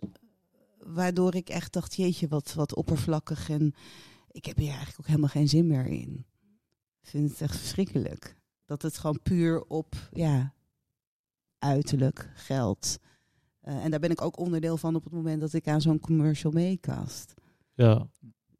waardoor 0.78 1.34
ik 1.34 1.48
echt 1.48 1.72
dacht, 1.72 1.94
jeetje, 1.94 2.28
wat, 2.28 2.54
wat 2.54 2.74
oppervlakkig. 2.74 3.48
En 3.48 3.74
ik 4.30 4.44
heb 4.44 4.56
hier 4.56 4.68
eigenlijk 4.68 5.00
ook 5.00 5.06
helemaal 5.06 5.28
geen 5.28 5.48
zin 5.48 5.66
meer 5.66 5.86
in. 5.86 6.26
Ik 7.02 7.08
vind 7.08 7.30
het 7.30 7.40
echt 7.40 7.56
verschrikkelijk. 7.56 8.36
Dat 8.64 8.82
het 8.82 8.98
gewoon 8.98 9.22
puur 9.22 9.64
op, 9.64 9.94
ja, 10.12 10.54
uiterlijk, 11.58 12.30
geld. 12.34 12.98
Eh, 13.60 13.84
en 13.84 13.90
daar 13.90 14.00
ben 14.00 14.10
ik 14.10 14.20
ook 14.22 14.38
onderdeel 14.38 14.76
van 14.76 14.94
op 14.94 15.04
het 15.04 15.12
moment 15.12 15.40
dat 15.40 15.52
ik 15.52 15.68
aan 15.68 15.80
zo'n 15.80 16.00
commercial 16.00 16.52
meecast. 16.52 17.34
ja. 17.74 18.08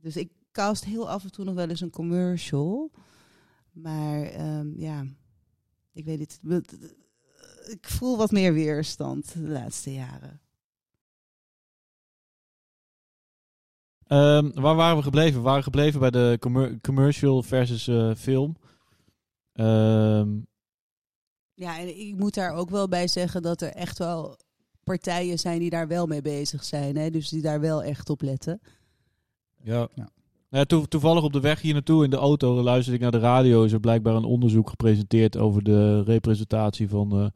Dus 0.01 0.16
ik 0.16 0.32
cast 0.52 0.84
heel 0.84 1.10
af 1.10 1.24
en 1.24 1.32
toe 1.32 1.44
nog 1.44 1.55
wel 1.55 1.68
eens 1.68 1.80
een 1.80 1.90
commercial. 1.90 2.90
Maar 3.73 4.23
ehm, 4.23 4.73
ja, 4.81 5.05
ik 5.93 6.05
weet 6.05 6.19
niet. 6.19 6.39
Het- 6.49 6.97
Ik 7.70 7.89
voel 7.89 8.16
wat 8.16 8.31
meer 8.31 8.53
weerstand 8.53 9.32
de 9.32 9.40
laatste 9.49 9.93
jaren. 9.93 10.40
Ehm, 14.07 14.51
waar 14.61 14.74
waren 14.77 14.97
we 14.97 15.03
gebleven? 15.03 15.36
We 15.39 15.44
waren 15.44 15.62
gebleven 15.62 16.01
bij 16.01 16.11
de 16.11 16.36
commer- 16.40 16.81
commercial 16.81 17.43
versus 17.43 17.89
eh, 17.89 18.15
film. 18.15 18.57
Ehm, 19.53 20.40
Ja, 21.55 21.78
en 21.78 21.99
ik 21.99 22.16
moet 22.16 22.35
daar 22.35 22.53
ook 22.55 22.70
wel 22.70 22.89
bij 22.89 23.09
zeggen 23.09 23.43
dat 23.43 23.61
er 23.61 23.69
echt 23.73 23.99
wel 23.99 24.39
partijen 24.85 25.39
zijn 25.39 25.59
die 25.59 25.70
daar 25.70 25.89
wel 25.89 26.07
mee 26.07 26.23
bezig 26.23 26.65
zijn. 26.65 26.97
Hè? 26.97 27.11
Dus 27.11 27.28
die 27.28 27.43
daar 27.43 27.61
wel 27.61 27.82
echt 27.82 28.11
op 28.11 28.23
letten. 28.23 28.61
ja. 29.62 29.89
Ja. 29.94 30.09
Ja, 30.53 30.65
toe- 30.65 30.89
toevallig 30.89 31.23
op 31.23 31.33
de 31.33 31.41
weg 31.41 31.61
hier 31.61 31.73
naartoe 31.73 32.05
in 32.05 32.11
de 32.11 32.16
auto 32.16 32.62
luisterde 32.62 32.97
ik 32.97 33.03
naar 33.03 33.20
de 33.20 33.27
radio. 33.27 33.65
Is 33.65 33.73
er 33.73 33.81
blijkbaar 33.81 34.15
een 34.15 34.24
onderzoek 34.24 34.69
gepresenteerd 34.70 35.37
over 35.37 35.62
de 35.62 36.03
representatie 36.03 36.89
van 36.89 37.12
eh, 37.12 37.27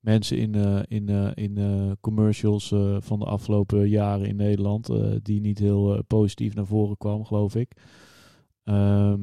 mensen 0.00 0.38
in, 0.38 0.54
eh, 0.54 0.80
in, 0.88 1.08
eh, 1.08 1.30
in 1.34 1.96
commercials 2.00 2.74
van 2.98 3.18
de 3.18 3.24
afgelopen 3.24 3.88
jaren 3.88 4.26
in 4.26 4.36
Nederland. 4.36 4.90
die 5.22 5.40
niet 5.40 5.58
heel 5.58 6.02
positief 6.06 6.54
naar 6.54 6.66
voren 6.66 6.96
kwam, 6.96 7.24
geloof 7.24 7.54
ik. 7.54 7.72
Ehm, 8.64 9.20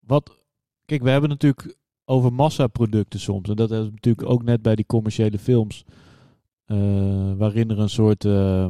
wat, 0.00 0.44
kijk, 0.84 1.02
we 1.02 1.10
hebben 1.10 1.30
natuurlijk 1.30 1.76
over 2.04 2.32
massaproducten 2.32 3.20
soms. 3.20 3.48
En 3.48 3.56
dat 3.56 3.70
is 3.70 3.90
natuurlijk 3.90 4.28
ook 4.28 4.42
net 4.42 4.62
bij 4.62 4.74
die 4.74 4.86
commerciële 4.86 5.38
films. 5.38 5.84
waarin 7.36 7.70
er 7.70 7.78
een 7.78 7.88
soort 7.90 8.24
eh, 8.24 8.68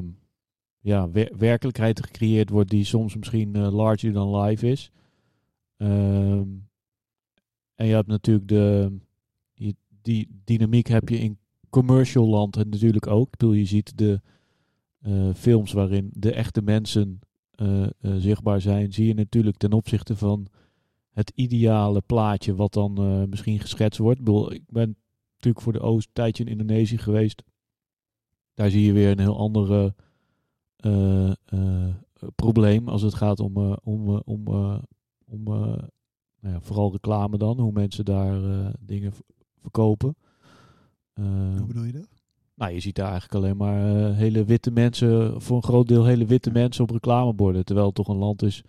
ja, 0.86 1.10
wer- 1.10 1.32
werkelijkheid 1.38 2.04
gecreëerd 2.04 2.50
wordt 2.50 2.70
die 2.70 2.84
soms 2.84 3.16
misschien 3.16 3.54
eh, 3.54 3.72
larger 3.72 4.12
than 4.12 4.36
life 4.36 4.68
is. 4.70 4.90
Ehm, 5.76 6.48
en 7.74 7.86
je 7.86 7.94
hebt 7.94 8.06
natuurlijk 8.06 8.48
de 8.48 8.96
je- 9.54 9.76
die 10.02 10.28
dynamiek 10.44 10.86
heb 10.86 11.08
je 11.08 11.18
in 11.18 11.38
commercial 11.70 12.26
land 12.26 12.56
en 12.56 12.68
natuurlijk 12.68 13.06
ook. 13.06 13.26
Ik 13.26 13.30
bedoel, 13.30 13.52
je 13.52 13.64
ziet 13.64 13.98
de 13.98 14.20
eh, 14.98 15.34
films 15.34 15.72
waarin 15.72 16.10
de 16.12 16.32
echte 16.32 16.62
mensen 16.62 17.18
eh, 17.50 17.86
zichtbaar 18.00 18.60
zijn, 18.60 18.92
zie 18.92 19.06
je 19.06 19.14
natuurlijk 19.14 19.56
ten 19.56 19.72
opzichte 19.72 20.16
van 20.16 20.46
het 21.10 21.32
ideale 21.34 22.00
plaatje 22.00 22.54
wat 22.54 22.72
dan 22.72 23.26
misschien 23.28 23.60
geschetst 23.60 23.98
wordt. 23.98 24.18
Ik 24.18 24.24
bedoel, 24.24 24.52
ik 24.52 24.62
ben 24.66 24.96
natuurlijk 25.34 25.64
voor 25.64 25.72
de 25.72 25.80
Oost 25.80 26.08
tijdje 26.12 26.44
in 26.44 26.50
Indonesië 26.50 26.98
geweest. 26.98 27.42
Daar 28.54 28.70
zie 28.70 28.84
je 28.84 28.92
weer 28.92 29.10
een 29.10 29.18
heel 29.18 29.38
andere 29.38 29.94
probleem 32.34 32.88
als 32.88 33.02
het 33.02 33.14
gaat 33.14 33.40
om, 33.40 33.56
eh, 33.56 33.76
om, 33.82 34.08
eh, 34.08 34.20
om, 34.24 34.46
eh, 34.46 34.78
om 35.26 35.46
eh, 35.46 35.82
nou 36.40 36.54
ja, 36.54 36.60
vooral 36.60 36.92
reclame 36.92 37.38
dan, 37.38 37.60
hoe 37.60 37.72
mensen 37.72 38.04
daar 38.04 38.44
eh, 38.44 38.68
dingen 38.80 39.12
verkopen. 39.60 40.16
Eh, 41.12 41.24
Hoe 41.56 41.66
bedoel 41.66 41.84
je 41.84 41.92
dat? 41.92 42.08
nou, 42.54 42.72
je 42.72 42.80
ziet 42.80 42.94
daar 42.94 43.10
eigenlijk 43.10 43.44
alleen 43.44 43.56
maar 43.56 43.96
eh, 44.08 44.16
hele 44.16 44.44
witte 44.44 44.70
mensen, 44.70 45.42
voor 45.42 45.56
een 45.56 45.62
groot 45.62 45.88
deel 45.88 46.04
hele 46.04 46.26
witte 46.26 46.50
mensen 46.50 46.82
op 46.82 46.90
reclameborden. 46.90 47.64
Terwijl 47.64 47.86
het 47.86 47.94
toch 47.94 48.08
een 48.08 48.16
land 48.16 48.42
is 48.42 48.62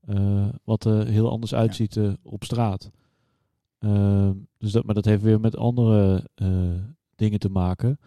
eh, 0.00 0.48
wat 0.64 0.84
er 0.84 1.06
heel 1.06 1.30
anders 1.30 1.54
uitziet 1.54 1.96
eh, 1.96 2.12
op 2.22 2.44
straat. 2.44 2.90
Ehm, 3.78 4.32
dus 4.58 4.72
dat, 4.72 4.84
maar 4.84 4.94
dat 4.94 5.04
heeft 5.04 5.22
weer 5.22 5.40
met 5.40 5.56
andere 5.56 6.28
eh, 6.34 6.48
dingen 7.16 7.38
te 7.38 7.48
maken. 7.48 7.98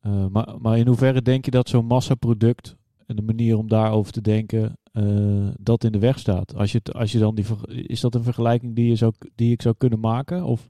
Eh, 0.00 0.26
maar, 0.26 0.60
maar 0.60 0.78
in 0.78 0.86
hoeverre 0.86 1.22
denk 1.22 1.44
je 1.44 1.50
dat 1.50 1.68
zo'n 1.68 1.86
massaproduct 1.86 2.76
en 3.06 3.16
de 3.16 3.22
manier 3.22 3.56
om 3.56 3.68
daarover 3.68 4.12
te 4.12 4.20
denken, 4.20 4.78
eh, 4.92 5.48
dat 5.60 5.84
in 5.84 5.92
de 5.92 5.98
weg 5.98 6.18
staat? 6.18 6.54
Als 6.54 6.72
je, 6.72 6.80
als 6.82 7.12
je 7.12 7.18
dan 7.18 7.34
die, 7.34 7.44
is 7.68 8.00
dat 8.00 8.14
een 8.14 8.22
vergelijking 8.22 8.74
die, 8.74 8.88
je 8.88 8.96
zou, 8.96 9.12
die 9.34 9.52
ik 9.52 9.62
zou 9.62 9.74
kunnen 9.78 10.00
maken? 10.00 10.44
Of 10.44 10.68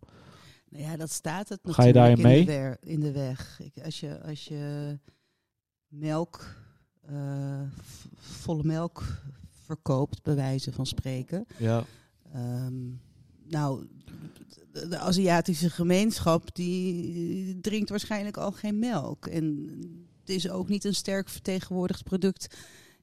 Nou 0.71 0.83
ja, 0.85 0.97
dat 0.97 1.11
staat 1.11 1.49
het 1.49 1.61
Ga 1.63 1.83
je 1.85 1.93
natuurlijk 1.93 2.17
daarin 2.23 2.39
in, 2.39 2.47
de 2.47 2.53
wer- 2.53 2.79
in 2.81 3.01
de 3.01 3.13
weg. 3.13 3.61
Ik, 3.61 3.85
als, 3.85 4.01
je, 4.01 4.23
als 4.23 4.45
je 4.45 4.99
melk, 5.89 6.57
eh, 7.07 7.61
volle 8.17 8.63
melk 8.65 9.03
verkoopt, 9.51 10.23
bij 10.23 10.35
wijze 10.35 10.73
van 10.73 10.87
spreken. 10.87 11.47
ja, 11.59 11.85
Ehm, 12.33 12.75
nou, 13.49 13.87
de, 14.73 14.99
Aziatische 14.99 15.71
gemeenschap 15.71 16.55
die 16.55 17.61
drinkt 17.61 17.91
waarschijnlijk 17.91 18.37
al 18.37 18.53
geen 18.53 18.79
melk. 18.79 19.27
En 19.27 19.69
het 20.21 20.29
is 20.29 20.51
ook 20.51 20.69
niet 20.69 20.85
een 20.85 20.95
sterk 20.95 21.29
vertegenwoordigd 21.29 22.05
product 22.05 22.57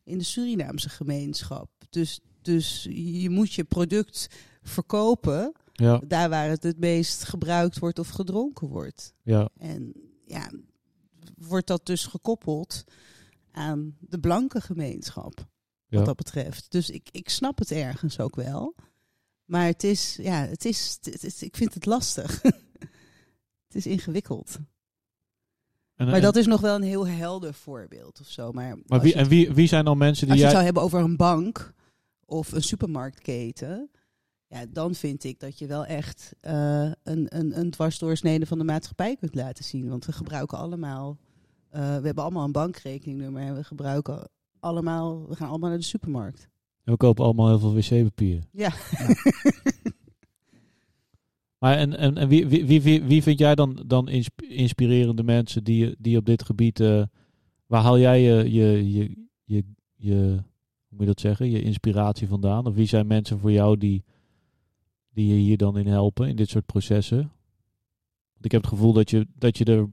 in 0.03 0.17
de 0.17 0.23
Surinaamse 0.23 0.89
gemeenschap. 0.89 1.69
Dus, 1.89 2.19
dus 2.41 2.88
je 2.89 3.30
moet 3.30 3.53
je 3.53 3.63
product 3.63 4.27
verkopen 4.61 5.53
ja, 5.73 6.01
daar 6.07 6.30
waar 6.30 6.49
het 6.49 6.63
het 6.63 6.80
meest 6.80 7.23
gebruikt 7.23 7.80
wordt 7.80 7.99
of 7.99 8.09
gedronken 8.09 8.67
wordt. 8.67 9.13
ja, 9.23 9.49
En 9.57 9.93
ja, 10.26 10.51
wordt 11.38 11.67
dat 11.67 11.85
dus 11.85 12.05
gekoppeld 12.05 12.84
aan 13.51 13.95
de 13.99 14.19
blanke 14.19 14.61
gemeenschap, 14.61 15.35
wat 15.35 15.45
ja. 15.99 16.03
dat 16.03 16.15
betreft. 16.15 16.72
Dus 16.72 16.89
ik, 16.89 17.07
ik 17.11 17.30
snap 17.30 17.59
het 17.59 17.72
ergens 17.72 18.19
ook 18.19 18.35
wel. 18.35 18.76
Maar 19.45 19.65
het 19.65 19.84
is, 19.84 20.15
ja, 20.22 20.45
het 20.45 20.65
is, 20.65 20.97
het 21.01 21.41
ik 21.41 21.55
vind 21.55 21.73
het 21.73 21.85
lastig. 21.85 22.41
het 23.67 23.76
is 23.76 23.85
ingewikkeld. 23.85 24.57
En, 25.95 26.05
Maar 26.05 26.15
en- 26.15 26.22
dat 26.22 26.35
is 26.35 26.45
nog 26.45 26.61
wel 26.61 26.76
een 26.76 26.81
heel 26.81 27.07
helder 27.07 27.53
voorbeeld 27.53 28.19
of 28.19 28.27
zo. 28.27 28.51
Maar, 28.51 28.77
maar 28.85 29.01
wie, 29.01 29.13
en 29.13 29.27
wie, 29.27 29.53
wie 29.53 29.67
zijn 29.67 29.85
dan 29.85 29.97
mensen 29.97 30.27
die 30.27 30.31
als 30.31 30.41
je 30.41 30.47
jij... 30.47 30.55
het 30.59 30.63
zou 30.63 30.63
hebben 30.63 30.84
over 30.84 31.09
een 31.09 31.17
bank 31.17 31.73
of 32.26 32.51
een 32.51 32.63
supermarktketen, 32.63 33.89
ja, 34.47 34.65
dan 34.69 34.95
vind 34.95 35.23
ik 35.23 35.39
dat 35.39 35.59
je 35.59 35.67
wel 35.67 35.85
echt 35.85 36.34
eh, 36.41 36.91
een, 37.03 37.38
een, 37.38 37.59
een 37.59 37.72
dwarsdoorsnede 37.72 38.45
van 38.45 38.57
de 38.57 38.63
maatschappij 38.63 39.15
kunt 39.15 39.35
laten 39.35 39.63
zien. 39.63 39.89
Want 39.89 40.05
we 40.05 40.11
gebruiken 40.11 40.57
allemaal, 40.57 41.17
eh, 41.69 41.81
we 41.81 42.05
hebben 42.05 42.23
allemaal 42.23 42.45
een 42.45 42.51
bankrekeningnummer 42.51 43.41
en 43.41 43.55
we 43.55 43.63
gebruiken 43.63 44.30
allemaal, 44.59 45.27
we 45.27 45.35
gaan 45.35 45.49
allemaal 45.49 45.69
naar 45.69 45.77
de 45.77 45.84
supermarkt. 45.84 46.47
We 46.86 46.98
kopen 46.98 47.26
allemaal 47.26 47.48
heel 47.48 47.60
veel 47.60 47.74
wc-papier. 47.74 48.44
Ja. 48.52 48.74
Maar 51.57 51.78
en, 51.78 51.98
en, 51.98 52.18
en 52.18 52.28
wie, 52.28 52.48
wie, 52.48 52.82
wie, 52.82 53.03
wie, 53.03 53.24
vind 53.24 53.40
jij 53.40 53.56
dan, 53.56 53.84
dan 53.88 54.10
insp- 54.10 54.41
inspirerende 54.41 55.24
mensen 55.24 55.64
die, 55.64 55.95
die 55.99 56.18
op 56.18 56.26
dit 56.26 56.44
gebied... 56.44 56.80
eh, 56.80 57.03
waar 57.66 57.82
haal 57.82 57.99
jij 57.99 58.22
je, 58.22 58.52
je, 58.52 58.91
je, 58.94 59.26
je, 59.44 59.64
je, 59.95 60.14
hoe 60.16 60.90
moet 60.90 60.99
je 60.99 61.06
dat 61.06 61.20
zeggen, 61.20 61.49
je 61.49 61.62
inspiratie 61.62 62.28
vandaan? 62.28 62.66
Of 62.66 62.74
wie 62.74 62.86
zijn 62.88 63.07
mensen 63.07 63.40
voor 63.40 63.52
jou 63.52 63.78
die, 63.78 64.03
die 65.14 65.28
je 65.28 65.34
hier 65.34 65.57
dan 65.57 65.78
in 65.78 65.88
helpen, 65.88 66.28
in 66.28 66.36
dit 66.36 66.49
soort 66.49 66.66
processen? 66.66 67.18
Want 68.34 68.45
ik 68.45 68.52
heb 68.52 68.62
het 68.62 68.70
gevoel 68.70 68.94
dat 68.94 69.10
je, 69.10 69.28
dat 69.36 69.57
je 69.57 69.66
er 69.66 69.91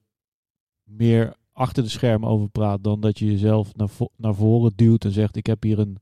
meer 0.85 1.37
achter 1.53 1.83
de 1.83 1.89
schermen 1.89 2.29
over 2.29 2.49
praat... 2.49 2.85
dan 2.85 3.01
dat 3.01 3.19
je 3.19 3.27
jezelf 3.27 3.75
naar, 3.75 3.89
vo- 3.89 4.13
naar 4.17 4.35
voren 4.35 4.73
duwt 4.75 5.05
en 5.05 5.13
zegt... 5.13 5.37
ik 5.37 5.47
heb 5.47 5.63
hier 5.63 5.79
een, 5.79 5.97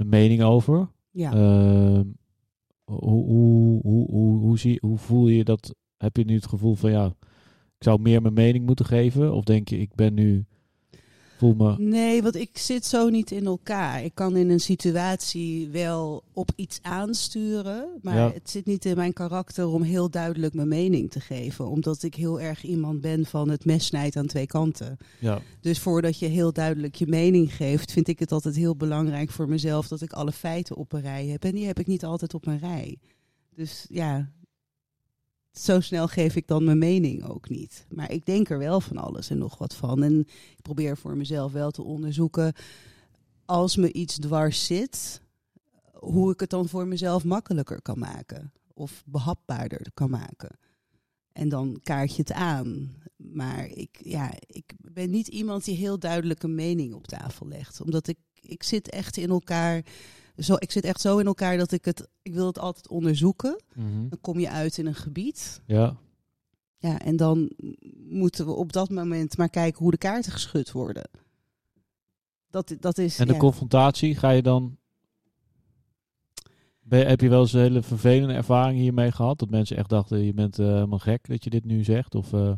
een 0.00 0.08
mening 0.08 0.42
over... 0.42 0.88
Ja. 1.10 1.32
Ehm, 1.32 2.04
hoe, 2.84 3.24
hoe, 3.24 3.80
hoe, 3.82 4.10
hoe, 4.10 4.38
hoe, 4.38 4.58
zie, 4.58 4.78
hoe 4.80 4.98
voel 4.98 5.28
je 5.28 5.44
dat? 5.44 5.74
Heb 5.96 6.16
je 6.16 6.24
nu 6.24 6.34
het 6.34 6.46
gevoel 6.46 6.74
van 6.74 6.90
ja, 6.90 7.06
ik 7.78 7.84
zou 7.84 8.00
meer 8.00 8.22
mijn 8.22 8.34
mening 8.34 8.66
moeten 8.66 8.84
geven? 8.84 9.32
Of 9.34 9.44
denk 9.44 9.68
je, 9.68 9.78
ik 9.78 9.94
ben 9.94 10.14
nu, 10.14 10.44
voel 11.40 11.54
me. 11.54 11.74
Nee, 11.78 12.22
want 12.22 12.34
ik 12.34 12.58
zit 12.58 12.86
zo 12.86 13.08
niet 13.08 13.30
in 13.30 13.46
elkaar. 13.46 14.04
Ik 14.04 14.14
kan 14.14 14.36
in 14.36 14.50
een 14.50 14.60
situatie 14.60 15.68
wel 15.68 16.22
op 16.32 16.50
iets 16.56 16.78
aansturen, 16.82 17.88
maar 18.02 18.16
Ja. 18.16 18.30
het 18.32 18.50
zit 18.50 18.66
niet 18.66 18.84
in 18.84 18.96
mijn 18.96 19.12
karakter 19.12 19.66
om 19.66 19.82
heel 19.82 20.10
duidelijk 20.10 20.54
mijn 20.54 20.68
mening 20.68 21.10
te 21.10 21.20
geven, 21.20 21.68
omdat 21.68 22.02
ik 22.02 22.14
heel 22.14 22.40
erg 22.40 22.62
iemand 22.64 23.00
ben 23.00 23.26
van 23.26 23.48
het 23.48 23.64
mes 23.64 23.86
snijdt 23.86 24.16
aan 24.16 24.26
twee 24.26 24.46
kanten. 24.46 24.96
Ja, 25.18 25.40
Dus 25.60 25.78
voordat 25.78 26.18
je 26.18 26.26
heel 26.26 26.52
duidelijk 26.52 26.94
je 26.94 27.06
mening 27.06 27.54
geeft, 27.54 27.92
vind 27.92 28.08
ik 28.08 28.18
het 28.18 28.32
altijd 28.32 28.56
heel 28.56 28.76
belangrijk 28.76 29.30
voor 29.30 29.48
mezelf 29.48 29.88
dat 29.88 30.00
ik 30.02 30.12
alle 30.12 30.32
feiten 30.32 30.76
op 30.76 30.92
een 30.92 31.00
rij 31.00 31.26
heb. 31.26 31.44
En 31.44 31.52
die 31.52 31.66
heb 31.66 31.78
ik 31.78 31.86
niet 31.86 32.04
altijd 32.04 32.34
op 32.34 32.46
een 32.46 32.58
rij. 32.58 32.98
Dus 33.54 33.86
ja, 33.88 34.28
zo 35.52 35.80
snel 35.80 36.08
geef 36.08 36.36
ik 36.36 36.46
dan 36.46 36.64
mijn 36.64 36.78
mening 36.78 37.24
ook 37.24 37.48
niet. 37.48 37.86
Maar 37.88 38.10
ik 38.10 38.26
denk 38.26 38.50
er 38.50 38.58
wel 38.58 38.80
van 38.80 38.96
alles 38.96 39.30
en 39.30 39.38
nog 39.38 39.58
wat 39.58 39.74
van. 39.74 40.02
En 40.02 40.18
ik 40.56 40.62
probeer 40.62 40.96
voor 40.96 41.16
mezelf 41.16 41.52
wel 41.52 41.70
te 41.70 41.82
onderzoeken, 41.82 42.52
als 43.44 43.76
me 43.76 43.92
iets 43.92 44.18
dwars 44.18 44.66
zit, 44.66 45.20
hoe 45.92 46.32
ik 46.32 46.40
het 46.40 46.50
dan 46.50 46.68
voor 46.68 46.86
mezelf 46.86 47.24
makkelijker 47.24 47.82
kan 47.82 47.98
maken. 47.98 48.52
Of 48.74 49.02
behapbaarder 49.06 49.86
kan 49.94 50.10
maken. 50.10 50.58
En 51.32 51.48
dan 51.48 51.80
kaart 51.82 52.16
je 52.16 52.22
het 52.22 52.32
aan. 52.32 52.96
Maar 53.16 53.66
ik, 53.66 54.00
ja, 54.02 54.32
ik 54.46 54.72
ben 54.78 55.10
niet 55.10 55.28
iemand 55.28 55.64
die 55.64 55.76
heel 55.76 55.98
duidelijk 55.98 56.42
een 56.42 56.54
mening 56.54 56.94
op 56.94 57.06
tafel 57.06 57.48
legt. 57.48 57.80
Omdat 57.80 58.08
ik, 58.08 58.18
ik 58.40 58.62
zit 58.62 58.90
echt 58.90 59.16
in 59.16 59.30
elkaar. 59.30 59.84
Zo, 60.40 60.54
ik 60.58 60.70
zit 60.70 60.84
echt 60.84 61.00
zo 61.00 61.18
in 61.18 61.26
elkaar 61.26 61.56
dat 61.56 61.72
ik 61.72 61.84
het. 61.84 62.08
Ik 62.22 62.34
wil 62.34 62.46
het 62.46 62.58
altijd 62.58 62.88
onderzoeken. 62.88 63.60
Mhm. 63.74 64.08
Dan 64.08 64.20
kom 64.20 64.38
je 64.38 64.50
uit 64.50 64.78
in 64.78 64.86
een 64.86 64.94
gebied. 64.94 65.60
ja, 65.66 65.96
Ja, 66.78 66.98
en 66.98 67.16
dan 67.16 67.50
moeten 68.08 68.46
we 68.46 68.52
op 68.52 68.72
dat 68.72 68.90
moment 68.90 69.36
maar 69.36 69.50
kijken 69.50 69.82
hoe 69.82 69.90
de 69.90 69.96
kaarten 69.96 70.32
geschud 70.32 70.72
worden. 70.72 71.10
Dat, 72.50 72.76
dat 72.80 72.98
is. 72.98 73.18
en 73.18 73.26
de 73.26 73.32
ja. 73.32 73.38
confrontatie, 73.38 74.16
ga 74.16 74.30
je 74.30 74.42
dan. 74.42 74.78
Ben, 76.80 77.06
heb 77.06 77.20
je 77.20 77.28
wel 77.28 77.40
eens 77.40 77.52
een 77.52 77.60
hele 77.60 77.82
vervelende 77.82 78.34
ervaring 78.34 78.78
hiermee 78.78 79.12
gehad? 79.12 79.38
Dat 79.38 79.50
mensen 79.50 79.76
echt 79.76 79.88
dachten, 79.88 80.24
je 80.24 80.34
bent 80.34 80.58
eh, 80.58 80.66
helemaal 80.66 80.98
gek 80.98 81.28
dat 81.28 81.44
je 81.44 81.50
dit 81.50 81.64
nu 81.64 81.84
zegt? 81.84 82.14
Of, 82.14 82.32
eh, 82.32 82.52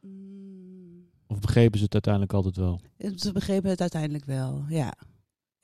Mm, 0.00 1.04
of 1.26 1.38
begrepen 1.40 1.78
ze 1.78 1.84
het 1.84 1.92
uiteindelijk 1.92 2.32
altijd 2.32 2.56
wel? 2.56 2.80
Ze 3.16 3.32
begrepen 3.32 3.70
het 3.70 3.80
uiteindelijk 3.80 4.24
wel, 4.24 4.64
ja. 4.68 4.94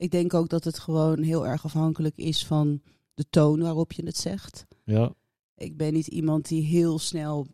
Ik 0.01 0.11
denk 0.11 0.33
ook 0.33 0.49
dat 0.49 0.63
het 0.63 0.79
gewoon 0.79 1.21
heel 1.21 1.47
erg 1.47 1.65
afhankelijk 1.65 2.17
is 2.17 2.45
van 2.45 2.81
de 3.13 3.25
toon 3.29 3.59
waarop 3.61 3.91
je 3.91 4.05
het 4.05 4.17
zegt. 4.17 4.65
Ja, 4.83 5.13
Ik 5.55 5.77
ben 5.77 5.93
niet 5.93 6.07
iemand 6.07 6.47
die 6.47 6.63
heel 6.63 6.99
snel. 6.99 7.47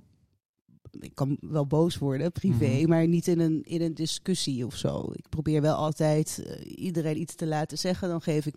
Ik 1.00 1.16
kan 1.16 1.38
wel 1.42 1.68
boos 1.68 1.98
worden, 1.98 2.32
privé, 2.32 2.66
Mhm. 2.80 2.90
maar 2.90 3.08
niet 3.08 3.28
in 3.28 3.40
een, 3.40 3.64
in 3.64 3.82
een 3.82 3.94
discussie 3.94 4.66
of 4.66 4.76
zo. 4.76 5.10
Ik 5.14 5.30
probeer 5.30 5.62
wel 5.62 5.76
altijd 5.76 6.44
eh, 6.46 6.78
iedereen 6.80 7.20
iets 7.20 7.36
te 7.36 7.48
laten 7.48 7.78
zeggen. 7.78 8.10
Dan 8.10 8.22
geef 8.22 8.46
ik 8.46 8.56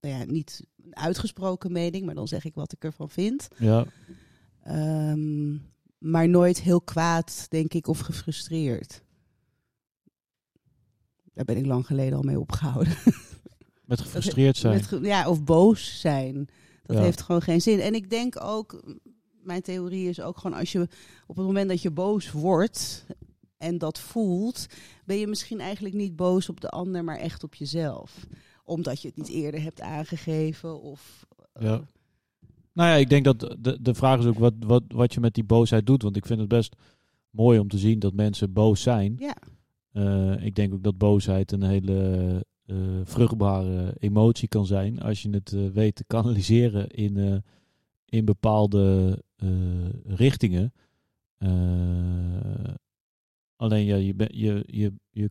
nou 0.00 0.14
ja, 0.18 0.24
niet 0.24 0.66
een 0.84 0.96
uitgesproken 0.96 1.72
mening, 1.72 2.04
maar 2.04 2.14
dan 2.14 2.28
zeg 2.28 2.44
ik 2.44 2.54
wat 2.54 2.72
ik 2.72 2.84
ervan 2.84 3.10
vind. 3.10 3.48
ja, 3.58 3.84
Ehm, 4.62 5.52
maar 5.98 6.28
nooit 6.28 6.60
heel 6.60 6.80
kwaad, 6.80 7.46
denk 7.48 7.74
ik, 7.74 7.86
of 7.86 7.98
gefrustreerd. 8.00 9.02
Daar 11.34 11.44
ben 11.44 11.56
ik 11.56 11.66
lang 11.66 11.86
geleden 11.86 12.16
al 12.16 12.22
mee 12.22 12.40
opgehouden. 12.40 12.96
met 13.84 14.00
gefrustreerd 14.00 14.56
zijn. 14.56 14.74
Met 14.90 15.04
ja, 15.04 15.28
of 15.28 15.44
boos 15.44 16.00
zijn. 16.00 16.48
Dat 16.82 16.96
Ja. 16.96 17.02
heeft 17.02 17.20
gewoon 17.20 17.42
geen 17.42 17.60
zin. 17.60 17.80
En 17.80 17.94
ik 17.94 18.10
denk 18.10 18.44
ook, 18.44 18.82
mijn 19.42 19.62
theorie 19.62 20.08
is 20.08 20.20
ook 20.20 20.38
gewoon 20.38 20.58
als 20.58 20.72
je 20.72 20.88
op 21.26 21.36
het 21.36 21.46
moment 21.46 21.68
dat 21.68 21.82
je 21.82 21.90
boos 21.90 22.30
wordt 22.30 23.06
en 23.56 23.78
dat 23.78 23.98
voelt, 23.98 24.66
ben 25.04 25.16
je 25.18 25.26
misschien 25.26 25.60
eigenlijk 25.60 25.94
niet 25.94 26.16
boos 26.16 26.48
op 26.48 26.60
de 26.60 26.68
ander, 26.68 27.04
maar 27.04 27.18
echt 27.18 27.44
op 27.44 27.54
jezelf. 27.54 28.26
Omdat 28.64 29.02
je 29.02 29.08
het 29.08 29.16
niet 29.16 29.28
eerder 29.28 29.62
hebt 29.62 29.80
aangegeven 29.80 30.80
of 30.80 31.26
Ja. 31.60 31.84
Nou 32.74 32.88
ja, 32.88 32.94
ik 32.94 33.08
denk 33.08 33.24
dat 33.24 33.56
de, 33.58 33.78
de 33.80 33.94
vraag 33.94 34.18
is 34.18 34.26
ook 34.26 34.38
wat, 34.38 34.54
wat, 34.58 34.82
wat 34.88 35.14
je 35.14 35.20
met 35.20 35.34
die 35.34 35.44
boosheid 35.44 35.86
doet. 35.86 36.02
Want 36.02 36.16
ik 36.16 36.26
vind 36.26 36.40
het 36.40 36.48
best 36.48 36.76
mooi 37.30 37.58
om 37.58 37.68
te 37.68 37.78
zien 37.78 37.98
dat 37.98 38.14
mensen 38.14 38.52
boos 38.52 38.82
zijn. 38.82 39.14
Ja. 39.18 39.36
Eh, 39.92 40.44
ik 40.44 40.54
denk 40.54 40.74
ook 40.74 40.82
dat 40.82 40.98
boosheid 40.98 41.52
een 41.52 41.62
hele 41.62 42.46
eh, 42.66 42.76
vruchtbare 43.04 43.94
emotie 43.98 44.48
kan 44.48 44.66
zijn. 44.66 45.00
Als 45.00 45.22
je 45.22 45.30
het 45.30 45.52
eh, 45.52 45.66
weet 45.66 45.94
te 45.94 46.04
kanaliseren 46.04 46.88
in, 46.88 47.42
in 48.04 48.24
bepaalde 48.24 49.18
richtingen. 50.04 50.72
Alleen 53.56 53.84
ja, 53.84 53.96
je, 53.96 54.14
je, 54.16 54.64
je, 54.66 54.92
je, 55.10 55.30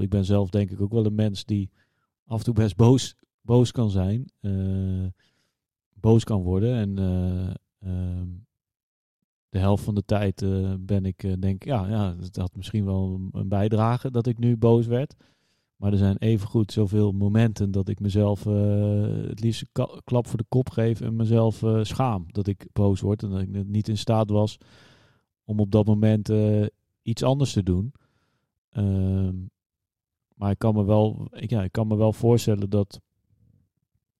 ik 0.00 0.08
ben 0.08 0.24
zelf 0.24 0.50
denk 0.50 0.70
ik 0.70 0.80
ook 0.80 0.92
wel 0.92 1.06
een 1.06 1.14
mens 1.14 1.44
die 1.44 1.70
af 2.24 2.38
en 2.38 2.44
toe 2.44 2.54
best 2.54 2.76
boos, 2.76 3.14
boos 3.40 3.72
kan 3.72 3.90
zijn. 3.90 4.30
boos 5.94 6.24
kan 6.24 6.42
worden. 6.42 6.74
En 6.74 6.98
eh, 6.98 7.54
ehm, 7.90 8.28
de 9.48 9.58
helft 9.58 9.84
van 9.84 9.94
de 9.94 10.04
tijd 10.04 10.42
eh, 10.42 10.74
ben 10.80 11.04
ik, 11.04 11.22
eh, 11.22 11.32
denk 11.38 11.64
ja, 11.64 11.88
ja, 11.88 12.14
dat 12.14 12.36
had 12.36 12.56
misschien 12.56 12.84
wel 12.84 13.20
een, 13.32 13.48
bijdrage 13.48 14.10
dat 14.10 14.26
ik 14.26 14.38
nu 14.38 14.56
boos 14.56 14.86
werd. 14.86 15.14
Maar 15.76 15.92
er 15.92 15.98
zijn 15.98 16.16
evengoed 16.16 16.72
zoveel 16.72 17.12
momenten 17.12 17.70
dat 17.70 17.88
ik 17.88 18.00
mezelf 18.00 18.46
eh, 18.46 19.26
het 19.28 19.40
liefst 19.40 19.64
klap 20.04 20.26
voor 20.26 20.38
de 20.38 20.44
kop 20.48 20.70
geef 20.70 21.00
en 21.00 21.16
mezelf 21.16 21.64
schaam 21.82 22.26
dat 22.28 22.46
ik 22.46 22.66
boos 22.72 23.00
word 23.00 23.22
en 23.22 23.30
dat 23.30 23.40
ik 23.40 23.66
niet 23.66 23.88
in 23.88 23.98
staat 23.98 24.30
was 24.30 24.58
om 25.44 25.60
op 25.60 25.70
dat 25.70 25.86
moment 25.86 26.32
iets 27.02 27.22
anders 27.22 27.52
te 27.52 27.62
doen. 27.62 27.92
Ehm, 28.70 29.34
maar 30.34 30.50
ik 30.50 30.58
kan 30.58 30.74
me 30.74 30.84
wel, 30.84 31.28
ik, 31.30 31.50
ja, 31.50 31.62
ik 31.62 31.72
kan 31.72 31.86
me 31.86 31.96
wel 31.96 32.12
voorstellen 32.12 32.70
dat. 32.70 33.00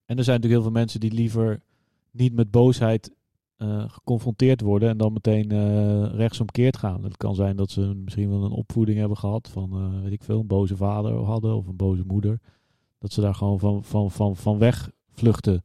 En 0.05 0.18
er 0.18 0.24
zijn 0.24 0.36
natuurlijk 0.36 0.62
heel 0.62 0.72
veel 0.72 0.80
mensen 0.80 1.00
die 1.00 1.12
liever 1.12 1.62
niet 2.10 2.32
met 2.32 2.50
boosheid 2.50 3.12
eh, 3.59 3.85
geconfronteerd 3.89 4.60
worden 4.60 4.89
en 4.89 4.97
dan 4.97 5.12
meteen 5.12 5.51
eh, 5.51 6.14
rechtsomkeerd 6.14 6.76
gaan. 6.76 7.05
Het 7.05 7.16
kan 7.16 7.35
zijn 7.35 7.56
dat 7.56 7.70
ze 7.70 7.80
misschien 7.80 8.28
wel 8.30 8.44
een 8.44 8.51
opvoeding 8.51 8.98
hebben 8.98 9.16
gehad 9.16 9.48
van, 9.52 9.72
eh, 9.72 10.02
weet 10.02 10.12
ik 10.12 10.22
veel, 10.22 10.40
een 10.40 10.47
boze 10.47 10.76
vader 10.76 11.12
hadden 11.14 11.56
of 11.56 11.66
een 11.66 11.76
boze 11.76 12.02
moeder. 12.06 12.39
Dat 12.98 13.12
ze 13.12 13.20
daar 13.20 13.35
gewoon 13.35 13.59
van, 13.59 13.85
van, 13.85 14.10
van, 14.10 14.36
van 14.36 14.59
weg 14.59 14.90
vluchten. 15.12 15.64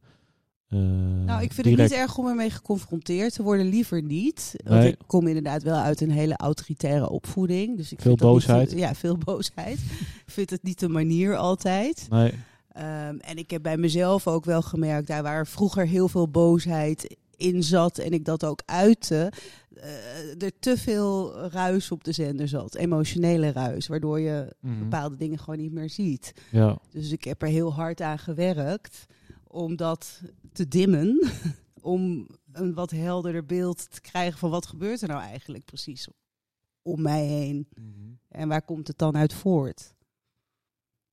Nou, 1.26 1.42
ik 1.42 1.52
vind 1.52 1.66
direct. 1.66 1.82
het 1.82 1.90
niet 1.90 1.98
erg 2.08 2.18
om 2.18 2.26
ermee 2.26 2.50
geconfronteerd 2.50 3.34
te 3.34 3.42
worden. 3.42 3.66
Liever 3.66 4.02
niet. 4.02 4.54
Want 4.64 4.80
Nee. 4.80 4.90
ik 4.90 4.98
kom 5.06 5.26
inderdaad 5.26 5.62
wel 5.62 5.76
uit 5.76 6.00
een 6.00 6.10
hele 6.10 6.36
autoritaire 6.36 7.10
opvoeding. 7.10 7.76
Dus 7.76 7.92
ik 7.92 8.00
Veel 8.00 8.16
vind 8.16 8.18
dat 8.22 8.28
niet- 8.34 8.46
boosheid. 8.46 8.72
ja, 8.78 8.94
veel 8.94 9.16
boosheid. 9.24 9.78
ik 10.26 10.32
vind 10.32 10.50
het 10.50 10.62
niet 10.62 10.80
de 10.80 10.88
manier 10.88 11.36
altijd. 11.36 12.06
Nee, 12.10 12.32
Ehm, 12.68 13.16
en 13.18 13.36
ik 13.36 13.50
heb 13.50 13.62
bij 13.62 13.76
mezelf 13.76 14.26
ook 14.28 14.44
wel 14.44 14.62
gemerkt, 14.62 15.06
daar 15.06 15.22
waar 15.22 15.46
vroeger 15.46 15.86
heel 15.86 16.08
veel 16.08 16.28
boosheid 16.28 17.16
in 17.36 17.62
zat 17.62 17.98
en 17.98 18.12
ik 18.12 18.24
dat 18.24 18.44
ook 18.44 18.62
uitte, 18.64 19.32
eh, 19.74 20.42
er 20.42 20.58
te 20.58 20.76
veel 20.78 21.38
ruis 21.48 21.90
op 21.90 22.04
de 22.04 22.12
zender 22.12 22.48
zat, 22.48 22.74
emotionele 22.74 23.52
ruis, 23.52 23.86
waardoor 23.86 24.20
je 24.20 24.56
Mhm. 24.60 24.78
bepaalde 24.78 25.16
dingen 25.16 25.38
gewoon 25.38 25.58
niet 25.60 25.72
meer 25.72 25.90
ziet. 25.90 26.32
ja. 26.50 26.78
Dus 26.90 27.10
ik 27.10 27.24
heb 27.24 27.42
er 27.42 27.48
heel 27.48 27.72
hard 27.72 28.00
aan 28.00 28.18
gewerkt 28.18 29.04
om 29.46 29.76
dat 29.76 30.20
te 30.52 30.68
dimmen, 30.68 31.28
om 31.80 32.26
een 32.52 32.74
wat 32.74 32.90
helderder 32.90 33.46
beeld 33.46 33.90
te 33.90 34.00
krijgen 34.00 34.38
van 34.38 34.50
wat 34.50 34.66
gebeurt 34.66 35.02
er 35.02 35.08
nou 35.08 35.20
eigenlijk 35.22 35.64
precies 35.64 36.08
om 36.82 37.02
mij 37.02 37.24
heen. 37.26 37.68
En 38.28 38.48
waar 38.48 38.62
komt 38.64 38.86
het 38.88 38.98
dan 38.98 39.16
uit 39.16 39.32
voort? 39.32 39.94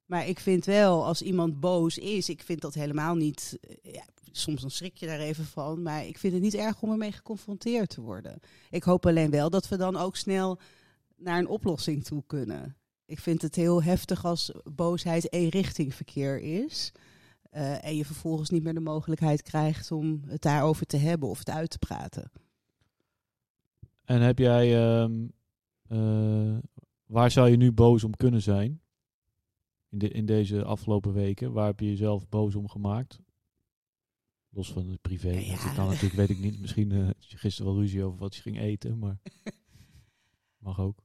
Maar 0.06 0.28
ik 0.28 0.40
vind 0.40 0.66
wel, 0.66 1.06
als 1.06 1.22
iemand 1.22 1.60
boos 1.60 1.98
is, 1.98 2.30
ik 2.30 2.42
vind 2.44 2.62
dat 2.62 2.74
helemaal 2.74 3.16
niet. 3.16 3.58
eh, 3.62 3.94
Ja, 3.94 4.04
soms 4.32 4.62
dan 4.62 4.72
schrik 4.72 4.98
je 4.98 5.06
daar 5.06 5.20
even 5.20 5.46
van. 5.46 5.82
Maar 5.82 6.06
ik 6.06 6.18
vind 6.18 6.34
het 6.34 6.42
niet 6.42 6.54
erg 6.56 6.82
om 6.82 6.92
ermee 6.92 7.12
geconfronteerd 7.12 7.90
te 7.90 8.02
worden. 8.02 8.40
Ik 8.70 8.84
hoop 8.84 9.06
alleen 9.06 9.30
wel 9.32 9.50
dat 9.50 9.68
we 9.68 9.78
dan 9.78 9.96
ook 9.98 10.16
snel 10.16 10.60
naar 11.16 11.40
een 11.40 11.48
oplossing 11.48 12.04
toe 12.04 12.24
kunnen. 12.28 12.76
Ik 13.06 13.20
vind 13.20 13.42
het 13.42 13.56
heel 13.56 13.84
heftig 13.84 14.26
als 14.26 14.52
boosheid 14.76 15.34
eenrichting 15.34 15.94
verkeer 15.96 16.40
is. 16.42 16.92
eh, 17.50 17.86
en 17.86 17.96
je 17.96 18.06
vervolgens 18.06 18.50
niet 18.50 18.64
meer 18.64 18.74
de 18.74 18.80
mogelijkheid 18.80 19.42
krijgt 19.42 19.92
om 19.92 20.22
het 20.28 20.42
daarover 20.42 20.86
te 20.86 20.98
hebben 20.98 21.30
of 21.30 21.38
het 21.40 21.50
uit 21.50 21.70
te 21.70 21.78
praten. 21.78 22.32
En 24.04 24.22
heb 24.22 24.38
jij, 24.40 24.84
ehm, 24.84 25.28
eh, 25.88 26.58
waar 27.06 27.32
zou 27.32 27.50
je 27.50 27.58
nu 27.58 27.72
boos 27.72 28.04
om 28.04 28.16
kunnen 28.16 28.42
zijn? 28.42 28.82
In, 29.90 29.98
de, 29.98 30.10
in 30.10 30.26
deze 30.26 30.64
afgelopen 30.64 31.14
weken, 31.14 31.52
waar 31.52 31.66
heb 31.66 31.80
je 31.80 31.86
jezelf 31.90 32.30
boos 32.30 32.56
om 32.56 32.68
gemaakt? 32.70 33.20
Los 34.54 34.72
van 34.72 34.90
het 34.90 35.02
privé. 35.02 35.30
Ja. 35.32 35.64
Dat 35.64 35.74
kan 35.74 35.88
natuurlijk, 35.88 36.14
weet 36.14 36.30
ik 36.30 36.40
niet. 36.40 36.60
Misschien 36.60 36.92
had 37.06 37.30
je 37.30 37.38
gisteren 37.38 37.72
wel 37.72 37.82
ruzie 37.82 38.04
over 38.04 38.20
wat 38.20 38.36
je 38.36 38.42
ging 38.42 38.60
eten, 38.60 39.00
maar 39.00 39.18
mag 40.58 40.80
ook. 40.80 41.04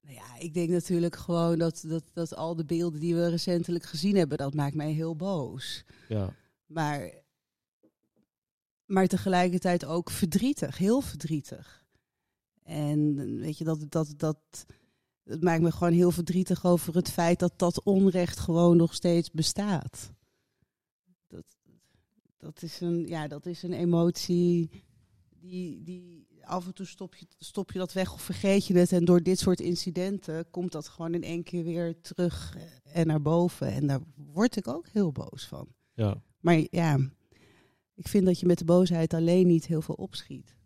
Nou 0.00 0.18
ja, 0.18 0.38
ik 0.38 0.54
denk 0.54 0.68
natuurlijk 0.70 1.16
gewoon 1.16 1.58
dat, 1.58 1.84
dat, 1.86 2.04
dat 2.12 2.34
al 2.36 2.56
de 2.56 2.64
beelden 2.64 3.00
die 3.00 3.14
we 3.14 3.28
recentelijk 3.28 3.84
gezien 3.84 4.16
hebben, 4.16 4.38
dat 4.38 4.54
maakt 4.54 4.74
mij 4.74 4.92
heel 4.92 5.16
boos. 5.16 5.84
Ja, 6.08 6.34
Maar, 6.66 7.12
maar 8.84 9.06
tegelijkertijd 9.06 9.84
ook 9.84 10.10
verdrietig, 10.10 10.78
heel 10.78 11.00
verdrietig. 11.00 11.86
En 12.62 13.14
weet 13.38 13.58
je, 13.58 13.64
dat, 13.64 13.90
dat, 13.90 14.14
dat, 14.16 14.66
het 15.24 15.42
maakt 15.42 15.62
me 15.62 15.72
gewoon 15.72 15.92
heel 15.92 16.10
verdrietig 16.10 16.64
over 16.64 16.94
het 16.94 17.10
feit 17.10 17.38
dat 17.38 17.58
dat 17.58 17.82
onrecht 17.82 18.38
gewoon 18.38 18.76
nog 18.76 18.94
steeds 18.94 19.30
bestaat. 19.30 20.14
Dat, 22.38 22.62
is, 22.62 22.80
een, 22.80 23.06
ja, 23.06 23.28
dat 23.28 23.46
is 23.46 23.62
een 23.62 23.72
emotie 23.72 24.70
die, 25.40 25.82
die 25.82 26.26
af 26.40 26.66
en 26.66 26.74
toe 26.74 26.86
stop 26.86 27.14
je, 27.14 27.26
stop 27.38 27.72
je 27.72 27.78
dat 27.78 27.92
weg 27.92 28.12
of 28.12 28.22
vergeet 28.22 28.66
je 28.66 28.74
het. 28.78 28.92
En 28.92 29.04
door 29.04 29.22
dit 29.22 29.38
soort 29.38 29.60
incidenten 29.60 30.50
komt 30.50 30.72
dat 30.72 30.88
gewoon 30.88 31.14
in 31.14 31.22
één 31.22 31.42
keer 31.42 31.64
weer 31.64 32.00
terug 32.00 32.56
en 32.92 33.06
naar 33.06 33.22
boven. 33.22 33.72
En 33.72 33.86
daar 33.86 34.00
word 34.14 34.56
ik 34.56 34.68
ook 34.68 34.88
heel 34.88 35.12
boos 35.12 35.46
van. 35.46 35.68
ja. 35.94 36.22
Maar 36.40 36.66
ja, 36.70 36.98
ik 37.94 38.08
vind 38.08 38.26
dat 38.26 38.40
je 38.40 38.46
met 38.46 38.58
de 38.58 38.64
boosheid 38.64 39.14
alleen 39.14 39.46
niet 39.46 39.66
heel 39.66 39.82
veel 39.82 39.94
opschiet. 39.94 40.56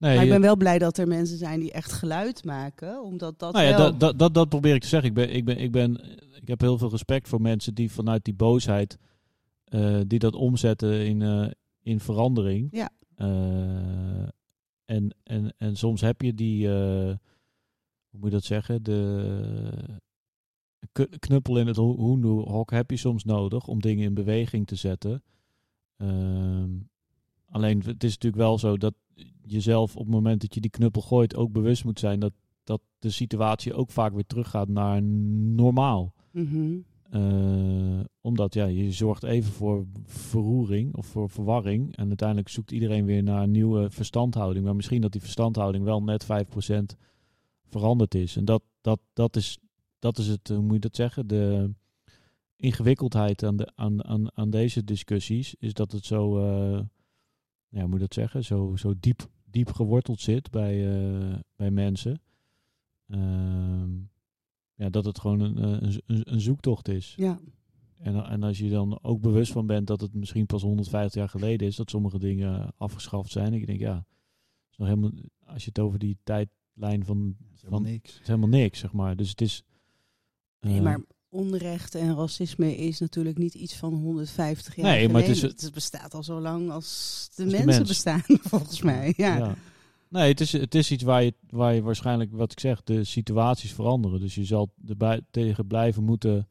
Nee, 0.00 0.14
maar 0.14 0.24
ik 0.24 0.30
ben 0.30 0.40
wel 0.40 0.56
blij 0.56 0.78
dat 0.78 0.98
er 0.98 1.08
mensen 1.08 1.36
zijn 1.38 1.60
die 1.60 1.72
echt 1.72 1.92
geluid 1.92 2.44
maken, 2.44 3.02
omdat 3.02 3.38
dat 3.38 3.52
nou 3.52 3.64
ja, 3.66 3.76
wel... 3.76 3.78
dat, 3.90 4.00
dat, 4.00 4.18
dat, 4.18 4.34
dat 4.34 4.48
probeer 4.48 4.74
ik 4.74 4.80
te 4.80 4.88
zeggen. 4.88 5.08
Ik, 5.08 5.14
ben, 5.14 5.34
ik, 5.34 5.44
ben, 5.44 5.58
ik, 5.58 5.72
ben, 5.72 6.00
ik 6.34 6.48
heb 6.48 6.60
heel 6.60 6.78
veel 6.78 6.90
respect 6.90 7.28
voor 7.28 7.40
mensen 7.40 7.74
die 7.74 7.90
vanuit 7.90 8.24
die 8.24 8.34
boosheid, 8.34 8.98
eh, 9.64 10.00
die 10.06 10.18
dat 10.18 10.34
omzetten 10.34 11.06
in, 11.06 11.22
eh, 11.22 11.50
in 11.82 12.00
verandering. 12.00 12.68
Ja. 12.70 12.90
Eh, 13.14 14.28
en, 14.84 15.14
en, 15.22 15.54
en 15.58 15.76
soms 15.76 16.00
heb 16.00 16.22
je 16.22 16.34
die, 16.34 16.68
hoe 16.68 17.18
moet 18.10 18.24
je 18.30 18.30
dat 18.36 18.44
zeggen, 18.44 18.82
de 18.82 19.98
knuppel 21.18 21.58
in 21.58 21.66
het 21.66 21.76
ho- 21.76 21.96
hoenderhok 21.96 22.70
heb 22.70 22.90
je 22.90 22.96
soms 22.96 23.24
nodig 23.24 23.66
om 23.66 23.80
dingen 23.80 24.04
in 24.04 24.14
beweging 24.14 24.66
te 24.66 24.74
zetten. 24.74 25.22
Ehm, 25.96 26.70
alleen 27.46 27.82
het 27.84 28.04
is 28.04 28.12
natuurlijk 28.12 28.42
wel 28.42 28.58
zo 28.58 28.76
dat 28.76 28.94
jezelf 29.42 29.96
op 29.96 30.04
het 30.04 30.14
moment 30.14 30.40
dat 30.40 30.54
je 30.54 30.60
die 30.60 30.70
knuppel 30.70 31.02
gooit 31.02 31.36
ook 31.36 31.52
bewust 31.52 31.84
moet 31.84 31.98
zijn 31.98 32.20
dat, 32.20 32.32
dat 32.64 32.80
de 32.98 33.10
situatie 33.10 33.74
ook 33.74 33.90
vaak 33.90 34.12
weer 34.12 34.26
teruggaat 34.26 34.68
naar 34.68 35.02
normaal. 35.02 36.14
Mhm. 36.32 36.78
Eh, 37.10 38.00
omdat 38.20 38.54
ja, 38.54 38.66
je 38.66 38.92
zorgt 38.92 39.22
even 39.22 39.52
voor 39.52 39.86
verroering 40.04 40.96
of 40.96 41.06
voor 41.06 41.30
verwarring. 41.30 41.96
En 41.96 42.08
uiteindelijk 42.08 42.48
zoekt 42.48 42.70
iedereen 42.70 43.04
weer 43.04 43.22
naar 43.22 43.42
een 43.42 43.50
nieuwe 43.50 43.90
verstandhouding. 43.90 44.64
Maar 44.64 44.76
misschien 44.76 45.00
dat 45.00 45.12
die 45.12 45.20
verstandhouding 45.20 45.84
wel 45.84 46.02
net 46.02 46.24
5% 46.24 46.96
veranderd 47.64 48.14
is. 48.14 48.36
En 48.36 48.44
dat, 48.44 48.62
dat, 48.80 49.00
dat, 49.12 49.36
is, 49.36 49.58
dat 49.98 50.18
is 50.18 50.26
het, 50.26 50.48
hoe 50.48 50.62
moet 50.62 50.72
je 50.72 50.78
dat 50.80 50.96
zeggen? 50.96 51.26
De 51.26 51.70
ingewikkeldheid 52.56 53.44
aan, 53.44 53.56
de, 53.56 53.72
aan, 53.74 54.04
aan, 54.04 54.36
aan 54.36 54.50
deze 54.50 54.84
discussies 54.84 55.54
is 55.58 55.72
dat 55.72 55.92
het 55.92 56.04
zo, 56.04 56.38
eh, 56.38 56.80
ja, 57.70 57.80
hoe 57.80 57.88
moet 57.88 58.00
dat 58.00 58.14
zeggen? 58.14 58.44
Zo, 58.44 58.76
zo 58.76 58.94
diep, 59.00 59.28
diep 59.44 59.72
geworteld 59.72 60.20
zit 60.20 60.50
bij, 60.50 60.88
eh, 60.88 61.38
bij 61.56 61.70
mensen. 61.70 62.20
Ehm, 63.06 63.90
ja, 64.74 64.90
dat 64.90 65.04
het 65.04 65.20
gewoon 65.20 65.40
een, 65.40 65.58
eh, 65.58 65.92
een, 66.06 66.32
een, 66.32 66.40
zoektocht 66.40 66.88
is. 66.88 67.14
Ja. 67.16 67.40
En, 67.96 68.24
en 68.24 68.42
als 68.42 68.58
je 68.58 68.68
dan 68.68 68.98
ook 69.02 69.20
bewust 69.20 69.52
van 69.52 69.66
bent 69.66 69.86
dat 69.86 70.00
het 70.00 70.14
misschien 70.14 70.46
pas 70.46 70.62
150 70.62 71.20
jaar 71.20 71.28
geleden 71.28 71.66
is 71.66 71.76
dat 71.76 71.90
sommige 71.90 72.18
dingen 72.18 72.72
afgeschaft 72.76 73.30
zijn. 73.30 73.54
Ik 73.54 73.66
denk, 73.66 73.80
ja, 73.80 74.06
is 74.70 74.76
nog 74.76 74.88
helemaal, 74.88 75.10
als 75.44 75.62
je 75.64 75.68
het 75.68 75.78
over 75.78 75.98
die 75.98 76.18
tijdlijn 76.22 77.04
van, 77.04 77.36
is 77.54 77.60
helemaal 77.60 77.80
van 77.80 77.90
niks. 77.90 78.12
het 78.12 78.20
is 78.20 78.26
helemaal 78.26 78.48
niks, 78.48 78.78
zeg 78.78 78.92
maar. 78.92 79.16
Dus 79.16 79.30
het 79.30 79.40
is. 79.40 79.62
Nee, 80.60 80.76
eh, 80.76 80.82
maar 80.82 81.00
onrecht 81.30 81.94
en 81.94 82.16
racisme 82.16 82.76
is 82.76 82.98
natuurlijk 82.98 83.38
niet 83.38 83.54
iets 83.54 83.76
van 83.76 83.94
150 83.94 84.76
jaar 84.76 84.84
Nee, 84.86 85.08
maar 85.08 85.20
het 85.20 85.30
is- 85.30 85.42
het 85.42 85.70
bestaat 85.74 86.14
al 86.14 86.22
zo 86.22 86.40
lang 86.40 86.70
als 86.70 87.28
de 87.34 87.42
Als 87.42 87.52
de 87.52 87.56
mensen 87.58 87.66
mens. 87.66 87.88
bestaan, 87.88 88.22
volgens 88.52 88.82
mij. 88.82 89.14
Ja. 89.16 89.54
Nee, 90.08 90.28
het 90.28 90.40
is, 90.40 90.52
het 90.52 90.74
is 90.74 90.90
iets 90.90 91.02
waar 91.02 91.22
je, 91.22 91.34
waar 91.50 91.74
je 91.74 91.82
waarschijnlijk, 91.82 92.32
wat 92.32 92.52
ik 92.52 92.60
zeg, 92.60 92.82
de 92.82 93.04
situaties 93.04 93.72
veranderen. 93.72 94.20
Dus 94.20 94.34
je 94.34 94.44
zal 94.44 94.72
erbij 94.86 95.20
tegen 95.30 95.66
blijven 95.66 96.04
moeten 96.04 96.48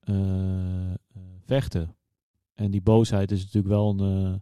eh, 0.00 0.90
eh, 0.92 0.96
vechten. 1.44 1.96
En 2.54 2.70
die 2.70 2.82
boosheid 2.82 3.30
is 3.30 3.40
natuurlijk 3.40 3.74
wel 3.74 3.88
een, 4.00 4.24
eh, 4.26 4.38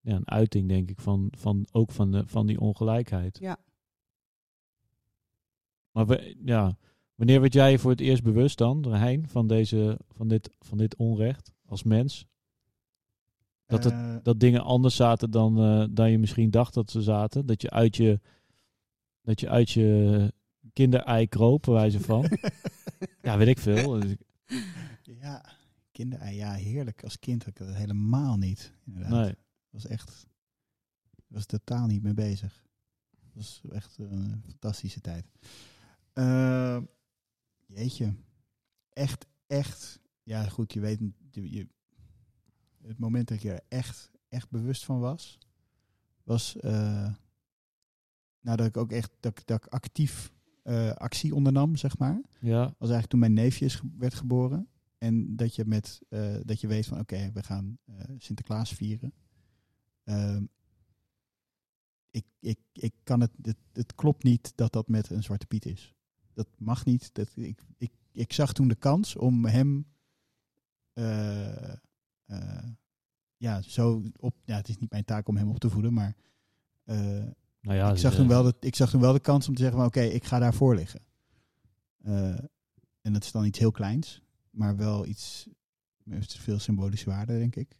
ja, 0.00 0.14
een 0.16 0.30
uiting, 0.30 0.68
denk 0.68 0.90
ik, 0.90 1.00
van, 1.00 1.28
van 1.38 1.66
ook 1.72 1.90
van, 1.90 2.10
de, 2.10 2.22
van 2.26 2.46
die 2.46 2.60
ongelijkheid. 2.60 3.38
Ja. 3.38 3.56
Maar 5.90 6.06
we, 6.06 6.36
ja, 6.44 6.76
wanneer 7.14 7.40
werd 7.40 7.52
jij 7.52 7.70
je 7.70 7.78
voor 7.78 7.90
het 7.90 8.00
eerst 8.00 8.22
bewust 8.22 8.58
dan, 8.58 8.84
Hein, 8.94 9.28
van, 9.28 9.46
deze, 9.46 9.98
van, 10.08 10.28
dit, 10.28 10.50
van 10.60 10.78
dit 10.78 10.96
onrecht 10.96 11.52
als 11.66 11.82
mens? 11.82 12.26
Dat, 13.66 13.84
het, 13.84 13.92
Eh, 13.92 14.16
dat 14.22 14.40
dingen 14.40 14.62
anders 14.62 14.96
zaten 14.96 15.30
dan, 15.30 15.58
eh, 15.58 15.86
dan 15.90 16.10
je 16.10 16.18
misschien 16.18 16.50
dacht 16.50 16.74
dat 16.74 16.90
ze 16.90 17.02
zaten. 17.02 17.46
Dat 17.46 17.62
je 17.62 17.70
uit 17.70 17.96
je, 17.96 18.20
dat 19.22 19.40
je, 19.40 19.48
uit 19.48 19.70
je 19.70 20.32
kinderei 20.72 21.28
kroop, 21.28 21.66
wijze 21.66 22.00
van. 22.00 22.30
ja, 23.22 23.36
weet 23.36 23.48
ik 23.48 23.58
veel. 23.58 24.00
Dus 24.00 24.16
ja, 25.02 25.44
kinderei, 25.92 26.36
ja, 26.36 26.52
heerlijk. 26.52 27.02
Als 27.02 27.18
kind 27.18 27.44
had 27.44 27.60
ik 27.60 27.66
dat 27.66 27.74
helemaal 27.74 28.36
niet. 28.36 28.72
Inderdaad. 28.86 29.24
Nee. 29.24 29.34
was 29.70 29.86
echt, 29.86 30.26
was 31.26 31.46
totaal 31.46 31.86
niet 31.86 32.02
mee 32.02 32.14
bezig. 32.14 32.62
Dat 33.20 33.30
was 33.34 33.60
echt 33.70 33.98
een 33.98 34.42
fantastische 34.46 35.00
tijd. 35.00 35.26
Eh, 36.12 36.78
jeetje, 37.74 38.14
echt, 38.92 39.26
echt. 39.46 40.00
Ja, 40.22 40.48
goed, 40.48 40.72
je 40.72 40.80
weet, 40.80 41.00
je, 41.30 41.50
je- 41.50 41.68
het 42.82 42.98
moment 42.98 43.28
dat 43.28 43.36
ik 43.36 43.44
er 43.44 43.60
echt, 43.68 44.10
echt 44.28 44.50
bewust 44.50 44.84
van 44.84 44.98
was, 45.00 45.38
was 46.22 46.56
eh 46.56 47.14
nadat 48.40 48.66
ik 48.66 48.76
ook 48.76 48.92
echt, 48.92 49.10
dat, 49.20 49.38
ik- 49.38 49.46
dat 49.46 49.64
ik 49.64 49.72
actief 49.72 50.32
eh, 50.62 50.90
actie 50.90 51.34
ondernam, 51.34 51.76
zeg 51.76 51.98
maar 51.98 52.20
Ja, 52.40 52.62
was 52.62 52.74
eigenlijk 52.78 53.06
toen 53.08 53.18
mijn 53.20 53.32
neefje 53.32 53.64
is 53.64 53.82
werd 53.98 54.14
geboren. 54.14 54.68
En 54.98 55.36
dat 55.36 55.54
je, 55.54 55.64
met, 55.64 56.00
eh, 56.08 56.36
dat 56.44 56.60
je 56.60 56.66
weet 56.66 56.86
van 56.86 56.98
oké, 57.00 57.30
we 57.32 57.42
gaan 57.42 57.78
Sinterklaas 58.18 58.72
vieren. 58.72 59.12
Ehm, 60.04 60.44
ik, 62.10 62.26
ik, 62.40 62.58
ik 62.72 62.94
kan 63.02 63.20
het, 63.20 63.30
het, 63.42 63.56
het 63.72 63.94
klopt 63.94 64.22
niet 64.22 64.52
dat 64.56 64.72
dat 64.72 64.88
met 64.88 65.10
een 65.10 65.22
Zwarte 65.22 65.46
Piet 65.46 65.66
is. 65.66 65.94
Dat 66.34 66.48
mag 66.58 66.84
niet. 66.84 67.14
Dat, 67.14 67.32
ik, 67.34 67.62
ik, 67.76 67.92
ik 68.12 68.32
zag 68.32 68.52
toen 68.52 68.68
de 68.68 68.74
kans 68.74 69.16
om 69.16 69.44
hem 69.44 69.86
eh, 70.94 71.72
eh, 72.24 72.68
ja, 73.36 73.62
zo 73.62 74.02
op. 74.16 74.34
Ja, 74.44 74.56
het 74.56 74.68
is 74.68 74.78
niet 74.78 74.90
mijn 74.90 75.04
taak 75.04 75.28
om 75.28 75.36
hem 75.36 75.50
op 75.50 75.58
te 75.58 75.70
voeden, 75.70 75.92
maar 75.92 76.16
eh, 76.84 76.96
nou 77.60 77.76
ja. 77.76 77.90
ik, 77.90 77.98
zag 77.98 78.14
toen 78.14 78.28
wel 78.28 78.42
de, 78.42 78.54
ik 78.60 78.76
zag 78.76 78.90
toen 78.90 79.00
wel 79.00 79.12
de 79.12 79.20
kans 79.20 79.48
om 79.48 79.54
te 79.54 79.60
zeggen 79.60 79.78
van 79.78 79.86
oké, 79.88 80.00
ik 80.00 80.24
ga 80.24 80.38
daarvoor 80.38 80.74
liggen. 80.74 81.00
En 83.00 83.12
dat 83.12 83.24
is 83.24 83.32
dan 83.32 83.44
iets 83.44 83.58
heel 83.58 83.70
kleins, 83.70 84.22
maar 84.50 84.76
wel 84.76 85.06
iets 85.06 85.48
met 86.02 86.32
veel 86.32 86.58
symbolische 86.58 87.10
waarde, 87.10 87.38
denk 87.38 87.56
ik. 87.56 87.76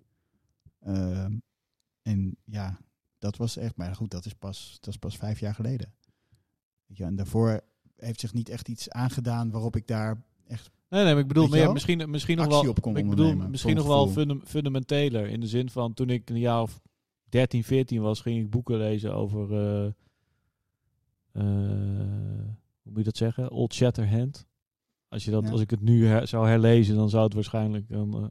En 2.02 2.36
ja, 2.44 2.78
dat 3.18 3.36
was 3.36 3.56
echt, 3.56 3.76
maar 3.76 3.94
goed, 3.94 4.10
dat 4.10 4.24
is 4.24 4.34
pas, 4.34 4.76
dat 4.80 4.94
is 4.94 4.98
pas 4.98 5.16
vijf 5.16 5.40
jaar 5.40 5.54
geleden. 5.54 5.94
Weet 6.86 6.96
je, 6.96 7.04
en 7.04 7.16
daarvoor 7.16 7.64
heeft 8.04 8.20
zich 8.20 8.32
niet 8.32 8.48
echt 8.48 8.68
iets 8.68 8.90
aangedaan 8.90 9.50
waarop 9.50 9.76
ik 9.76 9.86
daar 9.86 10.22
echt 10.46 10.70
Nee, 10.88 11.02
nee, 11.04 11.12
maar 11.12 11.22
ik 11.22 11.28
bedoel 11.28 11.48
meer, 11.48 11.72
misschien, 11.72 12.10
misschien 12.10 12.36
nog 12.36 12.46
wel, 12.46 12.68
op 12.68 12.96
ik 12.96 13.08
bedoel 13.08 13.34
misschien 13.36 13.76
nog 13.76 13.86
wel 13.86 14.08
fundam- 14.08 14.42
fundamenteler. 14.44 15.26
In 15.26 15.40
de 15.40 15.46
zin 15.46 15.70
van 15.70 15.94
toen 15.94 16.10
ik 16.10 16.30
een 16.30 16.38
jaar 16.38 16.62
of 16.62 16.80
13, 17.28 17.64
14 17.64 18.00
was, 18.02 18.20
ging 18.20 18.40
ik 18.40 18.50
boeken 18.50 18.76
lezen 18.78 19.14
over, 19.14 19.52
eh, 19.52 19.86
eh, 21.32 21.42
hoe 22.82 22.92
moet 22.92 22.96
je 22.98 23.02
dat 23.04 23.16
zeggen? 23.16 23.50
Old 23.50 23.74
Shatterhand. 23.74 24.46
Als, 25.08 25.24
je 25.24 25.30
dat, 25.30 25.44
Ja. 25.44 25.50
als 25.50 25.60
ik 25.60 25.70
het 25.70 25.80
nu 25.80 26.06
her- 26.06 26.28
zou 26.28 26.48
herlezen, 26.48 26.96
dan 26.96 27.10
zou 27.10 27.24
het 27.24 27.34
waarschijnlijk, 27.34 27.88
dan 27.88 28.14
eh, 28.14 28.24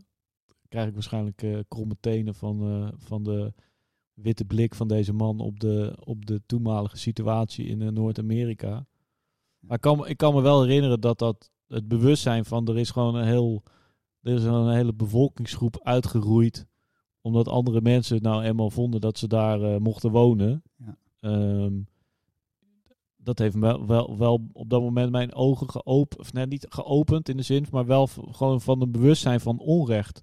krijg 0.70 0.88
ik 0.88 0.94
waarschijnlijk 0.94 1.66
kromme 1.68 1.96
tenen 2.00 2.36
van, 2.36 2.92
van 2.98 3.24
de 3.24 3.54
witte 4.14 4.46
blik 4.46 4.76
van 4.76 4.88
deze 4.88 5.14
man 5.14 5.40
op 5.40 5.60
de, 5.60 5.98
op 6.04 6.26
de 6.26 6.42
toenmalige 6.46 6.98
situatie 6.98 7.66
in 7.66 7.94
Noord-Amerika. 7.94 8.86
Maar 9.64 9.76
ik 9.76 9.82
kan, 9.82 9.98
me- 9.98 10.08
ik 10.08 10.18
kan 10.18 10.34
me 10.34 10.42
wel 10.42 10.62
herinneren 10.62 11.02
dat 11.02 11.20
dat 11.20 11.52
het 11.68 11.88
bewustzijn 11.88 12.46
van 12.46 12.68
er 12.68 12.78
is 12.78 12.92
gewoon 12.92 13.16
een 13.16 13.28
heel 13.28 13.64
er 14.22 14.34
is 14.34 14.44
een 14.44 14.70
hele 14.70 14.94
bevolkingsgroep 14.94 15.80
uitgeroeid 15.84 16.68
omdat 17.22 17.48
andere 17.48 17.82
mensen 17.82 18.22
nou 18.22 18.44
eenmaal 18.44 18.70
vonden 18.70 19.02
dat 19.02 19.18
ze 19.18 19.28
daar 19.28 19.62
eh, 19.62 19.78
mochten 19.78 20.12
wonen. 20.12 20.64
Ja. 20.76 20.98
Ehm, 21.20 21.74
dat 23.16 23.40
heeft 23.40 23.56
me 23.56 23.60
wel, 23.60 23.88
wel, 23.88 24.18
wel 24.18 24.48
op 24.54 24.70
dat 24.70 24.82
moment 24.82 25.12
mijn 25.12 25.34
ogen 25.34 25.70
geopend, 25.70 26.20
of 26.20 26.34
nee, 26.34 26.46
niet 26.46 26.66
geopend 26.70 27.30
in 27.30 27.38
de 27.38 27.44
zin, 27.44 27.66
maar 27.72 27.86
wel 27.86 28.08
gewoon 28.08 28.62
van 28.62 28.82
een 28.82 28.92
bewustzijn 28.92 29.40
van 29.40 29.60
onrecht. 29.60 30.22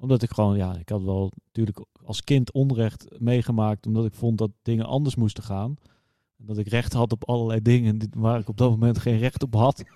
Omdat 0.00 0.22
ik 0.22 0.30
gewoon, 0.30 0.56
ja, 0.56 0.76
ik 0.76 0.88
had 0.88 1.02
wel 1.02 1.32
natuurlijk 1.44 1.84
als 2.04 2.24
kind 2.24 2.52
onrecht 2.52 3.06
meegemaakt, 3.18 3.86
omdat 3.86 4.04
ik 4.04 4.14
vond 4.14 4.38
dat 4.38 4.50
dingen 4.62 4.86
anders 4.86 5.14
moesten 5.16 5.42
gaan. 5.42 5.74
En 6.38 6.46
dat 6.46 6.58
ik 6.58 6.68
recht 6.68 6.92
had 6.92 7.12
op 7.12 7.28
allerlei 7.28 7.62
dingen 7.62 7.98
waar 8.16 8.40
ik 8.40 8.48
op 8.48 8.56
dat 8.56 8.70
moment 8.70 8.98
geen 8.98 9.18
recht 9.18 9.42
op 9.42 9.54
had. 9.54 9.84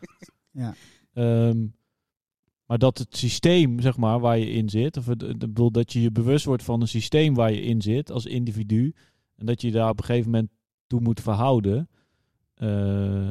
Ja. 0.51 0.74
Ehm, 1.12 1.66
maar 2.66 2.78
dat 2.78 2.98
het 2.98 3.16
systeem, 3.16 3.81
zeg 3.81 3.97
maar, 3.97 4.20
waar 4.20 4.39
je 4.39 4.51
in 4.51 4.69
zit, 4.69 4.97
of 4.97 5.06
het, 5.06 5.23
ik 5.23 5.39
bedoel, 5.39 5.70
dat 5.70 5.93
je 5.93 6.01
je 6.01 6.10
bewust 6.12 6.44
wordt 6.44 6.62
van 6.62 6.81
een 6.81 6.89
systeem 6.89 7.35
waar 7.35 7.52
je 7.52 7.60
in 7.62 7.81
zit 7.82 8.10
als 8.10 8.27
individu, 8.27 8.94
en 9.36 9.47
dat 9.47 9.60
je 9.60 9.66
je 9.66 9.73
daar 9.73 9.89
op 9.90 9.98
een 9.98 10.05
gegeven 10.05 10.31
moment 10.31 10.51
toe 10.86 11.01
moet 11.01 11.20
verhouden. 11.20 11.89
Eh, 12.55 13.28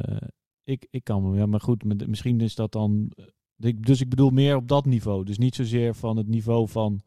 ik, 0.64 0.86
ik 0.90 1.04
kan 1.04 1.30
me, 1.30 1.36
ja, 1.36 1.46
maar 1.46 1.60
goed, 1.60 2.06
misschien 2.08 2.40
is 2.40 2.54
dat 2.54 2.72
dan. 2.72 3.12
eh, 3.56 3.72
Dus 3.80 4.00
ik 4.00 4.08
bedoel 4.08 4.30
meer 4.30 4.56
op 4.56 4.68
dat 4.68 4.86
niveau. 4.86 5.24
Dus 5.24 5.38
niet 5.38 5.54
zozeer 5.54 5.94
van 5.94 6.16
het 6.16 6.28
niveau 6.28 6.68
van. 6.68 7.00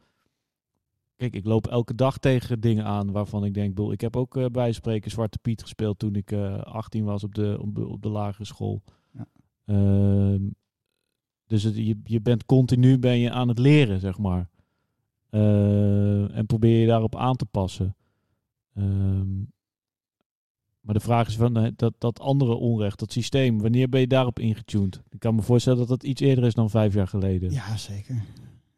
Kijk, 1.15 1.35
ik 1.35 1.45
loop 1.45 1.67
elke 1.67 1.95
dag 1.95 2.17
tegen 2.17 2.59
dingen 2.59 2.85
aan 2.85 3.11
waarvan 3.11 3.45
ik 3.45 3.53
denk, 3.53 3.79
ik 3.79 4.01
heb 4.01 4.15
ook 4.15 4.37
eh, 4.37 4.45
bij 4.45 4.71
spreken 4.71 5.11
Zwarte 5.11 5.37
Piet 5.37 5.61
gespeeld 5.61 5.99
toen 5.99 6.15
ik 6.15 6.31
eh 6.31 6.61
18 6.61 7.03
was 7.03 7.23
op 7.23 7.35
de, 7.35 7.57
op 7.61 7.75
de, 7.75 7.87
op 7.87 8.01
de 8.01 8.09
lagere 8.09 8.45
school. 8.45 8.83
Ja. 9.11 9.27
Ehm, 9.65 10.41
dus 11.47 11.63
het, 11.63 11.75
je, 11.75 11.99
je 12.03 12.21
bent 12.21 12.45
continu 12.45 12.99
ben 12.99 13.17
je 13.17 13.31
aan 13.31 13.47
het 13.47 13.59
leren, 13.59 13.99
zeg 13.99 14.17
maar. 14.17 14.49
Eh, 15.29 16.37
en 16.37 16.45
probeer 16.45 16.79
je 16.79 16.87
daarop 16.87 17.15
aan 17.15 17.35
te 17.35 17.45
passen. 17.45 17.95
Ehm, 18.73 19.37
maar 20.79 20.93
de 20.93 20.99
vraag 20.99 21.27
is 21.27 21.35
van 21.35 21.57
eh, 21.57 21.71
dat, 21.75 21.93
dat 21.97 22.19
andere 22.19 22.53
onrecht, 22.53 22.99
dat 22.99 23.11
systeem, 23.11 23.61
wanneer 23.61 23.89
ben 23.89 23.99
je 23.99 24.07
daarop 24.07 24.39
ingetuned? 24.39 25.03
Ik 25.09 25.19
kan 25.19 25.35
me 25.35 25.41
voorstellen 25.41 25.79
dat 25.79 25.87
dat 25.87 26.03
iets 26.03 26.21
eerder 26.21 26.43
is 26.43 26.53
dan 26.53 26.69
vijf 26.69 26.93
jaar 26.93 27.07
geleden. 27.07 27.51
Ja, 27.51 27.77
zeker. 27.77 28.23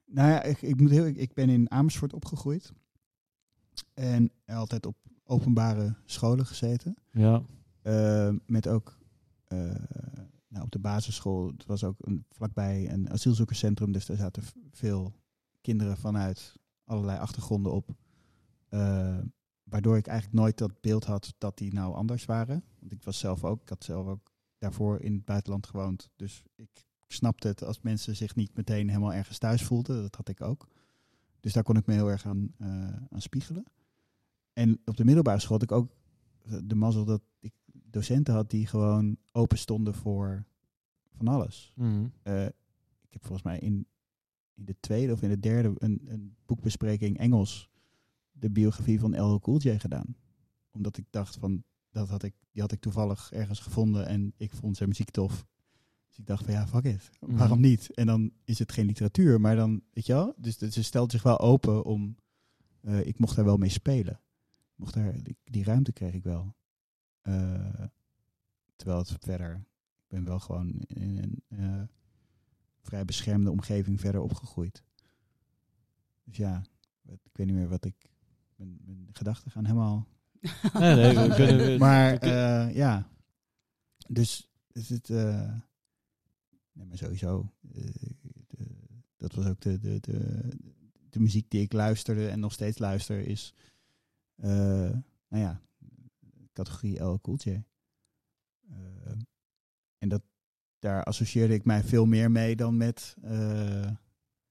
Nou 0.09 0.29
ja, 0.29 0.43
ik, 0.43 0.61
ik, 0.61 0.79
moet 0.79 0.89
heel, 0.89 1.05
ik, 1.05 1.17
ik 1.17 1.33
ben 1.33 1.49
in 1.49 1.71
Amersfoort 1.71 2.13
opgegroeid. 2.13 2.73
En 3.93 4.31
altijd 4.45 4.85
op 4.85 4.97
openbare 5.23 5.95
scholen 6.05 6.45
gezeten. 6.45 6.95
Ja. 7.11 7.41
Eh, 7.81 8.33
met 8.45 8.67
ook 8.67 8.97
eh, 9.47 9.75
nou, 10.47 10.63
op 10.63 10.71
de 10.71 10.79
basisschool. 10.79 11.47
Het 11.47 11.65
was 11.65 11.83
ook 11.83 11.95
een, 11.99 12.25
vlakbij 12.29 12.91
een 12.91 13.09
asielzoekerscentrum. 13.09 13.91
Dus 13.91 14.05
daar 14.05 14.17
zaten 14.17 14.43
veel 14.71 15.13
kinderen 15.61 15.97
vanuit 15.97 16.55
allerlei 16.83 17.19
achtergronden 17.19 17.71
op. 17.71 17.95
Eh, 18.67 19.17
waardoor 19.63 19.97
ik 19.97 20.07
eigenlijk 20.07 20.39
nooit 20.39 20.57
dat 20.57 20.81
beeld 20.81 21.05
had 21.05 21.33
dat 21.37 21.57
die 21.57 21.73
nou 21.73 21.93
anders 21.93 22.25
waren. 22.25 22.63
Want 22.79 22.91
ik 22.91 23.03
was 23.03 23.19
zelf 23.19 23.43
ook, 23.43 23.61
ik 23.61 23.69
had 23.69 23.83
zelf 23.83 24.07
ook 24.07 24.31
daarvoor 24.57 24.99
in 24.99 25.13
het 25.13 25.25
buitenland 25.25 25.67
gewoond. 25.67 26.09
Dus 26.15 26.43
ik 26.55 26.86
snapte 27.07 27.47
het 27.47 27.63
als 27.63 27.81
mensen 27.81 28.15
zich 28.15 28.35
niet 28.35 28.55
meteen 28.55 28.87
helemaal 28.87 29.13
ergens 29.13 29.37
thuis 29.37 29.63
voelden. 29.63 30.01
Dat 30.01 30.15
had 30.15 30.29
ik 30.29 30.41
ook. 30.41 30.67
Dus 31.39 31.53
daar 31.53 31.63
kon 31.63 31.77
ik 31.77 31.85
me 31.85 31.93
heel 31.93 32.11
erg 32.11 32.25
aan, 32.25 32.53
eh, 32.57 32.67
aan 33.09 33.21
spiegelen. 33.21 33.65
En 34.53 34.81
op 34.85 34.97
de 34.97 35.05
middelbare 35.05 35.39
school 35.39 35.57
had 35.59 35.71
ik 35.71 35.71
ook 35.71 35.91
de 36.63 36.75
mazzel 36.75 37.05
dat 37.05 37.21
ik 37.39 37.53
docenten 37.73 38.33
had 38.33 38.49
die 38.49 38.67
gewoon 38.67 39.17
open 39.31 39.57
stonden 39.57 39.93
voor 39.93 40.45
van 41.15 41.27
alles. 41.27 41.71
Mhm. 41.75 42.07
Eh, 42.23 42.45
ik 42.45 43.13
heb 43.13 43.21
volgens 43.21 43.43
mij 43.43 43.59
in, 43.59 43.87
in 44.53 44.65
de 44.65 44.75
tweede 44.79 45.13
of 45.13 45.21
in 45.21 45.29
de 45.29 45.39
derde 45.39 45.73
een, 45.77 46.01
een 46.05 46.35
boekbespreking 46.45 47.17
Engels 47.17 47.69
de 48.31 48.49
biografie 48.49 48.99
van 48.99 49.21
L. 49.21 49.39
Cool 49.39 49.59
J 49.59 49.77
gedaan. 49.77 50.15
Omdat 50.71 50.97
ik 50.97 51.05
dacht 51.09 51.35
van, 51.35 51.63
dat 51.91 52.09
had 52.09 52.23
ik, 52.23 52.33
die 52.51 52.61
had 52.61 52.71
ik 52.71 52.79
toevallig 52.79 53.31
ergens 53.31 53.59
gevonden 53.59 54.05
en 54.07 54.33
ik 54.37 54.51
vond 54.51 54.77
zijn 54.77 54.89
muziek 54.89 55.09
tof. 55.09 55.45
Dus 56.17 56.25
ik 56.25 56.27
dacht 56.27 56.43
van 56.45 56.53
ja, 56.53 56.67
fuck 56.67 56.83
it. 56.83 57.09
Mhm. 57.19 57.35
Waarom 57.37 57.59
niet? 57.61 57.93
En 57.93 58.05
dan 58.05 58.31
is 58.43 58.59
het 58.59 58.71
geen 58.71 58.85
literatuur, 58.85 59.41
maar 59.41 59.55
dan, 59.55 59.81
weet 59.93 60.05
je 60.05 60.13
wel? 60.13 60.33
Dus 60.37 60.59
het- 60.59 60.73
ze 60.73 60.83
stelt 60.83 61.11
zich 61.11 61.23
wel 61.23 61.39
open 61.39 61.83
om, 61.85 62.15
eh, 62.81 63.05
ik 63.05 63.19
mocht 63.19 63.35
daar 63.35 63.45
wel 63.45 63.57
mee 63.57 63.69
spelen. 63.69 64.13
Ik 64.51 64.73
Mocht 64.75 64.93
daar, 64.93 65.23
die, 65.23 65.37
die 65.43 65.63
ruimte 65.63 65.91
kreeg 65.91 66.13
ik 66.13 66.23
wel. 66.23 66.55
Eh, 67.21 67.83
terwijl 68.75 68.99
het 68.99 69.15
verder, 69.19 69.55
ik 69.97 70.07
ben 70.07 70.23
wel 70.25 70.39
gewoon 70.39 70.69
in 70.87 71.17
een 71.17 71.41
eh, 71.47 71.81
vrij 72.81 73.05
beschermde 73.05 73.51
omgeving 73.51 73.99
verder 73.99 74.21
opgegroeid. 74.21 74.83
Dus 76.23 76.37
ja, 76.37 76.61
ik 77.05 77.19
weet 77.33 77.45
niet 77.47 77.55
meer 77.55 77.67
wat 77.69 77.85
ik, 77.85 77.95
mijn, 78.55 78.77
mijn 78.85 79.07
gedachten 79.11 79.51
gaan 79.51 79.65
helemaal 79.65 80.07
Nee, 80.73 80.95
nee, 80.95 81.27
we 81.27 81.35
kunnen, 81.35 81.57
we- 81.65 81.75
maar 81.79 82.17
eh, 82.17 82.75
ja, 82.75 83.07
dus 84.07 84.49
is 84.71 84.89
het. 84.89 85.09
eh 85.09 85.53
nee, 86.77 86.85
maar 86.85 86.97
sowieso. 86.97 87.51
eh, 87.73 87.83
de- 88.47 88.65
dat 89.15 89.33
was 89.33 89.45
ook 89.45 89.61
de, 89.61 89.79
de, 89.79 89.99
de, 89.99 90.49
de 91.09 91.19
muziek 91.19 91.49
die 91.49 91.61
ik 91.61 91.73
luisterde 91.73 92.29
en 92.29 92.39
nog 92.39 92.53
steeds 92.53 92.77
luister, 92.77 93.19
is, 93.27 93.53
eh, 94.35 94.49
nou 95.27 95.43
ja, 95.43 95.61
categorie 96.53 97.03
L 97.03 97.19
Cool. 97.21 97.37
Eh, 97.45 97.61
en 99.97 100.09
dat, 100.09 100.23
daar 100.79 101.03
associeerde 101.03 101.53
ik 101.53 101.65
mij 101.65 101.83
veel 101.83 102.05
meer 102.05 102.31
mee 102.31 102.55
dan 102.55 102.77
met, 102.77 103.15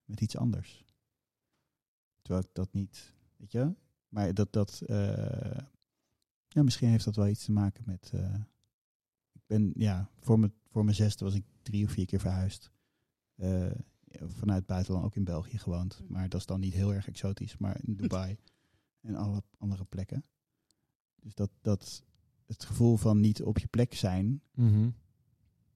met 0.04 0.20
iets 0.20 0.36
anders. 0.36 0.84
Terwijl 2.22 2.44
ik 2.44 2.54
dat 2.54 2.72
niet, 2.72 3.14
weet 3.36 3.52
je, 3.52 3.74
maar 4.08 4.34
dat, 4.34 4.52
dat 4.52 4.82
ja, 6.48 6.62
misschien 6.62 6.88
heeft 6.88 7.04
dat 7.04 7.16
wel 7.16 7.28
iets 7.28 7.44
te 7.44 7.52
maken 7.52 7.84
met, 7.86 8.12
ik 9.32 9.42
ben, 9.46 9.72
ja, 9.74 10.10
voor 10.20 10.38
mijn, 10.38 10.52
voor 10.70 10.84
mijn 10.84 10.96
zesde 10.96 11.24
was 11.24 11.34
ik 11.34 11.44
drie 11.66 11.84
of 11.84 11.90
vier 11.90 12.06
keer 12.06 12.20
verhuisd. 12.20 12.70
Eh, 13.34 13.70
vanuit 14.20 14.58
het 14.58 14.66
buitenland, 14.66 15.04
ook 15.04 15.14
in 15.16 15.24
België 15.24 15.58
gewoond. 15.58 16.02
Maar 16.08 16.28
dat 16.28 16.40
is 16.40 16.46
dan 16.46 16.60
niet 16.60 16.74
heel 16.74 16.94
erg 16.94 17.08
exotisch, 17.08 17.56
maar 17.56 17.80
in 17.84 17.96
Dubai 18.00 18.36
en 19.00 19.14
alle 19.14 19.42
andere 19.58 19.84
plekken. 19.84 20.24
Dus 21.20 21.34
dat, 21.34 21.50
dat 21.60 22.04
het 22.46 22.64
gevoel 22.64 22.96
van 22.96 23.20
niet 23.20 23.42
op 23.42 23.58
je 23.58 23.66
plek 23.66 23.94
zijn, 23.94 24.42
Mhm. 24.54 24.90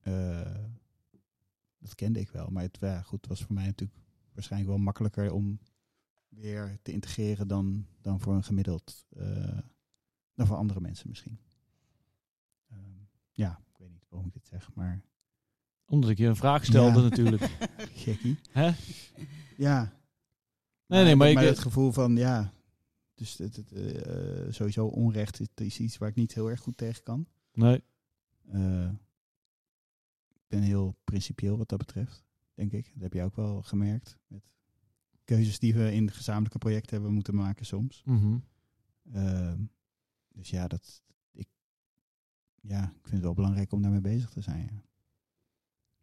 eh, 0.00 0.64
dat 1.78 1.94
kende 1.94 2.20
ik 2.20 2.30
wel. 2.30 2.48
Maar 2.50 2.62
het, 2.62 2.78
ja, 2.80 3.02
goed, 3.02 3.20
het 3.20 3.28
was 3.28 3.42
voor 3.44 3.54
mij 3.54 3.66
natuurlijk 3.66 4.00
waarschijnlijk 4.32 4.70
wel 4.72 4.80
makkelijker 4.84 5.32
om 5.32 5.58
weer 6.28 6.78
te 6.82 6.92
integreren 6.92 7.48
dan, 7.48 7.86
dan 8.00 8.20
voor 8.20 8.34
een 8.34 8.44
gemiddeld, 8.44 9.06
eh, 9.08 9.58
dan 10.34 10.46
voor 10.46 10.56
andere 10.56 10.80
mensen 10.80 11.08
misschien. 11.08 11.38
Ehm, 12.70 12.98
ja, 13.32 13.60
ik 13.70 13.78
weet 13.78 13.90
niet 13.90 14.06
waarom 14.08 14.26
ik 14.28 14.32
dit 14.34 14.46
zeg, 14.46 14.74
maar 14.74 15.02
Omdat 15.90 16.10
ik 16.10 16.18
je 16.18 16.26
een 16.26 16.36
vraag 16.36 16.64
stelde 16.64 17.00
Ja. 17.00 17.08
natuurlijk. 17.08 17.42
gekkie. 18.04 18.38
Hè? 18.50 18.70
Ja. 19.56 19.92
Nee, 20.86 21.04
nee, 21.04 21.16
maar 21.16 21.30
ik- 21.30 21.38
het 21.38 21.58
gevoel 21.58 21.92
van, 21.92 22.16
ja, 22.16 22.52
dus 23.14 23.38
het, 23.38 23.56
het, 23.56 23.72
eh, 23.72 24.52
sowieso 24.52 24.86
onrecht 24.86 25.40
is, 25.60 25.78
iets 25.78 25.98
waar 25.98 26.08
ik 26.08 26.14
niet 26.14 26.34
heel 26.34 26.50
erg 26.50 26.60
goed 26.60 26.76
tegen 26.76 27.02
kan. 27.02 27.26
Nee. 27.52 27.82
Eh, 28.48 28.88
ik 30.28 30.42
ben 30.48 30.62
heel 30.62 30.96
principieel 31.04 31.56
wat 31.58 31.68
dat 31.68 31.78
betreft, 31.78 32.24
denk 32.54 32.72
ik. 32.72 32.90
Dat 32.92 33.02
heb 33.02 33.12
je 33.12 33.22
ook 33.22 33.36
wel 33.36 33.62
gemerkt. 33.62 34.18
Met 34.26 34.42
keuzes 35.24 35.58
die 35.58 35.74
we 35.74 35.92
in 35.92 36.10
gezamenlijke 36.10 36.58
projecten 36.58 36.94
hebben 36.94 37.12
moeten 37.12 37.34
maken 37.34 37.66
soms. 37.66 38.02
Mhm. 38.04 38.38
Ehm, 39.12 39.58
dus 40.28 40.50
ja, 40.50 40.68
dat, 40.68 41.02
ik, 41.32 41.48
ja, 42.60 42.82
ik 42.84 43.00
vind 43.02 43.12
het 43.12 43.22
wel 43.22 43.34
belangrijk 43.34 43.72
om 43.72 43.82
daarmee 43.82 44.00
bezig 44.00 44.30
te 44.30 44.40
zijn. 44.40 44.68
Ja. 44.72 44.82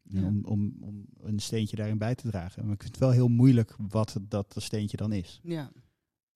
Ja. 0.09 0.25
Om, 0.25 0.45
om, 0.45 0.75
om 0.79 1.05
een 1.17 1.39
steentje 1.39 1.75
daarin 1.75 1.97
bij 1.97 2.15
te 2.15 2.29
dragen. 2.29 2.63
Maar 2.63 2.73
ik 2.73 2.81
vind 2.81 2.93
het 2.93 3.03
wel 3.03 3.11
heel 3.11 3.27
moeilijk 3.27 3.75
wat 3.89 4.19
dat 4.27 4.55
steentje 4.57 4.97
dan 4.97 5.11
is. 5.11 5.39
Ja. 5.43 5.71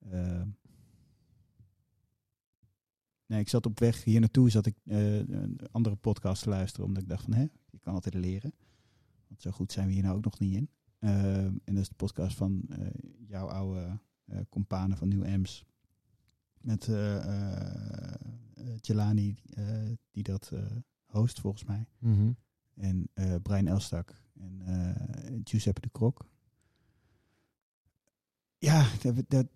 Ehm, 0.10 0.48
nee, 3.26 3.40
ik 3.40 3.50
zat 3.50 3.66
op 3.66 3.80
weg 3.80 4.04
hier 4.04 4.20
naartoe, 4.20 4.50
zat 4.50 4.66
ik 4.66 4.76
eh, 4.84 5.18
een 5.18 5.60
andere 5.72 5.96
podcast 5.96 6.44
te 6.44 6.50
luisteren, 6.50 6.86
omdat 6.86 7.04
ik 7.04 7.10
dacht 7.10 7.24
van, 7.24 7.34
hè, 7.34 7.46
je 7.70 7.80
kan 7.80 7.94
altijd 7.94 8.14
leren. 8.14 8.54
Want 9.28 9.42
zo 9.42 9.52
goed 9.52 9.72
zijn 9.72 9.88
we 9.88 9.94
hier 9.94 10.04
nou 10.04 10.16
ook 10.16 10.24
nog 10.24 10.40
niet 10.40 10.56
in. 10.56 10.70
Ehm, 11.00 11.56
en 11.64 11.74
dat 11.74 11.78
is 11.78 11.90
de 11.90 11.96
podcast 11.96 12.38
van 12.38 12.62
eh, 12.70 12.88
jouw 13.28 13.48
oude 13.48 14.00
eh 14.26 14.40
companen 14.50 14.98
van 14.98 15.08
Nieuw 15.08 15.24
Ems. 15.24 15.66
Met 16.62 16.88
eh 16.88 17.16
eh, 17.18 18.14
eh, 18.54 18.78
Jelani, 18.82 19.38
eh, 19.54 19.66
die 20.12 20.24
dat 20.24 20.52
eh, 20.54 20.66
host 21.06 21.40
volgens 21.40 21.64
mij. 21.64 21.88
Mhm. 22.00 22.32
En 22.76 23.10
eh 23.14 23.36
Brian 23.42 23.68
Elstak 23.68 24.22
en 24.34 24.62
eh, 24.66 25.40
Giuseppe 25.44 25.82
de 25.82 25.90
Krok. 25.92 26.26
Ja, 28.58 28.88
dat, 29.02 29.16
dat, 29.28 29.48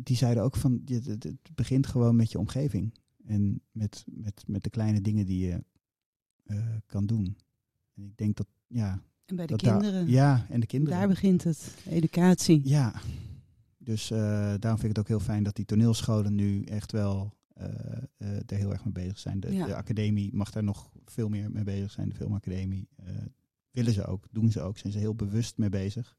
die 0.00 0.16
zeiden 0.16 0.42
ook 0.42 0.56
van, 0.56 0.82
je- 0.84 0.94
het, 1.06 1.22
het 1.22 1.54
begint 1.54 1.86
gewoon 1.86 2.16
met 2.16 2.32
je 2.32 2.38
omgeving. 2.38 2.94
En 3.24 3.60
met, 3.70 4.04
met, 4.06 4.42
met 4.46 4.62
de 4.62 4.70
kleine 4.70 5.00
dingen 5.00 5.26
die 5.26 5.46
je 5.46 5.64
eh, 6.44 6.76
kan 6.86 7.06
doen. 7.06 7.36
En 7.94 8.04
ik 8.04 8.16
denk 8.16 8.36
dat, 8.36 8.46
ja... 8.66 9.02
En 9.24 9.36
bij 9.36 9.46
de 9.46 9.52
dat 9.52 9.60
daar- 9.60 9.78
kinderen. 9.80 10.08
ja, 10.08 10.46
en 10.48 10.60
de 10.60 10.66
kinderen. 10.66 10.98
Daar 10.98 11.08
begint 11.08 11.44
het. 11.44 11.74
Educatie. 11.88 12.60
Ja, 12.68 12.94
dus 13.78 14.08
daarom 14.08 14.60
vind 14.60 14.82
ik 14.82 14.88
het 14.88 14.98
ook 14.98 15.08
heel 15.08 15.20
fijn 15.20 15.42
dat 15.42 15.56
die 15.56 15.64
toneelscholen 15.64 16.34
nu 16.34 16.62
echt 16.64 16.92
wel 16.92 17.34
er 18.46 18.56
heel 18.56 18.72
erg 18.72 18.84
mee 18.84 18.92
bezig 18.92 19.18
zijn. 19.18 19.40
De, 19.40 19.52
Ja. 19.54 19.66
de 19.66 19.74
academie 19.76 20.34
mag 20.34 20.50
daar 20.50 20.64
nog 20.64 20.92
veel 21.04 21.28
meer 21.28 21.50
mee 21.50 21.64
bezig 21.64 21.90
zijn. 21.90 22.08
De 22.08 22.14
filmacademie 22.14 22.88
eh, 22.96 23.16
willen 23.70 23.92
ze 23.92 24.04
ook, 24.06 24.26
doen 24.30 24.50
ze 24.50 24.60
ook, 24.60 24.78
zijn 24.78 24.92
ze 24.92 24.98
heel 24.98 25.14
bewust 25.14 25.56
mee 25.58 25.68
bezig. 25.68 26.16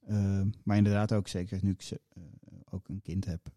Eh, 0.00 0.42
maar 0.64 0.76
inderdaad 0.76 1.12
ook 1.12 1.28
zeker 1.28 1.58
nu 1.62 1.70
ik 1.70 1.82
ze, 1.82 2.00
eh, 2.08 2.22
ook 2.64 2.88
een 2.88 3.02
kind 3.02 3.24
heb. 3.24 3.54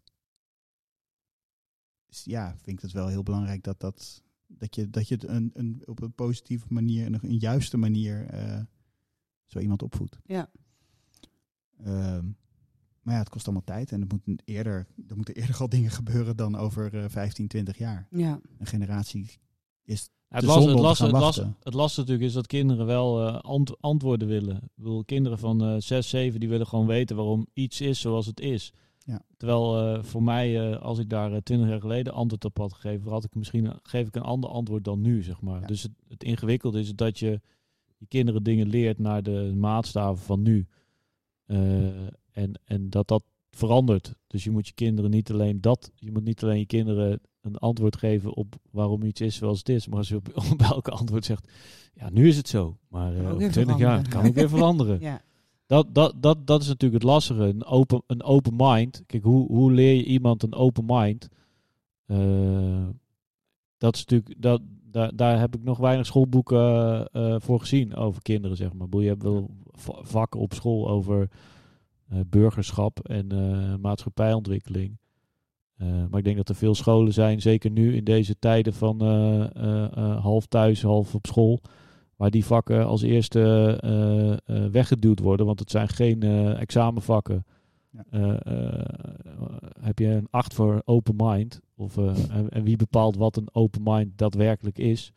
Dus 2.06 2.24
ja, 2.24 2.56
vind 2.56 2.76
ik 2.76 2.82
het 2.82 2.92
wel 2.92 3.06
heel 3.06 3.22
belangrijk 3.22 3.62
dat, 3.62 3.80
dat, 3.80 4.22
dat 4.46 4.74
je, 4.74 4.90
dat 4.90 5.08
je 5.08 5.14
het 5.14 5.24
een, 5.24 5.50
een, 5.54 5.82
op 5.84 6.02
een 6.02 6.12
positieve 6.12 6.66
manier, 6.68 7.04
en 7.04 7.14
een 7.14 7.38
juiste 7.38 7.76
manier 7.76 8.26
eh, 8.26 8.60
zo 9.46 9.58
iemand 9.58 9.82
opvoedt. 9.82 10.18
Ja. 10.24 10.50
Ehm, 11.76 12.30
maar 13.10 13.18
ja, 13.18 13.24
het 13.24 13.34
kost 13.34 13.44
allemaal 13.46 13.64
tijd 13.64 13.92
en 13.92 14.00
er, 14.00 14.06
moet 14.24 14.42
eerder, 14.44 14.86
er 15.08 15.16
moeten 15.16 15.34
eerder 15.34 15.56
al 15.60 15.68
dingen 15.68 15.90
gebeuren 15.90 16.36
dan 16.36 16.56
over 16.56 16.94
eh 16.94 17.04
15, 17.08 17.48
20 17.48 17.78
jaar. 17.78 18.06
Ja. 18.10 18.40
Een 18.58 18.66
generatie 18.66 19.30
is 19.84 20.10
Ja, 20.28 20.36
het, 20.36 20.44
zonde 20.44 20.60
het, 20.60 20.70
om 20.70 20.76
te 20.76 20.82
las, 20.82 20.98
gaan 20.98 21.08
het, 21.08 21.20
las, 21.20 21.36
het 21.36 21.74
lastige 21.74 22.00
natuurlijk 22.00 22.28
is 22.28 22.34
dat 22.34 22.46
kinderen 22.46 22.86
wel 22.86 23.26
eh, 23.26 23.38
ant- 23.40 23.80
antwoorden 23.80 24.28
willen. 24.28 24.56
Ik 24.56 24.68
bedoel, 24.74 25.04
kinderen 25.04 25.38
van 25.38 25.64
eh 25.64 25.74
6, 25.78 26.08
7 26.08 26.40
die 26.40 26.48
willen 26.48 26.66
gewoon 26.66 26.86
weten 26.86 27.16
waarom 27.16 27.46
iets 27.52 27.80
is 27.80 28.00
zoals 28.00 28.26
het 28.26 28.40
is. 28.40 28.72
Ja. 29.04 29.22
Terwijl 29.36 29.78
eh, 29.94 30.02
voor 30.02 30.22
mij, 30.22 30.70
eh, 30.72 30.80
als 30.80 30.98
ik 30.98 31.08
daar 31.08 31.42
20 31.42 31.68
jaar 31.68 31.80
geleden 31.80 32.12
antwoord 32.12 32.44
op 32.44 32.58
had 32.58 32.72
gegeven, 32.72 33.10
had 33.10 33.24
ik 33.24 33.34
misschien 33.34 33.72
geef 33.82 34.06
ik 34.06 34.16
een 34.16 34.22
ander 34.22 34.50
antwoord 34.50 34.84
dan 34.84 35.00
nu, 35.00 35.22
zeg 35.22 35.40
maar. 35.40 35.60
Ja. 35.60 35.66
Dus 35.66 35.82
het, 35.82 35.92
het 36.08 36.24
ingewikkelde 36.24 36.80
is 36.80 36.94
dat 36.94 37.18
je 37.18 37.40
je 37.96 38.06
kinderen 38.06 38.42
dingen 38.42 38.68
leert 38.68 38.98
naar 38.98 39.22
de 39.22 39.52
maatstaven 39.56 40.24
van 40.24 40.42
nu. 40.42 40.66
Eh, 41.46 41.58
en, 42.32 42.60
en 42.64 42.90
dat 42.90 43.08
dat 43.08 43.22
verandert. 43.50 44.14
Dus 44.26 44.44
je 44.44 44.50
moet 44.50 44.66
je 44.66 44.74
kinderen 44.74 45.10
niet 45.10 45.30
alleen 45.32 45.60
dat, 45.60 45.90
je 45.94 46.12
moet 46.12 46.24
niet 46.24 46.42
alleen 46.42 46.58
je 46.58 46.66
kinderen 46.66 47.20
een 47.40 47.56
antwoord 47.56 47.96
geven 47.96 48.34
op 48.34 48.54
waarom 48.70 49.02
iets 49.02 49.20
is 49.20 49.36
zoals 49.36 49.58
het 49.58 49.68
is. 49.68 49.88
Maar 49.88 49.98
als 49.98 50.08
je 50.08 50.16
op, 50.16 50.28
op 50.52 50.60
elke 50.62 50.90
antwoord 50.90 51.24
zegt, 51.24 51.48
ja, 51.94 52.10
nu 52.10 52.28
is 52.28 52.36
het 52.36 52.48
zo. 52.48 52.76
Maar 52.88 53.12
Kan 53.12 53.20
eh 53.20 53.20
ook 53.20 53.26
over 53.26 53.38
weer 53.38 53.52
20 53.52 53.78
jaar 53.78 53.98
het 53.98 54.08
kan 54.08 54.26
ook 54.26 54.34
weer 54.34 54.48
veranderen. 54.48 55.00
Ja. 55.10 55.20
Dat, 55.66 55.94
dat, 55.94 56.14
dat, 56.22 56.46
dat 56.46 56.62
is 56.62 56.68
natuurlijk 56.68 57.02
het 57.02 57.10
lastige. 57.12 57.42
Een 57.42 57.64
open, 57.64 58.02
een 58.06 58.22
open 58.22 58.52
mind. 58.56 59.02
Kijk, 59.06 59.22
hoe, 59.22 59.46
hoe 59.46 59.72
leer 59.72 59.94
je 59.94 60.04
iemand 60.04 60.42
een 60.42 60.54
open 60.54 60.84
mind? 60.86 61.28
Eh, 62.06 62.86
dat 63.78 63.94
is 63.94 64.00
natuurlijk, 64.04 64.42
dat, 64.42 64.60
daar, 64.82 65.16
daar 65.16 65.38
heb 65.38 65.54
ik 65.54 65.62
nog 65.62 65.78
weinig 65.78 66.06
schoolboeken 66.06 67.06
eh, 67.12 67.34
voor 67.38 67.60
gezien 67.60 67.94
over 67.94 68.22
kinderen, 68.22 68.56
zeg 68.56 68.72
maar. 68.72 69.00
Je 69.00 69.08
hebt 69.08 69.22
wel 69.22 69.50
va- 69.70 69.98
vakken 70.02 70.40
op 70.40 70.54
school 70.54 70.88
over 70.88 71.28
burgerschap 72.26 72.98
en 72.98 73.32
eh, 73.32 73.74
maatschappijontwikkeling. 73.80 74.98
Eh, 75.76 75.86
maar 76.10 76.18
ik 76.18 76.24
denk 76.24 76.36
dat 76.36 76.48
er 76.48 76.54
veel 76.54 76.74
scholen 76.74 77.12
zijn, 77.12 77.40
zeker 77.40 77.70
nu 77.70 77.96
in 77.96 78.04
deze 78.04 78.38
tijden 78.38 78.74
van 78.74 79.00
eh, 79.00 79.40
eh, 79.56 79.96
eh, 79.96 80.22
half 80.22 80.46
thuis, 80.46 80.82
half 80.82 81.14
op 81.14 81.26
school, 81.26 81.60
waar 82.16 82.30
die 82.30 82.44
vakken 82.44 82.86
als 82.86 83.02
eerste 83.02 83.40
eh, 83.80 84.32
eh, 84.32 84.70
weggeduwd 84.70 85.18
worden, 85.18 85.46
want 85.46 85.58
het 85.58 85.70
zijn 85.70 85.88
geen 85.88 86.22
eh, 86.22 86.60
examenvakken. 86.60 87.44
Ja. 87.90 88.04
Eh, 88.10 88.46
eh, 88.46 88.84
heb 89.80 89.98
je 89.98 90.06
een 90.06 90.28
8 90.30 90.54
voor 90.54 90.82
open 90.84 91.14
mind? 91.16 91.60
Of, 91.76 91.96
eh, 91.96 92.30
en, 92.36 92.48
en 92.48 92.64
wie 92.64 92.76
bepaalt 92.76 93.16
wat 93.16 93.36
een 93.36 93.48
open 93.52 93.80
mind 93.84 94.18
daadwerkelijk 94.18 94.78
is? 94.78 95.12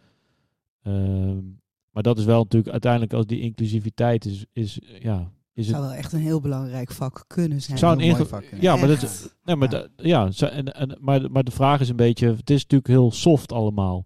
Ehm, 0.84 1.42
maar 1.90 2.04
dat 2.04 2.18
is 2.18 2.26
wel 2.26 2.42
natuurlijk 2.42 2.72
uiteindelijk 2.72 3.14
als 3.14 3.26
die 3.26 3.40
inclusiviteit 3.40 4.26
is, 4.26 4.46
is 4.54 4.80
ja, 5.00 5.32
is 5.54 5.66
het 5.68 5.76
zou 5.76 5.88
wel 5.88 5.94
echt 5.98 6.14
een 6.14 6.20
heel 6.20 6.40
belangrijk 6.42 6.92
vak 6.92 7.24
kunnen 7.28 7.62
zijn. 7.62 7.78
Zou 7.78 7.92
een 7.92 7.98
mooi 7.98 8.10
inge- 8.10 8.26
vak, 8.26 8.44
ja, 8.60 8.76
maar 8.76 8.88
dat, 8.88 9.30
nee, 9.46 9.56
maar 9.56 9.72
Ja. 9.72 9.80
da- 9.80 9.88
ja, 10.04 10.32
zo- 10.32 10.46
en, 10.46 10.74
en, 10.74 10.98
maar, 11.02 11.32
maar 11.32 11.44
de 11.44 11.52
vraag 11.52 11.80
is 11.80 11.90
een 11.90 11.96
beetje, 11.96 12.28
het 12.36 12.50
is 12.50 12.62
natuurlijk 12.62 12.88
heel 12.90 13.12
soft 13.12 13.52
allemaal. 13.52 14.06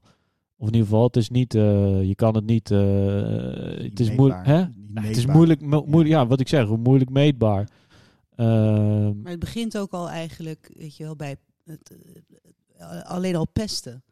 Of 0.60 0.68
in 0.68 0.74
ieder 0.74 0.88
geval, 0.90 1.04
het 1.04 1.16
is 1.18 1.30
niet, 1.30 1.56
eh, 1.56 2.04
je 2.04 2.16
kan 2.16 2.36
het 2.36 2.46
niet, 2.46 2.72
eh, 2.72 2.80
het 3.84 4.00
is 4.00 4.12
moeilijk, 4.12 4.46
hè? 4.46 4.60
Niet 4.88 5.08
het 5.08 5.18
is 5.18 5.26
moeilijk, 5.26 5.62
mo- 5.62 5.86
moeilijk, 5.86 6.10
ja, 6.16 6.28
wat 6.28 6.40
ik 6.40 6.48
zeg, 6.48 6.68
moeilijk 6.70 7.10
meetbaar. 7.10 7.70
Ehm, 8.36 9.22
Maar 9.22 9.32
het 9.32 9.40
begint 9.40 9.78
ook 9.78 9.92
al 9.92 10.10
eigenlijk, 10.10 10.72
weet 10.78 10.98
je 10.98 11.04
wel, 11.04 11.16
bij 11.16 11.36
het, 11.66 11.98
eh, 12.78 13.02
alleen 13.04 13.36
al 13.36 13.48
pesten. 13.48 14.04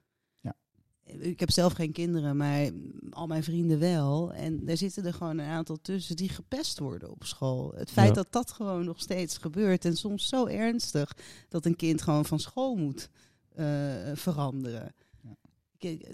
Ik 1.05 1.39
heb 1.39 1.51
zelf 1.51 1.73
geen 1.73 1.91
kinderen, 1.91 2.37
maar 2.37 2.69
al 3.09 3.27
mijn 3.27 3.43
vrienden 3.43 3.79
wel. 3.79 4.33
En 4.33 4.67
er 4.67 4.77
zitten 4.77 5.05
er 5.05 5.13
gewoon 5.13 5.37
een 5.37 5.49
aantal 5.49 5.77
tussen 5.81 6.15
die 6.15 6.29
gepest 6.29 6.79
worden 6.79 7.11
op 7.11 7.23
school. 7.23 7.73
Het 7.75 7.91
feit 7.91 8.07
Ja. 8.07 8.13
dat 8.13 8.27
dat 8.31 8.51
gewoon 8.51 8.85
nog 8.85 8.99
steeds 8.99 9.37
gebeurt 9.37 9.85
en 9.85 9.97
soms 9.97 10.27
zo 10.27 10.45
ernstig 10.45 11.17
dat 11.49 11.65
een 11.65 11.75
kind 11.75 12.01
gewoon 12.01 12.25
van 12.25 12.39
school 12.39 12.75
moet 12.75 13.09
eh, 13.55 13.65
veranderen. 14.13 14.93
Ja. 15.21 15.35
Kijk, 15.77 16.13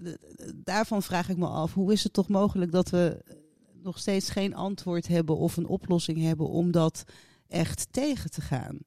daarvan 0.55 1.03
vraag 1.03 1.29
ik 1.29 1.37
me 1.37 1.47
af, 1.47 1.73
hoe 1.73 1.91
is 1.93 2.03
het 2.03 2.13
toch 2.13 2.27
mogelijk 2.27 2.71
dat 2.71 2.89
we 2.89 3.23
nog 3.73 3.99
steeds 3.99 4.29
geen 4.29 4.55
antwoord 4.55 5.07
hebben 5.07 5.37
of 5.37 5.57
een 5.57 5.67
oplossing 5.67 6.21
hebben 6.21 6.47
om 6.49 6.71
dat 6.71 7.03
echt 7.47 7.87
tegen 7.91 8.31
te 8.31 8.41
gaan. 8.41 8.77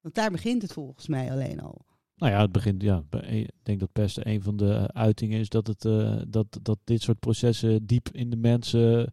Want 0.00 0.14
daar 0.14 0.30
begint 0.30 0.62
het 0.62 0.72
volgens 0.72 1.06
mij 1.06 1.30
alleen 1.30 1.60
al. 1.60 1.84
Nou 2.22 2.34
ja, 2.34 2.40
het 2.40 2.52
begint, 2.52 2.82
ja, 2.82 3.02
ik 3.20 3.50
denk 3.62 3.80
dat 3.80 3.92
pesten 3.92 4.28
een 4.28 4.42
van 4.42 4.56
de 4.56 4.92
uitingen 4.92 5.38
is 5.40 5.48
dat, 5.48 5.66
het, 5.66 5.84
eh, 5.84 6.16
dat, 6.28 6.58
dat 6.62 6.78
dit 6.84 7.02
soort 7.02 7.18
processen 7.18 7.86
diep 7.86 8.08
in 8.12 8.30
de 8.30 8.36
mensen 8.36 9.12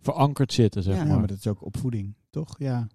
verankerd 0.00 0.52
zitten, 0.52 0.82
zeg 0.82 0.94
Ja. 0.94 1.00
Ja, 1.02 1.06
maar. 1.08 1.18
maar 1.18 1.26
dat 1.26 1.36
is 1.38 1.46
ook 1.46 1.64
opvoeding, 1.64 2.14
toch? 2.30 2.54
Ja, 2.58 2.86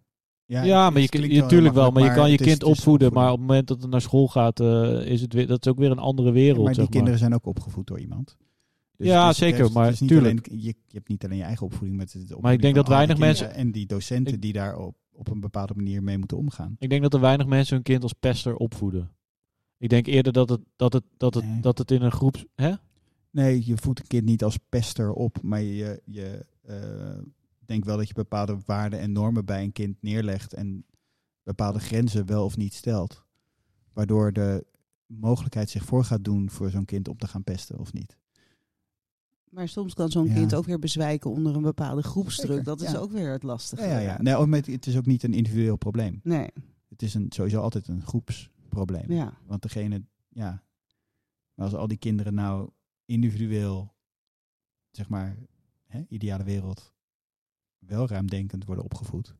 Ja, 0.46 0.58
het 0.86 0.94
maar 0.94 1.02
je, 1.02 1.38
natuurlijk 1.42 1.74
wel, 1.74 1.92
maar 1.92 2.04
je 2.04 2.14
kan 2.14 2.32
je 2.32 2.38
kind 2.38 2.62
is 2.62 2.68
opvoeden, 2.70 3.14
maar 3.14 3.32
op 3.32 3.38
het 3.38 3.48
moment 3.48 3.68
dat 3.68 3.82
het 3.82 3.92
naar 3.92 4.02
school 4.02 4.28
gaat, 4.28 4.60
eh, 4.60 5.06
is 5.06 5.22
het 5.22 5.34
weer, 5.34 5.48
dat 5.48 5.66
is 5.66 5.72
ook 5.72 5.78
weer 5.78 5.92
een 5.92 6.00
andere 6.00 6.32
wereld. 6.32 6.64
maar 6.64 6.74
die 6.74 6.82
zeg 6.82 6.90
kinderen 6.90 7.20
zijn 7.20 7.34
ook 7.34 7.46
opgevoed 7.46 7.88
door 7.88 8.00
iemand. 8.00 8.38
Dus 8.98 9.08
Ja, 9.08 9.34
zeker, 9.34 9.62
heeft- 9.62 9.74
maar 9.74 9.94
tuurlijk. 9.94 10.48
alleen- 10.48 10.62
je, 10.62 10.68
je 10.88 10.94
hebt 10.94 11.08
niet 11.10 11.24
alleen 11.26 11.38
je 11.38 11.44
eigen 11.44 11.66
opvoeding, 11.66 11.98
maar 11.98 12.06
het 12.12 12.42
Maar 12.42 12.54
ik 12.54 12.62
denk 12.62 12.76
dat 12.76 12.88
weinig 12.88 13.18
mensen- 13.18 13.54
En 13.54 13.72
die 13.72 13.86
docenten 13.86 14.34
Ik- 14.34 14.42
die 14.42 14.54
daar 14.54 14.78
op, 14.78 14.96
op 15.14 15.30
een 15.30 15.40
bepaalde 15.40 15.74
manier 15.76 16.04
mee 16.04 16.18
moeten 16.18 16.38
omgaan. 16.38 16.76
Ik 16.80 16.90
denk 16.90 17.02
dat 17.02 17.14
er 17.14 17.20
weinig 17.20 17.48
mensen 17.48 17.76
hun 17.76 17.84
kind 17.84 18.04
als 18.04 18.14
pester 18.14 18.56
opvoeden. 18.56 19.10
Ik 19.78 19.90
denk 19.90 20.06
eerder 20.08 20.34
dat 20.34 20.50
het, 20.50 20.62
dat 20.76 20.94
het, 20.94 21.04
dat 21.18 21.34
het, 21.34 21.44
Nee. 21.46 21.60
dat 21.62 21.78
het 21.78 21.92
in 21.92 22.02
een 22.02 22.12
groep... 22.12 22.46
Hè? 22.56 22.74
Nee, 23.30 23.66
je 23.66 23.78
voedt 23.78 24.00
een 24.00 24.08
kind 24.08 24.26
niet 24.26 24.44
als 24.44 24.58
pester 24.70 25.14
op, 25.14 25.42
maar 25.42 25.62
je, 25.62 26.02
je 26.06 26.46
eh, 26.62 27.20
denkt 27.66 27.86
wel 27.86 27.98
dat 27.98 28.08
je 28.08 28.14
bepaalde 28.14 28.58
waarden 28.66 29.00
en 29.00 29.12
normen 29.12 29.46
bij 29.46 29.64
een 29.64 29.72
kind 29.72 29.98
neerlegt 30.02 30.54
en 30.54 30.86
bepaalde 31.44 31.80
grenzen 31.80 32.26
wel 32.26 32.46
of 32.46 32.58
niet 32.58 32.74
stelt. 32.74 33.24
Waardoor 33.94 34.34
de 34.34 34.66
mogelijkheid 35.06 35.70
zich 35.70 35.84
voor 35.86 36.04
gaat 36.04 36.24
doen 36.24 36.50
voor 36.50 36.70
zo'n 36.70 36.86
kind 36.86 37.08
om 37.08 37.18
te 37.18 37.28
gaan 37.28 37.44
pesten 37.44 37.80
of 37.80 37.94
niet. 37.94 38.18
Maar 39.50 39.68
soms 39.68 39.94
kan 39.94 40.10
zo'n 40.12 40.28
Ja. 40.28 40.34
kind 40.34 40.54
ook 40.56 40.66
weer 40.66 40.80
bezwijken 40.80 41.30
onder 41.32 41.56
een 41.56 41.62
bepaalde 41.62 42.04
groepsdruk. 42.04 42.48
Zeker, 42.48 42.64
dat 42.64 42.82
is 42.82 42.92
ja. 42.92 42.98
ook 42.98 43.12
weer 43.12 43.32
het 43.32 43.44
lastige. 43.44 43.84
Ja, 43.84 44.00
ja, 44.00 44.18
ja. 44.22 44.46
Nee, 44.46 44.62
het 44.72 44.86
is 44.86 44.98
ook 44.98 45.06
niet 45.06 45.24
een 45.24 45.34
individueel 45.34 45.76
probleem. 45.78 46.20
Nee, 46.24 46.50
Het 46.90 47.02
is 47.02 47.14
een, 47.14 47.26
sowieso 47.30 47.62
altijd 47.62 47.88
een 47.88 48.02
groepsprobleem. 48.76 49.18
ja. 49.18 49.38
Want 49.46 49.62
degene, 49.62 50.04
ja, 50.30 50.64
maar 51.54 51.66
als 51.66 51.76
al 51.76 51.88
die 51.88 51.98
kinderen 51.98 52.34
nou 52.34 52.70
individueel, 53.06 53.96
zeg 54.92 55.10
maar, 55.10 55.38
hè, 55.86 56.06
ideale 56.08 56.44
wereld, 56.44 56.94
wel 57.78 58.08
ruimdenkend 58.08 58.66
worden 58.66 58.84
opgevoed, 58.84 59.36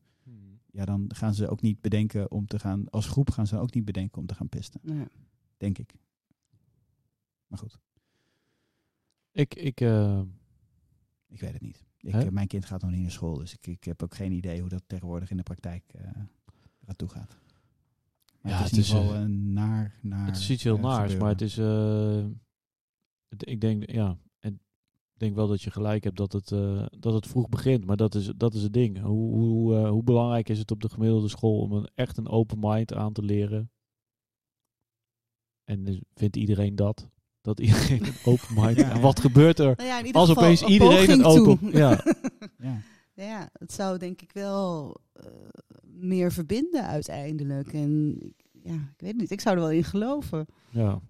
ja, 0.70 0.84
dan 0.84 1.10
gaan 1.14 1.34
ze 1.34 1.48
ook 1.48 1.60
niet 1.60 1.80
bedenken 1.80 2.30
om 2.30 2.46
te 2.46 2.58
gaan, 2.58 2.90
als 2.90 3.06
groep 3.06 3.30
gaan 3.30 3.46
ze 3.46 3.58
ook 3.58 3.74
niet 3.74 3.84
bedenken 3.84 4.18
om 4.18 4.26
te 4.26 4.34
gaan 4.34 4.48
pesten, 4.48 4.80
ja. 4.82 5.08
denk 5.56 5.78
ik. 5.78 5.94
Maar 7.46 7.58
goed, 7.58 7.78
Ik, 9.30 9.54
ik, 9.54 9.80
eh, 9.80 10.22
ik 11.26 11.40
weet 11.40 11.52
het 11.52 11.62
niet. 11.62 11.84
Ik, 11.98 12.14
eh, 12.14 12.28
mijn 12.28 12.46
kind 12.46 12.64
gaat 12.64 12.82
nog 12.82 12.90
niet 12.90 13.00
naar 13.00 13.10
school, 13.10 13.38
dus 13.38 13.52
ik, 13.52 13.66
ik 13.66 13.84
heb 13.84 14.02
ook 14.02 14.14
geen 14.14 14.32
idee 14.32 14.60
hoe 14.60 14.68
dat 14.68 14.82
tegenwoordig 14.86 15.30
in 15.30 15.36
de 15.36 15.42
praktijk 15.42 15.84
eh 15.94 16.10
eraan 16.86 16.96
toe 16.96 17.08
gaat. 17.08 17.36
Maar 18.46 18.54
Ja, 18.54 18.62
het 18.62 18.72
is 18.76 18.88
het 18.88 18.96
geval 18.98 19.14
eh, 19.14 19.20
een 19.20 19.52
naar, 19.52 19.98
naar 20.02 20.26
het 20.26 20.36
is 20.36 20.50
iets 20.50 20.62
heel 20.62 20.76
eh, 20.76 20.82
naars, 20.82 20.96
gebeuren. 21.12 21.20
maar 21.22 21.30
het 21.30 21.40
is... 21.42 21.58
eh, 21.58 22.24
het- 23.28 23.48
ik 23.48 23.60
denk, 23.60 23.90
ja, 23.90 24.18
en 24.38 24.52
ik 25.12 25.18
denk 25.18 25.34
wel 25.34 25.46
dat 25.48 25.62
je 25.62 25.70
gelijk 25.70 26.04
hebt 26.04 26.16
dat 26.16 26.32
het, 26.32 26.52
eh, 26.52 26.86
dat 26.98 27.12
het 27.14 27.26
vroeg 27.26 27.48
begint. 27.48 27.84
Maar 27.84 27.96
dat 27.96 28.14
is, 28.14 28.32
dat 28.36 28.54
is 28.54 28.62
het 28.62 28.72
ding. 28.72 29.00
Hoe, 29.00 29.34
hoe, 29.34 29.76
eh, 29.76 29.88
hoe 29.90 30.02
belangrijk 30.02 30.48
is 30.48 30.58
het 30.58 30.70
op 30.70 30.80
de 30.80 30.88
gemiddelde 30.88 31.28
school 31.28 31.60
om 31.60 31.72
een, 31.72 31.90
echt 31.94 32.16
een 32.16 32.28
open 32.28 32.58
mind 32.60 32.94
aan 32.94 33.12
te 33.12 33.22
leren? 33.22 33.70
En 35.64 35.84
dus 35.84 36.00
vindt 36.14 36.36
iedereen 36.36 36.76
dat? 36.76 37.08
Dat 37.40 37.60
iedereen 37.66 38.04
een 38.06 38.14
open 38.24 38.54
mind... 38.54 38.76
Ja. 38.76 38.90
En 38.90 39.00
wat 39.00 39.20
gebeurt 39.20 39.58
er 39.58 39.74
Nou 39.76 39.88
ja, 39.88 39.98
in 39.98 40.06
ieder 40.06 40.20
als 40.20 40.28
geval 40.28 40.44
opeens 40.44 40.60
een 40.60 40.68
iedereen 40.68 41.10
een 41.10 41.24
open... 41.24 41.58
toe. 41.58 41.70
Ja, 41.78 42.04
Ja. 42.58 42.80
Ja, 43.16 43.48
het 43.52 43.72
zou 43.72 43.98
denk 43.98 44.20
ik 44.22 44.32
wel 44.32 44.96
eh, 45.12 45.24
meer 45.82 46.32
verbinden 46.32 46.86
uiteindelijk. 46.86 47.72
En 47.72 48.16
ik- 48.20 48.44
ja, 48.62 48.74
ik 48.74 49.00
weet 49.00 49.16
niet, 49.16 49.30
ik 49.30 49.40
zou 49.40 49.54
er 49.56 49.60
wel 49.62 49.70
in 49.70 49.84
geloven. 49.84 50.46
ja. 50.70 51.00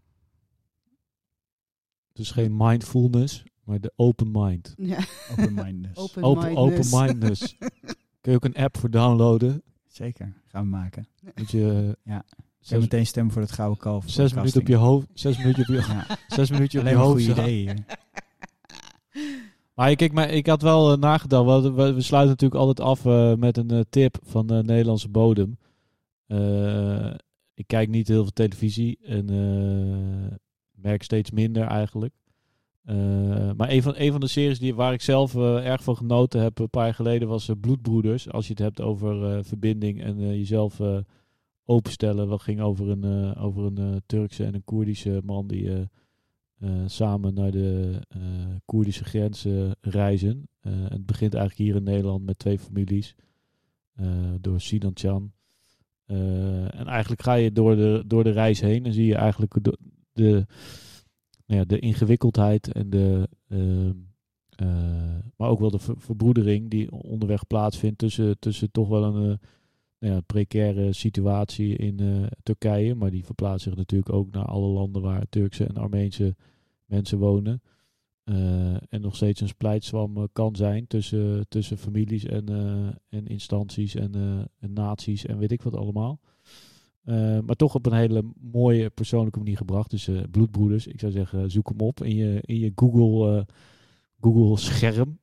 Dus 2.12 2.30
geen 2.30 2.56
mindfulness, 2.56 3.44
maar 3.64 3.80
de 3.80 3.92
open 3.96 4.30
mind. 4.30 4.74
Ja, 4.76 4.98
Open-mindedness. 5.30 6.00
open 6.04 6.22
Open, 6.22 6.56
open 6.56 6.84
mindness. 6.90 7.56
Kun 8.20 8.32
je 8.32 8.34
ook 8.34 8.44
een 8.44 8.54
app 8.56 8.76
voor 8.78 8.90
downloaden? 8.90 9.62
Zeker, 9.86 10.42
gaan 10.46 10.62
we 10.62 10.68
maken. 10.70 11.08
Moet 11.34 11.50
je 11.50 11.96
Ja. 12.04 12.24
zes, 12.58 12.80
meteen 12.80 13.06
stemmen 13.06 13.32
voor 13.32 13.42
het 13.42 13.52
gouden 13.52 13.78
kalf. 13.78 14.10
zes 14.10 14.32
minuten 14.34 14.60
op 14.60 14.66
je 14.66 14.74
hoofd, 14.76 15.06
zes 15.12 15.36
minuten 15.38 15.60
op 15.62 15.68
je, 15.68 15.74
Ja, 15.74 16.06
zes 16.36 16.50
minuten 16.50 16.78
op 16.80 16.86
je 16.86 16.90
alleen 16.90 17.02
hoofd. 17.06 17.18
goede 17.24 17.32
staan. 17.32 17.48
ideeën. 17.48 17.84
Maar 19.76 19.94
kijk, 19.94 20.12
maar 20.12 20.30
ik 20.30 20.46
had 20.46 20.62
wel 20.62 20.92
eh, 20.92 20.98
nagedacht. 20.98 21.74
We, 21.74 22.00
sluiten 22.00 22.30
natuurlijk 22.30 22.60
altijd 22.60 22.80
af 22.80 23.06
eh, 23.06 23.34
met 23.34 23.56
een 23.56 23.70
eh, 23.70 23.80
tip 23.90 24.18
van 24.22 24.46
de 24.46 24.62
Nederlandse 24.62 25.08
bodem. 25.08 25.58
Ik 27.54 27.66
kijk 27.66 27.88
niet 27.88 28.08
heel 28.08 28.22
veel 28.22 28.32
televisie 28.32 28.98
en 29.02 29.26
merk 30.74 31.02
steeds 31.02 31.30
minder 31.30 31.66
eigenlijk. 31.66 32.14
Maar 33.56 33.70
een 33.70 33.82
van, 33.82 33.94
van 33.94 34.20
de 34.20 34.26
series 34.26 34.58
die, 34.58 34.74
waar 34.74 34.92
ik 34.92 35.00
zelf 35.00 35.36
erg 35.36 35.82
van 35.82 35.96
genoten 35.96 36.40
heb 36.40 36.58
een 36.58 36.70
paar 36.70 36.84
jaar 36.84 36.94
geleden 36.94 37.28
was 37.28 37.50
Bloedbroeders. 37.60 38.30
Als 38.30 38.46
je 38.46 38.52
het 38.52 38.62
hebt 38.62 38.80
over 38.80 39.44
verbinding 39.44 40.02
en 40.02 40.18
jezelf 40.18 40.80
openstellen. 41.64 42.28
Dat 42.28 42.42
ging 42.42 42.60
over 42.60 42.88
een, 42.88 43.36
over 43.36 43.64
een 43.64 44.02
Turkse 44.06 44.44
en 44.44 44.54
een 44.54 44.64
Koerdische 44.64 45.20
man 45.24 45.46
die 45.46 45.88
samen 46.86 47.34
naar 47.34 47.50
de 47.50 48.00
eh, 48.08 48.20
Koerdische 48.64 49.04
grenzen 49.04 49.76
reizen. 49.80 50.48
Eh, 50.60 50.72
het 50.88 51.06
begint 51.06 51.34
eigenlijk 51.34 51.68
hier 51.68 51.76
in 51.76 51.82
Nederland 51.82 52.24
met 52.24 52.38
twee 52.38 52.58
families. 52.58 53.14
eh, 53.94 54.06
door 54.40 54.60
Sinan 54.60 54.90
Chan. 54.94 55.32
Eh, 56.06 56.78
en 56.78 56.86
eigenlijk 56.86 57.22
ga 57.22 57.34
je 57.34 57.52
door 57.52 57.76
de, 57.76 58.04
door 58.06 58.24
de 58.24 58.30
reis 58.30 58.60
heen 58.60 58.84
en 58.84 58.92
zie 58.92 59.06
je 59.06 59.14
eigenlijk 59.14 59.64
de, 59.64 59.78
de, 60.12 60.46
nou 61.46 61.60
ja, 61.60 61.64
de 61.64 61.78
ingewikkeldheid 61.78 62.72
en 62.72 62.90
de, 62.90 63.28
ehm, 63.48 63.92
eh, 64.56 65.18
maar 65.36 65.48
ook 65.48 65.58
wel 65.60 65.70
de 65.70 65.78
ver- 65.78 65.94
verbroedering 66.00 66.70
die 66.70 66.90
onderweg 66.92 67.46
plaatsvindt 67.46 67.98
tussen, 67.98 68.38
tussen 68.38 68.70
toch 68.70 68.88
wel 68.88 69.04
een 69.04 69.30
eh, 69.30 69.36
ja, 69.98 70.20
precaire 70.20 70.92
situatie 70.92 71.76
in 71.76 72.00
eh, 72.00 72.26
Turkije. 72.42 72.94
Maar 72.94 73.10
die 73.10 73.24
verplaatst 73.24 73.64
zich 73.64 73.76
natuurlijk 73.76 74.12
ook 74.12 74.30
naar 74.30 74.44
alle 74.44 74.66
landen 74.66 75.02
waar 75.02 75.28
Turkse 75.28 75.64
en 75.64 75.76
Armeense 75.76 76.36
mensen 76.84 77.18
wonen. 77.18 77.62
Eh, 78.24 78.74
en 78.74 79.00
nog 79.00 79.16
steeds 79.16 79.40
een 79.40 79.48
splijtswam 79.48 80.16
eh, 80.16 80.22
kan 80.32 80.56
zijn 80.56 80.86
tussen, 80.86 81.48
tussen 81.48 81.78
families 81.78 82.24
en, 82.24 82.48
en 83.08 83.26
instanties 83.26 83.94
en, 83.94 84.14
en 84.58 84.72
naties 84.72 85.26
en 85.26 85.38
weet 85.38 85.52
ik 85.52 85.62
wat 85.62 85.74
allemaal. 85.74 86.20
Maar 87.44 87.56
toch 87.56 87.74
op 87.74 87.86
een 87.86 87.92
hele 87.92 88.24
mooie 88.40 88.90
persoonlijke 88.90 89.38
manier 89.38 89.56
gebracht. 89.56 89.90
Dus 89.90 90.10
Bloedbroeders, 90.30 90.86
ik 90.86 91.00
zou 91.00 91.12
zeggen, 91.12 91.50
zoek 91.50 91.68
hem 91.68 91.80
op 91.80 92.02
in 92.02 92.16
je, 92.16 92.40
in 92.40 92.58
je 92.58 92.72
Google, 92.74 93.46
Google 94.20 94.56
scherm. 94.56 95.18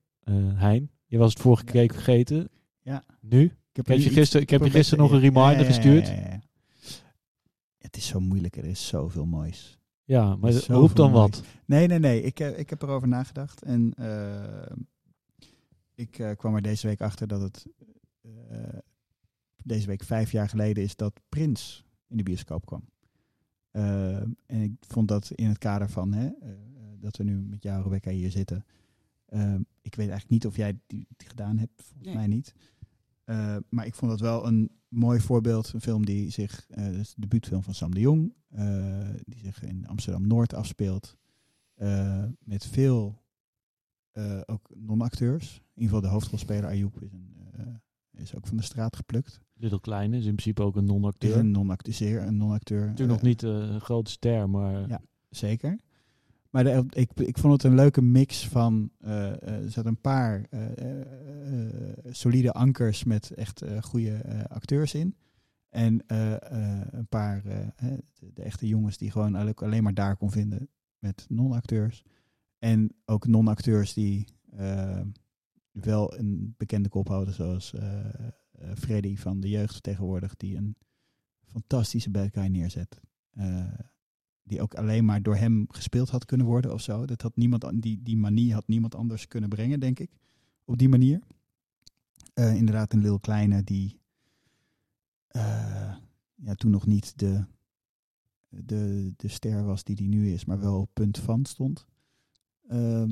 Hein, 0.55 0.89
je 1.05 1.17
was 1.17 1.33
het 1.33 1.41
vorige 1.41 1.63
keer 1.63 1.93
vergeten. 1.93 2.49
Ja. 2.81 3.03
Nu? 3.19 3.51
Ik 3.73 3.85
heb, 3.85 3.87
heb 3.87 3.97
je 3.97 4.09
gisteren- 4.09 4.41
ik 4.41 4.49
heb 4.49 4.63
je 4.63 4.69
gisteren 4.69 5.03
nog 5.03 5.11
een 5.13 5.19
reminder 5.19 5.51
ja, 5.51 5.59
ja, 5.59 5.65
gestuurd. 5.65 6.07
ja, 6.07 6.13
ja, 6.13 6.19
ja. 6.29 6.41
Het 7.77 7.97
is 7.97 8.07
zo 8.07 8.19
moeilijk, 8.19 8.57
er 8.57 8.65
is 8.65 8.87
zoveel 8.87 9.25
moois. 9.25 9.77
Ja, 10.03 10.35
maar 10.35 10.51
roep 10.53 10.95
dan 10.95 11.11
moois. 11.11 11.35
wat. 11.35 11.43
Nee, 11.65 11.87
nee, 11.87 11.99
nee. 11.99 12.21
Ik, 12.21 12.39
eh, 12.39 12.59
ik 12.59 12.69
heb 12.69 12.81
erover 12.81 13.07
nagedacht. 13.07 13.61
En 13.63 13.93
eh, 13.93 14.75
ik 15.95 16.19
eh, 16.19 16.31
kwam 16.37 16.55
er 16.55 16.61
deze 16.61 16.87
week 16.87 17.01
achter 17.01 17.27
dat 17.27 17.41
het 17.41 17.65
eh, 18.21 18.77
deze 19.63 19.87
week 19.87 20.03
vijf 20.03 20.31
jaar 20.31 20.49
geleden 20.49 20.83
is 20.83 20.95
dat 20.95 21.19
Prins 21.29 21.83
in 22.07 22.17
de 22.17 22.23
bioscoop 22.23 22.65
kwam. 22.65 22.83
En 24.45 24.61
ik 24.61 24.71
vond 24.87 25.07
dat 25.07 25.31
in 25.35 25.47
het 25.47 25.57
kader 25.57 25.89
van 25.89 26.13
hè, 26.13 26.25
eh, 26.25 26.49
dat 26.99 27.17
we 27.17 27.23
nu 27.23 27.41
met 27.41 27.63
jou, 27.63 27.83
Rebecca, 27.83 28.11
hier 28.11 28.31
zitten. 28.31 28.65
ik 29.81 29.95
weet 29.95 30.09
eigenlijk 30.09 30.29
niet 30.29 30.45
of 30.45 30.55
jij 30.55 30.79
die, 30.87 31.07
die 31.17 31.27
gedaan 31.27 31.57
hebt, 31.57 31.81
volgens 31.83 32.05
Nee. 32.07 32.15
mij 32.15 32.27
niet. 32.27 32.53
Eh, 33.23 33.55
maar 33.69 33.85
ik 33.85 33.95
vond 33.95 34.11
dat 34.11 34.19
wel 34.19 34.47
een 34.47 34.71
mooi 34.87 35.19
voorbeeld. 35.19 35.73
Een 35.73 35.81
film 35.81 36.05
die 36.05 36.29
zich, 36.29 36.65
eh 36.69 36.85
dat 36.85 36.95
is 36.95 37.13
de 37.13 37.21
debuutfilm 37.21 37.63
van 37.63 37.73
Sam 37.73 37.93
de 37.93 37.99
Jong, 37.99 38.33
eh, 38.49 39.09
die 39.25 39.39
zich 39.39 39.63
in 39.63 39.87
Amsterdam-Noord 39.87 40.53
afspeelt. 40.53 41.17
Eh, 41.73 42.23
met 42.39 42.65
veel 42.65 43.21
ook 44.45 44.69
non-acteurs. 44.75 45.55
In 45.55 45.81
ieder 45.81 45.83
geval 45.83 46.01
de 46.01 46.07
hoofdrolspeler 46.07 46.65
Ayoub 46.65 47.01
is, 47.01 47.11
een, 47.11 47.81
is 48.11 48.35
ook 48.35 48.47
van 48.47 48.57
de 48.57 48.63
straat 48.63 48.95
geplukt. 48.95 49.41
Little 49.53 49.79
Kleine 49.79 50.17
is 50.17 50.25
in 50.25 50.35
principe 50.35 50.61
ook 50.61 50.75
een 50.75 50.83
is 50.83 50.89
non-acteur. 50.89 51.37
een 51.37 51.51
non-acteur, 51.51 52.33
non-acteur. 52.33 52.87
Natuurlijk 52.87 53.21
nog 53.21 53.29
niet 53.29 53.41
een 53.41 53.81
grote 53.81 54.11
ster, 54.11 54.49
maar 54.49 54.87
Ja. 54.87 55.01
Zeker. 55.29 55.79
Maar 56.53 56.65
ik, 56.95 57.11
ik 57.13 57.37
vond 57.37 57.53
het 57.53 57.63
een 57.63 57.75
leuke 57.75 58.01
mix 58.01 58.47
van. 58.47 58.91
eh, 58.99 59.31
eh, 59.31 59.63
er 59.63 59.71
zaten 59.71 59.89
een 59.89 60.01
paar 60.01 60.45
eh, 60.49 60.59
solide 62.09 62.51
ankers 62.51 63.03
met 63.03 63.31
echt 63.31 63.63
goede 63.81 64.45
acteurs 64.49 64.93
in. 64.93 65.15
En 65.69 66.03
een 66.97 67.07
paar 67.09 67.43
de, 68.33 68.41
echte 68.41 68.67
jongens 68.67 68.97
die 68.97 69.11
gewoon 69.11 69.55
alleen 69.55 69.83
maar 69.83 69.93
daar 69.93 70.17
kon 70.17 70.31
vinden 70.31 70.69
met 70.99 71.25
non-acteurs. 71.29 72.03
En 72.59 72.95
ook 73.05 73.27
non-acteurs 73.27 73.93
die 73.93 74.27
wel 75.71 76.17
een 76.17 76.53
bekende 76.57 76.89
kophouder 76.89 77.33
zoals 77.33 77.73
eh, 77.73 77.99
eh, 77.99 78.75
Freddy 78.75 79.17
van 79.17 79.39
de 79.39 79.49
jeugd 79.49 79.83
tegenwoordig, 79.83 80.35
die 80.35 80.55
een 80.57 80.75
fantastische 81.45 82.09
bad 82.09 82.29
guy 82.33 82.45
neerzet. 82.45 83.01
Die 84.43 84.61
ook 84.61 84.73
alleen 84.75 85.05
maar 85.05 85.21
door 85.21 85.35
hem 85.35 85.65
gespeeld 85.69 86.09
had 86.09 86.25
kunnen 86.25 86.47
worden 86.47 86.73
of 86.73 86.81
zo. 86.81 87.05
Dat 87.05 87.21
had 87.21 87.35
niemand, 87.35 87.63
an- 87.63 87.79
die, 87.79 88.01
die 88.03 88.17
manie 88.17 88.53
had 88.53 88.67
niemand 88.67 88.95
anders 88.95 89.27
kunnen 89.27 89.49
brengen, 89.49 89.79
denk 89.79 89.99
ik. 89.99 90.11
Op 90.65 90.77
die 90.77 90.89
manier. 90.89 91.19
Eh, 92.33 92.55
inderdaad, 92.55 92.93
een 92.93 93.01
Lil 93.01 93.19
Kleine 93.19 93.63
die 93.63 93.99
eh, 95.27 95.95
ja, 96.35 96.53
toen 96.55 96.71
nog 96.71 96.85
niet 96.85 97.19
de, 97.19 97.45
de, 98.49 99.13
de 99.17 99.27
ster 99.27 99.63
was 99.63 99.83
die 99.83 99.95
die 99.95 100.07
nu 100.07 100.31
is, 100.31 100.45
maar 100.45 100.59
wel 100.59 100.79
op 100.79 100.89
punt 100.93 101.17
van 101.19 101.45
stond. 101.45 101.85
Ehm, 102.67 103.11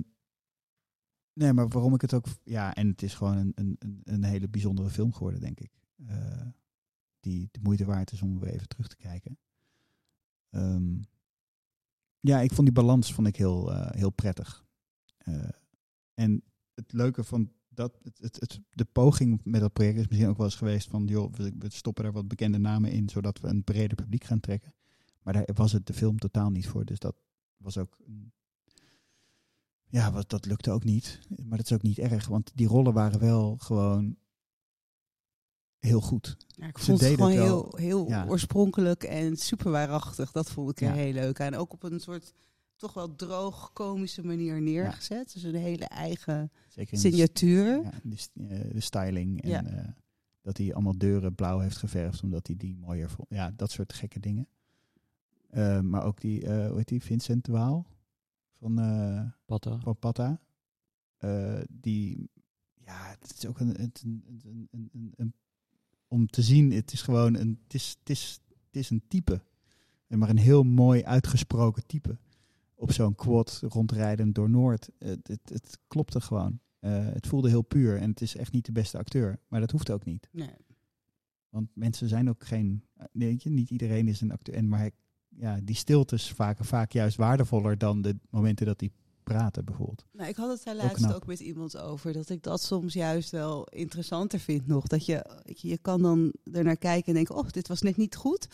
nee, 1.33 1.53
maar 1.53 1.67
waarom 1.67 1.93
ik 1.93 2.01
het 2.01 2.13
ook... 2.13 2.25
Ja, 2.43 2.75
en 2.75 2.87
het 2.87 3.01
is 3.01 3.13
gewoon 3.13 3.37
een, 3.37 3.51
een, 3.55 4.01
een- 4.03 4.23
hele 4.23 4.49
bijzondere 4.49 4.89
film 4.89 5.13
geworden, 5.13 5.41
denk 5.41 5.59
ik. 5.59 5.71
Eh, 6.05 6.45
die 7.19 7.47
de 7.51 7.59
moeite 7.63 7.85
waard 7.85 8.11
is 8.11 8.21
om 8.21 8.39
weer 8.39 8.53
even 8.53 8.67
terug 8.67 8.87
te 8.87 8.95
kijken. 8.95 9.37
Ehm, 10.49 10.99
ja, 12.21 12.39
ik 12.39 12.53
vond 12.53 12.67
die 12.67 12.75
balans 12.75 13.13
vond 13.13 13.27
ik 13.27 13.35
heel, 13.35 13.71
eh, 13.71 13.91
heel 13.91 14.09
prettig. 14.09 14.65
Eh, 15.17 15.49
en 16.13 16.43
het 16.73 16.93
leuke 16.93 17.23
van 17.23 17.51
dat, 17.69 17.99
het, 18.19 18.39
het, 18.39 18.61
de 18.69 18.85
poging 18.85 19.41
met 19.43 19.61
dat 19.61 19.73
project 19.73 19.97
is 19.97 20.07
misschien 20.07 20.29
ook 20.29 20.37
wel 20.37 20.45
eens 20.45 20.55
geweest 20.55 20.89
van, 20.89 21.05
joh, 21.05 21.33
we, 21.33 21.53
stoppen 21.67 22.05
er 22.05 22.11
wat 22.11 22.27
bekende 22.27 22.57
namen 22.57 22.91
in, 22.91 23.09
zodat 23.09 23.39
we 23.39 23.47
een 23.47 23.63
breder 23.63 23.95
publiek 23.95 24.23
gaan 24.23 24.39
trekken. 24.39 24.73
Maar 25.21 25.33
daar 25.33 25.47
was 25.53 25.71
het 25.71 25.87
de 25.87 25.93
film 25.93 26.17
totaal 26.17 26.49
niet 26.49 26.67
voor. 26.67 26.85
Dus 26.85 26.99
dat 26.99 27.15
was 27.57 27.77
ook. 27.77 27.97
Ja, 29.87 30.11
wat, 30.11 30.29
dat 30.29 30.45
lukte 30.45 30.71
ook 30.71 30.83
niet. 30.83 31.19
Maar 31.43 31.57
dat 31.57 31.65
is 31.65 31.73
ook 31.73 31.81
niet 31.81 31.99
erg, 31.99 32.27
want 32.27 32.51
die 32.55 32.67
rollen 32.67 32.93
waren 32.93 33.19
wel 33.19 33.57
gewoon 33.57 34.17
heel 35.81 36.01
goed. 36.01 36.37
Ja, 36.47 36.67
ik 36.67 36.77
Ze 36.77 36.83
vond 36.85 36.99
het 37.01 37.09
gewoon 37.09 37.31
het 37.31 37.39
heel, 37.39 37.73
heel 37.75 38.07
Ja. 38.07 38.25
oorspronkelijk 38.27 39.03
en 39.03 39.37
super 39.37 39.71
waarachtig. 39.71 40.31
Dat 40.31 40.51
vond 40.51 40.69
ik 40.69 40.81
er 40.81 40.87
Ja. 40.87 40.93
heel 40.93 41.13
leuk 41.13 41.41
aan. 41.41 41.53
Ook 41.53 41.73
op 41.73 41.83
een 41.83 41.99
soort 41.99 42.33
toch 42.75 42.93
wel 42.93 43.15
droog 43.15 43.73
komische 43.73 44.23
manier 44.25 44.61
neergezet. 44.61 45.33
Dus 45.33 45.43
een 45.43 45.55
hele 45.55 45.85
eigen 45.85 46.51
Zeker 46.69 46.93
in 46.93 47.01
de, 47.01 47.07
signatuur. 47.09 47.81
ja, 47.83 47.91
de, 48.03 48.15
st- 48.15 48.31
eh, 48.35 48.71
de 48.73 48.79
styling. 48.79 49.41
En 49.41 49.49
Ja. 49.49 49.63
eh, 49.65 49.87
dat 50.41 50.57
hij 50.57 50.73
allemaal 50.73 50.97
deuren 50.97 51.35
blauw 51.35 51.59
heeft 51.59 51.77
geverfd, 51.77 52.23
omdat 52.23 52.47
hij 52.47 52.55
die 52.55 52.75
mooier 52.75 53.09
vond. 53.09 53.27
Ja, 53.29 53.51
dat 53.55 53.71
soort 53.71 53.93
gekke 53.93 54.19
dingen. 54.19 54.47
Eh, 55.49 55.79
maar 55.79 56.03
ook 56.03 56.21
die, 56.21 56.45
eh 56.45 56.67
hoe 56.67 56.77
heet 56.77 56.87
die, 56.87 57.03
Vincent 57.03 57.45
de 57.45 57.51
Waal 57.51 57.85
van, 58.59 58.79
eh, 58.79 59.23
Patta. 59.45 59.79
van 59.79 59.97
Patta. 59.99 60.39
Eh, 61.17 61.61
die, 61.69 62.29
ja, 62.85 63.15
het 63.19 63.33
is 63.37 63.45
ook 63.45 63.59
een, 63.59 63.81
een, 63.81 63.93
een, 64.71 65.13
een- 65.15 65.33
om 66.11 66.27
te 66.27 66.41
zien, 66.41 66.71
het 66.71 66.93
is 66.93 67.01
gewoon 67.01 67.35
een, 67.35 67.59
het 67.63 67.73
is, 67.73 67.95
het 67.99 68.09
is, 68.09 68.39
het 68.47 68.75
is 68.75 68.89
een 68.89 69.03
type. 69.07 69.41
En 70.07 70.19
maar 70.19 70.29
een 70.29 70.37
heel 70.37 70.63
mooi 70.63 71.03
uitgesproken 71.03 71.85
type. 71.85 72.17
Op 72.75 72.91
zo'n 72.91 73.15
quad 73.15 73.61
rondrijden 73.67 74.33
door 74.33 74.49
Noord. 74.49 74.89
Het, 74.97 75.27
het, 75.27 75.39
het 75.49 75.77
klopte 75.87 76.21
gewoon. 76.21 76.59
Eh, 76.79 77.05
het 77.05 77.27
voelde 77.27 77.49
heel 77.49 77.61
puur 77.61 77.97
en 77.97 78.09
het 78.09 78.21
is 78.21 78.35
echt 78.35 78.51
niet 78.51 78.65
de 78.65 78.71
beste 78.71 78.97
acteur. 78.97 79.39
Maar 79.47 79.59
dat 79.59 79.71
hoeft 79.71 79.89
ook 79.91 80.05
niet. 80.05 80.27
Nee. 80.31 80.49
Want 81.49 81.69
mensen 81.73 82.07
zijn 82.07 82.29
ook 82.29 82.43
geen. 82.45 82.83
nee, 83.11 83.29
Weet 83.29 83.43
je, 83.43 83.49
niet 83.49 83.69
iedereen 83.69 84.07
is 84.07 84.21
een 84.21 84.31
acteur. 84.31 84.55
En 84.55 84.67
maar 84.67 84.79
hij- 84.79 84.91
ja, 85.27 85.59
die 85.63 85.75
stiltes 85.75 86.31
vaak, 86.31 86.57
vaak 86.65 86.91
juist 86.91 87.17
waardevoller 87.17 87.77
dan 87.77 88.01
de 88.01 88.15
momenten 88.29 88.65
dat 88.65 88.79
die 88.79 88.91
praten, 89.23 89.65
bijvoorbeeld. 89.65 90.05
Nou, 90.11 90.29
ik 90.29 90.35
had 90.35 90.49
het 90.49 90.63
daar 90.63 90.75
Ook 90.75 90.81
laatst 90.81 91.13
ook 91.13 91.25
met 91.25 91.39
iemand 91.39 91.77
over. 91.77 92.13
Dat 92.13 92.29
ik 92.29 92.43
dat 92.43 92.61
soms 92.61 92.93
juist 92.93 93.29
wel 93.29 93.67
interessanter 93.67 94.39
vind 94.39 94.67
nog. 94.67 94.87
Dat 94.87 95.05
je, 95.05 95.25
je, 95.45 95.77
kan 95.77 96.01
dan 96.01 96.33
er 96.51 96.63
naar 96.63 96.77
kijken 96.77 97.07
en 97.07 97.13
denken, 97.13 97.35
oh, 97.35 97.49
dit 97.49 97.67
was 97.67 97.81
net 97.81 97.97
niet 97.97 98.15
goed. 98.15 98.47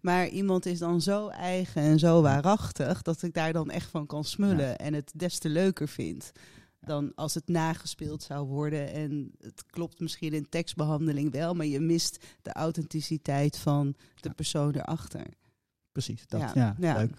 Maar 0.00 0.28
iemand 0.28 0.66
is 0.66 0.78
dan 0.78 1.00
zo 1.00 1.28
eigen 1.28 1.82
en 1.82 1.98
zo 1.98 2.22
waarachtig 2.22 3.02
dat 3.02 3.22
ik 3.22 3.34
daar 3.34 3.52
dan 3.52 3.70
echt 3.70 3.90
van 3.90 4.06
kan 4.06 4.24
smullen. 4.24 4.68
Ja. 4.68 4.76
En 4.76 4.94
het 4.94 5.12
des 5.14 5.38
te 5.38 5.48
leuker 5.48 5.88
vind 5.88 6.32
dan 6.84 7.12
als 7.14 7.34
het 7.34 7.48
nagespeeld 7.48 8.22
zou 8.22 8.46
worden. 8.46 8.92
En 8.92 9.32
het 9.40 9.64
klopt 9.66 10.00
misschien 10.00 10.32
in 10.32 10.48
tekstbehandeling 10.48 11.32
wel, 11.32 11.54
maar 11.54 11.66
je 11.66 11.80
mist 11.80 12.24
de 12.42 12.52
authenticiteit 12.52 13.58
van 13.58 13.94
de 14.20 14.30
persoon 14.30 14.74
erachter. 14.74 15.26
Precies. 15.92 16.26
Dat, 16.26 16.40
Ja, 16.40 16.52
ja, 16.54 16.74
ja. 16.78 16.96
leuk. 16.96 17.16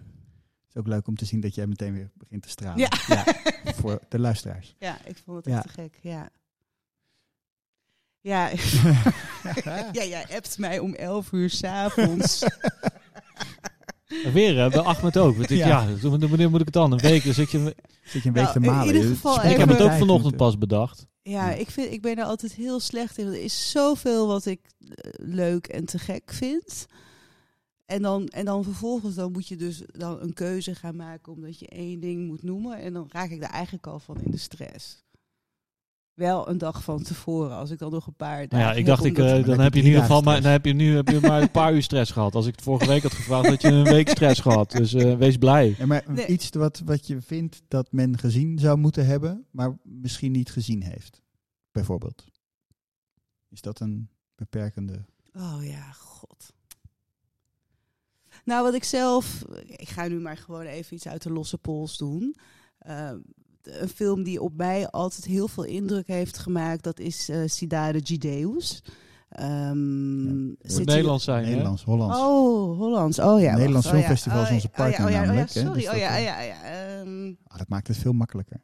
Is 0.76 0.82
ook 0.82 0.88
leuk 0.88 1.08
om 1.08 1.16
te 1.16 1.26
zien 1.26 1.40
dat 1.40 1.56
jij 1.56 1.68
meteen 1.68 1.94
weer 1.94 2.12
begint 2.14 2.42
te 2.44 2.50
stralen. 2.50 2.80
Ja. 2.80 3.24
voor 3.76 4.00
de 4.10 4.20
luisteraars. 4.20 4.76
Ja, 4.80 4.98
ik 5.06 5.18
vond 5.26 5.38
het 5.38 5.46
Ja. 5.46 5.56
echt 5.64 5.74
te 5.76 5.82
gek. 5.82 6.00
Ja. 6.02 6.30
Ja, 8.22 8.50
ja, 9.92 10.04
jij 10.04 10.26
appt 10.36 10.58
mij 10.58 10.80
om 10.80 10.94
11 10.94 11.32
uur 11.32 11.50
s'avonds. 11.50 12.44
Weer, 14.34 14.58
hè? 14.58 14.70
Bij 14.70 14.80
Ahmed 14.82 15.18
ook. 15.18 15.36
Want 15.38 15.50
ik, 15.50 15.58
Ja. 15.58 15.68
ja, 15.68 16.10
wanneer 16.10 16.50
moet 16.50 16.60
ik 16.60 16.66
het 16.66 16.74
dan? 16.74 16.92
Een 16.92 16.98
week? 17.00 17.24
Dus 17.24 17.38
ik, 17.38 17.50
je- 17.50 17.76
Zit 18.04 18.22
je 18.24 18.28
een 18.28 18.34
week 18.36 18.44
Nou, 18.44 18.60
te 18.60 18.66
in 18.66 18.72
malen. 18.72 18.88
ieder 18.88 19.02
Je 19.10 19.16
geval 19.16 19.44
ik 19.44 19.58
heb 19.58 19.70
het 19.70 19.82
ook 19.82 19.92
vanochtend 19.92 20.36
pas 20.36 20.58
bedacht. 20.58 21.08
Ja, 21.22 21.52
ik, 21.52 21.70
vind, 21.72 21.92
ik 21.92 22.02
ben 22.02 22.18
er 22.18 22.24
altijd 22.26 22.54
heel 22.54 22.80
slecht 22.80 23.18
in. 23.18 23.28
Er 23.28 23.44
is 23.44 23.72
zoveel 23.72 24.28
wat 24.28 24.46
ik 24.46 24.60
eh, 24.80 25.12
leuk 25.16 25.68
en 25.68 25.86
te 25.86 26.00
gek 26.00 26.34
vind. 26.34 26.86
En 27.86 28.02
dan, 28.02 28.28
en 28.28 28.46
dan 28.46 28.64
vervolgens 28.64 29.16
dan 29.16 29.32
moet 29.32 29.48
je 29.48 29.56
dus 29.56 29.84
dan 29.88 30.22
een 30.22 30.34
keuze 30.34 30.76
gaan 30.76 30.96
maken 30.96 31.34
omdat 31.34 31.60
je 31.60 31.68
één 31.68 32.00
ding 32.00 32.28
moet 32.28 32.44
noemen. 32.44 32.78
En 32.78 32.94
dan 32.94 33.10
raak 33.12 33.30
ik 33.30 33.42
daar 33.42 33.50
eigenlijk 33.50 33.88
al 33.88 34.00
van 34.00 34.22
in 34.22 34.32
de 34.32 34.38
stress. 34.38 35.04
Wel 36.14 36.50
een 36.50 36.58
dag 36.58 36.84
van 36.84 37.04
tevoren, 37.04 37.56
als 37.56 37.70
ik 37.70 37.80
dan 37.80 37.92
nog 37.92 38.08
een 38.08 38.16
paar 38.16 38.48
dagen 38.48 38.50
Nou 38.50 38.62
ja, 38.62 38.70
ik 38.70 38.78
heb 38.78 38.86
dacht, 38.86 39.02
om 39.02 39.08
ik, 39.08 39.18
eh, 39.18 39.26
dan 39.26 39.42
dan 39.44 39.60
heb 39.60 39.74
je 39.74 39.80
in 39.80 39.86
ieder 39.86 40.02
geval 40.02 40.22
dagen 40.22 40.32
maar, 40.34 40.42
dan 40.42 40.52
heb 40.52 40.66
je 40.66 40.74
nu 40.74 40.96
heb 40.96 41.08
je 41.08 41.20
maar 41.20 41.42
een 41.42 41.52
paar 41.52 41.74
uur 41.74 41.84
stress 41.84 42.12
gehad. 42.12 42.36
Als 42.36 42.46
ik 42.46 42.56
het 42.56 42.64
vorige 42.64 42.88
week 42.88 43.02
had 43.02 43.14
gevraagd, 43.14 43.48
had 43.48 43.62
je 43.62 43.68
een 43.68 43.84
week 43.84 44.10
stress 44.10 44.40
gehad. 44.42 44.72
Dus 44.72 44.94
eh, 44.94 45.18
wees 45.18 45.38
blij. 45.38 45.76
Ja, 45.78 45.86
maar 45.86 46.04
Nee. 46.08 46.26
iets 46.28 46.50
wat, 46.50 46.82
wat 46.86 47.08
je 47.08 47.22
vindt 47.22 47.62
dat 47.68 47.92
men 47.92 48.18
gezien 48.18 48.60
zou 48.60 48.78
moeten 48.78 49.06
hebben, 49.06 49.46
maar 49.52 49.78
misschien 49.84 50.32
niet 50.32 50.52
gezien 50.52 50.84
heeft. 50.84 51.22
Bijvoorbeeld. 51.72 52.26
Is 53.50 53.62
dat 53.62 53.80
een 53.80 54.10
beperkende... 54.36 55.06
Oh 55.34 55.58
ja, 55.62 55.92
god. 55.92 56.54
Nou, 58.46 58.64
wat 58.64 58.74
ik 58.74 58.84
zelf... 58.84 59.46
Ik 59.66 59.90
ga 59.90 60.08
nu 60.08 60.20
maar 60.20 60.38
gewoon 60.38 60.66
even 60.66 60.96
iets 60.96 61.08
uit 61.08 61.24
de 61.24 61.32
losse 61.32 61.58
pols 61.58 61.98
doen. 61.98 62.36
Ehm, 62.80 63.18
een 63.64 63.88
film 63.90 64.24
die 64.24 64.42
op 64.42 64.54
mij 64.56 64.90
altijd 64.90 65.26
heel 65.26 65.48
veel 65.48 65.64
indruk 65.64 66.08
heeft 66.08 66.38
gemaakt... 66.38 66.84
dat 66.84 67.00
is 67.00 67.30
eh 67.30 67.40
Cidade 67.46 68.00
Gideus. 68.04 68.84
Ehm 69.30 70.46
Ja. 70.48 70.54
zit 70.62 70.86
Nederlands 70.86 71.24
zijn, 71.24 71.44
hè? 71.44 71.50
Nederlands, 71.50 71.84
Hollands. 71.84 72.18
Oh, 72.18 72.78
Hollands. 72.78 73.20
Oh 73.20 73.42
ja. 73.42 73.56
Nederlands 73.56 73.86
wacht. 73.86 73.98
Oh, 73.98 74.02
ja. 74.02 74.08
Filmfestival 74.08 74.42
is 74.42 74.50
onze. 74.50 74.68
Oh, 74.68 74.74
ja, 74.74 74.84
partner 74.84 75.06
oh, 75.08 75.12
ja, 75.12 75.20
oh, 75.20 75.26
ja, 75.26 75.28
namelijk. 75.28 75.52
Sorry, 75.52 75.74
Dus 75.74 75.84
oh 75.86 75.92
dat, 75.92 76.00
ja, 76.00 76.18
eh, 76.18 76.24
ja, 76.24 76.42
ja. 76.42 76.62
ehm, 76.64 77.34
Ah, 77.48 77.58
dat 77.58 77.68
maakt 77.70 77.88
het 77.88 77.98
veel 77.98 78.14
makkelijker. 78.14 78.62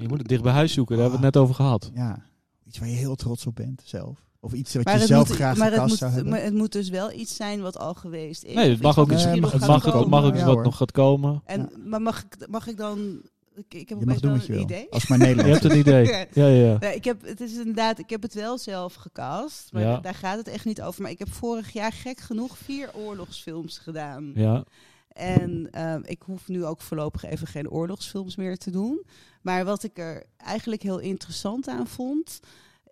Je 0.00 0.08
moet 0.08 0.18
het 0.18 0.28
dicht 0.28 0.42
bij 0.42 0.52
huis 0.52 0.72
zoeken, 0.72 0.94
daar 0.96 1.04
hebben 1.04 1.20
we 1.20 1.26
het 1.26 1.34
net 1.34 1.44
over 1.44 1.56
gehad. 1.56 1.90
Ja. 1.94 2.24
Iets 2.64 2.78
waar 2.78 2.88
je 2.88 2.94
heel 2.94 3.14
trots 3.14 3.46
op 3.46 3.54
bent 3.54 3.82
zelf. 3.84 4.24
Of 4.44 4.52
iets 4.52 4.74
wat 4.74 4.84
maar 4.84 4.94
je 4.94 4.98
het 5.00 5.08
zelf 5.08 5.28
moet, 5.28 5.36
graag 5.36 5.56
maar 5.56 5.72
het, 5.72 5.86
moet, 5.86 5.98
zou 5.98 6.12
hebben. 6.12 6.30
maar 6.32 6.42
het 6.42 6.54
moet 6.54 6.72
dus 6.72 6.88
wel 6.88 7.12
iets 7.12 7.36
zijn 7.36 7.60
wat 7.60 7.78
al 7.78 7.94
geweest 7.94 8.44
is. 8.44 8.54
Nee, 8.54 8.70
het 8.70 8.82
mag 8.82 8.98
ook 8.98 9.12
iets, 9.12 9.24
mag- 9.24 9.52
het 9.52 9.60
gaat 9.60 9.68
mag, 9.68 9.76
ook- 9.76 9.82
het 9.84 9.92
komen. 9.92 10.08
mag 10.08 10.24
ook 10.24 10.30
iets 10.32 10.40
Ja, 10.40 10.46
wat 10.54 10.64
nog 10.64 10.76
gaat 10.76 10.92
komen. 10.92 11.42
En, 11.44 11.70
maar 11.84 12.02
mag 12.02 12.22
ik, 12.24 12.48
mag 12.48 12.66
ik 12.66 12.76
dan... 12.76 13.20
Ik, 13.54 13.74
ik 13.74 13.88
heb 13.88 13.98
je 13.98 14.06
mag 14.06 14.20
doen 14.20 14.30
wel 14.30 14.38
wat 14.38 14.46
je 14.46 14.52
wil. 14.52 14.62
idee. 14.62 14.86
Als 14.90 15.00
het 15.02 15.10
maar 15.10 15.18
Je 15.28 15.34
Nederlands 15.34 15.60
hebt 15.60 15.72
een 15.74 15.78
idee. 15.86 16.26
Ja. 16.32 16.46
Ja. 16.46 16.76
Nee, 16.78 16.94
ik 16.94 17.04
heb, 17.04 17.22
het 17.26 17.40
is 17.40 17.52
inderdaad, 17.56 17.98
ik 17.98 18.10
heb 18.10 18.22
het 18.22 18.34
wel 18.34 18.58
zelf 18.58 18.94
gecast, 18.94 19.72
maar 19.72 19.82
Ja. 19.82 20.00
daar 20.00 20.14
gaat 20.14 20.36
het 20.38 20.48
echt 20.48 20.64
niet 20.64 20.82
over. 20.82 21.02
Maar 21.02 21.10
ik 21.10 21.18
heb 21.18 21.32
vorig 21.32 21.72
jaar 21.72 21.92
gek 21.92 22.20
genoeg 22.20 22.58
vier 22.58 22.90
oorlogsfilms 22.94 23.78
gedaan. 23.78 24.32
Ja, 24.34 24.64
En 25.08 25.68
ehm, 25.70 26.00
ik 26.04 26.22
hoef 26.26 26.48
nu 26.48 26.64
ook 26.64 26.80
voorlopig 26.80 27.24
even 27.24 27.46
geen 27.46 27.70
oorlogsfilms 27.70 28.36
meer 28.36 28.56
te 28.58 28.70
doen. 28.70 29.04
Maar 29.42 29.64
wat 29.64 29.82
ik 29.82 29.98
er 29.98 30.24
eigenlijk 30.36 30.82
heel 30.82 30.98
interessant 30.98 31.68
aan 31.68 31.86
vond, 31.86 32.40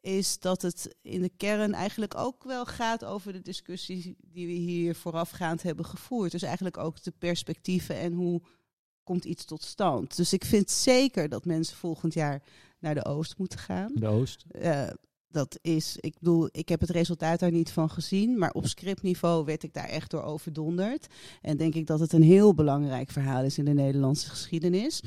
is 0.03 0.39
dat 0.39 0.63
het 0.63 0.97
in 1.03 1.23
de 1.23 1.31
kern 1.37 1.75
eigenlijk 1.75 2.17
ook 2.17 2.45
wel 2.45 2.65
gaat 2.65 3.05
over 3.05 3.33
de 3.33 3.43
discussie 3.43 4.17
die 4.21 4.47
we 4.47 4.53
hier 4.53 4.95
voorafgaand 4.95 5.63
hebben 5.63 5.85
gevoerd. 5.85 6.31
Dus 6.31 6.43
eigenlijk 6.43 6.77
ook 6.77 7.03
de 7.03 7.13
perspectieven 7.19 7.97
en 7.97 8.13
hoe 8.13 8.43
komt 9.05 9.25
iets 9.25 9.45
tot 9.45 9.63
stand. 9.63 10.17
Dus 10.17 10.33
ik 10.33 10.45
vind 10.45 10.71
zeker 10.71 11.29
dat 11.29 11.45
mensen 11.45 11.77
volgend 11.77 12.15
jaar 12.15 12.43
naar 12.79 12.95
de 12.95 13.05
Oost 13.05 13.39
moeten 13.39 13.59
gaan. 13.59 13.91
de 13.95 14.07
Oost. 14.07 14.45
Eh, 14.51 14.89
dat 15.29 15.59
is, 15.63 15.97
ik 16.01 16.15
bedoel, 16.19 16.49
ik 16.51 16.69
heb 16.69 16.81
het 16.81 16.91
resultaat 16.91 17.41
daar 17.41 17.51
niet 17.51 17.71
van 17.71 17.91
gezien, 17.91 18.39
maar 18.39 18.53
op 18.53 18.67
scriptniveau 18.67 19.45
werd 19.45 19.63
ik 19.63 19.75
daar 19.75 19.89
echt 19.89 20.11
door 20.11 20.23
overdonderd. 20.23 21.07
En 21.41 21.57
denk 21.57 21.75
ik 21.75 21.87
dat 21.87 22.01
het 22.01 22.13
een 22.13 22.23
heel 22.23 22.55
belangrijk 22.55 23.11
verhaal 23.11 23.45
is 23.45 23.59
in 23.59 23.65
de 23.65 23.73
Nederlandse 23.73 24.29
geschiedenis. 24.29 25.03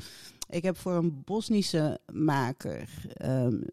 Ik 0.48 0.62
heb 0.62 0.76
voor 0.76 0.92
een 0.92 1.22
Bosnische 1.24 2.00
maker, 2.12 2.88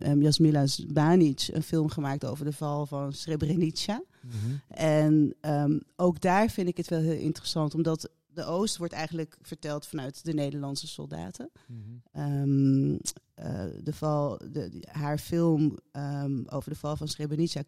um, 0.04 0.22
Jasmila 0.22 0.66
Banic, 0.88 1.50
een 1.52 1.64
film 1.64 1.90
gemaakt 1.90 2.26
over 2.26 2.45
de 2.45 2.54
val 2.54 2.86
van 2.86 3.14
Srebrenica. 3.14 4.04
Mhm. 4.22 4.56
En 4.68 5.36
um, 5.41 5.82
ook 5.95 6.22
daar 6.22 6.50
vind 6.50 6.68
ik 6.68 6.78
het 6.78 6.88
wel 6.88 7.00
heel 7.02 7.20
interessant, 7.20 7.76
omdat 7.76 8.10
de 8.34 8.45
Oost 8.45 8.78
wordt 8.78 8.94
eigenlijk 8.94 9.38
verteld 9.41 9.88
vanuit 9.88 10.26
de 10.26 10.34
Nederlandse 10.34 10.88
soldaten. 10.88 11.50
Mhm. 11.68 11.80
Ehm, 12.12 12.98
eh, 13.34 13.66
de 13.84 13.94
val, 13.94 14.38
de, 14.52 14.84
haar 14.91 15.18
film 15.18 15.78
ehm, 15.91 16.44
over 16.45 16.72
de 16.72 16.78
val 16.78 16.95
van 16.95 17.08
Srebrenica 17.08 17.64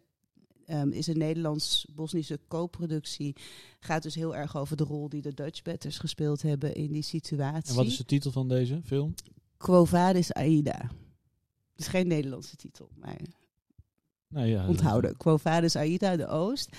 ehm, 0.66 0.88
is 0.90 1.06
een 1.06 1.18
Nederlands-Bosnische 1.18 2.38
co-productie. 2.48 3.36
Gaat 3.80 4.02
dus 4.02 4.14
heel 4.14 4.36
erg 4.36 4.56
over 4.56 4.76
de 4.76 4.84
rol 4.84 5.08
die 5.08 5.22
de 5.22 5.34
Dutch 5.34 5.62
Batters 5.62 5.98
gespeeld 5.98 6.42
hebben 6.42 6.74
in 6.74 6.92
die 6.92 7.02
situatie. 7.02 7.70
En 7.70 7.74
wat 7.76 7.86
is 7.86 7.96
de 7.96 8.04
titel 8.04 8.30
van 8.30 8.48
deze 8.48 8.80
film? 8.84 9.14
Quo 9.56 9.84
Vadis 9.84 10.32
Aida. 10.32 10.78
Het 11.72 11.84
is 11.84 11.86
geen 11.86 12.06
Nederlandse 12.06 12.56
titel, 12.56 12.88
maar 12.94 13.16
Nou 14.28 14.46
ja, 14.46 14.68
onthouden. 14.68 15.16
Quo 15.16 15.36
Vadis 15.36 15.76
Aida, 15.76 16.16
de 16.16 16.26
Oost. 16.28 16.76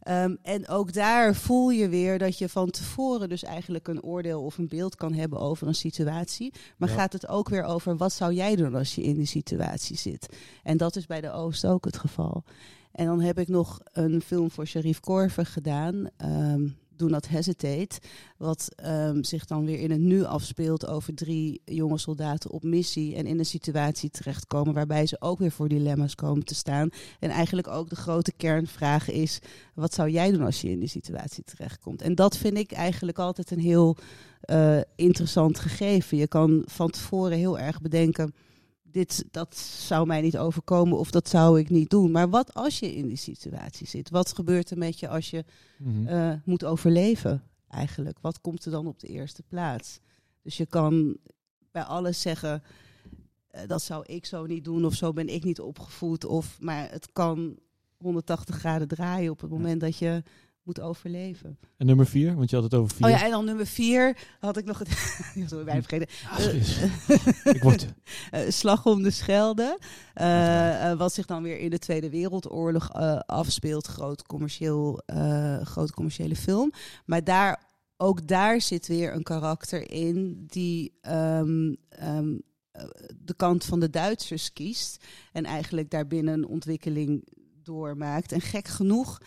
Ehm, 0.00 0.36
en 0.42 0.68
ook 0.68 0.92
daar 0.92 1.34
voel 1.34 1.70
je 1.70 1.88
weer 1.88 2.18
dat 2.18 2.38
je 2.38 2.48
van 2.48 2.70
tevoren 2.70 3.28
dus 3.28 3.42
eigenlijk 3.42 3.88
een 3.88 4.02
oordeel 4.02 4.42
of 4.42 4.58
een 4.58 4.68
beeld 4.68 4.94
kan 4.94 5.12
hebben 5.12 5.38
over 5.38 5.66
een 5.66 5.74
situatie. 5.74 6.52
Maar 6.76 6.88
Ja. 6.88 6.94
gaat 6.94 7.12
het 7.12 7.28
ook 7.28 7.48
weer 7.48 7.62
over 7.64 7.96
wat 7.96 8.12
zou 8.12 8.32
jij 8.34 8.56
doen 8.56 8.74
als 8.74 8.94
je 8.94 9.02
in 9.02 9.16
die 9.16 9.26
situatie 9.26 9.96
zit? 9.96 10.36
En 10.62 10.76
dat 10.76 10.96
is 10.96 11.06
bij 11.06 11.20
de 11.20 11.32
Oost 11.32 11.66
ook 11.66 11.84
het 11.84 11.96
geval. 11.98 12.44
En 12.92 13.06
dan 13.06 13.20
heb 13.20 13.38
ik 13.38 13.48
nog 13.48 13.80
een 13.92 14.22
film 14.22 14.50
voor 14.50 14.66
Sharif 14.66 15.00
Korver 15.00 15.46
gedaan. 15.46 16.08
ehm 16.16 16.66
Do 17.00 17.06
Not 17.06 17.28
Hesitate. 17.28 18.00
Wat 18.36 18.68
ehm, 18.76 19.22
zich 19.22 19.44
dan 19.44 19.64
weer 19.64 19.78
in 19.78 19.90
het 19.90 20.00
nu 20.00 20.24
afspeelt 20.24 20.86
over 20.86 21.14
drie 21.14 21.62
jonge 21.64 21.98
soldaten 21.98 22.50
op 22.50 22.62
missie. 22.62 23.14
En 23.14 23.26
in 23.26 23.38
een 23.38 23.44
situatie 23.44 24.10
terechtkomen 24.10 24.74
waarbij 24.74 25.06
ze 25.06 25.20
ook 25.20 25.38
weer 25.38 25.50
voor 25.50 25.68
dilemma's 25.68 26.14
komen 26.14 26.44
te 26.44 26.54
staan. 26.54 26.88
En 27.18 27.30
eigenlijk 27.30 27.68
ook 27.68 27.88
de 27.88 27.96
grote 27.96 28.32
kernvraag 28.32 29.10
is: 29.10 29.38
wat 29.74 29.94
zou 29.94 30.10
jij 30.10 30.30
doen 30.30 30.42
als 30.42 30.60
je 30.60 30.70
in 30.70 30.78
die 30.78 30.88
situatie 30.88 31.44
terechtkomt? 31.44 32.02
En 32.02 32.14
dat 32.14 32.36
vind 32.36 32.56
ik 32.56 32.72
eigenlijk 32.72 33.18
altijd 33.18 33.50
een 33.50 33.60
heel 33.60 33.96
eh, 34.40 34.80
interessant 34.96 35.58
gegeven. 35.58 36.16
Je 36.16 36.28
kan 36.28 36.62
van 36.66 36.90
tevoren 36.90 37.38
heel 37.38 37.58
erg 37.58 37.80
bedenken. 37.80 38.34
Dit, 38.92 39.24
dat 39.30 39.56
zou 39.56 40.06
mij 40.06 40.20
niet 40.20 40.38
overkomen 40.38 40.98
of 40.98 41.10
dat 41.10 41.28
zou 41.28 41.58
ik 41.58 41.70
niet 41.70 41.90
doen. 41.90 42.10
Maar 42.10 42.28
wat 42.30 42.54
als 42.54 42.78
je 42.78 42.94
in 42.96 43.06
die 43.06 43.16
situatie 43.16 43.86
zit? 43.86 44.10
Wat 44.10 44.32
gebeurt 44.34 44.70
er 44.70 44.78
met 44.78 44.98
je 45.00 45.08
als 45.08 45.30
je 45.30 45.44
Mhm. 45.78 46.06
eh, 46.06 46.32
moet 46.44 46.64
overleven 46.64 47.42
eigenlijk? 47.68 48.18
Wat 48.20 48.40
komt 48.40 48.64
er 48.64 48.70
dan 48.70 48.86
op 48.86 48.98
de 49.00 49.06
eerste 49.06 49.42
plaats? 49.42 50.00
Dus 50.42 50.56
je 50.56 50.66
kan 50.66 51.16
bij 51.72 51.82
alles 51.82 52.20
zeggen, 52.20 52.62
eh, 53.50 53.60
dat 53.66 53.82
zou 53.82 54.04
ik 54.06 54.26
zo 54.26 54.46
niet 54.46 54.64
doen 54.64 54.84
of 54.84 54.94
zo 54.94 55.12
ben 55.12 55.28
ik 55.28 55.44
niet 55.44 55.60
opgevoed. 55.60 56.24
Of, 56.24 56.56
maar 56.60 56.90
het 56.90 57.12
kan 57.12 57.56
180 57.96 58.56
graden 58.56 58.88
draaien 58.88 59.30
op 59.30 59.40
het 59.40 59.50
moment 59.50 59.80
dat 59.80 59.96
je 59.96 60.22
moet 60.62 60.80
overleven. 60.80 61.58
En 61.76 61.86
nummer 61.86 62.06
vier, 62.06 62.34
want 62.36 62.50
je 62.50 62.56
had 62.56 62.64
het 62.64 62.74
over 62.74 62.96
vier. 62.96 63.06
Oh 63.06 63.12
ja, 63.12 63.24
en 63.24 63.30
dan 63.30 63.44
nummer 63.44 63.66
vier 63.66 64.16
had 64.40 64.56
ik 64.56 64.64
nog 64.64 64.78
het... 64.78 64.88
Sorry, 65.48 65.64
bijna 65.64 65.82
vergeten. 65.82 66.08
Is- 66.54 66.78
ik 67.54 67.62
word... 67.62 67.86
Eh, 68.30 68.40
Slag 68.50 68.86
om 68.86 69.02
de 69.02 69.10
Schelde. 69.10 69.78
eh, 70.14 70.90
eh, 70.90 70.98
wat 70.98 71.12
zich 71.12 71.26
dan 71.26 71.42
weer 71.42 71.58
in 71.58 71.70
de 71.70 71.78
Tweede 71.78 72.10
Wereldoorlog 72.10 72.90
eh, 72.92 73.18
afspeelt. 73.26 73.86
Groot 73.86 74.22
commercieel, 74.22 75.02
eh, 75.06 75.60
groot 75.60 75.90
commerciële 75.92 76.36
film. 76.36 76.72
Maar 77.04 77.24
daar, 77.24 77.62
ook 77.96 78.26
daar 78.28 78.60
zit 78.60 78.86
weer 78.86 79.14
een 79.14 79.22
karakter 79.22 79.90
in 79.90 80.44
die 80.46 80.98
ehm, 81.00 81.74
ehm, 81.88 82.34
eh, 82.70 82.84
de 83.16 83.34
kant 83.36 83.64
van 83.64 83.80
de 83.80 83.90
Duitsers 83.90 84.52
kiest. 84.52 85.04
En 85.32 85.44
eigenlijk 85.44 85.90
daarbinnen 85.90 86.34
een 86.34 86.46
ontwikkeling 86.46 87.28
doormaakt. 87.62 88.32
En 88.32 88.40
gek 88.40 88.68
genoeg. 88.68 89.18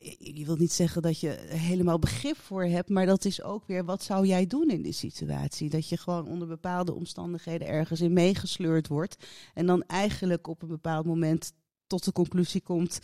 Ik 0.00 0.18
ik 0.18 0.46
wil 0.46 0.56
niet 0.56 0.72
zeggen 0.72 1.02
dat 1.02 1.20
je 1.20 1.30
er 1.34 1.58
helemaal 1.58 1.98
begrip 1.98 2.36
voor 2.36 2.64
hebt, 2.64 2.88
maar 2.88 3.06
dat 3.06 3.24
is 3.24 3.42
ook 3.42 3.66
weer 3.66 3.84
wat 3.84 4.02
zou 4.02 4.26
jij 4.26 4.46
doen 4.46 4.70
in 4.70 4.82
die 4.82 4.92
situatie? 4.92 5.70
Dat 5.70 5.88
je 5.88 5.96
gewoon 5.96 6.26
onder 6.26 6.48
bepaalde 6.48 6.94
omstandigheden 6.94 7.66
ergens 7.68 8.00
in 8.00 8.12
meegesleurd 8.12 8.88
wordt 8.88 9.26
en 9.54 9.66
dan 9.66 9.82
eigenlijk 9.82 10.46
op 10.46 10.62
een 10.62 10.68
bepaald 10.68 11.06
moment 11.06 11.52
tot 11.86 12.04
de 12.04 12.12
conclusie 12.12 12.60
komt 12.60 13.00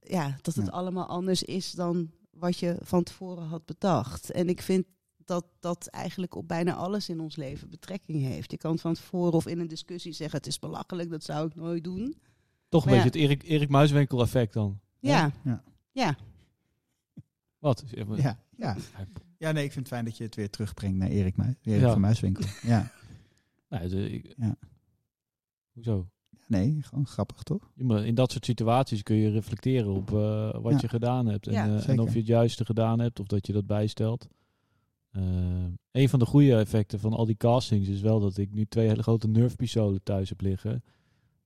ja, 0.00 0.36
dat 0.42 0.54
het 0.54 0.66
Ja. 0.66 0.70
allemaal 0.70 1.06
anders 1.06 1.42
is 1.42 1.72
dan 1.72 2.10
wat 2.30 2.58
je 2.58 2.76
van 2.80 3.02
tevoren 3.02 3.44
had 3.46 3.64
bedacht. 3.64 4.30
En 4.30 4.48
ik 4.48 4.62
vind 4.62 4.86
dat 5.24 5.44
dat 5.60 5.86
eigenlijk 5.86 6.34
op 6.34 6.48
bijna 6.48 6.74
alles 6.74 7.08
in 7.08 7.20
ons 7.20 7.36
leven 7.36 7.70
betrekking 7.70 8.22
heeft. 8.22 8.50
Je 8.50 8.56
kan 8.56 8.78
van 8.78 8.94
tevoren 8.94 9.32
of 9.32 9.46
in 9.46 9.58
een 9.58 9.68
discussie 9.68 10.12
zeggen 10.12 10.38
het 10.38 10.46
is 10.46 10.58
belachelijk, 10.58 11.10
dat 11.10 11.24
zou 11.24 11.46
ik 11.46 11.54
nooit 11.54 11.84
doen. 11.84 12.16
Toch 12.68 12.84
een 12.84 12.90
Maar 12.92 13.02
beetje 13.02 13.20
het 13.20 13.30
Erik, 13.30 13.42
Erik 13.42 13.68
Muiswinkel 13.68 14.20
effect 14.20 14.52
dan. 14.52 14.80
Ja, 14.98 15.32
Ja. 15.44 15.62
Ja. 15.94 16.16
Wat? 17.58 17.84
Ja, 18.16 18.38
ja. 18.56 18.76
ja, 19.38 19.52
nee, 19.52 19.64
ik 19.64 19.72
vind 19.72 19.86
het 19.86 19.94
fijn 19.94 20.04
dat 20.04 20.16
je 20.16 20.24
het 20.24 20.34
weer 20.34 20.50
terugbrengt 20.50 20.96
naar 20.98 21.08
Erik, 21.08 21.36
Muis, 21.36 21.54
Erik 21.62 21.80
Ja. 21.80 21.90
van 21.92 22.00
Muiswinkel. 22.00 22.44
Ja, 22.62 22.90
Nee, 23.68 23.88
de- 23.88 24.10
ik- 24.10 24.34
Ja. 24.36 24.56
Hoezo? 25.72 26.08
nee, 26.46 26.82
gewoon 26.82 27.06
grappig 27.06 27.42
toch? 27.42 27.70
Ja, 27.74 27.84
maar 27.84 28.06
in 28.06 28.14
dat 28.14 28.32
soort 28.32 28.44
situaties 28.44 29.02
kun 29.02 29.16
je 29.16 29.30
reflecteren 29.30 29.92
op 29.92 30.12
eh, 30.14 30.60
wat 30.62 30.72
Ja. 30.72 30.78
je 30.80 30.88
gedaan 30.88 31.26
hebt. 31.26 31.46
En, 31.46 31.52
Ja, 31.52 31.66
eh, 31.76 31.88
en 31.88 31.98
of 32.00 32.12
je 32.12 32.18
het 32.18 32.26
juiste 32.26 32.64
gedaan 32.64 33.00
hebt 33.00 33.20
of 33.20 33.26
dat 33.26 33.46
je 33.46 33.52
dat 33.52 33.66
bijstelt. 33.66 34.28
Eh, 35.10 35.22
een 35.90 36.08
van 36.08 36.18
de 36.18 36.26
goede 36.26 36.56
effecten 36.56 37.00
van 37.00 37.12
al 37.12 37.26
die 37.26 37.36
castings 37.36 37.88
is 37.88 38.00
wel 38.00 38.20
dat 38.20 38.36
ik 38.36 38.52
nu 38.54 38.66
twee 38.66 38.88
hele 38.88 39.02
grote 39.02 39.28
Nerf-pistolen 39.28 40.02
thuis 40.02 40.28
heb 40.28 40.40
liggen. 40.40 40.84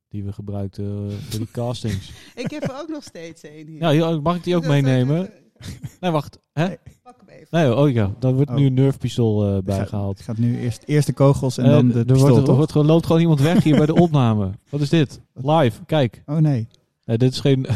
Die 0.08 0.24
we 0.24 0.32
gebruikten 0.32 0.84
eh, 1.10 1.16
voor 1.16 1.38
die 1.38 1.50
castings. 1.50 2.12
Ik 2.34 2.50
heb 2.50 2.62
er 2.62 2.80
ook 2.80 2.88
nog 2.88 3.02
steeds 3.02 3.42
een 3.42 3.66
hier. 3.66 3.80
Ja, 3.80 3.90
hier, 3.90 4.22
mag 4.22 4.36
ik 4.36 4.44
die 4.44 4.56
ook 4.56 4.66
meenemen? 4.66 5.30
Nee, 6.00 6.10
wacht. 6.10 6.38
Hè? 6.52 6.66
Nee. 6.66 6.78
Pak 7.02 7.16
hem 7.26 7.28
even. 7.28 7.46
Nee, 7.50 7.74
oh 7.76 7.90
ja, 7.90 8.12
dan 8.18 8.34
wordt 8.34 8.50
Oh. 8.50 8.56
nu 8.56 8.66
een 8.66 8.74
Nerf-pistool 8.74 9.46
eh, 9.48 9.54
Het 9.54 9.64
bijgehaald. 9.64 10.20
gaat 10.20 10.36
nu 10.38 10.58
eerst, 10.58 10.82
eerst 10.86 11.06
de 11.06 11.12
kogels 11.12 11.58
en 11.58 11.64
Eh, 11.64 11.70
dan 11.70 11.88
de 11.88 11.98
er 11.98 12.04
pistool, 12.04 12.20
wordt, 12.20 12.36
er 12.36 12.44
toch? 12.44 12.56
wordt, 12.56 12.72
gewoon- 12.72 12.86
loopt 12.86 13.06
gewoon 13.06 13.20
iemand 13.20 13.40
weg 13.40 13.62
hier 13.64 13.76
bij 13.76 13.86
de 13.86 13.94
opname. 14.06 14.50
Wat 14.70 14.80
is 14.80 14.88
dit? 14.88 15.20
Live, 15.34 15.84
kijk. 15.84 16.22
Oh 16.26 16.36
nee, 16.36 16.68
Nee, 17.04 17.18
dit 17.18 17.32
is 17.32 17.40
geen... 17.40 17.66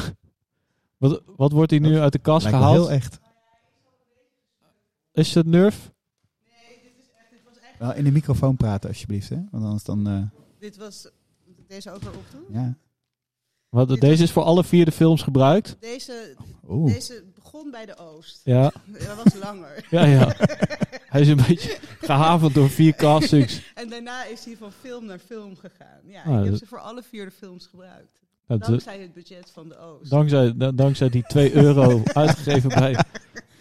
wat, 0.98 1.22
wat 1.36 1.52
wordt 1.52 1.70
hier 1.70 1.80
nu 1.80 1.98
uit 1.98 2.12
de 2.12 2.18
kast 2.18 2.42
lijkt 2.44 2.58
gehaald? 2.58 2.76
heel 2.76 2.90
echt. 2.90 3.20
Is 5.12 5.34
het 5.34 5.46
Nerf? 5.46 5.90
Wel 7.78 7.94
in 7.94 8.04
de 8.04 8.12
microfoon 8.12 8.56
praten 8.56 8.88
alsjeblieft, 8.88 9.28
hè? 9.28 9.36
Want 9.50 9.64
anders 9.64 9.84
dan, 9.84 10.08
eh, 10.08 10.22
Dit 10.58 10.76
was... 10.76 11.08
Deze 11.72 11.90
ook 11.90 12.02
weer 12.02 12.12
opdoen? 12.16 12.44
ja. 12.62 12.74
Wat, 13.68 13.88
Dit 13.88 14.00
deze 14.00 14.12
was- 14.12 14.20
is 14.20 14.30
voor 14.32 14.42
alle 14.42 14.64
vier 14.64 14.84
de 14.84 14.92
films 14.92 15.22
gebruikt. 15.22 15.76
Deze, 15.80 16.34
Oeh, 16.68 16.92
deze 16.92 17.24
begon 17.34 17.70
bij 17.70 17.86
de 17.86 17.96
Oost. 17.96 18.40
Ja, 18.44 18.72
Dat 18.86 19.22
was 19.24 19.34
langer. 19.42 19.86
ja, 19.90 20.04
ja. 20.04 20.36
Hij 21.06 21.20
is 21.20 21.28
een 21.28 21.42
beetje 21.46 21.78
gehavend 22.00 22.54
door 22.54 22.70
vier 22.70 22.94
castings. 22.94 23.60
En 23.74 23.88
daarna 23.88 24.24
is 24.24 24.44
hij 24.44 24.56
van 24.56 24.72
film 24.80 25.04
naar 25.06 25.18
film 25.18 25.56
gegaan. 25.56 26.00
Ja, 26.06 26.22
Ah, 26.22 26.38
ik 26.38 26.44
heb 26.50 26.56
ze 26.58 26.66
voor 26.66 26.78
alle 26.78 27.02
vier 27.02 27.24
de 27.24 27.30
films 27.30 27.66
gebruikt. 27.66 28.20
De- 28.46 28.58
Dankzij 28.58 28.98
het 29.00 29.12
budget 29.12 29.50
van 29.52 29.68
de 29.68 29.78
Oost. 29.78 30.10
dankzij, 30.10 30.56
da- 30.56 30.72
dankzij 30.72 31.08
die 31.08 31.22
2 31.26 31.52
euro 31.54 32.02
uitgegeven 32.12 32.68
bij 32.68 32.92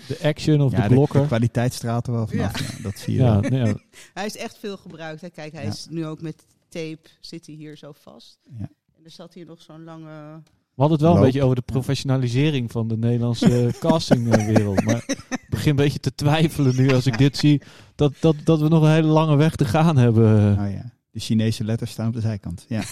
de 0.07 0.19
Action 0.23 0.61
of 0.61 0.71
ja, 0.71 0.77
de 0.77 0.81
de, 0.83 0.87
de 0.89 0.93
Blokker. 0.95 1.25
kwaliteit 1.25 1.73
straalt 1.73 2.07
er 2.07 2.13
wel 2.13 2.27
vanaf. 2.27 2.59
Ja. 2.77 2.83
dat 2.83 2.97
zie 2.99 3.13
je 3.13 3.19
Ja, 3.21 3.39
ja. 3.49 3.73
Hij 4.13 4.25
is 4.25 4.37
echt 4.37 4.57
veel 4.57 4.77
gebruikt. 4.77 5.21
Hè. 5.21 5.29
Kijk, 5.29 5.53
hij 5.53 5.63
Ja. 5.63 5.69
is 5.69 5.87
nu 5.89 6.05
ook 6.05 6.21
met 6.21 6.45
tape, 6.71 7.09
zit 7.19 7.45
hij 7.45 7.55
hier 7.55 7.77
zo 7.77 7.91
vast. 7.91 8.39
Ja. 8.59 8.69
En 8.97 9.03
er 9.03 9.11
zat 9.11 9.33
hier 9.33 9.45
nog 9.45 9.61
zo'n 9.61 9.83
lange... 9.83 10.41
We 10.73 10.81
hadden 10.81 10.97
het 10.97 11.07
wel 11.07 11.15
een 11.15 11.23
beetje 11.23 11.43
over 11.43 11.55
de 11.55 11.61
professionalisering 11.61 12.71
van 12.71 12.87
de 12.87 12.97
Nederlandse 12.97 13.73
castingwereld. 13.79 14.83
Maar 14.83 15.03
ik 15.29 15.47
begin 15.49 15.69
een 15.69 15.75
beetje 15.75 15.99
te 15.99 16.15
twijfelen 16.15 16.75
nu 16.75 16.91
als 16.93 17.05
ik 17.05 17.17
dit 17.17 17.37
zie. 17.37 17.61
Dat, 17.95 18.13
dat, 18.19 18.35
dat 18.43 18.59
we 18.59 18.67
nog 18.67 18.83
een 18.83 18.91
hele 18.91 19.07
lange 19.07 19.35
weg 19.35 19.55
te 19.55 19.65
gaan 19.65 19.97
hebben. 19.97 20.51
Oh 20.59 20.71
ja, 20.71 20.93
de 21.11 21.19
Chinese 21.19 21.63
letters 21.63 21.91
staan 21.91 22.07
op 22.07 22.13
de 22.13 22.21
zijkant. 22.21 22.65
Ja, 22.67 22.77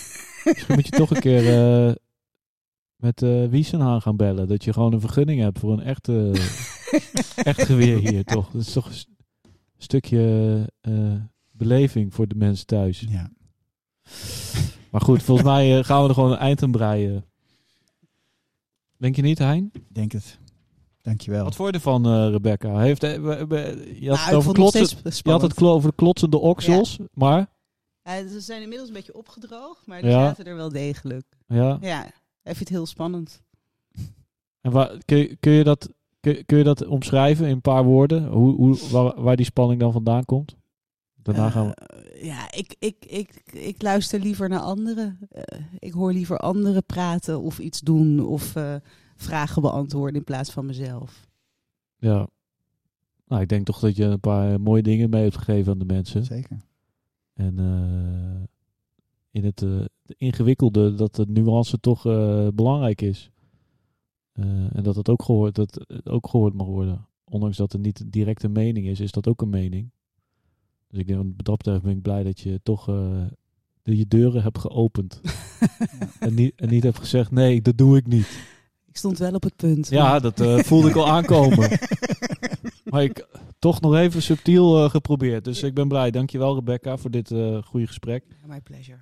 Misschien 0.46 0.76
moet 0.76 0.86
je 0.86 0.92
toch 0.92 1.10
een 1.10 1.20
keer 1.20 1.60
eh, 1.88 1.96
met 2.96 3.22
eh 3.22 3.46
Wiesenhaan 3.46 4.02
gaan 4.02 4.18
bellen. 4.18 4.48
Dat 4.48 4.64
je 4.64 4.74
gewoon 4.74 4.94
een 4.94 5.00
vergunning 5.00 5.42
hebt 5.42 5.60
voor 5.60 5.72
een 5.72 5.84
echte, 5.84 6.32
echt 7.36 7.62
geweer 7.62 7.98
hier, 7.98 8.24
toch? 8.24 8.52
Dat 8.52 8.62
is 8.62 8.74
toch 8.74 8.86
een 8.86 9.16
stukje 9.78 10.66
eh, 10.82 11.14
beleving 11.52 12.14
voor 12.14 12.28
de 12.28 12.36
mensen 12.36 12.66
thuis. 12.66 13.06
ja. 13.10 13.32
Maar 14.92 15.02
goed, 15.02 15.24
volgens 15.24 15.48
mij 15.48 15.78
eh, 15.78 15.84
gaan 15.86 16.02
we 16.04 16.08
er 16.08 16.14
gewoon 16.14 16.32
een 16.32 16.38
eind 16.38 16.64
aan 16.64 16.72
breien. 16.72 17.26
Denk 18.98 19.16
je 19.16 19.22
niet, 19.22 19.38
Hein? 19.38 19.70
ik 19.74 19.82
denk 19.88 20.12
het. 20.12 20.38
Dankjewel. 21.02 21.44
Wat 21.44 21.56
vond 21.56 21.70
je 21.70 21.76
ervan, 21.76 22.06
eh, 22.06 22.28
Rebecca? 22.30 22.78
Heeft, 22.80 23.04
eh, 23.04 23.14
je 24.02 24.10
had 24.10 24.18
Nou, 24.20 24.36
over 24.36 24.54
klotsen, 24.54 24.98
je 25.24 25.32
had 25.32 25.42
het 25.42 25.62
over 25.62 25.90
de 25.90 25.96
klotsende 25.96 26.38
oksels, 26.38 26.98
maar 27.14 27.48
Ja, 28.04 28.28
ze 28.28 28.40
zijn 28.40 28.62
inmiddels 28.62 28.88
een 28.90 28.96
beetje 28.96 29.18
opgedroogd, 29.18 29.86
maar 29.86 30.02
die 30.02 30.10
Ja. 30.10 30.28
zaten 30.28 30.46
er 30.46 30.56
wel 30.56 30.70
degelijk. 30.70 31.26
ja. 31.48 31.78
Ja, 31.82 32.00
hij 32.42 32.54
vindt 32.56 32.60
het 32.60 32.70
heel 32.70 32.86
spannend. 32.86 33.42
En 34.62 34.72
waar, 34.72 34.92
kun, 35.06 35.18
je, 35.18 35.36
kun, 35.40 35.52
je 35.52 35.64
dat, 35.64 35.90
kun, 36.20 36.46
kun 36.46 36.58
je 36.58 36.64
dat 36.64 36.86
omschrijven 36.86 37.46
in 37.46 37.52
een 37.52 37.62
paar 37.62 37.84
woorden? 37.84 38.28
Hoe, 38.28 38.56
hoe, 38.56 38.78
waar, 38.92 39.22
waar 39.22 39.36
die 39.36 39.46
spanning 39.46 39.80
dan 39.80 39.92
vandaan 39.92 40.26
komt? 40.26 40.56
Daarna 41.34 41.50
gaan 41.50 41.68
we... 41.68 41.74
Eh, 41.74 42.24
ja, 42.24 42.52
ik, 42.52 42.76
ik, 42.80 43.06
ik, 43.06 43.52
ik 43.54 43.82
luister 43.82 44.20
liever 44.20 44.50
naar 44.50 44.60
anderen. 44.60 45.18
Eh, 45.30 45.60
ik 45.80 45.94
hoor 45.94 46.14
liever 46.14 46.38
anderen 46.38 46.86
praten 46.86 47.42
of 47.42 47.60
iets 47.60 47.80
doen 47.80 48.26
of 48.26 48.56
eh, 48.56 48.76
vragen 49.16 49.62
beantwoorden 49.62 50.16
in 50.16 50.24
plaats 50.24 50.52
van 50.52 50.66
mezelf. 50.66 51.28
Ja. 51.98 52.28
Nou, 53.28 53.42
ik 53.42 53.50
denk 53.50 53.66
toch 53.66 53.80
dat 53.80 53.96
je 53.96 54.04
een 54.04 54.20
paar 54.20 54.62
mooie 54.62 54.82
dingen 54.82 55.10
mee 55.10 55.24
hebt 55.24 55.38
gegeven 55.38 55.72
aan 55.72 55.80
de 55.80 55.86
mensen. 55.86 56.26
Zeker. 56.26 56.58
En 57.34 57.60
eh, 57.60 58.48
in 59.32 59.46
het 59.46 59.62
eh, 59.62 59.86
de 60.02 60.16
ingewikkelde 60.18 60.94
dat 60.94 61.16
de 61.16 61.26
nuance 61.28 61.80
toch 61.80 62.06
eh, 62.06 62.48
belangrijk 62.54 63.02
is. 63.02 63.32
Eh, 64.32 64.76
en 64.76 64.84
dat 64.84 64.96
het 64.96 65.10
ook 65.10 65.24
gehoord, 65.24 65.56
dat 65.56 65.86
het 65.88 66.10
ook 66.10 66.30
gehoord 66.30 66.54
mag 66.54 66.68
worden. 66.68 67.08
Ondanks 67.24 67.58
dat 67.58 67.72
het 67.72 67.82
niet 67.82 68.12
direct 68.12 68.44
een 68.44 68.52
mening 68.52 68.88
is, 68.88 69.00
is 69.00 69.12
dat 69.12 69.28
ook 69.28 69.42
een 69.42 69.50
mening. 69.50 69.92
Dus 70.90 71.00
ik 71.00 71.08
denk, 71.08 71.20
wat 71.20 71.46
dat 71.46 71.58
betreft 71.58 71.82
ben 71.82 71.92
ik 71.92 72.02
blij 72.02 72.24
dat 72.24 72.40
je 72.40 72.60
toch 72.64 72.90
eh, 72.90 73.26
de, 73.84 73.98
je 73.98 74.08
deuren 74.08 74.42
hebt 74.44 74.58
geopend. 74.58 75.22
en, 76.20 76.34
niet, 76.34 76.54
en 76.56 76.70
niet 76.70 76.84
hebt 76.84 76.98
gezegd, 76.98 77.32
nee, 77.32 77.62
dat 77.62 77.78
doe 77.78 77.98
ik 77.98 78.08
niet. 78.08 78.48
Ik 78.88 78.98
stond 78.98 79.18
wel 79.18 79.34
op 79.34 79.44
het 79.44 79.56
punt. 79.56 79.90
Ja, 79.90 80.20
dat 80.20 80.40
eh, 80.40 80.58
voelde 80.58 80.90
ik 80.90 80.96
al 80.96 81.10
aankomen. 81.18 81.70
Maar 82.84 83.04
ik 83.04 83.28
toch 83.60 83.82
nog 83.82 83.96
even 83.96 84.22
subtiel 84.22 84.84
eh, 84.84 84.90
geprobeerd. 84.90 85.44
Dus 85.44 85.64
ik 85.64 85.74
ben 85.74 85.88
blij. 85.88 86.12
Dankjewel 86.12 86.56
Rebecca 86.56 86.98
voor 86.98 87.12
dit 87.12 87.34
goede 87.66 87.88
gesprek. 87.88 88.26
My 88.46 88.62
pleasure. 88.62 88.98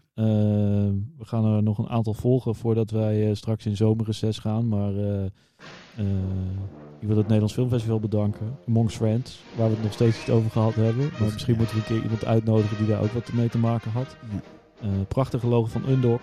We 1.18 1.26
gaan 1.26 1.46
er 1.46 1.64
nog 1.64 1.78
een 1.78 1.90
aantal 1.90 2.14
volgen 2.14 2.56
voordat 2.56 2.92
wij 2.92 3.36
straks 3.36 3.66
in 3.66 3.76
zomerreces 3.76 4.38
gaan. 4.38 4.68
Maar 4.68 4.94
ik 7.00 7.08
wil 7.08 7.18
het 7.18 7.26
Nederlands 7.26 7.54
Filmfestival 7.54 8.00
bedanken. 8.00 8.58
Amongst 8.68 8.96
Friends, 8.96 9.44
waar 9.56 9.68
we 9.68 9.74
het 9.74 9.84
nog 9.84 9.94
steeds 9.94 10.18
niet 10.18 10.36
over 10.36 10.52
gehad 10.52 10.76
hebben. 10.76 11.12
Maar 11.20 11.32
misschien 11.34 11.58
moeten 11.58 11.76
we 11.76 11.82
een 11.82 11.88
keer 11.88 12.02
iemand 12.02 12.26
uitnodigen 12.26 12.78
die 12.78 12.88
daar 12.88 13.02
ook 13.02 13.12
wat 13.12 13.34
mee 13.34 13.50
te 13.50 13.58
maken 13.58 13.92
had. 13.92 14.16
Eh, 14.82 14.90
prachtige 15.08 15.48
logo 15.48 15.68
van 15.68 15.90
Undor. 15.90 16.20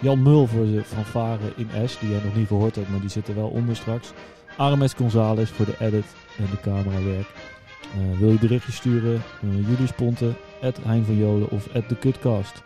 Jan 0.00 0.22
Mul 0.22 0.46
voor 0.46 0.64
de 0.64 0.84
fanfare 0.84 1.52
in 1.56 1.88
S, 1.88 1.98
die 1.98 2.10
jij 2.10 2.20
nog 2.24 2.36
niet 2.36 2.46
gehoord 2.46 2.74
hebt, 2.74 2.88
maar 2.88 3.00
die 3.00 3.10
zit 3.10 3.28
er 3.28 3.34
wel 3.34 3.48
onder 3.48 3.76
straks. 3.76 4.12
Arames 4.56 4.92
Gonzales 4.92 5.50
voor 5.50 5.66
de 5.66 5.76
edit 5.78 6.14
en 6.38 6.46
de 6.50 6.60
camerawerk. 6.60 7.26
Eh, 7.94 8.18
wil 8.18 8.30
je 8.30 8.38
berichtjes 8.38 8.76
sturen? 8.76 9.22
Uh, 9.44 9.68
Julius 9.68 9.92
Ponte, 9.92 10.32
Hein 10.60 11.04
van 11.04 11.16
Jolen 11.16 11.50
of 11.50 11.64
de 11.64 11.98
Cutcast. 11.98 12.62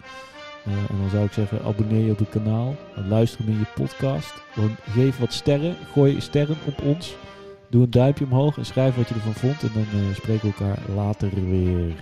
Eh, 0.68 0.90
en 0.90 1.00
dan 1.00 1.10
zou 1.10 1.24
ik 1.24 1.32
zeggen, 1.32 1.64
abonneer 1.64 2.04
je 2.04 2.10
op 2.10 2.18
het 2.18 2.28
kanaal. 2.28 2.76
Luister 3.08 3.40
hem 3.44 3.52
in 3.52 3.58
je 3.58 3.82
podcast. 3.82 4.34
Dan 4.54 4.76
geef 4.90 5.18
wat 5.18 5.32
sterren. 5.32 5.76
Gooi 5.92 6.20
sterren 6.20 6.56
op 6.66 6.82
ons. 6.82 7.16
Doe 7.70 7.82
een 7.82 7.90
duimpje 7.90 8.24
omhoog 8.24 8.56
en 8.56 8.66
schrijf 8.66 8.96
wat 8.96 9.08
je 9.08 9.14
ervan 9.14 9.34
vond. 9.34 9.62
En 9.62 9.70
dan 9.74 9.82
eh, 9.82 10.14
spreken 10.14 10.48
we 10.48 10.54
elkaar 10.64 10.78
later 10.94 11.30
weer. 11.48 11.94